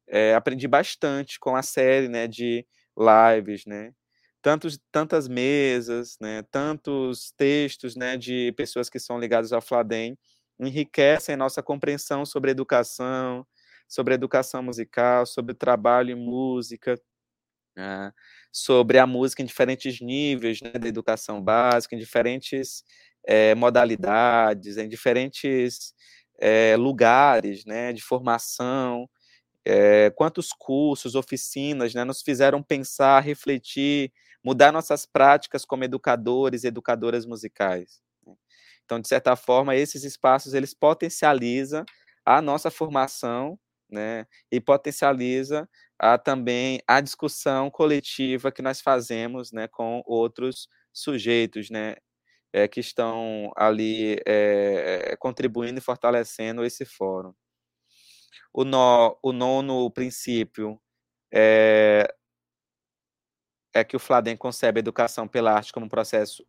é, 0.07 0.33
aprendi 0.33 0.69
bastante 0.69 1.41
com 1.41 1.57
a 1.57 1.63
série, 1.63 2.07
né, 2.07 2.29
de 2.29 2.65
lives, 2.97 3.67
né? 3.67 3.93
Tantos, 4.41 4.79
tantas 4.93 5.27
mesas, 5.27 6.17
né, 6.21 6.45
tantos 6.53 7.33
textos, 7.37 7.97
né, 7.97 8.17
de 8.17 8.53
pessoas 8.53 8.89
que 8.89 9.01
são 9.01 9.19
ligadas 9.19 9.53
ao 9.53 9.61
Fladem, 9.61 10.17
enriquecem 10.61 11.35
a 11.35 11.39
nossa 11.39 11.65
compreensão 11.65 12.25
sobre 12.25 12.53
educação, 12.53 13.45
sobre 13.89 14.15
educação 14.15 14.63
musical, 14.63 15.27
sobre 15.27 15.55
trabalho 15.55 16.11
em 16.13 16.15
música, 16.15 17.01
né, 17.77 18.13
sobre 18.53 18.99
a 18.99 19.07
música 19.07 19.43
em 19.43 19.47
diferentes 19.47 20.01
níveis 20.01 20.61
né, 20.61 20.73
da 20.73 20.89
educação 20.89 21.43
básica, 21.43 21.95
em 21.97 21.99
diferentes 21.99 22.85
é, 23.27 23.55
modalidades, 23.55 24.77
em 24.77 24.89
diferentes 24.89 25.95
é, 26.41 26.77
lugares 26.77 27.65
né, 27.65 27.93
de 27.93 28.03
formação, 28.03 29.09
é, 29.65 30.11
quantos 30.11 30.53
cursos, 30.53 31.15
oficinas 31.15 31.95
né, 31.95 32.05
nos 32.05 32.23
fizeram 32.23 32.63
pensar, 32.63 33.21
refletir, 33.21 34.13
mudar 34.45 34.73
nossas 34.73 35.07
práticas 35.07 35.65
como 35.65 35.85
educadores 35.85 36.65
e 36.65 36.69
educadoras 36.69 37.27
musicais. 37.27 38.01
Né. 38.27 38.35
Então, 38.85 39.01
de 39.01 39.09
certa 39.09 39.37
forma, 39.37 39.77
esses 39.77 40.05
espaços 40.05 40.55
eles 40.55 40.75
potencializam 40.75 41.85
a 42.25 42.43
nossa 42.43 42.71
formação 42.71 43.59
né, 43.91 44.27
e 44.51 44.61
potencializa 44.61 45.69
a, 45.99 46.19
também 46.19 46.81
a 46.87 47.01
discussão 47.01 47.71
coletiva 47.71 48.53
que 48.53 48.63
nós 48.63 48.81
fazemos 48.81 49.53
né, 49.53 49.69
com 49.69 50.03
outros 50.07 50.69
sujeitos 50.93 51.71
né, 51.71 51.97
é, 52.53 52.69
que 52.69 52.81
estão 52.81 53.53
ali 53.57 54.21
é, 54.27 55.17
contribuindo 55.19 55.79
e 55.79 55.83
fortalecendo 55.83 56.65
esse 56.65 56.85
fórum. 56.85 57.35
O, 58.53 58.65
no, 58.65 59.19
o 59.23 59.33
nono 59.33 59.91
princípio 59.91 60.81
é, 61.33 62.13
é 63.75 63.85
que 63.85 63.97
o 63.97 64.01
Fladem 64.01 64.37
concebe 64.37 64.79
a 64.79 64.81
educação 64.81 65.29
pela 65.29 65.53
arte 65.53 65.73
como 65.73 65.87
um 65.87 65.89
processo 65.89 66.47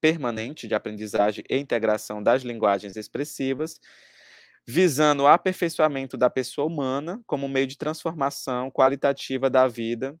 permanente 0.00 0.66
de 0.66 0.74
aprendizagem 0.74 1.44
e 1.48 1.56
integração 1.56 2.22
das 2.22 2.42
linguagens 2.42 2.96
expressivas 2.96 3.80
visando 4.66 5.24
o 5.24 5.26
aperfeiçoamento 5.26 6.16
da 6.16 6.30
pessoa 6.30 6.66
humana 6.66 7.20
como 7.26 7.48
meio 7.48 7.66
de 7.66 7.76
transformação 7.76 8.70
qualitativa 8.70 9.50
da 9.50 9.66
vida, 9.66 10.16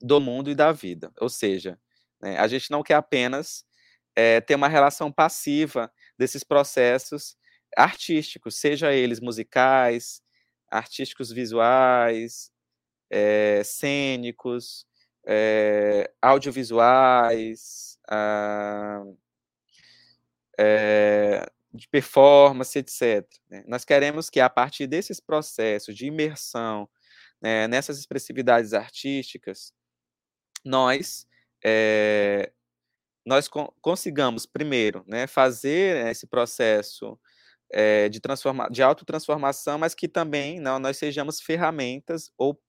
do 0.00 0.20
mundo 0.20 0.50
e 0.50 0.54
da 0.54 0.72
vida. 0.72 1.12
Ou 1.20 1.28
seja, 1.28 1.78
né, 2.20 2.38
a 2.38 2.46
gente 2.48 2.70
não 2.70 2.82
quer 2.82 2.94
apenas 2.94 3.64
é, 4.16 4.40
ter 4.40 4.54
uma 4.54 4.68
relação 4.68 5.12
passiva 5.12 5.92
desses 6.18 6.42
processos 6.42 7.36
artísticos, 7.76 8.56
seja 8.56 8.92
eles 8.92 9.20
musicais, 9.20 10.22
artísticos 10.70 11.30
visuais, 11.30 12.50
é, 13.10 13.62
cênicos, 13.64 14.86
é, 15.26 16.10
audiovisuais, 16.20 17.98
ah, 18.08 19.04
de 21.78 21.88
performance, 21.88 22.78
etc. 22.78 23.26
Né? 23.48 23.64
Nós 23.66 23.84
queremos 23.84 24.28
que, 24.28 24.40
a 24.40 24.50
partir 24.50 24.86
desses 24.86 25.20
processos 25.20 25.96
de 25.96 26.06
imersão 26.06 26.88
né, 27.40 27.68
nessas 27.68 27.98
expressividades 27.98 28.72
artísticas, 28.72 29.72
nós, 30.64 31.26
é, 31.64 32.52
nós 33.24 33.48
co 33.48 33.72
consigamos, 33.80 34.44
primeiro, 34.44 35.04
né, 35.06 35.26
fazer 35.26 36.08
esse 36.08 36.26
processo 36.26 37.18
é, 37.72 38.08
de, 38.08 38.20
transforma 38.20 38.68
de 38.70 38.82
autotransformação, 38.82 39.78
mas 39.78 39.94
que 39.94 40.08
também 40.08 40.60
não, 40.60 40.78
nós 40.78 40.96
sejamos 40.96 41.40
ferramentas 41.40 42.30
ou, 42.36 42.60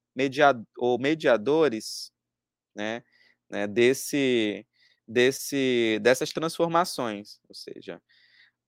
ou 0.78 0.99
mediadores 0.99 2.12
né, 2.76 3.03
né, 3.49 3.66
desse, 3.68 4.66
desse, 5.07 5.99
dessas 6.01 6.32
transformações, 6.32 7.39
ou 7.49 7.55
seja, 7.55 8.01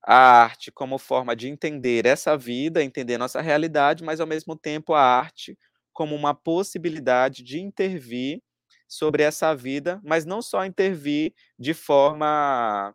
a 0.03 0.15
arte 0.43 0.71
como 0.71 0.97
forma 0.97 1.35
de 1.35 1.47
entender 1.49 2.05
essa 2.05 2.37
vida, 2.37 2.83
entender 2.83 3.17
nossa 3.17 3.41
realidade, 3.41 4.03
mas 4.03 4.19
ao 4.19 4.27
mesmo 4.27 4.55
tempo 4.55 4.93
a 4.93 5.01
arte 5.01 5.57
como 5.93 6.15
uma 6.15 6.33
possibilidade 6.33 7.43
de 7.43 7.59
intervir 7.59 8.41
sobre 8.87 9.23
essa 9.23 9.55
vida, 9.55 9.99
mas 10.03 10.25
não 10.25 10.41
só 10.41 10.65
intervir 10.65 11.33
de 11.59 11.73
forma 11.73 12.93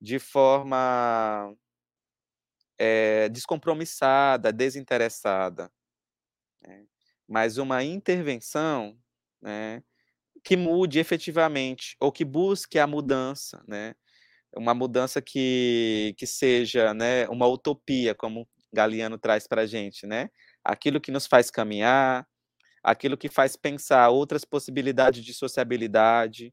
de 0.00 0.18
forma 0.18 1.54
é, 2.78 3.28
descompromissada, 3.28 4.52
desinteressada, 4.52 5.70
né? 6.62 6.84
mas 7.28 7.58
uma 7.58 7.82
intervenção 7.84 8.98
né, 9.42 9.82
que 10.44 10.56
mude 10.56 10.98
efetivamente 11.00 11.96
ou 12.00 12.12
que 12.12 12.24
busque 12.24 12.78
a 12.78 12.86
mudança, 12.86 13.62
né? 13.68 13.94
Uma 14.56 14.74
mudança 14.74 15.20
que, 15.20 16.14
que 16.16 16.26
seja 16.26 16.94
né, 16.94 17.28
uma 17.28 17.46
utopia, 17.46 18.14
como 18.14 18.48
Galiano 18.72 19.18
traz 19.18 19.46
para 19.46 19.62
a 19.62 19.66
gente, 19.66 20.06
né? 20.06 20.28
Aquilo 20.64 21.00
que 21.00 21.10
nos 21.12 21.26
faz 21.26 21.50
caminhar, 21.50 22.26
aquilo 22.82 23.16
que 23.16 23.28
faz 23.28 23.56
pensar 23.56 24.10
outras 24.10 24.44
possibilidades 24.44 25.24
de 25.24 25.32
sociabilidade, 25.32 26.52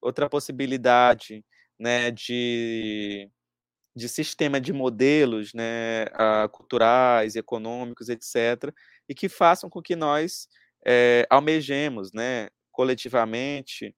outra 0.00 0.28
possibilidade 0.28 1.44
né, 1.78 2.10
de, 2.10 3.28
de 3.96 4.08
sistema 4.08 4.60
de 4.60 4.72
modelos 4.72 5.52
né, 5.54 6.06
culturais, 6.52 7.36
econômicos, 7.36 8.08
etc., 8.08 8.72
e 9.08 9.14
que 9.14 9.28
façam 9.28 9.68
com 9.68 9.82
que 9.82 9.96
nós 9.96 10.46
é, 10.86 11.26
almejemos 11.28 12.12
né, 12.12 12.48
coletivamente 12.70 13.94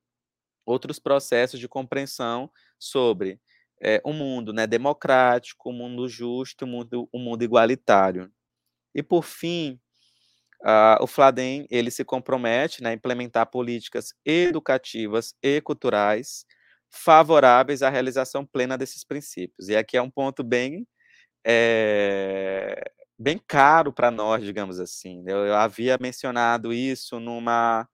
outros 0.64 0.98
processos 0.98 1.60
de 1.60 1.68
compreensão 1.68 2.50
sobre 2.82 3.38
é, 3.80 4.00
um 4.04 4.12
mundo 4.12 4.52
né, 4.52 4.66
democrático, 4.66 5.70
um 5.70 5.72
mundo 5.72 6.08
justo, 6.08 6.64
um 6.64 6.68
mundo, 6.68 7.08
um 7.12 7.18
mundo 7.18 7.42
igualitário. 7.42 8.30
E, 8.94 9.02
por 9.02 9.24
fim, 9.24 9.78
uh, 10.62 11.02
o 11.02 11.06
Fladem 11.06 11.66
ele 11.70 11.90
se 11.90 12.04
compromete 12.04 12.82
né, 12.82 12.90
a 12.90 12.94
implementar 12.94 13.46
políticas 13.46 14.14
educativas 14.24 15.34
e 15.42 15.60
culturais 15.60 16.44
favoráveis 16.90 17.82
à 17.82 17.88
realização 17.90 18.44
plena 18.46 18.76
desses 18.76 19.04
princípios. 19.04 19.68
E 19.68 19.76
aqui 19.76 19.96
é 19.96 20.02
um 20.02 20.10
ponto 20.10 20.44
bem, 20.44 20.86
é, 21.44 22.90
bem 23.18 23.38
caro 23.38 23.92
para 23.92 24.10
nós, 24.10 24.44
digamos 24.44 24.78
assim. 24.80 25.24
Eu, 25.26 25.46
eu, 25.46 25.54
havia 25.56 25.98
mencionado 26.00 26.72
isso 26.72 27.18
numa, 27.20 27.88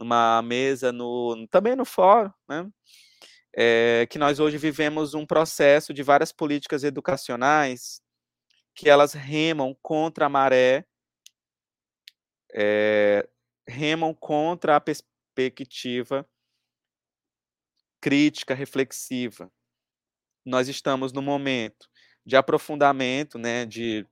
numa 0.00 0.42
mesa, 0.42 0.92
no, 0.92 1.46
também 1.48 1.76
no 1.76 1.84
fórum, 1.84 2.32
né? 2.48 2.68
É, 3.60 4.06
que 4.06 4.20
nós 4.20 4.38
hoje 4.38 4.56
vivemos 4.56 5.14
um 5.14 5.26
processo 5.26 5.92
de 5.92 6.00
várias 6.00 6.30
políticas 6.30 6.84
educacionais 6.84 8.00
que 8.72 8.88
elas 8.88 9.14
remam 9.14 9.76
contra 9.82 10.26
a 10.26 10.28
maré, 10.28 10.86
é, 12.54 13.28
remam 13.66 14.14
contra 14.14 14.76
a 14.76 14.80
perspectiva 14.80 16.24
crítica, 18.00 18.54
reflexiva. 18.54 19.50
Nós 20.44 20.68
estamos 20.68 21.12
no 21.12 21.20
momento 21.20 21.90
de 22.24 22.36
aprofundamento, 22.36 23.40
né, 23.40 23.66
de, 23.66 24.06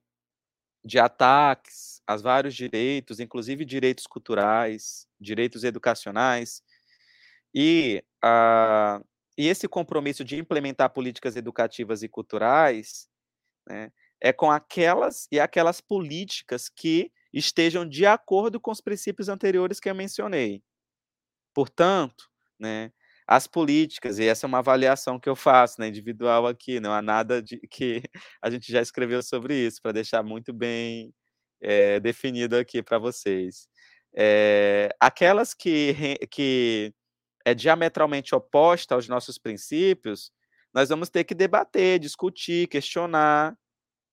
de 0.84 0.98
ataques 0.98 2.02
a 2.04 2.16
vários 2.16 2.56
direitos, 2.56 3.20
inclusive 3.20 3.64
direitos 3.64 4.08
culturais, 4.08 5.06
direitos 5.20 5.62
educacionais, 5.62 6.64
e, 7.54 8.02
uh, 8.24 9.06
e 9.36 9.48
esse 9.48 9.68
compromisso 9.68 10.24
de 10.24 10.36
implementar 10.36 10.90
políticas 10.92 11.36
educativas 11.36 12.02
e 12.02 12.08
culturais 12.08 13.08
né, 13.68 13.90
é 14.20 14.32
com 14.32 14.50
aquelas 14.50 15.28
e 15.30 15.40
aquelas 15.40 15.80
políticas 15.80 16.68
que 16.68 17.12
estejam 17.32 17.86
de 17.88 18.06
acordo 18.06 18.60
com 18.60 18.70
os 18.70 18.80
princípios 18.80 19.28
anteriores 19.28 19.80
que 19.80 19.90
eu 19.90 19.94
mencionei. 19.94 20.62
Portanto, 21.54 22.28
né, 22.58 22.92
as 23.26 23.46
políticas, 23.46 24.18
e 24.18 24.24
essa 24.26 24.46
é 24.46 24.48
uma 24.48 24.58
avaliação 24.58 25.18
que 25.18 25.28
eu 25.28 25.36
faço, 25.36 25.80
né, 25.80 25.88
individual 25.88 26.46
aqui, 26.46 26.80
não 26.80 26.92
há 26.92 27.02
nada 27.02 27.42
de 27.42 27.58
que 27.70 28.02
a 28.42 28.50
gente 28.50 28.70
já 28.70 28.80
escreveu 28.80 29.22
sobre 29.22 29.54
isso, 29.66 29.82
para 29.82 29.92
deixar 29.92 30.22
muito 30.22 30.52
bem 30.52 31.12
é, 31.60 32.00
definido 32.00 32.56
aqui 32.56 32.82
para 32.82 32.98
vocês. 32.98 33.68
É, 34.14 34.90
aquelas 35.00 35.54
que, 35.54 35.94
que 36.30 36.94
é 37.46 37.54
diametralmente 37.54 38.34
oposta 38.34 38.94
aos 38.94 39.08
nossos 39.08 39.38
princípios, 39.38 40.30
nós 40.74 40.90
vamos 40.90 41.08
ter 41.08 41.24
que 41.24 41.34
debater, 41.34 41.98
discutir, 41.98 42.68
questionar, 42.68 43.56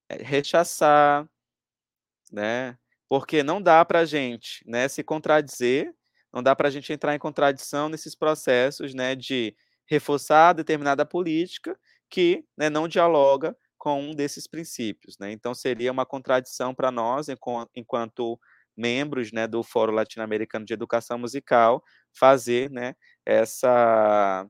eh, 0.09 0.23
rechaçar, 0.23 1.27
né? 2.31 2.77
Porque 3.09 3.43
não 3.43 3.61
dá 3.61 3.83
para 3.83 3.99
a 3.99 4.05
gente 4.05 4.63
né, 4.65 4.87
se 4.87 5.03
contradizer 5.03 5.93
não 6.33 6.41
dá 6.41 6.55
para 6.55 6.67
a 6.67 6.71
gente 6.71 6.91
entrar 6.91 7.13
em 7.13 7.19
contradição 7.19 7.87
nesses 7.87 8.15
processos 8.15 8.95
né, 8.95 9.15
de 9.15 9.55
reforçar 9.85 10.53
determinada 10.53 11.05
política 11.05 11.79
que 12.09 12.43
né, 12.57 12.69
não 12.69 12.87
dialoga 12.87 13.55
com 13.77 14.01
um 14.01 14.15
desses 14.15 14.47
princípios. 14.47 15.15
Né? 15.19 15.31
Então, 15.31 15.53
seria 15.53 15.91
uma 15.91 16.05
contradição 16.05 16.73
para 16.73 16.89
nós, 16.89 17.27
enquanto 17.75 18.39
membros 18.75 19.31
né, 19.31 19.45
do 19.45 19.61
Fórum 19.61 19.93
Latino-Americano 19.93 20.65
de 20.65 20.73
Educação 20.73 21.19
Musical, 21.19 21.83
fazer 22.11 22.71
né, 22.71 22.95
essa, 23.25 24.47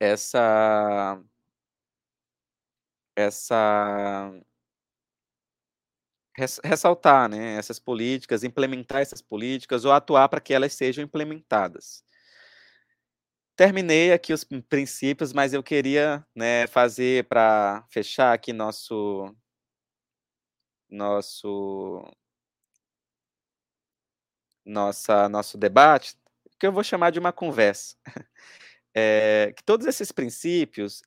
essa, 0.00 1.20
essa 3.16 4.32
ressaltar 6.64 7.28
né, 7.28 7.56
essas 7.56 7.78
políticas, 7.78 8.42
implementar 8.42 9.00
essas 9.00 9.22
políticas 9.22 9.84
ou 9.84 9.92
atuar 9.92 10.28
para 10.28 10.40
que 10.40 10.52
elas 10.52 10.72
sejam 10.74 11.04
implementadas. 11.04 12.02
Terminei 13.56 14.12
aqui 14.12 14.32
os 14.32 14.42
princípios, 14.68 15.32
mas 15.32 15.52
eu 15.54 15.62
queria 15.62 16.26
né, 16.34 16.66
fazer 16.66 17.24
para 17.28 17.84
fechar 17.88 18.32
aqui 18.34 18.52
nosso 18.52 19.32
nosso 20.90 22.04
nossa 24.64 25.28
nosso 25.28 25.56
debate, 25.58 26.16
que 26.58 26.66
eu 26.66 26.72
vou 26.72 26.84
chamar 26.84 27.10
de 27.10 27.18
uma 27.18 27.32
conversa. 27.32 27.96
É, 28.94 29.52
que 29.56 29.62
todos 29.64 29.86
esses 29.86 30.12
princípios, 30.12 31.02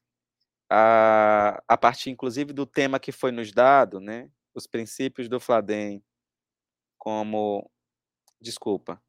a, 0.69 1.61
a 1.67 1.77
partir 1.77 2.09
inclusive 2.09 2.53
do 2.53 2.65
tema 2.65 2.99
que 2.99 3.11
foi 3.11 3.31
nos 3.31 3.51
dado, 3.51 3.99
né, 3.99 4.29
os 4.53 4.67
princípios 4.67 5.29
do 5.29 5.39
Fladem 5.39 6.03
como, 6.97 7.69
desculpa, 8.41 9.01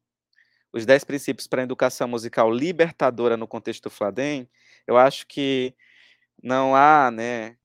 os 0.71 0.85
dez 0.85 1.03
princípios 1.03 1.47
para 1.47 1.61
a 1.61 1.63
educação 1.63 2.07
musical 2.07 2.51
libertadora 2.51 3.35
no 3.35 3.47
contexto 3.47 3.83
do 3.83 3.89
Fladem, 3.89 4.49
eu 4.87 4.97
acho 4.97 5.27
que 5.27 5.75
não 6.41 6.75
há, 6.75 7.11
né, 7.11 7.57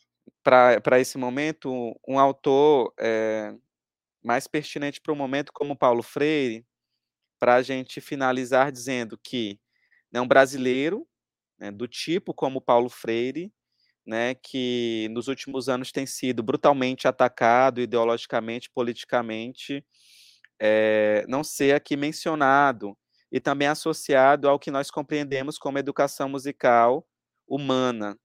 para 0.43 1.01
esse 1.01 1.19
momento, 1.19 1.99
um 2.07 2.19
autor 2.19 2.93
é, 2.99 3.55
mais 4.23 4.47
pertinente 4.47 5.01
para 5.01 5.13
o 5.13 5.17
momento 5.17 5.53
como 5.53 5.77
Paulo 5.77 6.03
Freire, 6.03 6.67
para 7.45 7.57
a 7.57 7.63
gente 7.63 8.01
finalizar 8.01 8.73
dizendo 8.73 9.19
que 9.23 9.61
né, 10.11 10.19
um 10.19 10.27
brasileiro 10.27 11.07
né, 11.59 11.71
do 11.71 11.87
tipo 11.87 12.33
como 12.33 12.59
Paulo 12.59 12.89
Freire 12.89 13.53
né, 14.07 14.35
que 14.35 15.09
nos 15.11 15.29
últimos 15.29 15.69
anos 15.69 15.93
tem 15.93 16.07
sido 16.07 16.43
brutalmente 16.43 17.07
atacado 17.07 17.83
ideologicamente, 17.83 18.71
politicamente, 18.71 19.85
é, 20.59 21.27
não 21.29 21.45
ser 21.45 21.75
aqui 21.75 21.99
mencionado 21.99 22.97
e 23.31 23.39
também 23.39 23.69
associado 23.69 24.49
ao 24.49 24.59
que 24.59 24.71
nós 24.71 24.91
compreendemos 24.91 25.59
como 25.59 25.79
educação 25.79 26.31
musical 26.31 27.07
humana, 27.47 28.19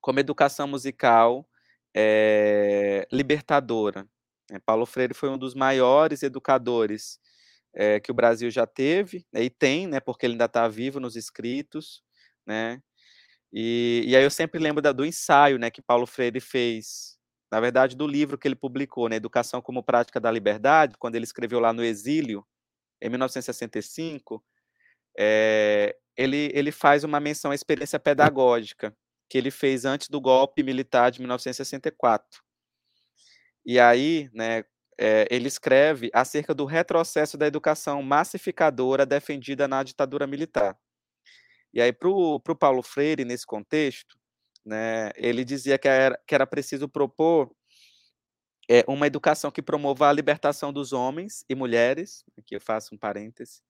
como 0.00 0.20
educação 0.20 0.66
musical 0.66 1.46
é, 1.94 3.06
libertadora. 3.12 4.08
Né. 4.50 4.58
Paulo 4.64 4.86
Freire 4.86 5.12
foi 5.12 5.28
um 5.28 5.36
dos 5.36 5.54
maiores 5.54 6.22
educadores 6.22 7.20
é, 7.74 8.00
que 8.00 8.10
o 8.10 8.14
Brasil 8.14 8.50
já 8.50 8.66
teve 8.66 9.26
né, 9.32 9.42
e 9.42 9.50
tem, 9.50 9.86
né, 9.86 10.00
porque 10.00 10.26
ele 10.26 10.34
ainda 10.34 10.44
está 10.46 10.68
vivo 10.68 11.00
nos 11.00 11.16
escritos, 11.16 12.02
né, 12.46 12.80
e, 13.52 14.04
e 14.06 14.16
aí 14.16 14.24
eu 14.24 14.30
sempre 14.30 14.58
lembro 14.58 14.80
da, 14.80 14.92
do 14.92 15.04
ensaio 15.04 15.58
né, 15.58 15.70
que 15.70 15.82
Paulo 15.82 16.06
Freire 16.06 16.40
fez, 16.40 17.18
na 17.50 17.60
verdade, 17.60 17.96
do 17.96 18.06
livro 18.06 18.38
que 18.38 18.48
ele 18.48 18.54
publicou, 18.54 19.08
né, 19.08 19.16
Educação 19.16 19.60
como 19.60 19.82
Prática 19.82 20.18
da 20.20 20.30
Liberdade, 20.30 20.96
quando 20.98 21.16
ele 21.16 21.24
escreveu 21.24 21.60
lá 21.60 21.72
no 21.72 21.84
exílio, 21.84 22.46
em 23.00 23.10
1965, 23.10 24.42
é, 25.18 25.96
ele, 26.16 26.50
ele 26.54 26.72
faz 26.72 27.04
uma 27.04 27.20
menção 27.20 27.50
à 27.50 27.54
experiência 27.54 27.98
pedagógica 27.98 28.96
que 29.28 29.38
ele 29.38 29.50
fez 29.50 29.84
antes 29.84 30.08
do 30.08 30.20
golpe 30.20 30.62
militar 30.62 31.10
de 31.10 31.20
1964. 31.20 32.42
E 33.64 33.78
aí, 33.78 34.28
né, 34.32 34.64
é, 35.02 35.26
ele 35.28 35.48
escreve 35.48 36.10
acerca 36.14 36.54
do 36.54 36.64
retrocesso 36.64 37.36
da 37.36 37.44
educação 37.44 38.00
massificadora 38.04 39.04
defendida 39.04 39.66
na 39.66 39.82
ditadura 39.82 40.28
militar. 40.28 40.78
E 41.74 41.82
aí, 41.82 41.92
para 41.92 42.08
o 42.08 42.40
Paulo 42.56 42.84
Freire, 42.84 43.24
nesse 43.24 43.44
contexto, 43.44 44.16
né, 44.64 45.10
ele 45.16 45.44
dizia 45.44 45.76
que 45.76 45.88
era, 45.88 46.16
que 46.24 46.32
era 46.32 46.46
preciso 46.46 46.88
propor 46.88 47.50
é, 48.70 48.84
uma 48.86 49.08
educação 49.08 49.50
que 49.50 49.60
promova 49.60 50.08
a 50.08 50.12
libertação 50.12 50.72
dos 50.72 50.92
homens 50.92 51.44
e 51.48 51.54
mulheres, 51.56 52.24
aqui 52.38 52.54
eu 52.54 52.60
faço 52.60 52.94
um 52.94 52.98
parêntese, 52.98 53.60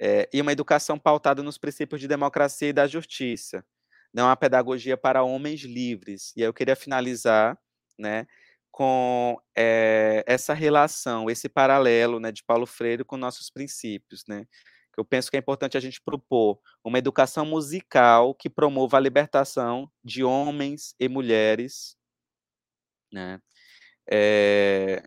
é, 0.00 0.28
e 0.32 0.40
uma 0.40 0.50
educação 0.50 0.98
pautada 0.98 1.44
nos 1.44 1.58
princípios 1.58 2.00
de 2.00 2.08
democracia 2.08 2.70
e 2.70 2.72
da 2.72 2.88
justiça, 2.88 3.64
não 4.12 4.28
a 4.28 4.34
pedagogia 4.34 4.96
para 4.96 5.22
homens 5.22 5.60
livres. 5.60 6.32
E 6.34 6.42
aí 6.42 6.48
eu 6.48 6.52
queria 6.52 6.74
finalizar 6.74 7.56
né, 7.96 8.26
com 8.76 9.40
é, 9.56 10.22
essa 10.26 10.52
relação, 10.52 11.30
esse 11.30 11.48
paralelo 11.48 12.20
né, 12.20 12.30
de 12.30 12.44
Paulo 12.44 12.66
Freire 12.66 13.06
com 13.06 13.16
nossos 13.16 13.48
princípios. 13.48 14.22
Né? 14.28 14.44
eu 14.98 15.04
penso 15.04 15.30
que 15.30 15.36
é 15.38 15.40
importante 15.40 15.78
a 15.78 15.80
gente 15.80 15.98
propor 15.98 16.60
uma 16.84 16.98
educação 16.98 17.46
musical 17.46 18.34
que 18.34 18.50
promova 18.50 18.98
a 18.98 19.00
libertação 19.00 19.90
de 20.04 20.22
homens 20.22 20.94
e 21.00 21.08
mulheres, 21.08 21.96
né? 23.10 23.40
É, 24.10 25.02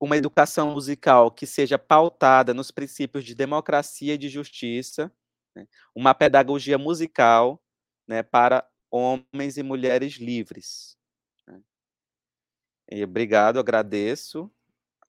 uma 0.00 0.16
educação 0.16 0.72
musical 0.72 1.30
que 1.30 1.46
seja 1.46 1.78
pautada 1.78 2.54
nos 2.54 2.70
princípios 2.70 3.26
de 3.26 3.34
democracia 3.34 4.14
e 4.14 4.18
de 4.18 4.30
justiça, 4.30 5.12
né? 5.54 5.66
uma 5.94 6.14
pedagogia 6.14 6.78
musical 6.78 7.62
né, 8.08 8.22
para 8.22 8.66
homens 8.90 9.58
e 9.58 9.62
mulheres 9.62 10.14
livres. 10.14 10.96
E 12.90 13.02
obrigado, 13.02 13.58
agradeço 13.58 14.50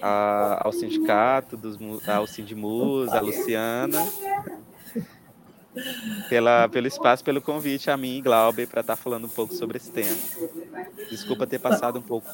a, 0.01 0.65
ao 0.65 0.71
sindicato, 0.71 1.57
dos, 1.57 1.77
ao 2.07 2.27
Sindimus, 2.27 3.09
a 3.09 3.19
Luciana, 3.19 3.99
pela, 6.29 6.69
pelo 6.69 6.87
espaço, 6.87 7.23
pelo 7.23 7.41
convite 7.41 7.89
a 7.89 7.97
mim, 7.97 8.21
Glauber, 8.21 8.67
para 8.67 8.81
estar 8.81 8.95
tá 8.95 9.01
falando 9.01 9.25
um 9.25 9.29
pouco 9.29 9.53
sobre 9.53 9.77
esse 9.77 9.91
tema. 9.91 10.15
Desculpa 11.09 11.45
ter 11.45 11.59
passado 11.59 11.99
um 11.99 12.01
pouco 12.01 12.29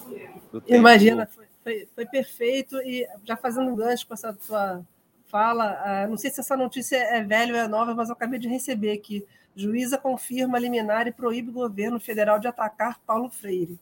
do 0.52 0.62
tempo. 0.62 0.76
Imagina, 0.76 1.28
foi, 1.28 1.46
foi, 1.64 1.88
foi 1.94 2.06
perfeito. 2.06 2.78
E 2.78 3.08
já 3.24 3.36
fazendo 3.36 3.70
um 3.70 3.76
gancho 3.76 4.08
com 4.08 4.14
essa 4.14 4.34
tua 4.34 4.86
fala, 5.28 6.06
uh, 6.06 6.10
não 6.10 6.18
sei 6.18 6.30
se 6.30 6.42
essa 6.42 6.58
notícia 6.58 6.98
é 6.98 7.24
velha 7.24 7.54
ou 7.54 7.60
é 7.60 7.68
nova, 7.68 7.96
mas 7.96 8.10
eu 8.10 8.14
acabei 8.14 8.38
de 8.38 8.48
receber 8.48 8.92
aqui. 8.92 9.26
Juíza 9.56 9.98
confirma 9.98 10.60
liminar 10.60 11.08
e 11.08 11.12
proíbe 11.12 11.50
o 11.50 11.54
governo 11.54 12.00
federal 12.00 12.40
de 12.40 12.48
atacar 12.48 13.00
Paulo 13.06 13.30
Freire. 13.30 13.80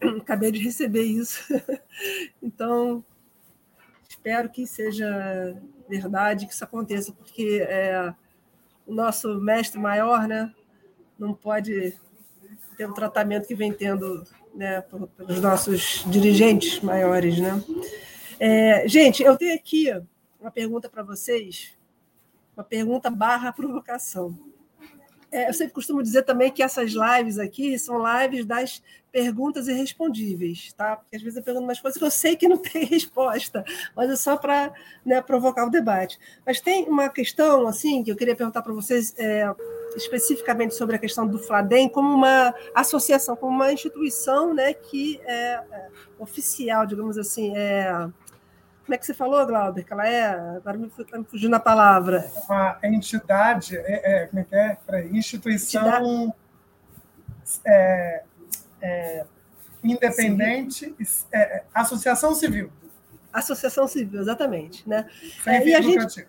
acabei 0.20 0.52
de 0.52 0.58
receber 0.58 1.02
isso. 1.02 1.42
então, 2.42 3.04
espero 4.08 4.48
que 4.48 4.66
seja 4.66 5.56
verdade, 5.88 6.46
que 6.46 6.52
isso 6.52 6.64
aconteça, 6.64 7.12
porque 7.12 7.66
é, 7.68 8.14
o 8.86 8.94
nosso 8.94 9.40
mestre 9.40 9.78
maior 9.78 10.28
né, 10.28 10.52
não 11.18 11.34
pode 11.34 11.94
ter 12.76 12.86
o 12.86 12.94
tratamento 12.94 13.46
que 13.46 13.54
vem 13.54 13.72
tendo 13.72 14.24
né, 14.54 14.82
pelos 15.16 15.40
nossos 15.40 16.04
dirigentes 16.06 16.80
maiores. 16.80 17.38
Né? 17.38 17.62
É, 18.38 18.86
gente, 18.88 19.22
eu 19.22 19.36
tenho 19.36 19.54
aqui 19.54 19.90
uma 20.40 20.50
pergunta 20.50 20.88
para 20.88 21.02
vocês, 21.02 21.76
uma 22.56 22.64
pergunta 22.64 23.10
barra 23.10 23.52
provocação. 23.52 24.38
É, 25.30 25.48
eu 25.48 25.54
sempre 25.54 25.74
costumo 25.74 26.02
dizer 26.02 26.22
também 26.22 26.50
que 26.50 26.62
essas 26.62 26.92
lives 26.92 27.38
aqui 27.38 27.78
são 27.78 28.02
lives 28.02 28.46
das 28.46 28.82
perguntas 29.12 29.68
irrespondíveis, 29.68 30.72
tá? 30.72 30.96
Porque 30.96 31.16
às 31.16 31.22
vezes 31.22 31.36
eu 31.36 31.42
pergunto 31.42 31.64
umas 31.64 31.80
coisas 31.80 31.98
que 31.98 32.04
eu 32.04 32.10
sei 32.10 32.36
que 32.36 32.48
não 32.48 32.56
tem 32.58 32.84
resposta, 32.84 33.64
mas 33.94 34.10
é 34.10 34.16
só 34.16 34.36
para 34.36 34.72
né, 35.04 35.20
provocar 35.20 35.66
o 35.66 35.70
debate. 35.70 36.18
Mas 36.46 36.60
tem 36.60 36.84
uma 36.88 37.08
questão 37.08 37.66
assim 37.66 38.02
que 38.02 38.10
eu 38.10 38.16
queria 38.16 38.36
perguntar 38.36 38.62
para 38.62 38.72
vocês 38.72 39.14
é, 39.18 39.50
especificamente 39.96 40.74
sobre 40.74 40.96
a 40.96 40.98
questão 40.98 41.26
do 41.26 41.38
Fladem 41.38 41.88
como 41.88 42.12
uma 42.14 42.54
associação, 42.74 43.36
como 43.36 43.52
uma 43.52 43.72
instituição, 43.72 44.54
né, 44.54 44.72
que 44.72 45.20
é, 45.24 45.60
é 45.70 45.88
oficial, 46.18 46.86
digamos 46.86 47.18
assim, 47.18 47.56
é 47.56 48.08
como 48.88 48.94
é 48.94 48.98
que 48.98 49.04
você 49.04 49.12
falou, 49.12 49.44
Glauber? 49.44 49.84
Que 49.84 49.92
ela 49.92 50.08
é. 50.08 50.30
Agora 50.56 50.78
me, 50.78 50.90
está 50.98 51.18
me 51.18 51.24
fugindo 51.24 51.54
a 51.54 51.60
palavra. 51.60 52.26
Uma 52.48 52.78
entidade, 52.82 53.76
é, 53.76 54.22
é, 54.22 54.26
como 54.28 54.40
é 54.40 54.44
que 54.44 54.54
é? 54.54 54.78
Peraí, 54.86 55.14
instituição 55.14 56.34
é, 57.66 58.22
é, 58.80 59.26
independente, 59.84 60.96
é, 61.30 61.64
associação 61.74 62.34
civil. 62.34 62.72
Associação 63.30 63.86
civil, 63.86 64.22
exatamente. 64.22 64.88
Né? 64.88 65.06
Sem 65.44 65.52
é, 65.52 65.66
e 65.66 65.74
a 65.74 65.82
gente, 65.82 66.26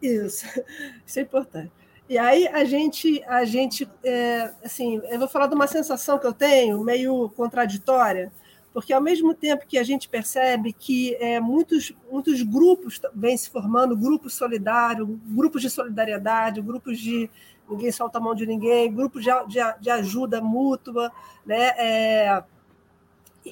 Isso, 0.00 0.46
isso 1.04 1.18
é 1.18 1.22
importante. 1.22 1.72
E 2.08 2.16
aí 2.16 2.46
a 2.46 2.64
gente, 2.64 3.24
a 3.24 3.44
gente 3.44 3.90
é, 4.04 4.52
assim, 4.64 5.02
eu 5.10 5.18
vou 5.18 5.26
falar 5.26 5.48
de 5.48 5.56
uma 5.56 5.66
sensação 5.66 6.16
que 6.16 6.28
eu 6.28 6.32
tenho, 6.32 6.80
meio 6.84 7.28
contraditória, 7.30 8.30
porque 8.78 8.92
ao 8.92 9.02
mesmo 9.02 9.34
tempo 9.34 9.66
que 9.66 9.76
a 9.76 9.82
gente 9.82 10.08
percebe 10.08 10.72
que 10.72 11.12
é, 11.16 11.40
muitos, 11.40 11.92
muitos 12.08 12.44
grupos 12.44 13.00
vêm 13.12 13.36
se 13.36 13.50
formando, 13.50 13.96
grupos 13.96 14.34
solidários, 14.34 15.08
grupos 15.26 15.62
de 15.62 15.68
solidariedade, 15.68 16.60
grupos 16.60 16.96
de 17.00 17.28
ninguém 17.68 17.90
solta 17.90 18.18
a 18.18 18.20
mão 18.20 18.36
de 18.36 18.46
ninguém, 18.46 18.94
grupos 18.94 19.24
de, 19.24 19.30
de, 19.48 19.58
de 19.80 19.90
ajuda 19.90 20.40
mútua, 20.40 21.10
né, 21.44 21.74
é, 21.76 22.44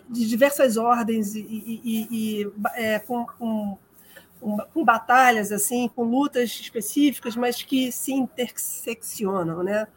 de 0.09 0.29
diversas 0.29 0.77
ordens 0.77 1.35
e, 1.35 1.41
e, 1.41 2.07
e 2.09 2.53
é, 2.77 3.01
com, 3.01 3.27
com, 3.27 3.77
com, 4.73 4.85
batalhas 4.85 5.51
assim, 5.51 5.89
com 5.89 6.05
lutas 6.05 6.51
específicas, 6.51 7.35
mas 7.35 7.61
que 7.61 7.91
se 7.91 8.13
interseccionam, 8.13 9.65
né? 9.65 9.89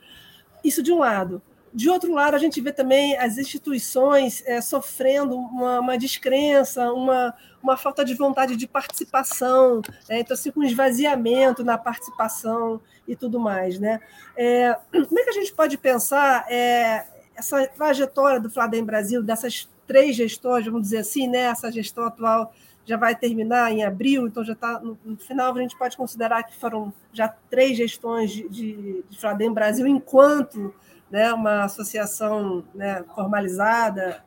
Isso 0.63 0.81
de 0.81 0.91
um 0.91 0.97
lado. 0.97 1.39
De 1.73 1.89
outro 1.89 2.11
lado, 2.13 2.35
a 2.35 2.39
gente 2.39 2.59
vê 2.61 2.71
também 2.71 3.15
as 3.17 3.37
instituições 3.37 4.43
é, 4.45 4.59
sofrendo 4.59 5.35
uma, 5.35 5.79
uma, 5.79 5.97
descrença, 5.97 6.91
uma, 6.91 7.33
uma 7.61 7.77
falta 7.77 8.03
de 8.03 8.15
vontade 8.15 8.55
de 8.55 8.67
participação, 8.67 9.81
né? 10.07 10.19
então, 10.19 10.33
assim, 10.33 10.51
com 10.51 10.63
esvaziamento 10.63 11.63
na 11.63 11.77
participação 11.77 12.81
e 13.07 13.15
tudo 13.15 13.39
mais. 13.39 13.79
Né? 13.79 13.99
É, 14.35 14.75
como 14.91 15.19
é 15.19 15.23
que 15.23 15.29
a 15.29 15.33
gente 15.33 15.53
pode 15.53 15.77
pensar 15.77 16.45
é, 16.49 17.05
essa 17.35 17.67
trajetória 17.67 18.39
do 18.39 18.49
Fladem 18.49 18.83
Brasil, 18.83 19.21
dessas 19.21 19.69
três 19.85 20.15
gestões, 20.15 20.65
vamos 20.65 20.83
dizer 20.83 20.99
assim, 20.99 21.27
né? 21.27 21.41
essa 21.45 21.71
gestão 21.71 22.05
atual 22.05 22.53
já 22.85 22.97
vai 22.97 23.15
terminar 23.15 23.71
em 23.71 23.83
abril, 23.83 24.25
então 24.25 24.43
já 24.43 24.53
está 24.53 24.79
no, 24.79 24.97
no, 25.05 25.15
final, 25.15 25.55
a 25.55 25.61
gente 25.61 25.77
pode 25.77 25.95
considerar 25.95 26.41
que 26.41 26.55
foram 26.55 26.91
já 27.13 27.27
três 27.27 27.77
gestões 27.77 28.31
de, 28.31 28.49
de, 28.49 29.03
de 29.07 29.19
Fladem 29.19 29.53
Brasil, 29.53 29.85
enquanto 29.85 30.73
né, 31.09 31.33
uma 31.33 31.63
associação 31.63 32.63
né, 32.73 33.03
formalizada, 33.15 34.23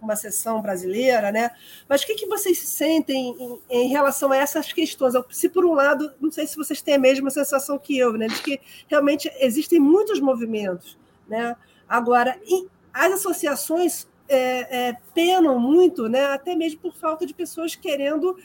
uma 0.00 0.16
sessão 0.16 0.62
brasileira, 0.62 1.32
né? 1.32 1.50
Mas 1.88 2.02
o 2.02 2.06
que, 2.06 2.14
que 2.14 2.26
vocês 2.26 2.58
sentem 2.58 3.36
em, 3.38 3.60
em, 3.68 3.88
relação 3.88 4.30
a 4.30 4.36
essas 4.36 4.72
questões? 4.72 5.14
Se 5.30 5.48
por 5.48 5.64
um 5.64 5.72
lado, 5.72 6.12
não 6.20 6.30
sei 6.30 6.46
se 6.46 6.56
vocês 6.56 6.80
têm 6.80 6.94
a 6.94 6.98
mesma 6.98 7.30
sensação 7.30 7.78
que 7.78 7.98
eu, 7.98 8.12
né? 8.12 8.28
De 8.28 8.40
que 8.40 8.60
realmente 8.88 9.30
existem 9.40 9.80
muitos 9.80 10.20
movimentos, 10.20 10.96
né? 11.28 11.56
Agora, 11.88 12.38
as 12.92 13.12
associações 13.14 14.06
é, 14.28 14.88
é, 14.88 14.96
penam 15.14 15.58
muito, 15.58 16.08
né? 16.08 16.26
Até 16.26 16.54
mesmo 16.54 16.80
por 16.80 16.94
falta 16.94 17.26
de 17.26 17.34
pessoas 17.34 17.74
querendo 17.74 18.36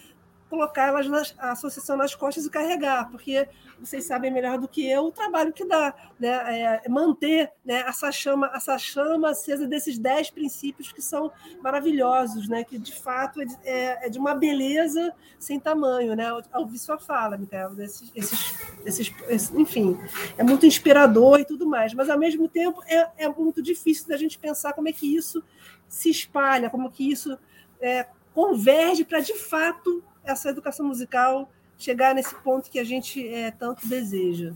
colocar 0.49 0.87
elas 0.87 1.07
na, 1.07 1.21
a 1.37 1.51
associação 1.51 1.95
nas 1.95 2.15
costas 2.15 2.45
e 2.45 2.49
carregar, 2.49 3.09
porque 3.09 3.47
vocês 3.79 4.03
sabem 4.03 4.31
melhor 4.31 4.57
do 4.57 4.67
que 4.67 4.89
eu 4.89 5.05
o 5.05 5.11
trabalho 5.11 5.53
que 5.53 5.63
dá, 5.63 5.93
né? 6.19 6.81
É 6.83 6.89
manter 6.89 7.51
né, 7.63 7.83
essa 7.87 8.11
chama, 8.11 8.51
essa 8.53 8.77
chama 8.77 9.29
acesa 9.29 9.67
desses 9.67 9.97
dez 9.97 10.29
princípios 10.29 10.91
que 10.91 11.01
são 11.01 11.31
maravilhosos, 11.61 12.49
né? 12.49 12.63
Que 12.63 12.77
de 12.77 12.93
fato 12.95 13.41
é 13.41 13.45
de, 13.45 13.57
é, 13.63 14.07
é 14.07 14.09
de 14.09 14.17
uma 14.17 14.33
beleza 14.33 15.13
sem 15.37 15.59
tamanho, 15.59 16.15
né? 16.15 16.27
Ouvir 16.55 16.79
sua 16.79 16.97
fala, 16.97 17.37
Micael, 17.37 17.75
desses, 17.75 18.11
esses, 18.15 18.55
esses, 18.85 19.13
esse, 19.27 19.61
enfim, 19.61 19.97
é 20.37 20.43
muito 20.43 20.65
inspirador 20.65 21.39
e 21.39 21.45
tudo 21.45 21.67
mais, 21.67 21.93
mas 21.93 22.09
ao 22.09 22.17
mesmo 22.17 22.49
tempo 22.49 22.81
é, 22.87 23.09
é 23.17 23.29
muito 23.29 23.61
difícil 23.61 24.07
da 24.07 24.17
gente 24.17 24.37
pensar 24.37 24.73
como 24.73 24.89
é 24.89 24.91
que 24.91 25.15
isso 25.15 25.43
se 25.87 26.09
espalha, 26.09 26.69
como 26.69 26.91
que 26.91 27.09
isso 27.09 27.37
é, 27.79 28.07
converge 28.33 29.03
para 29.03 29.19
de 29.19 29.33
fato 29.35 30.03
essa 30.23 30.49
educação 30.49 30.85
musical 30.85 31.49
chegar 31.77 32.13
nesse 32.13 32.35
ponto 32.35 32.69
que 32.69 32.79
a 32.79 32.83
gente 32.83 33.27
é, 33.27 33.51
tanto 33.51 33.87
deseja. 33.87 34.53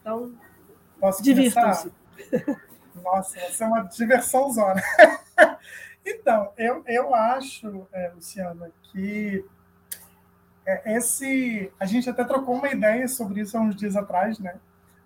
Então, 0.00 0.32
divirtam-se. 1.22 1.92
Nossa, 3.02 3.38
essa 3.38 3.64
é 3.64 3.66
uma 3.66 3.82
diversão 3.82 4.52
zona. 4.52 4.82
então, 6.04 6.52
eu, 6.58 6.82
eu 6.86 7.14
acho, 7.14 7.86
é, 7.92 8.10
Luciana, 8.14 8.70
que 8.84 9.44
é, 10.66 10.96
esse. 10.96 11.72
A 11.80 11.86
gente 11.86 12.08
até 12.08 12.24
trocou 12.24 12.54
uma 12.54 12.68
ideia 12.68 13.08
sobre 13.08 13.40
isso 13.40 13.56
há 13.56 13.60
uns 13.60 13.74
dias 13.74 13.96
atrás, 13.96 14.38
né? 14.38 14.56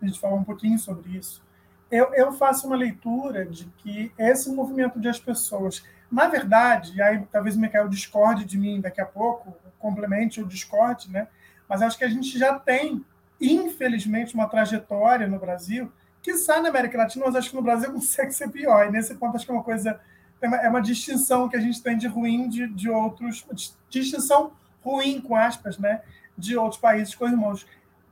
A 0.00 0.06
gente 0.06 0.20
falou 0.20 0.38
um 0.38 0.44
pouquinho 0.44 0.78
sobre 0.78 1.16
isso. 1.16 1.42
Eu, 1.90 2.12
eu 2.14 2.32
faço 2.32 2.66
uma 2.66 2.76
leitura 2.76 3.46
de 3.46 3.64
que 3.78 4.12
esse 4.18 4.50
movimento 4.50 4.98
de 4.98 5.08
as 5.08 5.20
pessoas 5.20 5.84
na 6.10 6.28
verdade, 6.28 6.96
e 6.96 7.02
aí 7.02 7.26
talvez 7.30 7.56
o 7.56 7.60
Michael 7.60 7.88
discorde 7.88 8.44
de 8.44 8.58
mim 8.58 8.80
daqui 8.80 9.00
a 9.00 9.06
pouco, 9.06 9.54
complemente 9.78 10.40
ou 10.40 10.46
discorde, 10.46 11.10
né? 11.10 11.28
mas 11.68 11.82
acho 11.82 11.98
que 11.98 12.04
a 12.04 12.08
gente 12.08 12.38
já 12.38 12.58
tem, 12.58 13.04
infelizmente, 13.40 14.34
uma 14.34 14.48
trajetória 14.48 15.26
no 15.26 15.38
Brasil, 15.38 15.92
que 16.22 16.36
sai 16.36 16.60
na 16.60 16.68
América 16.68 16.98
Latina, 16.98 17.26
mas 17.26 17.36
acho 17.36 17.50
que 17.50 17.56
no 17.56 17.62
Brasil 17.62 17.92
consegue 17.92 18.32
ser 18.32 18.48
pior. 18.48 18.86
E 18.86 18.90
nesse 18.90 19.14
ponto, 19.14 19.36
acho 19.36 19.44
que 19.44 19.50
é 19.50 19.54
uma 19.54 19.62
coisa, 19.62 20.00
é 20.40 20.46
uma, 20.46 20.56
é 20.58 20.68
uma 20.68 20.80
distinção 20.80 21.48
que 21.48 21.56
a 21.56 21.60
gente 21.60 21.82
tem 21.82 21.96
de 21.96 22.06
ruim 22.06 22.48
de, 22.48 22.68
de 22.68 22.88
outros, 22.88 23.46
distinção 23.88 24.52
ruim, 24.82 25.20
com 25.20 25.34
aspas, 25.34 25.78
né? 25.78 26.02
de 26.36 26.56
outros 26.56 26.80
países 26.80 27.14
co-irmãos. 27.14 27.66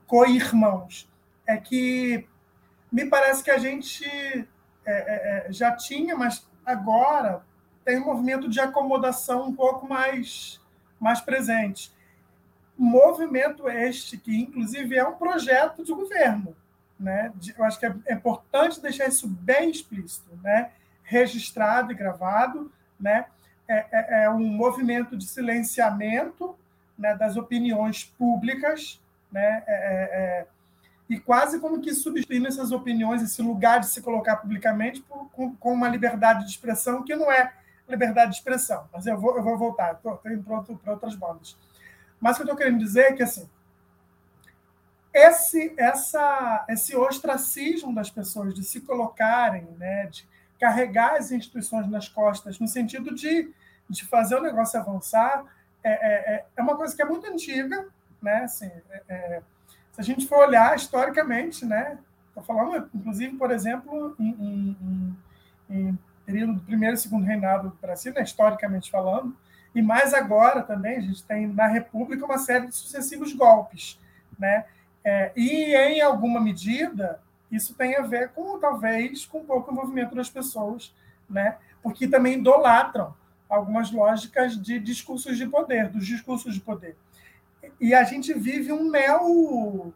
Co-irmãos. 0.07 1.09
É 1.47 1.57
que 1.57 2.27
me 2.91 3.05
parece 3.07 3.43
que 3.43 3.51
a 3.51 3.59
gente 3.59 4.05
é, 4.07 4.47
é, 4.87 5.49
é 5.49 5.53
já 5.53 5.73
tinha, 5.73 6.17
mas 6.17 6.47
agora 6.65 7.43
tem 7.85 8.01
um 8.01 8.05
movimento 8.05 8.49
de 8.49 8.61
acomodação 8.61 9.49
um 9.49 9.55
pouco 9.55 9.87
mais, 9.87 10.61
mais 10.99 11.21
presente. 11.21 11.93
Movimento 12.77 13.69
este 13.69 14.17
que, 14.17 14.37
inclusive, 14.37 14.97
é 14.97 15.07
um 15.07 15.15
projeto 15.15 15.85
de 15.85 15.93
governo. 15.93 16.57
Né? 16.99 17.33
Eu 17.57 17.65
acho 17.65 17.79
que 17.79 17.87
é 17.87 18.13
importante 18.13 18.81
deixar 18.81 19.09
isso 19.09 19.29
bem 19.29 19.71
explícito, 19.71 20.31
né? 20.43 20.71
registrado 21.03 21.93
e 21.93 21.95
gravado. 21.95 22.73
Né? 22.99 23.27
É, 23.69 23.87
é, 23.93 24.25
é 24.25 24.31
um 24.31 24.45
movimento 24.45 25.17
de 25.17 25.27
silenciamento 25.27 26.57
né, 26.99 27.15
das 27.15 27.37
opiniões 27.37 28.05
públicas, 28.05 29.01
né? 29.33 29.63
É, 29.67 29.75
é, 29.75 30.41
é 30.41 30.47
e 31.09 31.19
quase 31.19 31.61
como 31.61 31.81
que 31.81 31.93
substituindo 31.93 32.49
essas 32.49 32.73
opiniões, 32.73 33.23
esse 33.23 33.43
lugar 33.43 33.81
de 33.81 33.89
se 33.89 34.01
colocar 34.01 34.37
publicamente, 34.37 35.03
por, 35.03 35.29
com, 35.33 35.55
com, 35.57 35.73
uma 35.73 35.89
liberdade 35.89 36.45
de 36.45 36.51
expressão 36.51 37.03
que 37.03 37.15
não 37.15 37.31
é 37.31 37.53
liberdade 37.89 38.33
de 38.33 38.37
expressão. 38.39 38.89
Mas 38.93 39.07
eu 39.07 39.19
vou, 39.19 39.37
eu 39.37 39.43
vou 39.43 39.57
voltar, 39.57 39.93
estou 39.95 40.21
indo 40.27 40.43
para 40.43 40.93
outras 40.93 41.15
bandas. 41.15 41.57
Mas 42.21 42.37
o 42.37 42.37
que 42.37 42.43
eu 42.43 42.53
estou 42.53 42.57
querendo 42.57 42.79
dizer 42.79 43.03
é 43.03 43.13
que 43.13 43.23
assim, 43.23 43.49
esse, 45.13 45.73
essa, 45.77 46.65
esse 46.69 46.97
ostracismo 46.97 47.95
das 47.95 48.11
pessoas 48.11 48.55
de 48.55 48.65
se 48.65 48.81
colocarem, 48.81 49.65
né, 49.79 50.07
de 50.07 50.27
carregar 50.59 51.17
as 51.17 51.31
instituições 51.31 51.89
nas 51.89 52.09
costas, 52.09 52.59
no 52.59 52.67
sentido 52.67 53.15
de, 53.15 53.53
de 53.89 54.05
fazer 54.07 54.37
o 54.37 54.43
negócio 54.43 54.79
avançar, 54.79 55.45
é, 55.83 55.93
é, 55.93 56.35
é, 56.35 56.47
é 56.57 56.63
uma 56.63 56.77
coisa 56.77 56.97
que 56.97 57.03
é 57.03 57.05
muito 57.05 57.27
antiga. 57.27 57.87
Né? 58.21 58.45
Assim, 58.45 58.71
é, 58.91 59.03
é 59.09 59.43
se 59.93 60.01
a 60.01 60.05
gente 60.05 60.27
for 60.27 60.39
olhar 60.49 60.75
historicamente, 60.75 61.65
né, 61.65 61.97
estou 62.29 62.43
falando, 62.43 62.91
inclusive, 62.93 63.37
por 63.37 63.53
exemplo, 63.53 64.17
em, 64.19 64.77
em, 64.81 65.17
em 65.71 65.99
período 66.25 66.55
do 66.55 66.61
primeiro 66.61 66.95
e 66.95 66.99
segundo 66.99 67.25
reinado 67.25 67.69
do 67.71 67.77
Brasil, 67.81 68.13
né, 68.13 68.23
historicamente 68.23 68.91
falando, 68.91 69.37
e 69.75 69.83
mais 69.83 70.15
agora 70.15 70.63
também, 70.63 70.99
a 70.99 71.01
gente 71.01 71.23
tem 71.25 71.47
na 71.47 71.67
República 71.67 72.25
uma 72.25 72.39
série 72.39 72.69
de 72.69 72.77
sucessivos 72.77 73.33
golpes. 73.33 73.99
Né? 74.39 74.65
É, 75.05 75.33
e, 75.35 75.75
em 75.75 76.01
alguma 76.01 76.41
medida, 76.41 77.21
isso 77.51 77.75
tem 77.75 77.97
a 77.97 78.03
ver 78.03 78.31
com, 78.31 78.59
talvez, 78.59 79.27
com 79.27 79.45
pouco 79.45 79.73
o 79.73 79.75
movimento 79.75 80.15
das 80.15 80.31
pessoas, 80.31 80.95
né? 81.29 81.57
porque 81.83 82.07
também 82.07 82.39
idolatram 82.39 83.15
algumas 83.49 83.91
lógicas 83.91 84.61
de 84.61 84.79
discursos 84.79 85.37
de 85.37 85.47
poder, 85.47 85.89
dos 85.89 86.07
discursos 86.07 86.55
de 86.55 86.61
poder. 86.61 86.97
E 87.81 87.95
a 87.95 88.05
gente 88.05 88.33
vive 88.33 88.73
um 88.73 88.91
neo. 88.91 89.93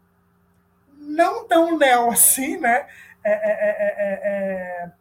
não 0.97 1.47
tão 1.47 1.77
neo 1.77 2.11
assim, 2.11 2.57
né? 2.57 2.87
É, 3.23 3.31
é, 3.31 4.91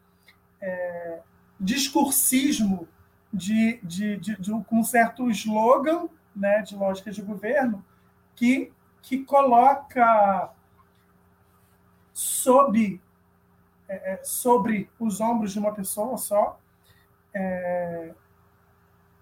é, 0.60 1.20
discursismo 1.58 2.88
de, 3.32 3.78
de, 3.82 4.16
de, 4.16 4.36
de, 4.36 4.50
com 4.64 4.80
um 4.80 4.84
certo 4.84 5.30
slogan 5.30 6.08
né, 6.34 6.62
de 6.62 6.76
lógica 6.76 7.10
de 7.10 7.22
governo 7.22 7.84
que, 8.34 8.72
que 9.02 9.24
coloca 9.24 10.50
sob, 12.12 13.00
é, 13.88 14.14
é, 14.14 14.24
sobre 14.24 14.90
os 14.98 15.20
ombros 15.20 15.52
de 15.52 15.58
uma 15.58 15.72
pessoa 15.72 16.16
só 16.16 16.58
é, 17.34 18.12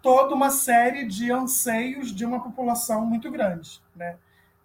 toda 0.01 0.35
uma 0.35 0.51
série 0.51 1.07
de 1.07 1.33
anseios 1.33 2.15
de 2.15 2.25
uma 2.25 2.43
população 2.43 3.05
muito 3.05 3.31
grande. 3.31 3.83
Né? 3.95 4.17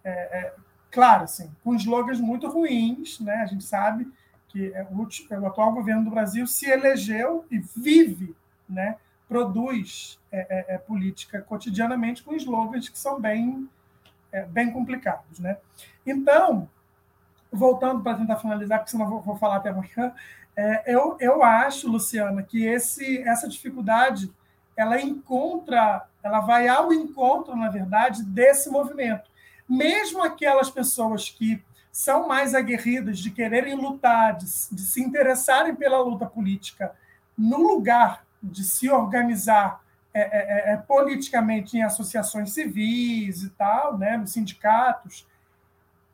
É, 0.04 0.10
é, 0.10 0.54
claro, 0.90 1.24
assim, 1.24 1.50
com 1.64 1.74
slogans 1.74 2.20
muito 2.20 2.48
ruins, 2.48 3.18
né? 3.20 3.36
a 3.36 3.46
gente 3.46 3.64
sabe 3.64 4.10
que 4.52 4.72
é 4.74 4.86
o, 4.90 5.40
o 5.40 5.46
atual 5.46 5.72
governo 5.72 6.04
do 6.04 6.10
Brasil 6.10 6.46
se 6.46 6.68
elegeu 6.68 7.44
e 7.50 7.58
vive 7.58 8.36
né, 8.68 8.96
produz 9.26 10.18
é, 10.30 10.40
é, 10.40 10.74
é, 10.74 10.78
política 10.78 11.40
cotidianamente 11.40 12.22
com 12.22 12.34
slogans 12.34 12.88
que 12.88 12.98
são 12.98 13.18
bem, 13.18 13.68
é, 14.30 14.44
bem 14.44 14.70
complicados. 14.70 15.38
Né? 15.38 15.56
Então, 16.06 16.68
voltando 17.50 18.02
para 18.02 18.18
tentar 18.18 18.36
finalizar, 18.36 18.78
porque 18.78 18.90
senão 18.90 19.08
vou, 19.08 19.22
vou 19.22 19.36
falar 19.36 19.56
até 19.56 19.70
amanhã, 19.70 20.14
é, 20.54 20.94
eu, 20.94 21.16
eu 21.18 21.42
acho, 21.42 21.90
Luciana, 21.90 22.42
que 22.42 22.64
esse, 22.64 23.18
essa 23.22 23.48
dificuldade 23.48 24.30
ela 24.76 25.00
encontra, 25.00 26.06
ela 26.22 26.40
vai 26.40 26.68
ao 26.68 26.92
encontro, 26.92 27.56
na 27.56 27.68
verdade, 27.68 28.22
desse 28.22 28.70
movimento. 28.70 29.30
Mesmo 29.68 30.22
aquelas 30.22 30.70
pessoas 30.70 31.30
que 31.30 31.62
são 31.92 32.26
mais 32.26 32.54
aguerridas 32.54 33.18
de 33.18 33.30
quererem 33.30 33.74
lutar, 33.74 34.36
de, 34.38 34.46
de 34.46 34.82
se 34.82 35.02
interessarem 35.02 35.76
pela 35.76 36.00
luta 36.00 36.24
política 36.24 36.94
no 37.36 37.58
lugar 37.58 38.24
de 38.42 38.64
se 38.64 38.88
organizar 38.88 39.82
é, 40.14 40.20
é, 40.20 40.70
é, 40.70 40.72
é, 40.72 40.76
politicamente 40.76 41.76
em 41.76 41.82
associações 41.82 42.52
civis 42.52 43.42
e 43.42 43.50
tal, 43.50 43.96
né, 43.96 44.16
nos 44.16 44.32
sindicatos, 44.32 45.26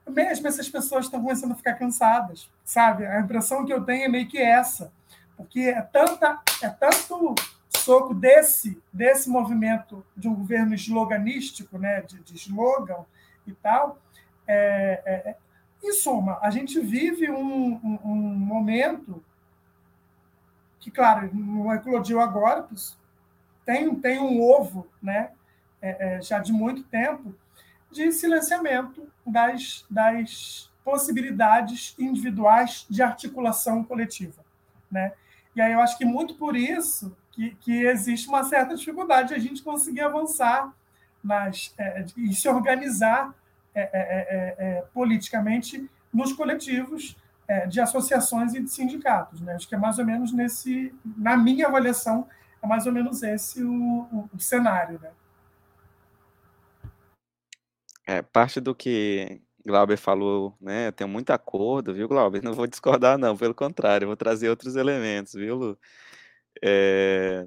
mesmo 0.06 0.46
essas 0.48 0.68
pessoas 0.68 1.04
estão 1.04 1.22
começando 1.22 1.52
a 1.52 1.56
ficar 1.56 1.74
cansadas, 1.74 2.50
sabe? 2.64 3.06
A 3.06 3.20
impressão 3.20 3.64
que 3.64 3.72
eu 3.72 3.84
tenho 3.84 4.04
é 4.04 4.08
meio 4.08 4.28
que 4.28 4.38
essa, 4.38 4.92
porque 5.36 5.60
é 5.60 5.82
tanta, 5.82 6.40
é 6.62 6.68
tanto 6.68 7.34
soco 7.68 8.14
desse 8.14 8.80
desse 8.92 9.28
movimento 9.28 10.04
de 10.16 10.28
um 10.28 10.34
governo 10.34 10.74
sloganístico, 10.74 11.78
né, 11.78 12.00
de, 12.02 12.18
de 12.20 12.36
slogan 12.36 13.04
e 13.46 13.52
tal. 13.52 13.98
É, 14.46 15.02
é, 15.04 15.30
é 15.30 15.36
em 15.82 15.92
suma, 15.92 16.38
a 16.42 16.50
gente 16.50 16.80
vive 16.80 17.30
um, 17.30 17.74
um, 17.82 17.98
um 18.04 18.16
momento 18.16 19.22
que, 20.80 20.90
claro, 20.90 21.30
não 21.32 21.72
eclodiu 21.72 22.20
agora, 22.20 22.66
tem, 23.64 23.94
tem 23.96 24.18
um 24.18 24.40
ovo, 24.40 24.86
né, 25.02 25.30
é, 25.80 26.16
é, 26.16 26.22
já 26.22 26.38
de 26.38 26.52
muito 26.52 26.82
tempo, 26.84 27.34
de 27.90 28.12
silenciamento 28.12 29.06
das, 29.26 29.84
das 29.90 30.70
possibilidades 30.84 31.94
individuais 31.98 32.86
de 32.88 33.02
articulação 33.02 33.84
coletiva. 33.84 34.44
Né? 34.90 35.12
E 35.54 35.60
aí 35.60 35.72
eu 35.72 35.80
acho 35.80 35.96
que 35.98 36.04
muito 36.04 36.34
por 36.34 36.56
isso 36.56 37.16
que, 37.32 37.54
que 37.56 37.84
existe 37.86 38.28
uma 38.28 38.44
certa 38.44 38.74
dificuldade 38.74 39.28
de 39.28 39.34
a 39.34 39.38
gente 39.38 39.62
conseguir 39.62 40.00
avançar 40.00 40.72
nas, 41.22 41.74
é, 41.78 42.04
e 42.16 42.34
se 42.34 42.48
organizar 42.48 43.34
é, 43.82 43.90
é, 43.92 44.56
é, 44.58 44.78
é 44.78 44.82
politicamente 44.92 45.88
nos 46.12 46.32
coletivos 46.32 47.16
de 47.70 47.80
associações 47.80 48.52
e 48.52 48.62
de 48.62 48.68
sindicatos. 48.68 49.40
Né? 49.40 49.54
Acho 49.54 49.66
que 49.66 49.74
é 49.74 49.78
mais 49.78 49.98
ou 49.98 50.04
menos 50.04 50.34
nesse, 50.34 50.94
na 51.16 51.34
minha 51.34 51.66
avaliação, 51.66 52.28
é 52.62 52.66
mais 52.66 52.84
ou 52.84 52.92
menos 52.92 53.22
esse 53.22 53.62
o, 53.62 53.72
o, 53.72 54.30
o 54.34 54.38
cenário. 54.38 55.00
Né? 55.00 55.10
É, 58.06 58.22
parte 58.22 58.60
do 58.60 58.74
que 58.74 59.40
Glauber 59.64 59.98
falou, 59.98 60.56
né? 60.60 60.88
Eu 60.88 60.92
tenho 60.92 61.08
muito 61.08 61.30
acordo, 61.30 61.92
viu, 61.92 62.08
Glauber? 62.08 62.42
Não 62.42 62.54
vou 62.54 62.66
discordar, 62.66 63.18
não, 63.18 63.36
pelo 63.36 63.54
contrário, 63.54 64.06
vou 64.06 64.16
trazer 64.16 64.48
outros 64.48 64.76
elementos, 64.76 65.34
viu, 65.34 65.56
Lu? 65.56 65.78
É... 66.62 67.46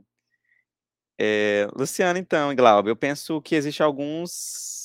É, 1.20 1.68
Luciano, 1.76 2.18
então, 2.18 2.56
Glauber, 2.56 2.90
eu 2.92 2.96
penso 2.96 3.42
que 3.42 3.56
existe 3.56 3.84
alguns 3.84 4.81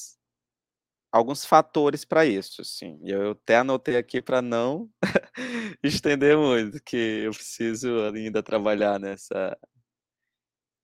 alguns 1.17 1.45
fatores 1.45 2.05
para 2.05 2.27
isso, 2.27 2.63
assim. 2.63 2.99
Eu 3.05 3.33
até 3.33 3.57
anotei 3.57 3.97
aqui 3.97 4.21
para 4.23 4.43
não 4.43 4.91
estender 5.83 6.37
muito, 6.37 6.83
que 6.83 6.97
eu 7.25 7.33
preciso 7.33 7.89
ainda 8.15 8.43
trabalhar 8.43 9.01
nessa. 9.01 9.57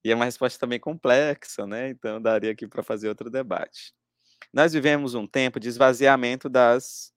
E 0.05 0.11
é 0.11 0.15
uma 0.15 0.25
resposta 0.25 0.59
também 0.59 0.81
complexa, 0.81 1.67
né? 1.67 1.91
Então 1.91 2.21
daria 2.21 2.51
aqui 2.51 2.67
para 2.67 2.83
fazer 2.83 3.09
outro 3.09 3.31
debate. 3.31 3.95
Nós 4.53 4.73
vivemos 4.73 5.15
um 5.15 5.27
tempo 5.27 5.61
de 5.61 5.69
esvaziamento 5.69 6.49
das, 6.49 7.13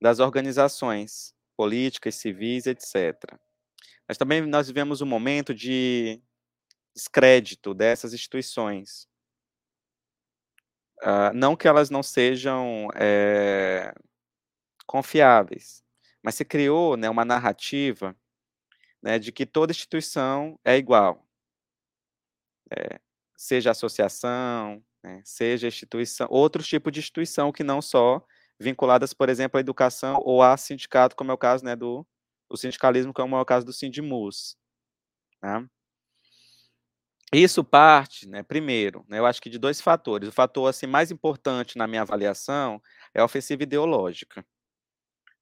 das 0.00 0.18
organizações 0.18 1.34
políticas, 1.56 2.14
civis, 2.14 2.66
etc. 2.66 3.14
Mas 4.08 4.16
também 4.16 4.42
nós 4.46 4.68
vivemos 4.68 5.00
um 5.00 5.06
momento 5.06 5.54
de 5.54 6.20
descrédito 6.94 7.74
dessas 7.74 8.14
instituições. 8.14 9.06
Uh, 11.02 11.34
não 11.34 11.56
que 11.56 11.66
elas 11.66 11.90
não 11.90 12.02
sejam 12.02 12.88
é, 12.94 13.92
confiáveis, 14.86 15.82
mas 16.22 16.36
se 16.36 16.44
criou 16.44 16.96
né, 16.96 17.10
uma 17.10 17.24
narrativa 17.24 18.16
né, 19.02 19.18
de 19.18 19.32
que 19.32 19.44
toda 19.44 19.72
instituição 19.72 20.58
é 20.64 20.76
igual. 20.76 21.26
É, 22.70 23.00
seja 23.36 23.72
associação, 23.72 24.82
né, 25.02 25.20
seja 25.24 25.66
instituição, 25.66 26.28
outros 26.30 26.68
tipos 26.68 26.92
de 26.92 27.00
instituição 27.00 27.50
que 27.50 27.64
não 27.64 27.82
só 27.82 28.24
vinculadas, 28.60 29.12
por 29.12 29.28
exemplo, 29.28 29.58
à 29.58 29.60
educação 29.60 30.20
ou 30.24 30.40
a 30.40 30.56
sindicato, 30.56 31.16
como 31.16 31.32
é 31.32 31.34
o 31.34 31.38
caso 31.38 31.64
né, 31.64 31.74
do, 31.74 32.06
do 32.48 32.56
sindicalismo, 32.56 33.12
como 33.12 33.34
é 33.34 33.40
o 33.40 33.44
caso 33.44 33.66
do 33.66 33.72
Sindimus. 33.72 34.56
Né? 35.42 35.68
Isso 37.34 37.64
parte, 37.64 38.28
né, 38.28 38.42
primeiro, 38.42 39.04
né, 39.08 39.18
eu 39.18 39.24
acho 39.24 39.40
que 39.40 39.48
de 39.48 39.58
dois 39.58 39.80
fatores. 39.80 40.28
O 40.28 40.32
fator 40.32 40.68
assim 40.68 40.86
mais 40.86 41.10
importante 41.10 41.78
na 41.78 41.86
minha 41.86 42.02
avaliação 42.02 42.80
é 43.14 43.20
a 43.20 43.24
ofensiva 43.24 43.62
ideológica. 43.62 44.44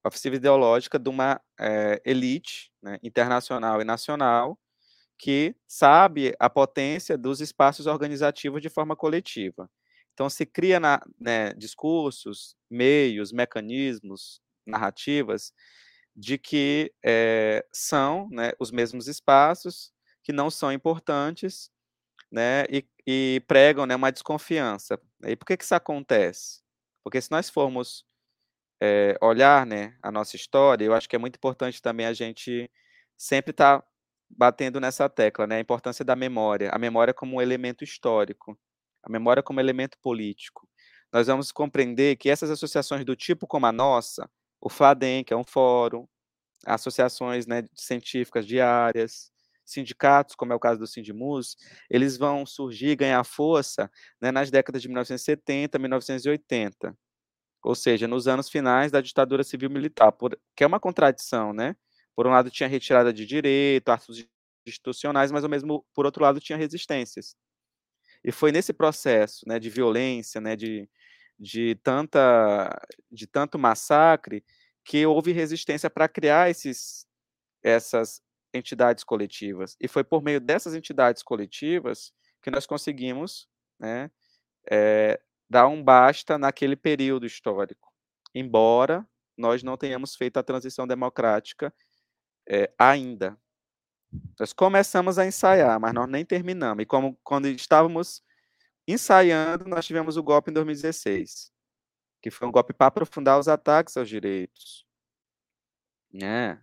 A 0.05 0.09
ofensiva 0.09 0.37
ideológica 0.37 0.99
de 0.99 1.09
uma 1.09 1.41
é, 1.59 2.01
elite 2.05 2.71
né, 2.83 2.99
internacional 3.03 3.81
e 3.81 3.85
nacional 3.85 4.59
que 5.19 5.55
sabe 5.69 6.35
a 6.41 6.51
potência 6.51 7.19
dos 7.19 7.41
espaços 7.41 7.87
organizativos 7.87 8.63
de 8.63 8.71
forma 8.71 8.97
coletiva. 8.97 9.71
Então, 10.15 10.31
se 10.31 10.47
cria 10.47 10.81
na, 10.81 11.01
né, 11.21 11.55
discursos, 11.55 12.57
meios, 12.71 13.33
mecanismos, 13.33 14.41
narrativas 14.67 15.53
de 16.17 16.39
que 16.39 16.93
é, 17.05 17.65
são 17.73 18.29
né, 18.31 18.53
os 18.61 18.71
mesmos 18.71 19.09
espaços, 19.09 19.93
que 20.23 20.33
não 20.33 20.51
são 20.51 20.73
importantes 20.73 21.71
né, 22.31 22.65
e, 22.71 22.85
e 23.07 23.43
pregam 23.47 23.87
né, 23.87 23.97
uma 23.97 24.13
desconfiança. 24.13 25.01
E 25.25 25.37
por 25.37 25.47
que, 25.47 25.57
que 25.57 25.65
isso 25.65 25.75
acontece? 25.75 26.61
Porque 27.03 27.21
se 27.21 27.31
nós 27.31 27.51
formos 27.51 28.05
é, 28.81 29.17
olhar 29.21 29.67
né, 29.67 29.97
a 30.03 30.11
nossa 30.11 30.37
história, 30.37 30.85
eu 30.85 30.95
acho 30.95 31.09
que 31.09 31.17
é 31.17 31.19
muito 31.19 31.37
importante 31.37 31.83
também 31.83 32.07
a 32.07 32.13
gente 32.13 32.71
sempre 33.17 33.51
estar 33.51 33.81
tá 33.81 33.87
batendo 34.29 34.81
nessa 34.81 35.09
tecla, 35.09 35.47
né, 35.47 35.57
a 35.57 35.61
importância 35.61 36.05
da 36.05 36.15
memória, 36.15 36.71
a 36.71 36.79
memória 36.79 37.13
como 37.13 37.37
um 37.37 37.43
elemento 37.43 37.85
histórico, 37.85 38.59
a 39.03 39.11
memória 39.11 39.43
como 39.43 39.61
elemento 39.61 39.99
político. 40.01 40.69
Nós 41.13 41.27
vamos 41.27 41.51
compreender 41.51 42.17
que 42.17 42.31
essas 42.31 42.51
associações 42.51 43.05
do 43.05 43.17
tipo 43.17 43.47
como 43.47 43.67
a 43.67 43.73
nossa, 43.73 44.31
o 44.61 44.69
FLADEM, 44.69 45.25
que 45.25 45.35
é 45.35 45.37
um 45.37 45.45
fórum, 45.45 46.07
associações 46.65 47.47
né, 47.47 47.65
científicas 47.75 48.47
diárias, 48.47 49.33
sindicatos, 49.65 50.35
como 50.35 50.53
é 50.53 50.57
o 50.57 50.61
caso 50.61 50.81
do 50.81 50.87
Sindimus, 50.87 51.57
eles 51.91 52.17
vão 52.17 52.45
surgir, 52.47 52.97
ganhar 52.97 53.23
força 53.25 53.91
né, 54.21 54.31
nas 54.33 54.51
décadas 54.51 54.83
de 54.83 54.89
1970, 54.89 55.79
1980, 55.79 56.97
ou 57.63 57.75
seja, 57.75 58.09
nos 58.09 58.29
anos 58.29 58.49
finais 58.51 58.93
da 58.93 59.01
ditadura 59.01 59.45
civil-militar, 59.45 60.15
que 60.57 60.65
é 60.65 60.67
uma 60.67 60.81
contradição, 60.81 61.53
né? 61.53 61.77
Por 62.17 62.27
um 62.27 62.31
lado, 62.31 62.51
tinha 62.51 62.69
retirada 62.69 63.13
de 63.13 63.27
direito, 63.27 63.91
atos 63.91 64.27
institucionais, 64.67 65.33
mas 65.33 65.45
ao 65.45 65.51
mesmo, 65.51 65.85
por 65.95 66.07
outro 66.07 66.23
lado, 66.23 66.41
tinha 66.41 66.59
resistências. 66.59 67.37
E 68.25 68.33
foi 68.33 68.53
nesse 68.53 68.73
processo, 68.73 69.47
né, 69.49 69.59
de 69.59 69.71
violência, 69.71 70.41
né, 70.41 70.57
de, 70.57 70.89
de 71.39 71.75
tanta 71.83 72.71
de 73.11 73.27
tanto 73.27 73.59
massacre 73.59 74.45
que 74.85 75.07
houve 75.07 75.33
resistência 75.33 75.91
para 75.91 76.09
criar 76.09 76.51
esses 76.51 77.07
essas 77.63 78.23
entidades 78.53 79.05
coletivas. 79.05 79.77
E 79.81 79.89
foi 79.89 80.05
por 80.05 80.23
meio 80.23 80.41
dessas 80.41 80.75
entidades 80.75 81.23
coletivas 81.23 82.13
que 82.43 82.51
nós 82.51 82.67
conseguimos, 82.67 83.49
né, 83.79 84.11
é, 84.71 85.21
dar 85.49 85.67
um 85.69 85.83
basta 85.83 86.39
naquele 86.39 86.77
período 86.77 87.27
histórico. 87.27 87.93
Embora 88.35 89.07
nós 89.37 89.63
não 89.63 89.77
tenhamos 89.77 90.15
feito 90.15 90.37
a 90.39 90.43
transição 90.43 90.87
democrática 90.87 91.73
é, 92.49 92.73
ainda. 92.79 93.39
Nós 94.39 94.53
começamos 94.53 95.19
a 95.19 95.27
ensaiar, 95.27 95.79
mas 95.81 95.95
nós 95.95 96.09
nem 96.09 96.25
terminamos. 96.25 96.83
E 96.83 96.87
como 96.87 97.19
quando 97.23 97.47
estávamos 97.47 98.23
ensaiando, 98.87 99.69
nós 99.69 99.87
tivemos 99.87 100.17
o 100.17 100.23
golpe 100.23 100.51
em 100.51 100.55
2016, 100.55 101.53
que 102.23 102.31
foi 102.31 102.49
um 102.49 102.53
golpe 102.53 102.73
para 102.73 102.89
aprofundar 102.89 103.39
os 103.39 103.49
ataques 103.49 103.97
aos 103.97 104.09
direitos. 104.09 104.85
Né? 106.13 106.61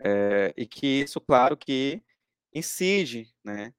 É, 0.00 0.52
e 0.56 0.66
que 0.66 1.02
isso, 1.02 1.20
claro, 1.20 1.56
que 1.56 2.02
incide, 2.52 3.32
né? 3.44 3.72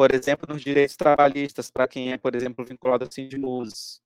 por 0.00 0.14
exemplo, 0.14 0.46
nos 0.50 0.62
direitos 0.62 0.96
trabalhistas, 0.96 1.70
para 1.70 1.86
quem 1.86 2.10
é, 2.10 2.16
por 2.16 2.34
exemplo, 2.34 2.64
vinculado 2.64 3.04
ao 3.04 3.12
Sindmus. 3.12 4.00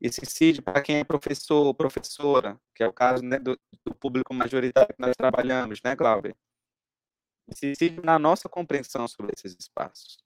Isso 0.00 0.22
incide 0.22 0.62
para 0.62 0.80
quem 0.80 0.96
é 0.96 1.04
professor 1.04 1.66
ou 1.66 1.74
professora, 1.74 2.58
que 2.74 2.82
é 2.82 2.86
o 2.86 2.92
caso 2.92 3.22
né, 3.22 3.38
do, 3.38 3.60
do, 3.84 3.94
público 3.94 4.32
majoritário 4.32 4.94
que 4.94 5.00
nós 5.02 5.14
trabalhamos, 5.14 5.82
né, 5.84 5.94
Glauber? 5.94 6.34
Isso 7.46 7.66
incide 7.66 8.00
na 8.00 8.18
nossa 8.18 8.48
compreensão 8.48 9.06
sobre 9.06 9.34
esses 9.36 9.54
espaços. 9.58 10.16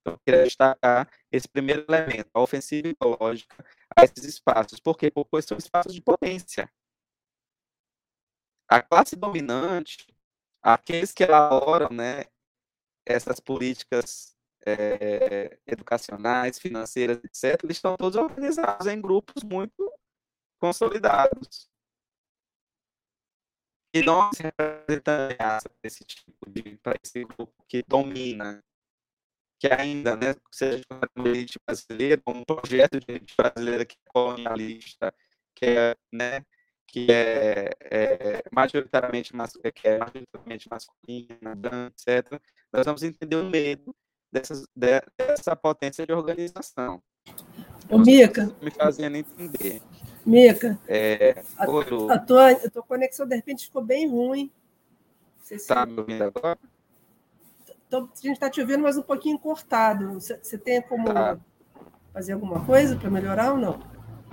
Então, 0.00 0.12
eu 0.12 0.18
queria 0.24 0.44
destacar 0.44 1.10
esse 1.32 1.48
primeiro 1.48 1.84
elemento, 1.88 2.30
a 2.32 2.40
ofensiva 2.40 2.86
ideológica 2.86 3.64
a 3.96 4.04
esses 4.04 4.24
espaços. 4.24 4.78
Por 4.78 4.96
quê? 4.96 5.10
Porque 5.10 5.42
são 5.42 5.58
espaços 5.58 5.92
de 5.92 6.00
potência. 6.00 6.70
A 8.72 8.80
classe 8.80 9.14
dominante, 9.14 10.06
aqueles 10.62 11.12
que 11.12 11.22
elaboram 11.22 11.90
né, 11.90 12.24
essas 13.04 13.38
políticas 13.38 14.34
é, 14.64 15.58
educacionais, 15.66 16.58
financeiras, 16.58 17.18
etc., 17.22 17.62
eles 17.64 17.76
estão 17.76 17.98
todos 17.98 18.16
organizados 18.16 18.86
em 18.86 18.98
grupos 18.98 19.42
muito 19.42 19.92
consolidados. 20.58 21.68
E 23.94 24.02
nós 24.02 24.38
representamos 24.38 25.64
esse 25.82 26.02
tipo 26.02 26.48
de, 26.48 26.80
esse 27.04 27.26
grupo 27.26 27.52
que 27.68 27.82
domina 27.82 28.64
que 29.58 29.68
ainda, 29.68 30.16
né, 30.16 30.34
seja 30.50 30.82
uma 30.90 31.28
elite 31.28 31.58
brasileira, 31.66 32.22
um 32.26 32.42
projeto 32.42 32.98
de 32.98 33.12
elite 33.12 33.36
brasileira 33.36 33.84
que 33.84 33.96
é 33.96 34.10
colonialista, 34.10 35.14
que 35.54 35.66
é, 35.66 35.94
né, 36.10 36.46
que 36.92 37.06
é, 37.10 37.70
é 37.80 38.44
majoritariamente, 38.52 39.34
mas, 39.34 39.54
que 39.74 39.88
é 39.88 39.98
majoritariamente 39.98 40.68
masculina, 40.68 41.56
etc., 41.86 42.38
nós 42.70 42.84
vamos 42.84 43.02
entender 43.02 43.36
o 43.36 43.48
medo 43.48 43.96
dessas, 44.30 44.68
dessa 44.76 45.56
potência 45.56 46.06
de 46.06 46.12
organização. 46.12 47.02
Ô, 47.88 47.98
Mica. 47.98 48.54
Me 48.60 48.70
fazendo 48.70 49.16
entender. 49.16 49.80
Mica, 50.24 50.78
é, 50.86 51.42
a, 51.56 51.64
a, 51.64 52.18
tua, 52.18 52.50
a 52.50 52.70
tua 52.70 52.82
conexão 52.82 53.26
de 53.26 53.36
repente 53.36 53.64
ficou 53.64 53.82
bem 53.82 54.08
ruim. 54.08 54.52
Está 55.50 55.86
me 55.86 55.98
ouvindo 55.98 56.24
agora? 56.24 56.58
Então, 57.86 58.04
a 58.04 58.16
gente 58.20 58.32
está 58.32 58.50
te 58.50 58.60
ouvindo, 58.60 58.82
mas 58.82 58.98
um 58.98 59.02
pouquinho 59.02 59.38
cortado. 59.38 60.12
Você, 60.14 60.38
você 60.42 60.58
tem 60.58 60.82
como 60.82 61.12
tá. 61.12 61.38
fazer 62.12 62.34
alguma 62.34 62.64
coisa 62.66 62.96
para 62.96 63.10
melhorar 63.10 63.52
ou 63.52 63.58
não? 63.58 63.80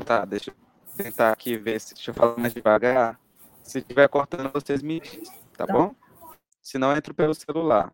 Tá, 0.06 0.26
deixa 0.26 0.52
eu 0.52 0.69
tentar 1.04 1.32
aqui 1.32 1.58
ver 1.58 1.80
se 1.80 1.94
deixa 1.94 2.12
eu 2.12 2.16
falar 2.16 2.38
mais 2.38 2.54
devagar. 2.54 3.20
Se 3.64 3.80
estiver 3.80 4.08
cortando, 4.10 4.52
vocês 4.52 4.82
me 4.82 5.00
dizem, 5.00 5.24
tá, 5.56 5.66
tá. 5.66 5.74
bom? 5.74 5.96
Senão, 6.62 6.92
eu 6.92 6.98
entro 6.98 7.14
pelo 7.14 7.34
celular. 7.34 7.94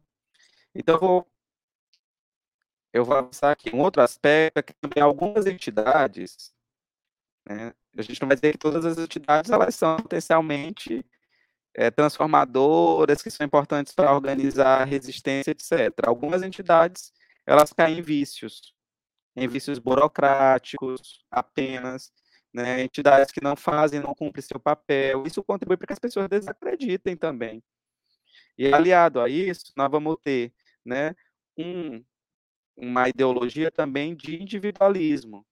Então, 0.73 0.95
eu 0.95 0.99
vou, 0.99 1.27
eu 2.94 3.06
vou 3.06 3.15
avançar 3.15 3.52
aqui. 3.52 3.76
Um 3.76 3.82
outro 3.82 4.02
aspecto 4.02 4.57
é 4.57 4.64
que 4.64 4.73
também 4.73 5.03
algumas 5.03 5.45
entidades, 5.45 6.53
né, 7.48 7.73
a 7.98 8.02
gente 8.02 8.22
não 8.22 8.27
vai 8.27 8.36
dizer 8.36 8.53
que 8.53 8.57
todas 8.57 8.86
as 8.86 8.98
entidades 8.98 9.52
elas 9.52 9.76
são 9.76 9.98
potencialmente 9.98 11.06
é, 11.73 11.91
transformadoras 11.91 13.22
que 13.22 13.30
são 13.30 13.45
importantes 13.45 13.94
para 13.94 14.14
organizar 14.14 14.82
a 14.82 14.86
resistência, 14.86 15.52
etc. 15.52 15.94
Algumas 16.06 16.41
entidades 16.41 17.14
elas 17.45 17.72
caem 17.72 17.99
em 17.99 18.02
vícios, 18.02 18.73
em 19.36 19.48
vícios 19.48 19.77
burocráticos 19.77 21.23
apenas, 21.30 22.11
né? 22.56 22.82
entidades 22.82 23.34
que 23.34 23.44
não 23.44 23.56
fazem, 23.56 23.99
não 23.99 24.15
cumprem 24.15 24.41
seu 24.41 24.57
papel. 24.57 25.27
Isso 25.27 25.44
contribui 25.44 25.76
para 25.76 25.88
que 25.88 25.94
as 25.94 25.99
pessoas 25.99 26.30
desacreditem 26.30 27.18
também. 27.18 27.61
E 28.57 28.73
aliado 28.73 29.19
a 29.19 29.27
isso, 29.27 29.73
nós 29.76 29.91
vamos 29.91 30.15
ter 30.23 30.53
né, 30.86 31.14
um, 31.57 32.02
uma 32.77 33.10
ideologia 33.10 33.69
também 33.69 34.15
de 34.15 34.41
individualismo, 34.41 35.45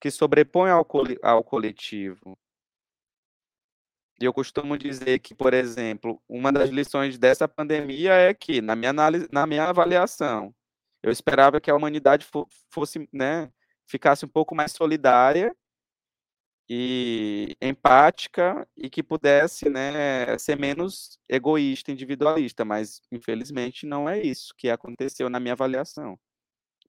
que 0.00 0.10
sobrepõe 0.10 0.70
ao, 0.70 0.84
ao 1.22 1.44
coletivo. 1.44 2.36
E 4.20 4.24
eu 4.24 4.32
costumo 4.32 4.76
dizer 4.76 5.20
que, 5.20 5.34
por 5.34 5.54
exemplo, 5.54 6.20
uma 6.28 6.50
das 6.50 6.68
lições 6.70 7.16
dessa 7.16 7.46
pandemia 7.46 8.12
é 8.12 8.34
que, 8.34 8.60
na 8.60 8.74
minha 8.74 8.90
análise, 8.90 9.28
na 9.30 9.46
minha 9.46 9.64
avaliação, 9.64 10.52
eu 11.00 11.12
esperava 11.12 11.60
que 11.60 11.70
a 11.70 11.76
humanidade 11.76 12.26
fosse, 12.70 13.08
né, 13.12 13.50
ficasse 13.90 14.24
um 14.24 14.28
pouco 14.28 14.54
mais 14.54 14.72
solidária 14.72 15.54
e 16.68 17.56
empática 17.60 18.66
e 18.76 18.88
que 18.88 19.02
pudesse, 19.02 19.68
né, 19.68 20.38
ser 20.38 20.56
menos 20.56 21.18
egoísta, 21.28 21.90
individualista, 21.90 22.64
mas 22.64 23.02
infelizmente 23.10 23.86
não 23.86 24.08
é 24.08 24.20
isso 24.20 24.54
que 24.56 24.70
aconteceu 24.70 25.28
na 25.28 25.40
minha 25.40 25.54
avaliação. 25.54 26.18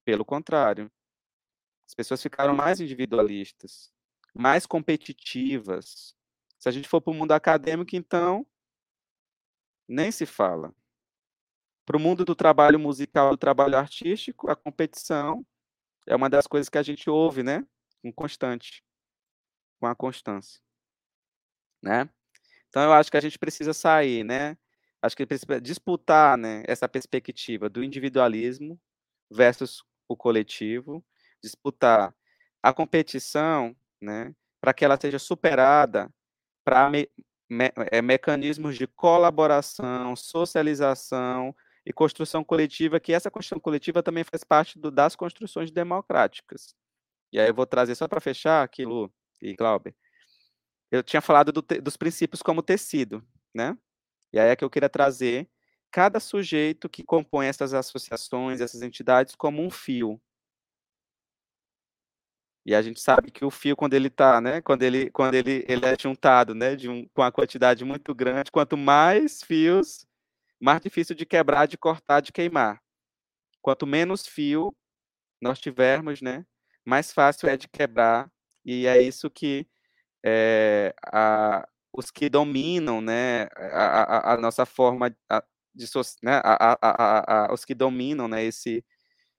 Pelo 0.04 0.24
contrário, 0.24 0.90
as 1.86 1.94
pessoas 1.94 2.22
ficaram 2.22 2.54
mais 2.54 2.80
individualistas, 2.80 3.92
mais 4.34 4.66
competitivas, 4.66 6.14
se 6.58 6.68
a 6.68 6.72
gente 6.72 6.88
for 6.88 7.00
para 7.00 7.10
o 7.10 7.14
mundo 7.14 7.32
acadêmico, 7.32 7.96
então, 7.96 8.46
nem 9.88 10.12
se 10.12 10.24
fala. 10.24 10.72
Para 11.84 11.96
o 11.96 12.00
mundo 12.00 12.24
do 12.24 12.36
trabalho 12.36 12.78
musical, 12.78 13.32
do 13.32 13.36
trabalho 13.36 13.76
artístico, 13.76 14.48
a 14.48 14.54
competição 14.54 15.44
é 16.06 16.16
uma 16.16 16.28
das 16.28 16.46
coisas 16.46 16.68
que 16.68 16.78
a 16.78 16.82
gente 16.82 17.08
ouve, 17.08 17.42
né? 17.42 17.66
Com 18.02 18.12
constante, 18.12 18.84
com 19.80 19.86
a 19.86 19.94
constância, 19.94 20.60
né? 21.82 22.08
Então 22.68 22.82
eu 22.82 22.92
acho 22.92 23.10
que 23.10 23.16
a 23.16 23.20
gente 23.20 23.38
precisa 23.38 23.72
sair, 23.72 24.24
né? 24.24 24.56
Acho 25.00 25.16
que 25.16 25.26
precisa 25.26 25.60
disputar, 25.60 26.38
né? 26.38 26.62
Essa 26.66 26.88
perspectiva 26.88 27.68
do 27.68 27.82
individualismo 27.82 28.80
versus 29.30 29.84
o 30.08 30.16
coletivo, 30.16 31.04
disputar 31.42 32.14
a 32.62 32.72
competição, 32.72 33.76
né? 34.00 34.34
Para 34.60 34.72
que 34.72 34.84
ela 34.84 34.98
seja 35.00 35.18
superada 35.18 36.12
para 36.64 36.88
me, 36.88 37.08
me, 37.50 37.72
é, 37.90 38.00
mecanismos 38.00 38.76
de 38.76 38.86
colaboração, 38.86 40.14
socialização 40.16 41.54
e 41.84 41.92
construção 41.92 42.44
coletiva, 42.44 43.00
que 43.00 43.12
essa 43.12 43.30
construção 43.30 43.60
coletiva 43.60 44.02
também 44.02 44.24
faz 44.24 44.44
parte 44.44 44.78
do, 44.78 44.90
das 44.90 45.16
construções 45.16 45.70
democráticas. 45.70 46.74
E 47.32 47.40
aí 47.40 47.48
eu 47.48 47.54
vou 47.54 47.66
trazer 47.66 47.94
só 47.94 48.06
para 48.06 48.20
fechar 48.20 48.62
aqui, 48.62 48.84
Lu 48.84 49.12
e 49.40 49.54
Glauber. 49.54 49.94
Eu 50.90 51.02
tinha 51.02 51.20
falado 51.22 51.50
do, 51.50 51.62
dos 51.62 51.96
princípios 51.96 52.42
como 52.42 52.62
tecido, 52.62 53.26
né? 53.54 53.76
E 54.32 54.38
aí 54.38 54.50
é 54.50 54.56
que 54.56 54.64
eu 54.64 54.70
queria 54.70 54.88
trazer 54.88 55.48
cada 55.90 56.20
sujeito 56.20 56.88
que 56.88 57.02
compõe 57.02 57.46
essas 57.46 57.74
associações, 57.74 58.60
essas 58.60 58.82
entidades, 58.82 59.34
como 59.34 59.62
um 59.62 59.70
fio. 59.70 60.20
E 62.64 62.74
a 62.74 62.80
gente 62.80 63.00
sabe 63.00 63.30
que 63.30 63.44
o 63.44 63.50
fio, 63.50 63.74
quando 63.76 63.94
ele 63.94 64.06
está, 64.06 64.40
né, 64.40 64.60
quando 64.60 64.82
ele, 64.82 65.10
quando 65.10 65.34
ele, 65.34 65.64
ele 65.68 65.84
é 65.84 65.96
juntado, 65.98 66.54
né, 66.54 66.76
de 66.76 66.88
um, 66.88 67.06
com 67.08 67.22
uma 67.22 67.32
quantidade 67.32 67.84
muito 67.84 68.14
grande, 68.14 68.52
quanto 68.52 68.76
mais 68.76 69.42
fios, 69.42 70.06
mais 70.62 70.80
difícil 70.80 71.16
de 71.16 71.26
quebrar, 71.26 71.66
de 71.66 71.76
cortar, 71.76 72.20
de 72.20 72.32
queimar. 72.32 72.80
Quanto 73.60 73.86
menos 73.86 74.26
fio 74.26 74.74
nós 75.40 75.60
tivermos, 75.60 76.22
né, 76.22 76.46
mais 76.86 77.12
fácil 77.12 77.48
é 77.48 77.56
de 77.56 77.68
quebrar. 77.68 78.30
E 78.64 78.86
é 78.86 79.02
isso 79.02 79.28
que 79.28 79.66
é, 80.24 80.94
a, 81.04 81.68
os 81.92 82.10
que 82.10 82.28
dominam, 82.28 83.00
né, 83.00 83.48
a, 83.56 84.32
a, 84.32 84.34
a 84.34 84.36
nossa 84.38 84.64
forma 84.64 85.10
de, 85.74 85.86
né, 86.22 86.40
a, 86.44 86.78
a, 87.48 87.52
os 87.52 87.64
que 87.64 87.74
dominam, 87.74 88.28
né, 88.28 88.44
esse 88.44 88.84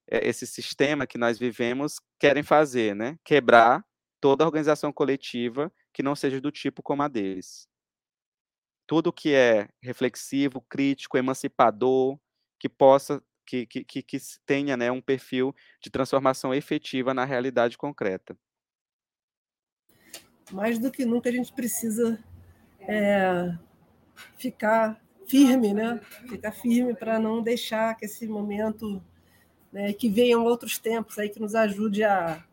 é, 0.09 0.27
esse 0.27 0.45
sistema 0.45 1.07
que 1.07 1.17
nós 1.17 1.39
vivemos 1.39 1.99
querem 2.19 2.43
fazer, 2.43 2.95
né? 2.95 3.17
Quebrar 3.23 3.85
toda 4.21 4.45
organização 4.45 4.91
coletiva 4.91 5.71
que 5.93 6.03
não 6.03 6.15
seja 6.15 6.41
do 6.41 6.51
tipo 6.51 6.83
como 6.83 7.03
a 7.03 7.07
deles. 7.07 7.67
Tudo 8.85 9.13
que 9.13 9.33
é 9.33 9.67
reflexivo, 9.81 10.61
crítico, 10.61 11.17
emancipador, 11.17 12.17
que 12.59 12.69
possa 12.69 13.21
que, 13.45 13.65
que, 13.65 14.01
que, 14.01 14.17
tenha 14.45 14.77
né, 14.77 14.89
um 14.91 15.01
perfil 15.01 15.53
de 15.81 15.89
transformação 15.89 16.53
efetiva 16.53 17.13
na 17.13 17.25
realidade 17.25 17.77
concreta. 17.77 18.37
Mais 20.51 20.79
do 20.79 20.91
que 20.91 21.05
nunca 21.05 21.29
a 21.29 21.31
gente 21.31 21.51
precisa 21.53 22.23
é, 22.79 23.57
ficar 24.37 25.01
firme, 25.27 25.73
né? 25.73 25.99
Ficar 26.27 26.51
firme 26.51 26.95
para 26.95 27.19
não 27.19 27.41
deixar 27.41 27.95
que 27.95 28.05
esse 28.05 28.27
momento, 28.27 29.01
né, 29.71 29.93
que 29.93 30.09
venham 30.09 30.43
outros 30.43 30.77
tempos 30.77 31.17
aí 31.17 31.29
que 31.29 31.39
nos 31.39 31.55
ajude 31.55 32.03
a 32.03 32.43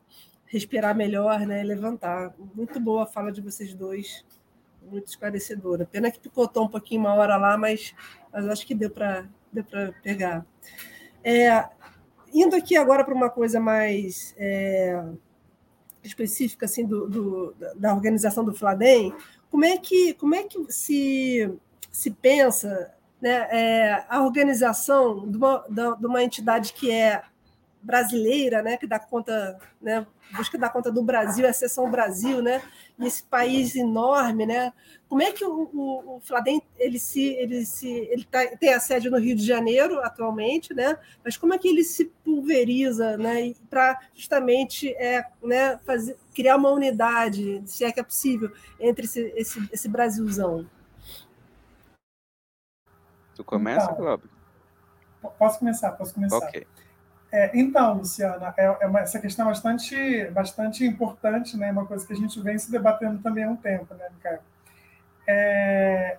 respirar 0.45 0.95
melhor, 0.95 1.41
né, 1.41 1.63
levantar. 1.63 2.33
Muito 2.55 2.79
boa 2.79 3.03
a 3.03 3.07
fala 3.07 3.31
de 3.31 3.41
vocês 3.41 3.73
dois, 3.73 4.25
muito 4.81 5.07
esclarecedora. 5.07 5.85
Pena 5.85 6.11
que 6.11 6.19
picotou 6.19 6.65
um 6.65 6.67
pouquinho 6.67 7.01
uma 7.01 7.13
hora 7.13 7.37
lá, 7.37 7.57
mas, 7.57 7.93
mas 8.31 8.47
acho 8.47 8.65
que 8.65 8.75
deu 8.75 8.89
para 8.89 9.25
deu 9.51 9.65
pegar. 10.01 10.45
É, 11.23 11.65
indo 12.33 12.55
aqui 12.55 12.75
agora 12.75 13.03
para 13.03 13.13
uma 13.13 13.29
coisa 13.29 13.59
mais 13.59 14.33
é, 14.37 15.03
específica 16.03 16.65
assim 16.65 16.85
do, 16.85 17.07
do, 17.07 17.55
da 17.75 17.93
organização 17.93 18.43
do 18.43 18.53
Fladem, 18.53 19.13
como 19.49 19.65
é 19.65 19.77
que 19.77 20.13
como 20.13 20.35
é 20.35 20.43
que 20.43 20.71
se 20.71 21.51
se 21.91 22.09
pensa 22.09 22.93
né, 23.21 23.47
é, 23.51 24.05
a 24.09 24.23
organização 24.23 25.29
de 25.29 25.37
uma, 25.37 25.65
de 25.69 26.07
uma 26.07 26.23
entidade 26.23 26.73
que 26.73 26.89
é 26.89 27.21
brasileira, 27.81 28.61
né, 28.61 28.77
que 28.77 28.85
dá 28.85 28.99
conta, 28.99 29.57
né, 29.81 30.05
busca 30.35 30.57
dar 30.57 30.69
conta 30.69 30.91
do 30.91 31.03
Brasil, 31.03 31.47
a 31.47 31.53
seção 31.53 31.89
Brasil, 31.89 32.41
né, 32.41 32.61
e 32.97 33.05
esse 33.05 33.23
país 33.23 33.75
enorme, 33.75 34.45
né, 34.45 34.71
como 35.09 35.21
é 35.21 35.31
que 35.31 35.43
o, 35.43 35.69
o, 35.73 36.17
o 36.17 36.19
Fladem 36.21 36.61
ele 36.77 36.99
se 36.99 37.33
ele 37.35 37.65
se 37.65 37.89
ele 37.89 38.23
tá, 38.23 38.45
tem 38.57 38.73
a 38.73 38.79
sede 38.79 39.09
no 39.09 39.17
Rio 39.17 39.35
de 39.35 39.45
Janeiro 39.45 39.99
atualmente, 39.99 40.73
né, 40.73 40.97
mas 41.23 41.37
como 41.37 41.53
é 41.53 41.57
que 41.57 41.67
ele 41.67 41.83
se 41.83 42.05
pulveriza, 42.23 43.17
né, 43.17 43.53
para 43.69 43.99
justamente 44.13 44.93
é, 44.95 45.25
né, 45.43 45.79
fazer 45.85 46.17
criar 46.33 46.57
uma 46.57 46.69
unidade, 46.69 47.61
se 47.65 47.83
é 47.83 47.91
que 47.91 47.99
é 47.99 48.03
possível, 48.03 48.51
entre 48.79 49.05
esse 49.05 49.33
esse, 49.35 49.69
esse 49.71 49.89
Brasilzão. 49.89 50.69
Tu 53.35 53.43
começa, 53.43 53.85
então, 53.85 53.95
Cláudio? 53.95 54.29
Posso 55.37 55.59
começar, 55.59 55.91
posso 55.93 56.13
começar. 56.13 56.37
Ok. 56.37 56.67
É, 57.31 57.51
então, 57.57 57.97
Luciana, 57.97 58.53
é, 58.57 58.65
é 58.65 58.87
uma, 58.87 58.99
essa 58.99 59.19
questão 59.19 59.45
é 59.45 59.49
bastante, 59.49 60.25
bastante 60.31 60.85
importante, 60.85 61.55
né? 61.55 61.71
Uma 61.71 61.85
coisa 61.85 62.05
que 62.05 62.11
a 62.11 62.15
gente 62.15 62.39
vem 62.41 62.57
se 62.57 62.69
debatendo 62.69 63.19
também 63.19 63.45
há 63.45 63.49
um 63.49 63.55
tempo, 63.55 63.93
né, 63.93 64.09
Micael? 64.13 64.41
É, 65.25 66.17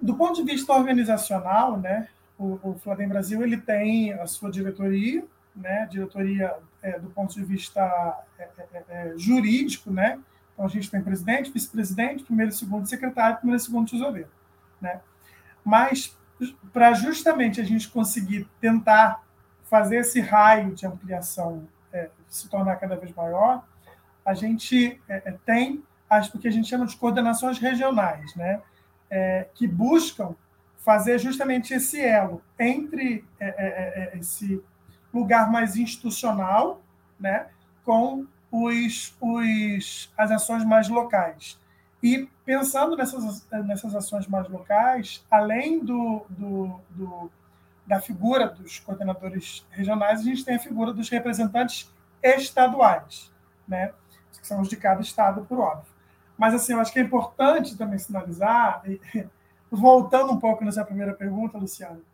do 0.00 0.14
ponto 0.14 0.34
de 0.34 0.42
vista 0.42 0.72
organizacional, 0.72 1.78
né, 1.78 2.08
o, 2.38 2.58
o 2.62 2.80
Brasil 3.08 3.42
ele 3.42 3.56
tem 3.56 4.12
a 4.12 4.26
sua 4.26 4.50
diretoria, 4.50 5.24
né, 5.54 5.86
diretoria 5.90 6.54
é, 6.82 6.98
do 6.98 7.08
ponto 7.10 7.34
de 7.34 7.44
vista 7.44 7.82
é, 8.38 8.48
é, 8.58 8.84
é, 8.88 9.14
jurídico, 9.16 9.90
né, 9.90 10.20
então 10.52 10.64
a 10.64 10.68
gente 10.68 10.90
tem 10.90 11.02
presidente, 11.02 11.50
vice-presidente, 11.50 12.24
primeiro 12.24 12.52
e 12.52 12.54
segundo 12.54 12.86
secretário, 12.88 13.38
primeiro 13.38 13.60
e 13.60 13.64
segundo 13.64 13.90
tesoureiro, 13.90 14.30
né, 14.80 15.00
mas 15.64 16.16
para 16.72 16.92
justamente 16.92 17.60
a 17.60 17.64
gente 17.64 17.88
conseguir 17.88 18.48
tentar 18.60 19.24
fazer 19.64 19.96
esse 19.96 20.20
raio 20.20 20.74
de 20.74 20.86
ampliação 20.86 21.68
é, 21.92 22.10
se 22.28 22.48
tornar 22.48 22.76
cada 22.76 22.96
vez 22.96 23.12
maior, 23.14 23.64
a 24.24 24.34
gente 24.34 25.00
é, 25.08 25.30
é 25.30 25.34
tem 25.44 25.82
as 26.08 26.28
que 26.28 26.46
a 26.46 26.50
gente 26.50 26.68
chama 26.68 26.86
de 26.86 26.96
coordenações 26.96 27.58
regionais, 27.58 28.34
né, 28.36 28.62
é, 29.10 29.48
que 29.54 29.66
buscam 29.66 30.34
fazer 30.78 31.18
justamente 31.18 31.74
esse 31.74 32.00
elo 32.00 32.40
entre 32.58 33.24
é, 33.40 34.12
é, 34.14 34.18
esse 34.18 34.62
lugar 35.12 35.50
mais 35.50 35.76
institucional, 35.76 36.80
né, 37.18 37.46
com 37.84 38.26
os, 38.50 39.16
os, 39.20 40.12
as 40.16 40.30
ações 40.30 40.64
mais 40.64 40.88
locais. 40.88 41.58
E 42.06 42.30
pensando 42.44 42.96
nessas, 42.96 43.44
nessas 43.64 43.92
ações 43.92 44.28
mais 44.28 44.48
locais, 44.48 45.26
além 45.28 45.84
do, 45.84 46.24
do, 46.28 46.80
do, 46.90 47.32
da 47.84 48.00
figura 48.00 48.46
dos 48.48 48.78
coordenadores 48.78 49.66
regionais, 49.70 50.20
a 50.20 50.22
gente 50.22 50.44
tem 50.44 50.54
a 50.54 50.60
figura 50.60 50.92
dos 50.92 51.08
representantes 51.08 51.92
estaduais, 52.22 53.32
né? 53.66 53.92
que 54.38 54.46
são 54.46 54.60
os 54.60 54.68
de 54.68 54.76
cada 54.76 55.00
estado, 55.00 55.44
por 55.46 55.58
óbvio. 55.58 55.92
Mas, 56.38 56.54
assim, 56.54 56.74
eu 56.74 56.80
acho 56.80 56.92
que 56.92 57.00
é 57.00 57.02
importante 57.02 57.76
também 57.76 57.98
sinalizar, 57.98 58.84
voltando 59.68 60.32
um 60.32 60.38
pouco 60.38 60.64
nessa 60.64 60.84
primeira 60.84 61.12
pergunta, 61.12 61.58
Luciano, 61.58 62.04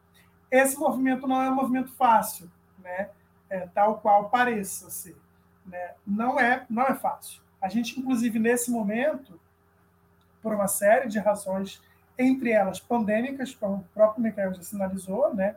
esse 0.50 0.78
movimento 0.78 1.26
não 1.26 1.42
é 1.42 1.50
um 1.50 1.54
movimento 1.54 1.92
fácil, 1.92 2.50
né? 2.78 3.10
É, 3.50 3.66
tal 3.74 3.98
qual 3.98 4.30
pareça 4.30 4.88
ser. 4.88 5.18
Né? 5.66 5.90
Não, 6.06 6.40
é, 6.40 6.64
não 6.70 6.84
é 6.84 6.94
fácil. 6.94 7.42
A 7.60 7.68
gente, 7.68 8.00
inclusive, 8.00 8.38
nesse 8.38 8.70
momento, 8.70 9.38
por 10.42 10.52
uma 10.54 10.68
série 10.68 11.08
de 11.08 11.18
razões, 11.18 11.80
entre 12.18 12.50
elas 12.50 12.80
pandêmicas, 12.80 13.54
como 13.54 13.76
o 13.76 13.84
próprio 13.94 14.22
Michael 14.22 14.54
já 14.54 14.62
sinalizou, 14.62 15.34
né? 15.34 15.56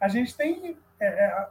A 0.00 0.08
gente 0.08 0.36
tem 0.36 0.76
é, 1.00 1.06
é, 1.06 1.46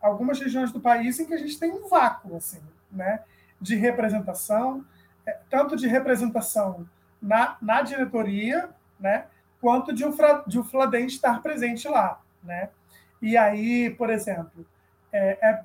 algumas 0.00 0.38
regiões 0.38 0.72
do 0.72 0.80
país 0.80 1.18
em 1.18 1.26
que 1.26 1.34
a 1.34 1.38
gente 1.38 1.58
tem 1.58 1.70
um 1.70 1.88
vácuo, 1.88 2.36
assim, 2.36 2.62
né? 2.90 3.20
De 3.60 3.76
representação, 3.76 4.84
é, 5.26 5.38
tanto 5.50 5.76
de 5.76 5.86
representação 5.86 6.88
na, 7.20 7.56
na 7.60 7.82
diretoria, 7.82 8.70
né? 8.98 9.26
Quanto 9.60 9.92
de 9.92 10.04
um, 10.04 10.14
de 10.46 10.58
um 10.58 10.64
Fladem 10.64 11.06
estar 11.06 11.42
presente 11.42 11.88
lá, 11.88 12.20
né? 12.42 12.70
E 13.20 13.36
aí, 13.36 13.90
por 13.90 14.10
exemplo, 14.10 14.66
é, 15.12 15.38
é 15.40 15.64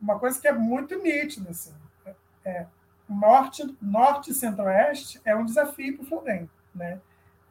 uma 0.00 0.18
coisa 0.18 0.40
que 0.40 0.48
é 0.48 0.52
muito 0.52 0.98
nítida, 1.02 1.50
assim, 1.50 1.74
é, 2.44 2.66
norte, 3.08 3.76
norte 3.80 4.30
e 4.30 4.34
centro-oeste 4.34 5.20
é 5.24 5.34
um 5.34 5.44
desafio 5.44 5.96
para 5.96 6.04
o 6.04 6.06
Flamengo, 6.06 6.48
né? 6.74 7.00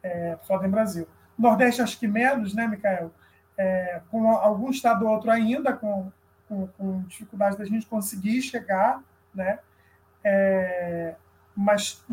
É, 0.02 0.38
Flamengo 0.46 0.72
Brasil. 0.72 1.08
Nordeste, 1.38 1.82
acho 1.82 1.98
que 1.98 2.06
menos, 2.06 2.54
né, 2.54 2.66
Micael? 2.66 3.10
É, 3.56 4.00
com 4.10 4.30
algum 4.30 4.70
estado 4.70 5.06
ou 5.06 5.12
outro 5.12 5.30
ainda 5.30 5.72
com, 5.72 6.12
com, 6.48 6.66
com, 6.68 7.02
dificuldade 7.02 7.56
da 7.56 7.64
gente 7.64 7.86
conseguir 7.86 8.42
chegar, 8.42 9.02
né? 9.34 9.58
É, 10.22 11.14
mas 11.54 12.04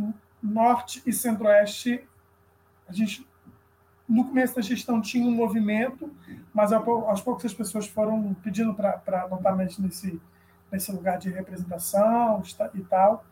norte 0.42 1.02
e 1.06 1.12
centro-oeste, 1.12 2.08
a 2.88 2.94
gente 2.94 3.28
no 4.08 4.26
começo 4.26 4.56
da 4.56 4.62
gestão 4.62 5.02
tinha 5.02 5.26
um 5.26 5.32
movimento, 5.32 6.12
mas 6.54 6.72
aos 6.72 7.22
poucos 7.22 7.46
as 7.46 7.54
pessoas 7.54 7.88
foram 7.88 8.34
pedindo 8.36 8.74
para 8.74 9.28
notar 9.30 9.56
mais 9.56 9.78
nesse 9.78 10.22
nesse 10.74 10.92
lugar 10.92 11.20
de 11.20 11.30
representação 11.30 12.42
e 12.74 12.82
tal. 12.82 13.24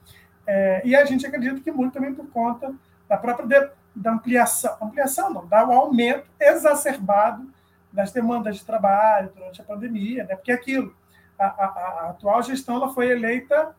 É, 0.46 0.82
e 0.86 0.96
a 0.96 1.04
gente 1.04 1.26
acredita 1.26 1.60
que 1.60 1.72
muito 1.72 1.94
também 1.94 2.14
por 2.14 2.30
conta 2.30 2.74
da 3.10 3.18
própria 3.18 3.48
de, 3.48 3.72
da 3.96 4.12
ampliação, 4.14 4.78
ampliação 4.80 5.34
não, 5.34 5.48
da 5.48 5.62
aumento 5.62 6.30
exacerbado 6.40 7.52
das 7.92 8.12
demandas 8.12 8.58
de 8.58 8.66
trabalho 8.66 9.32
durante 9.36 9.60
a 9.60 9.64
pandemia, 9.64 10.24
né? 10.24 10.36
porque 10.36 10.52
aquilo, 10.52 10.96
a, 11.38 11.46
a, 11.46 11.66
a 11.66 12.10
atual 12.12 12.42
gestão 12.44 12.76
ela 12.76 12.94
foi 12.94 13.10
eleita 13.10 13.76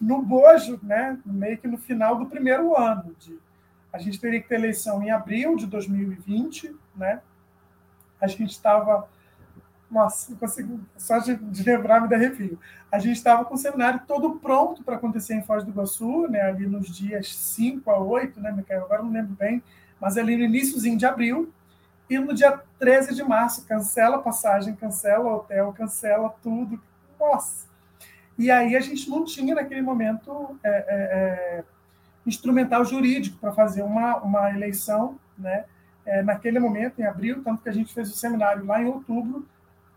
no 0.00 0.22
bojo, 0.22 0.78
né? 0.82 1.18
meio 1.26 1.58
que 1.58 1.66
no 1.66 1.76
final 1.76 2.16
do 2.16 2.26
primeiro 2.26 2.74
ano. 2.76 3.14
De, 3.18 3.38
a 3.92 3.98
gente 3.98 4.20
teria 4.20 4.40
que 4.40 4.48
ter 4.48 4.54
eleição 4.54 5.02
em 5.02 5.10
abril 5.10 5.56
de 5.56 5.66
2020, 5.66 6.74
né? 6.94 7.20
a 8.20 8.26
gente 8.26 8.50
estava 8.50 9.08
nossa, 9.90 10.30
não 10.30 10.38
consigo, 10.38 10.80
só 10.96 11.18
de, 11.18 11.34
de 11.34 11.62
lembrar 11.62 12.00
me 12.00 12.08
dá 12.08 12.16
arrepio. 12.16 12.58
A 12.92 12.98
gente 12.98 13.16
estava 13.16 13.44
com 13.44 13.54
o 13.54 13.58
seminário 13.58 14.00
todo 14.06 14.36
pronto 14.38 14.82
para 14.82 14.96
acontecer 14.96 15.34
em 15.34 15.42
Foz 15.42 15.64
do 15.64 15.70
Iguaçu, 15.70 16.28
né, 16.28 16.42
ali 16.42 16.66
nos 16.66 16.94
dias 16.94 17.34
5 17.34 17.90
a 17.90 17.98
8, 17.98 18.40
né, 18.40 18.52
Micael? 18.52 18.84
Agora 18.84 19.02
não 19.02 19.12
lembro 19.12 19.34
bem, 19.34 19.62
mas 20.00 20.16
ali 20.16 20.36
no 20.36 20.44
iníciozinho 20.44 20.98
de 20.98 21.06
abril. 21.06 21.52
E 22.08 22.18
no 22.18 22.32
dia 22.32 22.58
13 22.78 23.14
de 23.14 23.22
março, 23.22 23.66
cancela 23.66 24.16
a 24.16 24.20
passagem, 24.20 24.74
cancela 24.74 25.24
o 25.24 25.36
hotel, 25.36 25.74
cancela 25.76 26.34
tudo. 26.42 26.80
Nossa! 27.20 27.68
E 28.38 28.50
aí 28.50 28.76
a 28.76 28.80
gente 28.80 29.10
não 29.10 29.24
tinha, 29.24 29.54
naquele 29.54 29.82
momento, 29.82 30.58
é, 30.62 30.70
é, 30.70 30.84
é, 30.88 31.64
instrumental 32.24 32.84
jurídico 32.84 33.36
para 33.38 33.52
fazer 33.52 33.82
uma, 33.82 34.16
uma 34.18 34.50
eleição, 34.50 35.18
né? 35.36 35.64
É, 36.06 36.22
naquele 36.22 36.58
momento, 36.58 37.00
em 37.00 37.04
abril, 37.04 37.42
tanto 37.42 37.62
que 37.62 37.68
a 37.68 37.72
gente 37.72 37.92
fez 37.92 38.10
o 38.10 38.16
seminário 38.16 38.64
lá 38.64 38.80
em 38.80 38.86
outubro, 38.86 39.46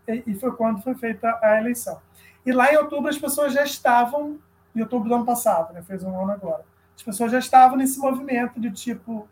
e 0.08 0.34
foi 0.34 0.52
quando 0.52 0.82
foi 0.82 0.94
feita 0.94 1.38
a 1.42 1.58
eleição. 1.58 2.00
E 2.44 2.52
lá 2.52 2.72
em 2.72 2.76
outubro 2.76 3.08
as 3.08 3.18
pessoas 3.18 3.52
já 3.52 3.62
estavam, 3.62 4.38
em 4.74 4.80
outubro 4.80 5.08
do 5.08 5.14
ano 5.14 5.24
passado, 5.24 5.72
né, 5.72 5.82
fez 5.82 6.02
um 6.02 6.20
ano 6.20 6.32
agora, 6.32 6.64
as 6.96 7.02
pessoas 7.02 7.32
já 7.32 7.38
estavam 7.38 7.76
nesse 7.76 7.98
movimento 7.98 8.60
de 8.60 8.70
tipo, 8.70 9.28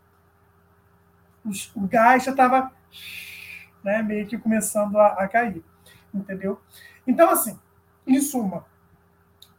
os, 1.45 1.71
o 1.75 1.81
gás 1.87 2.23
já 2.23 2.31
estava 2.31 2.71
né, 3.83 4.01
meio 4.01 4.27
que 4.27 4.37
começando 4.37 4.97
a, 4.97 5.07
a 5.07 5.27
cair, 5.27 5.63
entendeu? 6.13 6.61
Então, 7.05 7.29
assim, 7.29 7.59
em 8.05 8.19
suma, 8.21 8.65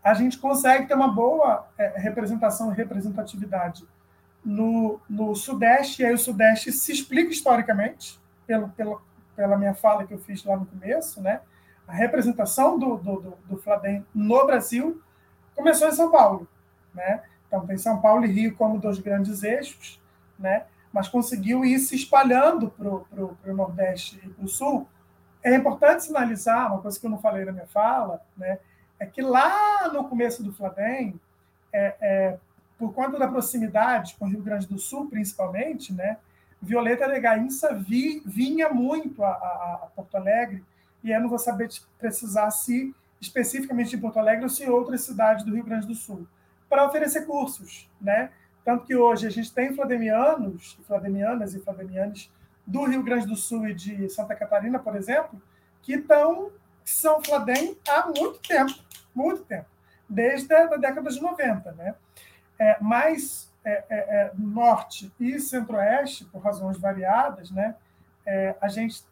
a 0.03 0.15
gente 0.15 0.39
consegue 0.39 0.87
ter 0.87 0.95
uma 0.95 1.13
boa 1.13 1.69
é, 1.79 1.99
representação 1.99 2.73
e 2.73 2.77
representatividade 2.77 3.87
no, 4.45 5.01
no 5.09 5.35
Sudeste, 5.35 6.03
e 6.03 6.05
aí 6.05 6.13
o 6.13 6.19
Sudeste 6.19 6.73
se 6.73 6.93
explica 6.93 7.31
historicamente, 7.31 8.21
pelo, 8.47 8.69
pelo, 8.71 9.01
pela 9.35 9.57
minha 9.57 9.75
fala 9.75 10.07
que 10.07 10.15
eu 10.15 10.19
fiz 10.19 10.45
lá 10.45 10.57
no 10.57 10.67
começo, 10.67 11.21
né? 11.21 11.41
A 11.87 11.93
representação 11.93 12.79
do, 12.79 12.97
do, 12.97 13.21
do, 13.21 13.39
do 13.49 13.57
Fladem 13.57 14.07
no 14.15 14.47
Brasil 14.47 15.03
começou 15.55 15.89
em 15.89 15.93
São 15.93 16.11
Paulo, 16.11 16.49
né? 16.95 17.23
Então 17.47 17.67
tem 17.67 17.77
São 17.77 18.01
Paulo 18.01 18.25
e 18.25 18.29
Rio 18.29 18.57
como 18.57 18.79
dois 18.79 18.99
grandes 18.99 19.43
eixos, 19.43 20.01
né? 20.39 20.65
Mas 20.93 21.09
conseguiu 21.09 21.65
ir 21.65 21.79
se 21.79 21.95
espalhando 21.95 22.71
para 22.71 23.25
o 23.25 23.55
Nordeste 23.55 24.21
e 24.25 24.29
para 24.29 24.45
o 24.45 24.49
Sul. 24.49 24.87
É 25.43 25.55
importante 25.55 26.05
sinalizar 26.05 26.73
uma 26.73 26.81
coisa 26.81 26.99
que 26.99 27.07
eu 27.07 27.11
não 27.11 27.19
falei 27.19 27.45
na 27.45 27.53
minha 27.53 27.67
fala, 27.67 28.23
né? 28.37 28.59
É 28.99 29.07
que 29.07 29.21
lá 29.21 29.89
no 29.93 30.09
começo 30.09 30.43
do 30.43 30.53
Fladem, 30.53 31.21
é, 31.73 31.95
é, 32.01 32.39
por 32.79 32.93
conta 32.95 33.19
da 33.19 33.27
proximidade 33.27 34.15
com 34.19 34.27
o 34.27 34.29
Rio 34.29 34.43
Grande 34.43 34.67
do 34.67 34.79
Sul, 34.79 35.09
principalmente, 35.09 35.93
né? 35.93 36.19
Violeta 36.63 37.09
de 37.09 37.19
Gainça 37.19 37.75
vi, 37.75 38.23
vinha 38.25 38.69
muito 38.69 39.25
a, 39.25 39.31
a, 39.31 39.81
a, 39.83 39.87
Porto 39.97 40.15
Alegre, 40.15 40.65
e 41.03 41.11
eu 41.11 41.21
não 41.21 41.29
vou 41.29 41.39
saber 41.39 41.69
precisar 41.99 42.49
se 42.53 42.95
especificamente 43.21 43.97
em 43.97 44.01
Porto 44.01 44.19
Alegre 44.19 44.45
ou 44.45 44.49
se 44.49 44.69
outras 44.71 45.01
cidades 45.01 45.45
do 45.45 45.53
Rio 45.53 45.65
Grande 45.65 45.87
do 45.89 45.95
Sul, 45.95 46.27
para 46.69 46.87
oferecer 46.87 47.27
cursos, 47.27 47.91
né? 48.01 48.31
Tanto 48.65 48.87
que 48.87 48.95
hoje 48.95 49.27
a 49.27 49.31
gente 49.31 49.53
tem 49.53 49.75
flademianos, 49.75 50.79
flademianas 50.87 51.53
e 51.55 51.61
flademianes 51.61 52.31
do 52.65 52.85
Rio 52.85 53.03
Grande 53.03 53.27
do 53.27 53.35
Sul 53.35 53.67
e 53.67 53.75
de 53.75 54.09
Santa 54.09 54.37
Catarina, 54.37 54.79
por 54.79 54.95
exemplo, 54.95 55.43
que 55.83 55.95
estão 55.95 56.53
são 56.85 57.23
fladem 57.23 57.77
há 57.89 58.07
muito 58.07 58.41
tempo, 58.41 58.75
muito 59.15 59.45
tempo, 59.45 59.67
desde 60.09 60.53
a 60.53 60.77
década 60.77 61.11
de 61.11 61.21
90, 61.21 61.73
né? 61.73 61.95
É, 62.59 62.77
mas 62.81 63.52
é, 63.65 63.85
é, 63.89 63.97
é, 63.97 64.33
norte 64.37 65.13
e 65.21 65.39
centro-oeste, 65.39 66.25
por 66.27 66.43
razões 66.43 66.79
variadas, 66.79 67.51
né, 67.51 67.75
é, 68.27 68.57
a 68.61 68.69
gente 68.69 69.03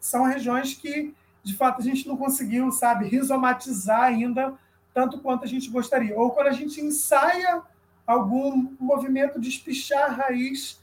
são 0.00 0.24
regiões 0.24 0.74
que, 0.74 1.14
de 1.42 1.54
fato, 1.54 1.80
a 1.80 1.84
gente 1.84 2.06
não 2.06 2.16
conseguiu, 2.16 2.70
sabe, 2.70 3.08
rizomatizar 3.08 4.02
ainda 4.02 4.54
tanto 4.92 5.18
quanto 5.18 5.44
a 5.44 5.46
gente 5.46 5.70
gostaria. 5.70 6.16
Ou 6.16 6.30
quando 6.30 6.48
a 6.48 6.52
gente 6.52 6.80
ensaia 6.80 7.62
algum 8.06 8.74
movimento 8.78 9.40
de 9.40 9.48
espichar 9.48 10.10
a 10.10 10.14
raiz 10.14 10.80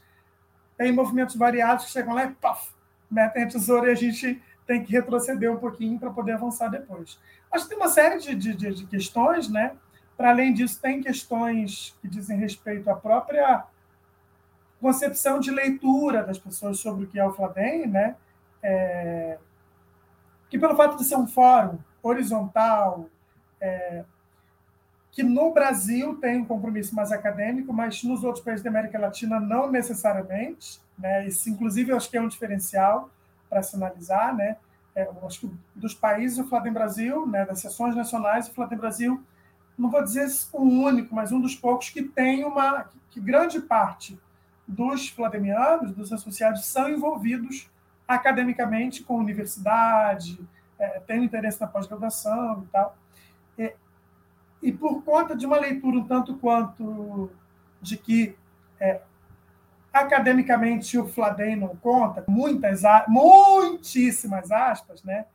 em 0.78 0.92
movimentos 0.92 1.36
variados 1.36 1.86
que 1.86 1.92
chegam 1.92 2.14
lá 2.14 2.24
e 2.24 2.30
paf, 2.32 2.70
metem 3.10 3.44
a 3.44 3.48
tesoura 3.48 3.88
e 3.88 3.92
a 3.92 3.96
gente 3.96 4.42
tem 4.66 4.82
que 4.82 4.92
retroceder 4.92 5.52
um 5.52 5.58
pouquinho 5.58 5.98
para 5.98 6.10
poder 6.10 6.32
avançar 6.32 6.68
depois. 6.68 7.18
Acho 7.50 7.64
que 7.64 7.70
tem 7.70 7.78
uma 7.78 7.88
série 7.88 8.18
de, 8.18 8.34
de, 8.34 8.54
de 8.54 8.86
questões, 8.86 9.48
né? 9.48 9.76
Para 10.22 10.30
além 10.30 10.52
disso, 10.52 10.80
tem 10.80 11.02
questões 11.02 11.98
que 12.00 12.06
dizem 12.06 12.38
respeito 12.38 12.88
à 12.88 12.94
própria 12.94 13.64
concepção 14.80 15.40
de 15.40 15.50
leitura 15.50 16.22
das 16.22 16.38
pessoas 16.38 16.78
sobre 16.78 17.06
o 17.06 17.08
que 17.08 17.18
é 17.18 17.26
o 17.26 17.32
Fladem, 17.32 17.88
né? 17.88 18.14
É, 18.62 19.36
que 20.48 20.56
pelo 20.56 20.76
fato 20.76 20.96
de 20.96 21.02
ser 21.02 21.16
um 21.16 21.26
fórum 21.26 21.76
horizontal, 22.00 23.08
é, 23.60 24.04
que 25.10 25.24
no 25.24 25.52
Brasil 25.52 26.14
tem 26.20 26.42
um 26.42 26.44
compromisso 26.44 26.94
mais 26.94 27.10
acadêmico, 27.10 27.72
mas 27.72 28.04
nos 28.04 28.22
outros 28.22 28.44
países 28.44 28.62
da 28.62 28.70
América 28.70 29.00
Latina 29.00 29.40
não 29.40 29.68
necessariamente, 29.68 30.80
né? 30.96 31.26
Isso, 31.26 31.50
inclusive, 31.50 31.90
eu 31.90 31.96
acho 31.96 32.08
que 32.08 32.16
é 32.16 32.20
um 32.20 32.28
diferencial 32.28 33.10
para 33.50 33.60
sinalizar, 33.60 34.36
né? 34.36 34.56
É, 34.94 35.10
acho 35.26 35.40
que 35.40 35.52
dos 35.74 35.94
países, 35.94 36.38
o 36.38 36.44
Fladem 36.48 36.72
Brasil, 36.72 37.26
né, 37.26 37.44
das 37.44 37.58
sessões 37.58 37.96
nacionais, 37.96 38.46
o 38.46 38.52
Fladem 38.52 38.78
Brasil 38.78 39.20
não 39.82 39.90
vou 39.90 40.02
dizer 40.04 40.28
o 40.52 40.62
único, 40.62 41.12
mas 41.12 41.32
um 41.32 41.40
dos 41.40 41.56
poucos 41.56 41.90
que 41.90 42.02
tem 42.02 42.44
uma. 42.44 42.88
que 43.10 43.20
grande 43.20 43.60
parte 43.60 44.16
dos 44.66 45.08
flademianos, 45.08 45.92
dos 45.92 46.12
associados, 46.12 46.64
são 46.64 46.88
envolvidos 46.88 47.68
academicamente 48.06 49.02
com 49.02 49.16
universidade, 49.16 50.38
é, 50.78 51.00
têm 51.00 51.24
interesse 51.24 51.60
na 51.60 51.66
pós-graduação 51.66 52.62
e 52.62 52.66
tal. 52.68 52.96
E, 53.58 53.74
e, 54.62 54.72
por 54.72 55.02
conta 55.02 55.34
de 55.34 55.44
uma 55.44 55.58
leitura 55.58 55.96
um 55.96 56.06
tanto 56.06 56.36
quanto 56.36 57.30
de 57.80 57.96
que 57.96 58.36
é, 58.78 59.00
academicamente 59.92 60.96
o 60.96 61.08
Fladem 61.08 61.56
não 61.56 61.74
conta, 61.74 62.24
muitas, 62.28 62.82
muitíssimas 63.08 64.52
aspas, 64.52 65.02
né? 65.02 65.26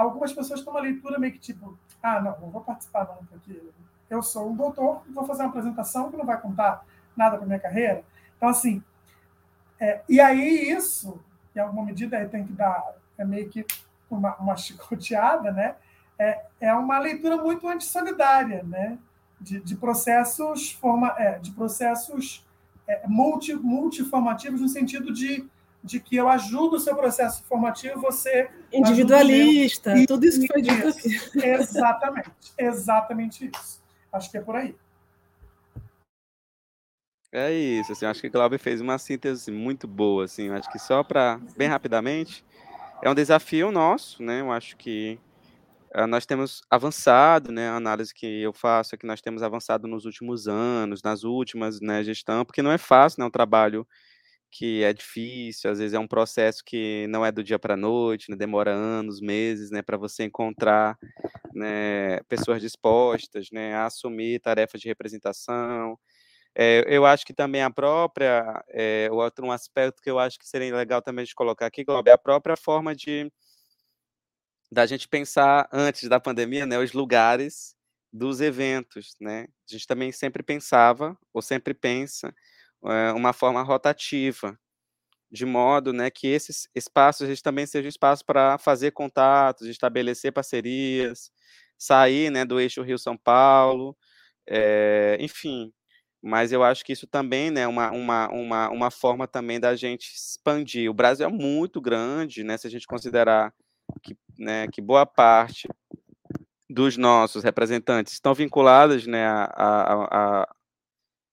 Algumas 0.00 0.32
pessoas 0.32 0.62
têm 0.62 0.72
uma 0.72 0.80
leitura 0.80 1.18
meio 1.18 1.32
que 1.32 1.38
tipo, 1.38 1.78
ah, 2.02 2.20
não, 2.20 2.40
não 2.40 2.50
vou 2.50 2.62
participar 2.62 3.06
não, 3.06 3.26
porque 3.26 3.60
eu 4.08 4.22
sou 4.22 4.50
um 4.50 4.56
doutor 4.56 5.02
e 5.06 5.12
vou 5.12 5.26
fazer 5.26 5.42
uma 5.42 5.50
apresentação 5.50 6.10
que 6.10 6.16
não 6.16 6.24
vai 6.24 6.40
contar 6.40 6.84
nada 7.14 7.36
para 7.36 7.46
minha 7.46 7.60
carreira. 7.60 8.02
Então, 8.36 8.48
assim, 8.48 8.82
é, 9.78 10.00
e 10.08 10.18
aí 10.18 10.70
isso, 10.70 11.20
em 11.54 11.60
alguma 11.60 11.84
medida, 11.84 12.26
tem 12.28 12.46
que 12.46 12.52
dar, 12.52 12.94
é 13.18 13.24
meio 13.24 13.48
que 13.50 13.66
uma, 14.10 14.34
uma 14.36 14.56
chicoteada, 14.58 15.52
né? 15.52 15.76
É, 16.18 16.44
é 16.60 16.74
uma 16.74 16.98
leitura 16.98 17.36
muito 17.36 17.68
antissolidária, 17.68 18.62
né? 18.62 18.98
De, 19.38 19.60
de 19.60 19.76
processos, 19.76 20.72
forma, 20.72 21.14
é, 21.18 21.38
de 21.38 21.50
processos 21.50 22.46
é, 22.86 23.06
multi, 23.06 23.54
multiformativos 23.54 24.62
no 24.62 24.68
sentido 24.68 25.12
de 25.12 25.46
de 25.82 25.98
que 25.98 26.16
eu 26.16 26.28
ajudo 26.28 26.76
o 26.76 26.80
seu 26.80 26.94
processo 26.94 27.42
formativo, 27.44 28.00
você. 28.00 28.50
Individualista, 28.72 29.94
tudo 30.06 30.26
isso 30.26 30.40
que 30.40 30.46
foi 30.46 30.62
dito 30.62 30.88
aqui. 30.88 31.18
Exatamente, 31.44 32.30
exatamente 32.58 33.50
isso. 33.54 33.82
Acho 34.12 34.30
que 34.30 34.38
é 34.38 34.40
por 34.40 34.56
aí. 34.56 34.74
É 37.32 37.52
isso, 37.52 37.92
assim, 37.92 38.06
acho 38.06 38.20
que 38.20 38.26
o 38.26 38.30
Glauber 38.30 38.58
fez 38.58 38.80
uma 38.80 38.98
síntese 38.98 39.52
muito 39.52 39.86
boa, 39.86 40.24
assim, 40.24 40.50
acho 40.50 40.68
que 40.70 40.80
só 40.80 41.04
para, 41.04 41.40
bem 41.56 41.68
rapidamente, 41.68 42.44
é 43.00 43.08
um 43.08 43.14
desafio 43.14 43.70
nosso, 43.70 44.20
né, 44.20 44.40
eu 44.40 44.50
acho 44.50 44.76
que 44.76 45.16
uh, 45.94 46.08
nós 46.08 46.26
temos 46.26 46.60
avançado, 46.68 47.52
né, 47.52 47.68
a 47.68 47.76
análise 47.76 48.12
que 48.12 48.26
eu 48.42 48.52
faço 48.52 48.96
é 48.96 48.98
que 48.98 49.06
nós 49.06 49.20
temos 49.20 49.44
avançado 49.44 49.86
nos 49.86 50.06
últimos 50.06 50.48
anos, 50.48 51.04
nas 51.04 51.22
últimas, 51.22 51.80
né, 51.80 52.02
gestão, 52.02 52.44
porque 52.44 52.62
não 52.62 52.72
é 52.72 52.78
fácil, 52.78 53.20
né, 53.20 53.26
um 53.26 53.30
trabalho 53.30 53.86
que 54.50 54.82
é 54.82 54.92
difícil, 54.92 55.70
às 55.70 55.78
vezes 55.78 55.94
é 55.94 55.98
um 55.98 56.08
processo 56.08 56.62
que 56.64 57.06
não 57.08 57.24
é 57.24 57.30
do 57.30 57.44
dia 57.44 57.58
para 57.58 57.74
a 57.74 57.76
noite, 57.76 58.30
né, 58.30 58.36
demora 58.36 58.72
anos, 58.72 59.20
meses, 59.20 59.70
né, 59.70 59.82
para 59.82 59.96
você 59.96 60.24
encontrar 60.24 60.98
né, 61.54 62.20
pessoas 62.28 62.60
dispostas 62.60 63.48
né, 63.52 63.74
a 63.74 63.86
assumir 63.86 64.40
tarefas 64.40 64.80
de 64.80 64.88
representação. 64.88 65.98
É, 66.54 66.84
eu 66.88 67.06
acho 67.06 67.24
que 67.24 67.32
também 67.32 67.62
a 67.62 67.70
própria, 67.70 68.64
é, 68.68 69.08
outro 69.12 69.46
um 69.46 69.52
aspecto 69.52 70.02
que 70.02 70.10
eu 70.10 70.18
acho 70.18 70.38
que 70.38 70.48
seria 70.48 70.74
legal 70.74 71.00
também 71.00 71.24
de 71.24 71.34
colocar 71.34 71.66
aqui, 71.66 71.84
Globo, 71.84 72.08
é 72.08 72.12
a 72.12 72.18
própria 72.18 72.56
forma 72.56 72.94
de 72.94 73.30
da 74.72 74.86
gente 74.86 75.08
pensar 75.08 75.68
antes 75.72 76.08
da 76.08 76.20
pandemia, 76.20 76.64
né, 76.66 76.78
os 76.78 76.92
lugares 76.92 77.74
dos 78.12 78.40
eventos, 78.40 79.14
né? 79.20 79.46
A 79.68 79.72
gente 79.72 79.86
também 79.86 80.12
sempre 80.12 80.42
pensava 80.42 81.16
ou 81.32 81.42
sempre 81.42 81.74
pensa 81.74 82.32
uma 83.14 83.32
forma 83.32 83.62
rotativa, 83.62 84.58
de 85.30 85.46
modo 85.46 85.92
né, 85.92 86.10
que 86.10 86.26
esses 86.26 86.68
espaços 86.74 87.28
eles 87.28 87.42
também 87.42 87.66
sejam 87.66 87.88
espaços 87.88 88.22
para 88.22 88.58
fazer 88.58 88.90
contatos, 88.92 89.68
estabelecer 89.68 90.32
parcerias, 90.32 91.30
sair 91.78 92.30
né, 92.30 92.44
do 92.44 92.58
eixo 92.60 92.82
Rio-São 92.82 93.16
Paulo, 93.16 93.96
é, 94.46 95.16
enfim. 95.20 95.72
Mas 96.22 96.52
eu 96.52 96.62
acho 96.62 96.84
que 96.84 96.92
isso 96.92 97.06
também 97.06 97.48
é 97.48 97.50
né, 97.50 97.66
uma, 97.66 97.90
uma, 97.92 98.28
uma, 98.28 98.70
uma 98.70 98.90
forma 98.90 99.26
também 99.26 99.58
da 99.58 99.74
gente 99.74 100.12
expandir. 100.14 100.90
O 100.90 100.94
Brasil 100.94 101.26
é 101.26 101.30
muito 101.30 101.80
grande, 101.80 102.44
né, 102.44 102.58
se 102.58 102.66
a 102.66 102.70
gente 102.70 102.86
considerar 102.86 103.54
que, 104.02 104.16
né, 104.38 104.68
que 104.68 104.82
boa 104.82 105.06
parte 105.06 105.68
dos 106.68 106.96
nossos 106.96 107.42
representantes 107.42 108.12
estão 108.12 108.34
vinculadas 108.34 109.06
né, 109.06 109.26
a, 109.26 109.44
a, 109.44 110.42
a, 110.42 110.54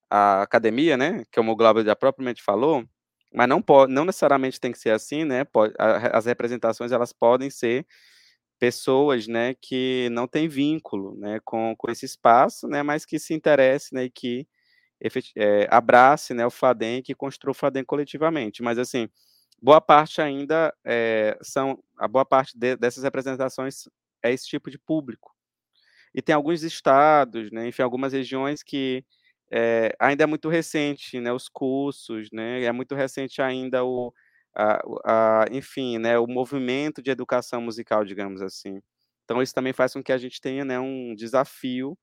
a 0.09 0.41
academia, 0.41 0.97
né, 0.97 1.23
que 1.31 1.39
o 1.39 1.55
Glauber 1.55 1.85
já 1.85 1.95
propriamente 1.95 2.43
falou, 2.43 2.85
mas 3.33 3.47
não 3.49 3.61
pode, 3.61 3.93
não 3.93 4.05
necessariamente 4.05 4.59
tem 4.59 4.71
que 4.71 4.79
ser 4.79 4.91
assim, 4.91 5.25
né? 5.25 5.43
Pode, 5.43 5.73
as 5.77 6.25
representações 6.25 6.91
elas 6.91 7.13
podem 7.13 7.49
ser 7.49 7.85
pessoas, 8.59 9.27
né, 9.27 9.53
que 9.61 10.09
não 10.11 10.27
têm 10.27 10.47
vínculo, 10.47 11.15
né, 11.17 11.39
com, 11.45 11.75
com 11.77 11.91
esse 11.91 12.05
espaço, 12.05 12.67
né, 12.67 12.83
mas 12.83 13.05
que 13.05 13.19
se 13.19 13.33
interesse, 13.33 13.93
né, 13.93 14.05
e 14.05 14.09
que 14.09 14.47
é, 15.35 15.67
abrace, 15.69 16.33
né, 16.33 16.45
o 16.45 16.49
Fadem, 16.51 17.03
que 17.03 17.13
construa 17.15 17.51
o 17.51 17.53
Fadem 17.55 17.83
coletivamente. 17.83 18.63
Mas 18.63 18.79
assim, 18.79 19.09
boa 19.61 19.81
parte 19.81 20.21
ainda 20.21 20.73
é, 20.85 21.37
são, 21.41 21.81
a 21.97 22.07
boa 22.07 22.25
parte 22.25 22.57
de, 22.57 22.75
dessas 22.77 23.03
representações 23.03 23.87
é 24.23 24.31
esse 24.33 24.47
tipo 24.47 24.71
de 24.71 24.79
público. 24.79 25.33
E 26.13 26.21
tem 26.21 26.33
alguns 26.35 26.63
estados, 26.63 27.51
né, 27.51 27.67
enfim, 27.67 27.83
algumas 27.83 28.13
regiões 28.13 28.63
que 28.63 29.05
é, 29.51 29.95
ainda 29.99 30.23
é 30.23 30.27
muito 30.27 30.49
recente, 30.49 31.19
né, 31.19 31.31
os 31.33 31.47
cursos, 31.49 32.29
né, 32.31 32.63
é 32.63 32.71
muito 32.71 32.95
recente 32.95 33.41
ainda 33.41 33.83
o, 33.85 34.13
a, 34.55 35.43
a, 35.43 35.45
enfim, 35.51 35.97
né, 35.99 36.17
o 36.19 36.27
movimento 36.27 37.01
de 37.01 37.11
educação 37.11 37.61
musical, 37.61 38.03
digamos 38.05 38.41
assim. 38.41 38.81
Então 39.25 39.41
isso 39.41 39.53
também 39.53 39.73
faz 39.73 39.93
com 39.93 40.03
que 40.03 40.11
a 40.11 40.17
gente 40.17 40.39
tenha, 40.41 40.65
né, 40.65 40.79
um 40.79 41.13
desafio 41.15 41.97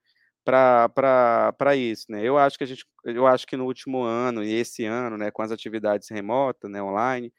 para 0.45 1.75
isso, 1.77 2.07
né? 2.11 2.23
Eu 2.23 2.37
acho 2.39 2.59
que 2.59 2.65
a 2.65 2.67
gente, 2.67 2.85
eu 3.05 3.27
acho 3.27 3.47
que 3.47 3.57
no 3.57 3.65
último 3.67 4.03
ano 4.03 4.45
e 4.45 4.53
esse 4.53 4.85
ano, 4.85 5.17
né, 5.17 5.31
com 5.31 5.43
as 5.43 5.51
atividades 5.53 6.09
remotas, 6.11 6.71
né, 6.71 6.83
online, 6.83 7.33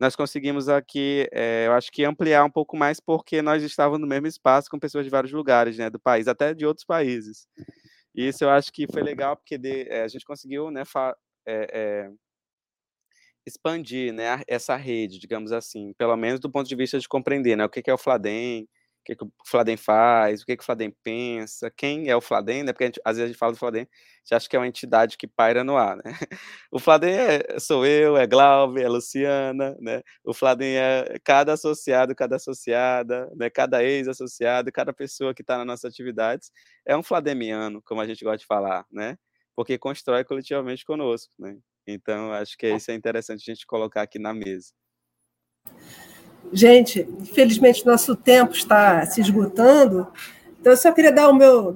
nós 0.00 0.16
conseguimos 0.16 0.68
aqui, 0.68 1.28
é, 1.32 1.66
eu 1.66 1.72
acho 1.74 1.90
que 1.92 2.04
ampliar 2.04 2.44
um 2.44 2.50
pouco 2.50 2.76
mais 2.76 3.00
porque 3.00 3.42
nós 3.42 3.62
estávamos 3.62 4.00
no 4.00 4.06
mesmo 4.06 4.26
espaço 4.26 4.68
com 4.70 4.78
pessoas 4.78 5.04
de 5.04 5.10
vários 5.10 5.32
lugares, 5.32 5.76
né, 5.78 5.90
do 5.90 5.98
país, 6.00 6.28
até 6.28 6.54
de 6.54 6.66
outros 6.66 6.84
países. 6.84 7.46
E 8.14 8.28
isso 8.28 8.44
eu 8.44 8.50
acho 8.50 8.72
que 8.72 8.86
foi 8.90 9.02
legal 9.02 9.36
porque 9.36 9.56
de, 9.58 9.88
é, 9.88 10.02
a 10.02 10.08
gente 10.08 10.24
conseguiu, 10.24 10.70
né, 10.70 10.82
é, 11.46 12.10
expandir, 13.46 14.12
né, 14.12 14.42
essa 14.46 14.76
rede, 14.76 15.18
digamos 15.18 15.52
assim, 15.52 15.92
pelo 15.98 16.16
menos 16.16 16.40
do 16.40 16.50
ponto 16.50 16.68
de 16.68 16.76
vista 16.76 16.98
de 16.98 17.08
compreender, 17.08 17.56
né, 17.56 17.64
o 17.64 17.68
que 17.68 17.90
é 17.90 17.94
o 17.94 17.98
Fladem, 17.98 18.68
o 19.02 19.04
que, 19.04 19.16
que 19.16 19.24
o 19.24 19.32
Fladen 19.44 19.76
faz, 19.76 20.42
o 20.42 20.46
que, 20.46 20.56
que 20.56 20.62
o 20.62 20.64
Fladen 20.64 20.94
pensa, 21.02 21.70
quem 21.70 22.08
é 22.08 22.16
o 22.16 22.20
Fladen, 22.20 22.62
né? 22.62 22.72
Porque 22.72 22.84
gente, 22.84 23.00
às 23.04 23.16
vezes 23.16 23.24
a 23.24 23.32
gente 23.32 23.38
fala 23.38 23.52
do 23.52 23.58
Fladen, 23.58 23.86
você 24.22 24.34
acha 24.34 24.48
que 24.48 24.54
é 24.54 24.58
uma 24.58 24.68
entidade 24.68 25.18
que 25.18 25.26
paira 25.26 25.64
no 25.64 25.76
ar, 25.76 25.96
né? 25.96 26.02
O 26.70 26.78
Fladen 26.78 27.12
é, 27.12 27.58
sou 27.58 27.84
eu, 27.84 28.16
é 28.16 28.26
Glaube, 28.26 28.80
é 28.80 28.88
Luciana, 28.88 29.76
né? 29.80 30.02
O 30.24 30.32
Fladen 30.32 30.76
é 30.76 31.18
cada 31.24 31.52
associado, 31.52 32.14
cada 32.14 32.36
associada, 32.36 33.28
né? 33.36 33.50
cada 33.50 33.82
ex-associado, 33.82 34.70
cada 34.72 34.92
pessoa 34.92 35.34
que 35.34 35.42
está 35.42 35.58
nas 35.58 35.66
nossas 35.66 35.92
atividades 35.92 36.52
é 36.86 36.96
um 36.96 37.02
flademiano, 37.02 37.82
como 37.82 38.00
a 38.00 38.06
gente 38.06 38.24
gosta 38.24 38.38
de 38.38 38.46
falar, 38.46 38.86
né? 38.90 39.18
Porque 39.56 39.76
constrói 39.78 40.24
coletivamente 40.24 40.84
conosco, 40.84 41.32
né? 41.38 41.58
Então, 41.86 42.32
acho 42.32 42.56
que 42.56 42.68
isso 42.68 42.90
é 42.90 42.94
interessante 42.94 43.42
a 43.50 43.54
gente 43.54 43.66
colocar 43.66 44.02
aqui 44.02 44.18
na 44.18 44.32
mesa. 44.32 44.72
Gente, 46.52 47.08
infelizmente 47.20 47.84
nosso 47.84 48.16
tempo 48.16 48.52
está 48.52 49.04
se 49.06 49.20
esgotando, 49.20 50.08
então 50.62 50.72
eu 50.72 50.76
só 50.76 50.92
queria 50.92 51.10
dar 51.10 51.28
o 51.28 51.34
meu 51.34 51.74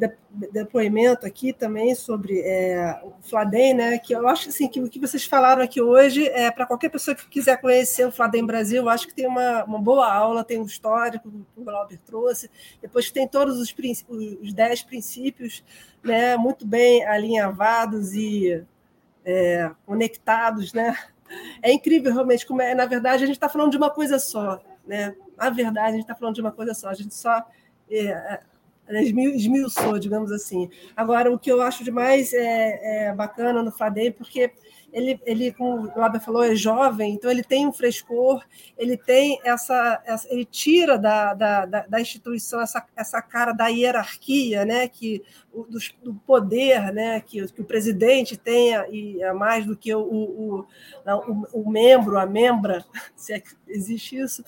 depoimento 0.52 1.26
aqui 1.26 1.52
também 1.52 1.94
sobre 1.94 2.40
é, 2.40 3.00
o 3.02 3.14
Fladem, 3.20 3.74
né? 3.74 3.98
Que 3.98 4.14
eu 4.14 4.28
acho 4.28 4.48
assim, 4.48 4.68
que 4.68 4.80
o 4.80 4.88
que 4.88 5.00
vocês 5.00 5.24
falaram 5.24 5.62
aqui 5.62 5.80
hoje 5.80 6.28
é 6.28 6.50
para 6.50 6.66
qualquer 6.66 6.90
pessoa 6.90 7.14
que 7.14 7.26
quiser 7.26 7.60
conhecer 7.60 8.06
o 8.06 8.12
Fladem 8.12 8.46
Brasil, 8.46 8.82
eu 8.82 8.88
acho 8.88 9.08
que 9.08 9.14
tem 9.14 9.26
uma, 9.26 9.64
uma 9.64 9.78
boa 9.80 10.12
aula, 10.12 10.44
tem 10.44 10.60
um 10.60 10.64
histórico 10.64 11.28
que 11.28 11.60
o 11.60 11.64
Glauber 11.64 11.98
trouxe, 12.06 12.50
depois 12.80 13.10
tem 13.10 13.26
todos 13.26 13.58
os, 13.58 13.74
os 14.40 14.52
dez 14.52 14.82
princípios 14.82 15.64
né, 16.02 16.36
muito 16.36 16.66
bem 16.66 17.04
alinhavados 17.04 18.12
e 18.12 18.62
é, 19.24 19.70
conectados, 19.84 20.72
né? 20.72 20.96
É 21.62 21.72
incrível 21.72 22.12
realmente 22.12 22.46
como 22.46 22.62
é, 22.62 22.74
na 22.74 22.86
verdade, 22.86 23.24
a 23.24 23.26
gente 23.26 23.36
está 23.36 23.48
falando 23.48 23.70
de 23.70 23.76
uma 23.76 23.90
coisa 23.90 24.18
só, 24.18 24.60
né? 24.86 25.14
Na 25.36 25.50
verdade, 25.50 25.88
a 25.88 25.92
gente 25.92 26.02
está 26.02 26.14
falando 26.14 26.34
de 26.34 26.40
uma 26.40 26.52
coisa 26.52 26.74
só, 26.74 26.88
a 26.88 26.94
gente 26.94 27.14
só 27.14 27.44
é, 27.90 28.40
é, 28.88 29.02
esmiuçou, 29.02 29.98
digamos 29.98 30.30
assim. 30.30 30.70
Agora, 30.96 31.32
o 31.32 31.38
que 31.38 31.50
eu 31.50 31.60
acho 31.60 31.82
de 31.82 31.90
mais 31.90 32.32
é, 32.32 33.08
é 33.08 33.14
bacana 33.14 33.62
no 33.62 33.72
Fadem, 33.72 34.12
porque 34.12 34.52
ele, 34.92 35.20
ele 35.26 35.52
como 35.52 35.92
o 35.94 35.98
Laber 35.98 36.20
falou, 36.20 36.42
é 36.42 36.54
jovem, 36.54 37.14
então 37.14 37.30
ele 37.30 37.42
tem 37.42 37.66
um 37.66 37.72
frescor, 37.72 38.42
ele 38.78 38.96
tem 38.96 39.38
essa, 39.44 40.02
essa 40.06 40.26
ele 40.32 40.44
tira 40.44 40.96
da, 40.96 41.34
da, 41.34 41.66
da, 41.66 42.00
instituição 42.00 42.60
essa, 42.60 42.82
essa 42.96 43.20
cara 43.20 43.52
da 43.52 43.66
hierarquia, 43.66 44.64
né, 44.64 44.88
que 44.88 45.22
do, 45.64 45.78
do 46.02 46.14
poder, 46.26 46.92
né, 46.92 47.20
que, 47.20 47.46
que 47.52 47.62
o 47.62 47.64
presidente 47.64 48.36
tenha 48.36 48.86
e 48.90 49.22
é 49.22 49.32
mais 49.32 49.64
do 49.64 49.76
que 49.76 49.94
o, 49.94 50.00
o, 50.00 50.66
o, 51.04 51.62
o 51.62 51.70
membro, 51.70 52.18
a 52.18 52.26
membra, 52.26 52.84
se 53.16 53.32
é 53.32 53.42
existe 53.68 54.16
isso. 54.16 54.44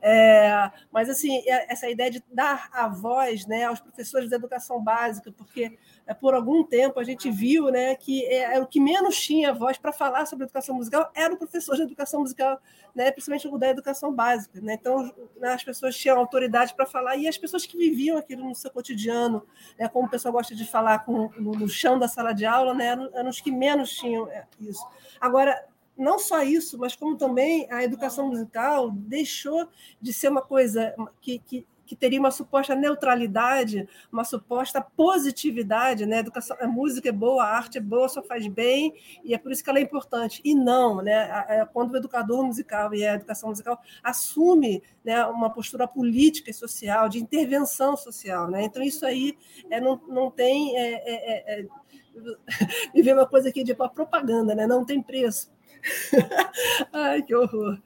É, 0.00 0.70
mas 0.92 1.08
assim, 1.08 1.38
é, 1.46 1.72
essa 1.72 1.88
ideia 1.88 2.10
de 2.10 2.22
dar 2.32 2.68
a 2.72 2.88
voz, 2.88 3.46
né, 3.46 3.64
aos 3.64 3.80
professores 3.80 4.30
da 4.30 4.36
educação 4.36 4.82
básica, 4.82 5.32
porque 5.32 5.76
é, 6.06 6.14
por 6.14 6.34
algum 6.34 6.64
tempo 6.64 6.98
a 6.98 7.04
gente 7.04 7.30
viu 7.30 7.70
né, 7.70 7.94
que 7.94 8.24
é, 8.26 8.56
é 8.56 8.60
o 8.60 8.66
que 8.66 8.80
menos 8.80 9.20
tinha 9.20 9.52
voz 9.52 9.76
para 9.76 9.92
falar 9.92 10.26
sobre 10.26 10.44
educação 10.44 10.74
musical 10.74 11.10
era 11.14 11.32
o 11.32 11.36
professor 11.36 11.76
de 11.76 11.82
educação 11.82 12.20
musical, 12.20 12.60
né, 12.94 13.10
principalmente 13.10 13.48
o 13.48 13.58
da 13.58 13.68
educação 13.68 14.12
básica. 14.12 14.60
Né? 14.60 14.74
Então, 14.74 15.12
né, 15.38 15.52
as 15.52 15.64
pessoas 15.64 15.96
tinham 15.96 16.18
autoridade 16.18 16.74
para 16.74 16.86
falar, 16.86 17.16
e 17.16 17.28
as 17.28 17.38
pessoas 17.38 17.66
que 17.66 17.76
viviam 17.76 18.16
aquilo 18.16 18.44
no 18.44 18.54
seu 18.54 18.70
cotidiano, 18.70 19.46
né, 19.78 19.88
como 19.88 20.06
o 20.06 20.10
pessoal 20.10 20.32
gosta 20.32 20.49
de 20.54 20.64
falar 20.64 21.00
com, 21.00 21.30
no, 21.38 21.52
no 21.52 21.68
chão 21.68 21.98
da 21.98 22.08
sala 22.08 22.32
de 22.32 22.44
aula, 22.44 22.74
né, 22.74 22.86
eram, 22.86 23.10
eram 23.14 23.30
os 23.30 23.40
que 23.40 23.50
menos 23.50 23.90
tinham 23.92 24.28
é, 24.28 24.46
isso. 24.60 24.86
Agora, 25.20 25.64
não 25.96 26.18
só 26.18 26.42
isso, 26.42 26.78
mas 26.78 26.96
como 26.96 27.16
também 27.16 27.70
a 27.70 27.84
educação 27.84 28.28
musical 28.28 28.90
deixou 28.90 29.68
de 30.00 30.12
ser 30.12 30.30
uma 30.30 30.42
coisa 30.42 30.94
que, 31.20 31.38
que 31.38 31.66
que 31.90 31.96
teria 31.96 32.20
uma 32.20 32.30
suposta 32.30 32.72
neutralidade, 32.72 33.88
uma 34.12 34.22
suposta 34.22 34.80
positividade, 34.80 36.06
né? 36.06 36.18
A, 36.18 36.20
educação, 36.20 36.56
a 36.60 36.68
música 36.68 37.08
é 37.08 37.12
boa, 37.12 37.42
a 37.42 37.48
arte 37.48 37.78
é 37.78 37.80
boa, 37.80 38.08
só 38.08 38.22
faz 38.22 38.46
bem, 38.46 38.94
e 39.24 39.34
é 39.34 39.38
por 39.38 39.50
isso 39.50 39.64
que 39.64 39.68
ela 39.68 39.80
é 39.80 39.82
importante. 39.82 40.40
E 40.44 40.54
não, 40.54 41.02
né? 41.02 41.66
Quando 41.72 41.90
o 41.90 41.96
educador 41.96 42.44
musical 42.44 42.94
e 42.94 43.04
a 43.04 43.14
educação 43.14 43.48
musical 43.48 43.80
assume 44.04 44.84
né, 45.04 45.26
uma 45.26 45.50
postura 45.50 45.88
política 45.88 46.48
e 46.48 46.54
social, 46.54 47.08
de 47.08 47.18
intervenção 47.18 47.96
social, 47.96 48.48
né? 48.48 48.62
Então, 48.62 48.84
isso 48.84 49.04
aí 49.04 49.36
é, 49.68 49.80
não, 49.80 50.00
não 50.06 50.30
tem. 50.30 50.76
É, 50.76 50.92
é, 50.92 51.58
é, 51.58 51.60
é 51.62 51.66
uma 53.12 53.26
coisa 53.26 53.48
aqui 53.48 53.64
de 53.64 53.74
propaganda, 53.74 54.54
né? 54.54 54.64
não 54.64 54.84
tem 54.84 55.02
preço. 55.02 55.50
Ai, 56.92 57.22
que 57.22 57.34
horror. 57.34 57.78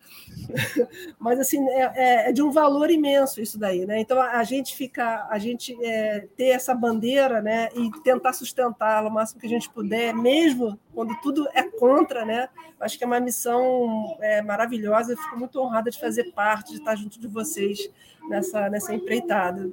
Mas 1.19 1.39
assim 1.39 1.67
é, 1.71 1.93
é, 1.95 2.29
é, 2.29 2.33
de 2.33 2.43
um 2.43 2.51
valor 2.51 2.91
imenso 2.91 3.41
isso 3.41 3.59
daí, 3.59 3.87
né? 3.87 4.01
Então 4.01 4.21
a, 4.21 4.43
gente 4.45 4.75
fica, 4.75 5.27
a 5.31 5.39
gente 5.39 5.77
é, 5.85 6.27
ter 6.37 6.49
essa 6.49 6.75
bandeira, 6.75 7.41
né? 7.41 7.69
E 7.75 7.91
tentar 8.03 8.33
sustentá-la 8.33 9.09
o 9.09 9.13
máximo 9.13 9.41
que 9.41 9.47
a 9.47 9.51
gente 9.51 9.71
puder, 9.71 10.15
mesmo 10.15 10.79
quando 10.95 11.15
tudo 11.21 11.49
é 11.55 11.63
contra, 11.63 12.25
né? 12.25 12.49
Acho 12.81 12.99
que 12.99 13.05
é 13.05 13.07
uma 13.07 13.21
missão 13.21 14.17
é, 14.21 14.43
maravilhosa. 14.43 15.13
Eu 15.13 15.19
fico 15.19 15.39
muito 15.39 15.61
honrada 15.61 15.91
de 15.91 15.99
fazer 15.99 16.33
parte, 16.33 16.73
de 16.73 16.79
estar 16.79 16.95
junto 16.97 17.19
de 17.19 17.29
vocês 17.29 17.91
nessa 18.29 18.69
nessa 18.69 18.95
empreitada. 18.95 19.71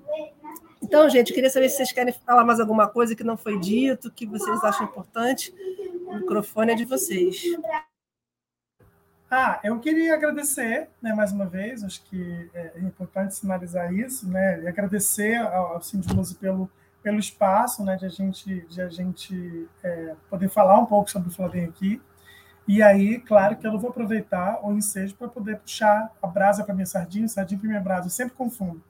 Então, 0.82 1.08
gente, 1.10 1.32
queria 1.32 1.50
saber 1.50 1.70
se 1.70 1.78
vocês 1.78 1.92
querem 1.92 2.14
falar 2.26 2.44
mais 2.44 2.60
alguma 2.60 2.88
coisa 2.88 3.16
que 3.16 3.24
não 3.24 3.38
foi 3.38 3.60
dito, 3.60 4.12
que 4.12 4.26
vocês 4.26 4.64
acham 4.64 4.86
importante. 4.86 5.54
O 6.08 6.16
microfone 6.16 6.72
é 6.72 6.76
de 6.76 6.86
vocês. 6.86 7.44
Ah, 9.34 9.62
eu 9.64 9.80
queria 9.80 10.14
agradecer, 10.14 10.90
né, 11.02 11.14
mais 11.14 11.32
uma 11.32 11.46
vez, 11.46 11.86
acho 11.86 12.04
que 12.04 12.52
é 12.54 12.74
importante 12.80 13.34
sinalizar 13.34 13.94
isso, 13.94 14.30
né, 14.30 14.62
e 14.62 14.68
agradecer 14.68 15.38
ao, 15.38 15.76
ao 15.76 15.82
Sindimoso 15.82 16.36
pelo, 16.36 16.70
pelo 17.02 17.18
espaço, 17.18 17.82
né, 17.82 17.96
de 17.96 18.06
a 18.06 18.10
gente, 18.10 18.60
de 18.68 18.82
a 18.82 18.90
gente 18.90 19.70
é, 19.82 20.16
poder 20.30 20.50
falar 20.50 20.78
um 20.80 20.86
pouco 20.86 21.10
sobre 21.10 21.30
o 21.30 21.32
Fladem 21.32 21.64
aqui. 21.64 22.02
E 22.68 22.84
aí, 22.84 23.22
claro 23.22 23.56
que 23.56 23.66
eu 23.66 23.80
vou 23.80 23.92
aproveitar 23.92 24.60
o 24.68 24.74
ensejo 24.74 25.16
para 25.16 25.30
poder 25.30 25.60
puxar 25.60 26.12
a 26.22 26.28
brasa 26.28 26.66
para 26.66 26.76
minha 26.76 26.86
sardinha, 26.86 27.26
sardinha 27.30 27.58
para 27.58 27.70
minha 27.70 27.82
brasa, 27.82 28.08
eu 28.08 28.12
sempre 28.12 28.36
confundo. 28.36 28.84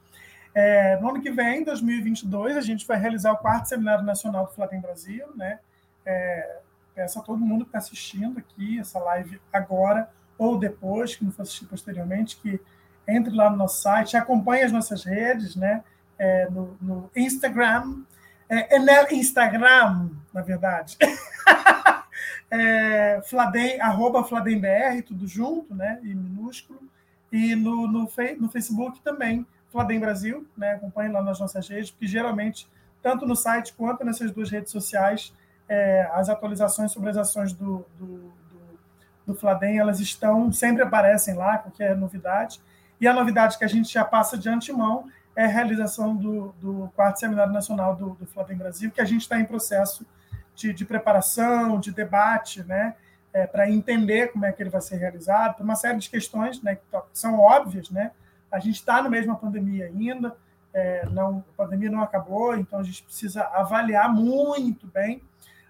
É, 0.56 1.00
no 1.00 1.10
ano 1.10 1.22
que 1.22 1.30
vem, 1.30 1.64
2022, 1.64 2.58
a 2.58 2.62
gente 2.62 2.88
vai 2.88 2.98
realizar 2.98 3.32
o 3.32 3.38
quarto 3.38 3.70
Seminário 3.70 4.04
Nacional 4.04 4.48
do 4.48 4.54
Fladem 4.54 4.82
Brasil, 4.82 5.28
né, 5.36 5.60
é, 6.04 6.62
peço 6.96 7.20
a 7.20 7.22
todo 7.22 7.38
mundo 7.38 7.64
que 7.64 7.70
está 7.70 7.78
assistindo 7.78 8.40
aqui 8.40 8.80
essa 8.80 8.98
live 8.98 9.40
agora, 9.54 10.10
ou 10.42 10.58
depois, 10.58 11.16
que 11.16 11.24
não 11.24 11.32
for 11.32 11.44
assistir 11.44 11.66
posteriormente, 11.66 12.36
que 12.38 12.60
entre 13.08 13.32
lá 13.32 13.52
no 13.52 13.58
nosso 13.58 13.80
site, 13.80 14.18
acompanhe 14.18 14.64
as 14.64 14.72
nossas 14.72 15.04
redes, 15.04 15.56
né? 15.56 15.84
É, 16.18 16.50
no, 16.50 16.76
no, 16.82 17.12
Instagram, 17.16 18.02
é, 18.50 18.76
é 18.76 19.14
Instagram, 19.14 20.10
na 20.34 20.42
verdade, 20.42 20.98
é, 22.50 23.22
Fladem, 23.26 23.80
arroba 23.80 24.24
FlademBR, 24.24 25.04
tudo 25.04 25.28
junto, 25.28 25.76
né? 25.76 26.00
E 26.02 26.08
minúsculo. 26.16 26.82
E 27.32 27.56
no, 27.56 27.86
no, 27.86 28.10
no 28.40 28.50
Facebook 28.50 29.00
também, 29.02 29.46
Fladem 29.72 30.00
Brasil, 30.00 30.48
né? 30.58 30.74
Acompanhe 30.74 31.12
lá 31.12 31.22
nas 31.22 31.40
nossas 31.40 31.68
redes, 31.70 31.92
porque 31.92 32.08
geralmente, 32.08 32.68
tanto 33.00 33.28
no 33.28 33.36
site 33.36 33.74
quanto 33.74 34.04
nessas 34.04 34.32
duas 34.32 34.50
redes 34.50 34.72
sociais, 34.72 35.36
é, 35.70 36.10
as 36.14 36.30
atualizações 36.30 36.92
sobre 36.92 37.12
as 37.12 37.18
ações 37.18 37.54
do, 37.54 37.86
do 38.00 38.41
do 39.26 39.36
Fladem, 39.36 39.80
elas 39.80 40.00
estão, 40.00 40.52
sempre 40.52 40.84
aparecem 40.84 41.36
lá, 41.36 41.58
qualquer 41.58 41.96
novidade. 41.96 42.62
E 43.00 43.08
a 43.08 43.14
novidade 43.14 43.58
que 43.58 43.64
a 43.64 43.68
gente 43.68 43.92
já 43.92 44.04
passa 44.04 44.38
de 44.38 44.50
antemão 44.50 45.10
é 45.36 45.46
a 45.46 45.48
realização 45.48 46.16
do, 46.16 46.54
do 46.60 46.92
quarto 46.96 47.20
Seminário 47.20 47.54
Nacional 47.54 47.96
do, 47.96 48.12
do 48.12 48.26
Fladem 48.26 48.58
Brasil, 48.58 48.92
que 48.92 49.02
a 49.02 49.06
gente 49.06 49.22
está 49.22 49.40
em 49.40 49.46
processo 49.46 50.06
de, 50.56 50.74
de, 50.74 50.86
preparação, 50.86 51.80
de 51.80 51.92
debate, 51.92 52.64
né, 52.64 52.96
é, 53.34 53.48
para 53.48 53.70
entender 53.70 54.32
como 54.32 54.46
é 54.46 54.52
que 54.52 54.62
ele 54.62 54.70
vai 54.70 54.82
ser 54.82 54.98
realizado, 54.98 55.56
por 55.56 55.64
uma 55.64 55.76
série 55.76 55.98
de 55.98 56.10
questões 56.10 56.62
né, 56.62 56.76
que 56.76 56.82
são 57.14 57.40
óbvias. 57.40 57.90
Né? 57.90 58.12
A 58.52 58.60
gente 58.60 58.76
está 58.76 59.02
no 59.02 59.10
mesmo 59.10 59.38
pandemia 59.38 59.86
ainda, 59.86 60.36
é, 60.74 61.06
não, 61.10 61.44
a 61.54 61.64
pandemia 61.64 61.90
não 61.90 62.02
acabou, 62.02 62.56
então 62.56 62.80
a 62.80 62.84
gente 62.84 63.04
precisa 63.04 63.44
avaliar 63.44 64.14
muito 64.14 64.88
bem, 64.88 65.22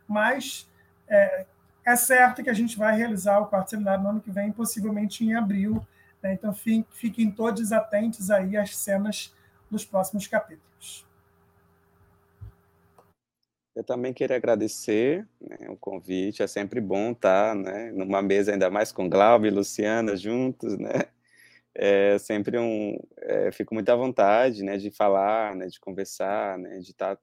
mas 0.08 0.70
é, 1.08 1.46
é 1.86 1.96
certo 1.96 2.44
que 2.44 2.50
a 2.50 2.54
gente 2.54 2.78
vai 2.78 2.96
realizar 2.96 3.40
o 3.40 3.48
quarto 3.48 3.72
seminário 3.72 4.04
no 4.04 4.10
ano 4.10 4.22
que 4.22 4.32
vem, 4.32 4.52
possivelmente 4.52 5.24
em 5.24 5.34
abril. 5.34 5.86
Né? 6.22 6.34
Então, 6.34 6.54
fiquem 6.54 7.32
todos 7.32 7.72
atentos 7.72 8.30
aí 8.30 8.56
às 8.56 8.76
cenas 8.78 9.34
dos 9.70 9.86
próximos 9.86 10.28
capítulos. 10.28 11.06
Eu 13.74 13.84
também 13.84 14.14
queria 14.14 14.36
agradecer 14.36 15.26
né, 15.40 15.70
o 15.70 15.78
convite. 15.78 16.44
É 16.44 16.48
sempre 16.48 16.82
bom 16.82 17.12
estar 17.12 17.56
né, 17.56 17.92
numa 17.92 18.22
mesa 18.22 18.52
ainda 18.52 18.70
mais 18.70 18.92
com 18.92 19.10
Glauber 19.10 19.48
e 19.48 19.56
Luciana 19.56 20.16
juntos, 20.16 20.78
né? 20.78 21.06
É 21.74 22.18
sempre 22.20 22.60
um, 22.60 23.00
é, 23.18 23.50
fico 23.54 23.74
muito 23.74 23.88
à 23.88 23.96
vontade, 23.96 24.62
né, 24.62 24.76
de 24.76 24.92
falar, 24.92 25.56
né, 25.56 25.68
de 25.68 25.80
conversar, 25.80 26.58
né, 26.58 26.80
de 26.80 26.92
estar 26.92 27.18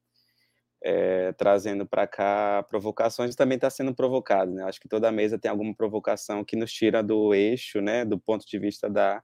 é, 0.83 1.33
trazendo 1.33 1.87
para 1.87 2.07
cá 2.07 2.65
provocações 2.69 3.35
e 3.35 3.37
também 3.37 3.57
está 3.57 3.69
sendo 3.71 3.95
provocado, 3.95 4.53
né? 4.53 4.65
Acho 4.65 4.81
que 4.81 4.89
toda 4.89 5.11
mesa 5.11 5.39
tem 5.39 5.51
alguma 5.51 5.75
provocação 5.75 6.45
que 6.45 6.57
nos 6.57 6.73
tira 6.73 7.03
do 7.03 7.35
eixo, 7.35 7.81
né, 7.81 8.05
do 8.05 8.19
ponto 8.19 8.47
de 8.47 8.59
vista 8.59 8.89
da, 8.89 9.23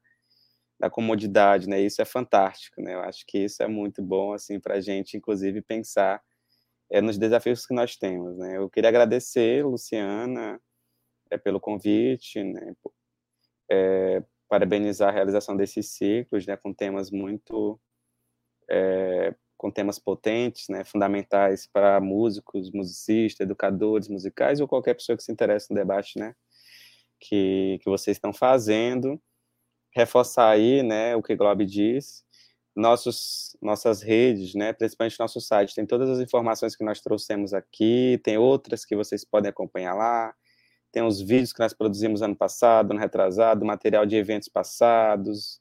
da 0.79 0.91
comodidade, 0.91 1.69
né? 1.69 1.81
Isso 1.81 2.03
é 2.03 2.05
fantástico, 2.05 2.81
né? 2.83 2.95
Eu 2.95 3.01
acho 3.01 3.25
que 3.27 3.39
isso 3.39 3.63
é 3.63 3.69
muito 3.69 4.03
bom, 4.03 4.33
assim, 4.33 4.59
para 4.61 4.77
a 4.77 4.81
gente, 4.81 5.17
inclusive, 5.17 5.63
pensar 5.63 6.21
é, 6.91 7.01
nos 7.01 7.19
desafios 7.19 7.67
que 7.67 7.75
nós 7.75 7.97
temos. 7.97 8.37
Né? 8.37 8.57
Eu 8.57 8.69
queria 8.71 8.89
agradecer, 8.91 9.65
Luciana, 9.65 10.61
é, 11.31 11.39
pelo 11.39 11.61
convite, 11.61 12.43
né? 12.43 12.75
É, 13.71 14.23
parabenizar 14.49 15.09
a 15.09 15.13
realização 15.13 15.57
desses 15.57 15.91
ciclos, 15.91 16.47
né, 16.47 16.57
com 16.57 16.73
temas 16.73 17.11
muito, 17.11 17.81
é, 18.71 19.35
com 19.57 19.71
temas 19.71 19.99
potentes, 19.99 20.69
né, 20.69 20.85
fundamentais 20.85 21.67
para 21.67 22.01
músicos, 22.01 22.71
musicistas, 22.71 23.45
educadores 23.45 24.09
musicais 24.09 24.61
ou 24.61 24.69
qualquer 24.69 24.95
pessoa 24.95 25.17
que 25.17 25.23
se 25.23 25.33
interesse 25.33 25.71
no 25.71 25.77
debate, 25.77 26.19
né, 26.19 26.35
que, 27.21 27.79
que 27.83 27.89
vocês 27.89 28.17
estão 28.17 28.33
fazendo. 28.33 29.21
Reforçar 29.95 30.51
aí, 30.51 30.83
né, 30.83 31.15
o 31.15 31.23
que 31.23 31.37
Globo 31.37 31.65
diz, 31.65 32.25
nossos, 32.75 33.57
nossas 33.63 34.03
redes, 34.03 34.55
né, 34.55 34.73
principalmente 34.73 35.21
nosso 35.21 35.41
site, 35.41 35.75
tem 35.75 35.87
todas 35.87 36.11
as 36.11 36.19
informações 36.19 36.75
que 36.75 36.85
nós 36.85 37.01
trouxemos 37.01 37.55
aqui, 37.55 38.21
tem 38.25 38.37
outras 38.37 38.85
que 38.85 38.97
vocês 38.97 39.25
podem 39.25 39.51
acompanhar 39.51 39.95
lá, 39.95 40.35
tem 40.91 41.03
os 41.03 41.21
vídeos 41.21 41.53
que 41.53 41.61
nós 41.61 41.73
produzimos 41.73 42.23
ano 42.23 42.37
passado, 42.37 42.91
ano 42.91 43.01
retrasado, 43.01 43.65
material 43.65 44.05
de 44.05 44.17
eventos 44.17 44.49
passados, 44.49 45.61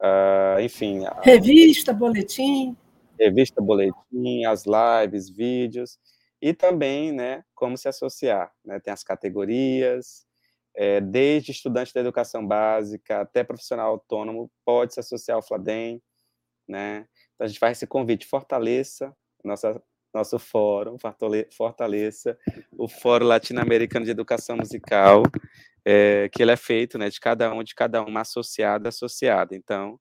uh, 0.00 0.60
enfim. 0.60 1.00
Revista, 1.22 1.92
boletim. 1.92 2.76
Revista, 3.22 3.60
boletim, 3.60 4.44
as 4.46 4.64
lives, 4.66 5.30
vídeos, 5.30 5.98
e 6.40 6.52
também, 6.52 7.12
né, 7.12 7.44
como 7.54 7.76
se 7.78 7.88
associar, 7.88 8.52
né, 8.64 8.80
tem 8.80 8.92
as 8.92 9.04
categorias, 9.04 10.26
é, 10.74 11.00
desde 11.00 11.52
estudante 11.52 11.92
da 11.94 12.00
educação 12.00 12.46
básica 12.46 13.20
até 13.20 13.44
profissional 13.44 13.90
autônomo, 13.90 14.50
pode 14.64 14.94
se 14.94 15.00
associar 15.00 15.36
ao 15.36 15.42
Fladem, 15.42 16.02
né? 16.68 17.06
Então 17.34 17.44
a 17.44 17.48
gente 17.48 17.58
faz 17.58 17.78
esse 17.78 17.86
convite, 17.86 18.26
fortaleça 18.26 19.14
nossa, 19.44 19.82
nosso 20.14 20.38
fórum, 20.38 20.96
fortaleça 21.56 22.38
o 22.78 22.88
Fórum 22.88 23.26
Latino-Americano 23.26 24.04
de 24.04 24.10
Educação 24.10 24.56
Musical, 24.56 25.22
é, 25.84 26.28
que 26.30 26.42
ele 26.42 26.52
é 26.52 26.56
feito, 26.56 26.98
né, 26.98 27.08
de 27.10 27.18
cada 27.20 27.52
um, 27.52 27.62
de 27.62 27.74
cada 27.74 28.02
uma 28.02 28.20
associada, 28.20 28.88
associada. 28.88 29.56
Então, 29.56 29.98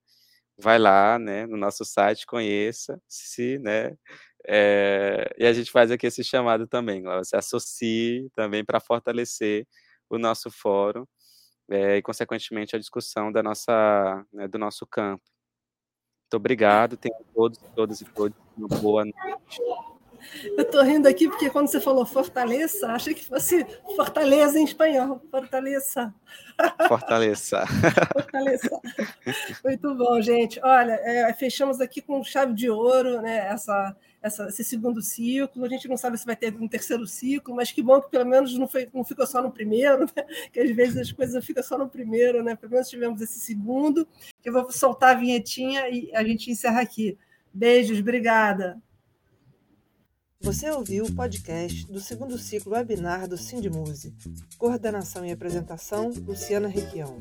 vai 0.61 0.79
lá, 0.79 1.19
né, 1.19 1.45
no 1.47 1.57
nosso 1.57 1.83
site, 1.85 2.25
conheça, 2.25 3.01
se, 3.07 3.59
né, 3.59 3.97
é, 4.47 5.33
e 5.38 5.45
a 5.45 5.53
gente 5.53 5.71
faz 5.71 5.91
aqui 5.91 6.07
esse 6.07 6.23
chamado 6.23 6.67
também, 6.67 7.03
se 7.23 7.35
associe 7.35 8.29
também 8.35 8.65
para 8.65 8.79
fortalecer 8.79 9.67
o 10.09 10.17
nosso 10.17 10.49
fórum 10.51 11.05
é, 11.69 11.97
e, 11.97 12.01
consequentemente, 12.01 12.75
a 12.75 12.79
discussão 12.79 13.31
da 13.31 13.41
nossa, 13.43 14.25
né, 14.33 14.47
do 14.47 14.57
nosso 14.59 14.85
campo. 14.85 15.23
Muito 16.25 16.35
obrigado. 16.38 16.97
Tenham 16.97 17.23
todos, 17.33 17.59
todas 17.75 18.01
e 18.01 18.05
todos 18.05 18.38
uma 18.57 18.67
boa 18.67 19.03
noite. 19.05 19.61
Eu 20.57 20.64
estou 20.64 20.84
rindo 20.84 21.07
aqui 21.07 21.27
porque 21.27 21.49
quando 21.49 21.68
você 21.68 21.80
falou 21.80 22.06
Fortaleza, 22.06 22.88
achei 22.88 23.14
que 23.14 23.26
fosse 23.26 23.65
Fortaleza 23.95 24.60
em 24.60 24.64
espanhol. 24.64 25.22
Fortaleza. 25.30 26.14
Fortaleza. 26.88 27.65
Fortaleza. 28.14 28.81
Muito 29.64 29.95
bom, 29.95 30.22
gente. 30.22 30.60
Olha, 30.64 30.93
é, 31.03 31.34
fechamos 31.34 31.80
aqui 31.81 32.02
com 32.02 32.23
chave 32.23 32.53
de 32.53 32.69
ouro 32.69 33.22
né, 33.22 33.48
essa, 33.48 33.95
essa, 34.22 34.48
esse 34.48 34.64
segundo 34.64 35.02
ciclo. 35.02 35.65
A 35.65 35.69
gente 35.69 35.88
não 35.88 35.98
sabe 35.98 36.18
se 36.18 36.26
vai 36.26 36.35
ter 36.35 36.53
um 36.56 36.68
terceiro 36.68 37.07
ciclo, 37.07 37.56
mas 37.56 37.72
que 37.72 37.81
bom 37.81 38.02
que 38.02 38.10
pelo 38.10 38.26
menos 38.26 38.57
não, 38.57 38.68
foi, 38.68 38.89
não 38.93 39.03
ficou 39.03 39.26
só 39.26 39.41
no 39.41 39.52
primeiro, 39.52 40.06
né? 40.15 40.26
que 40.52 40.60
às 40.60 40.72
vezes 40.72 40.98
as 40.98 41.11
coisas 41.11 41.43
ficam 41.45 41.64
só 41.64 41.77
no 41.77 41.89
primeiro, 41.89 42.43
né? 42.43 42.56
Pelo 42.56 42.73
menos 42.73 42.89
tivemos 42.89 43.22
esse 43.22 43.39
segundo. 43.39 44.07
Eu 44.43 44.53
vou 44.53 44.72
soltar 44.72 45.15
a 45.15 45.19
vinhetinha 45.19 45.89
e 45.89 46.11
a 46.14 46.23
gente 46.23 46.52
encerra 46.52 46.81
aqui. 46.81 47.18
Beijos, 47.53 47.99
obrigada. 47.99 48.81
Você 50.43 50.72
ouviu 50.72 51.05
o 51.05 51.13
podcast 51.13 51.85
do 51.85 51.99
segundo 51.99 52.35
ciclo 52.35 52.73
webinar 52.73 53.27
do 53.27 53.38
Sindmuse. 53.38 54.11
Coordenação 54.57 55.23
e 55.23 55.31
apresentação, 55.31 56.11
Luciana 56.26 56.68
Requião. 56.68 57.15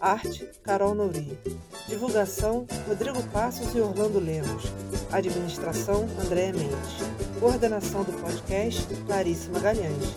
Arte, 0.00 0.48
Carol 0.62 0.94
Nouri. 0.94 1.38
Divulgação, 1.86 2.66
Rodrigo 2.88 3.22
Passos 3.24 3.74
e 3.74 3.80
Orlando 3.80 4.18
Lemos. 4.18 4.64
Administração, 5.12 6.08
Andréa 6.24 6.54
Mendes. 6.54 7.38
Coordenação 7.38 8.02
do 8.02 8.12
podcast, 8.14 8.82
Clarice 9.06 9.50
Magalhães. 9.50 10.14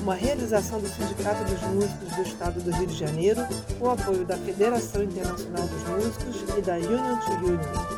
Uma 0.00 0.14
realização 0.14 0.80
do 0.80 0.88
Sindicato 0.88 1.42
dos 1.42 1.60
Músicos 1.62 2.14
do 2.14 2.22
Estado 2.22 2.60
do 2.60 2.70
Rio 2.70 2.86
de 2.86 2.96
Janeiro, 2.96 3.40
com 3.80 3.90
apoio 3.90 4.24
da 4.24 4.36
Federação 4.36 5.02
Internacional 5.02 5.66
dos 5.66 5.82
Músicos 5.88 6.56
e 6.56 6.62
da 6.62 6.76
Union 6.76 7.18
to 7.18 7.32
Union. 7.44 7.97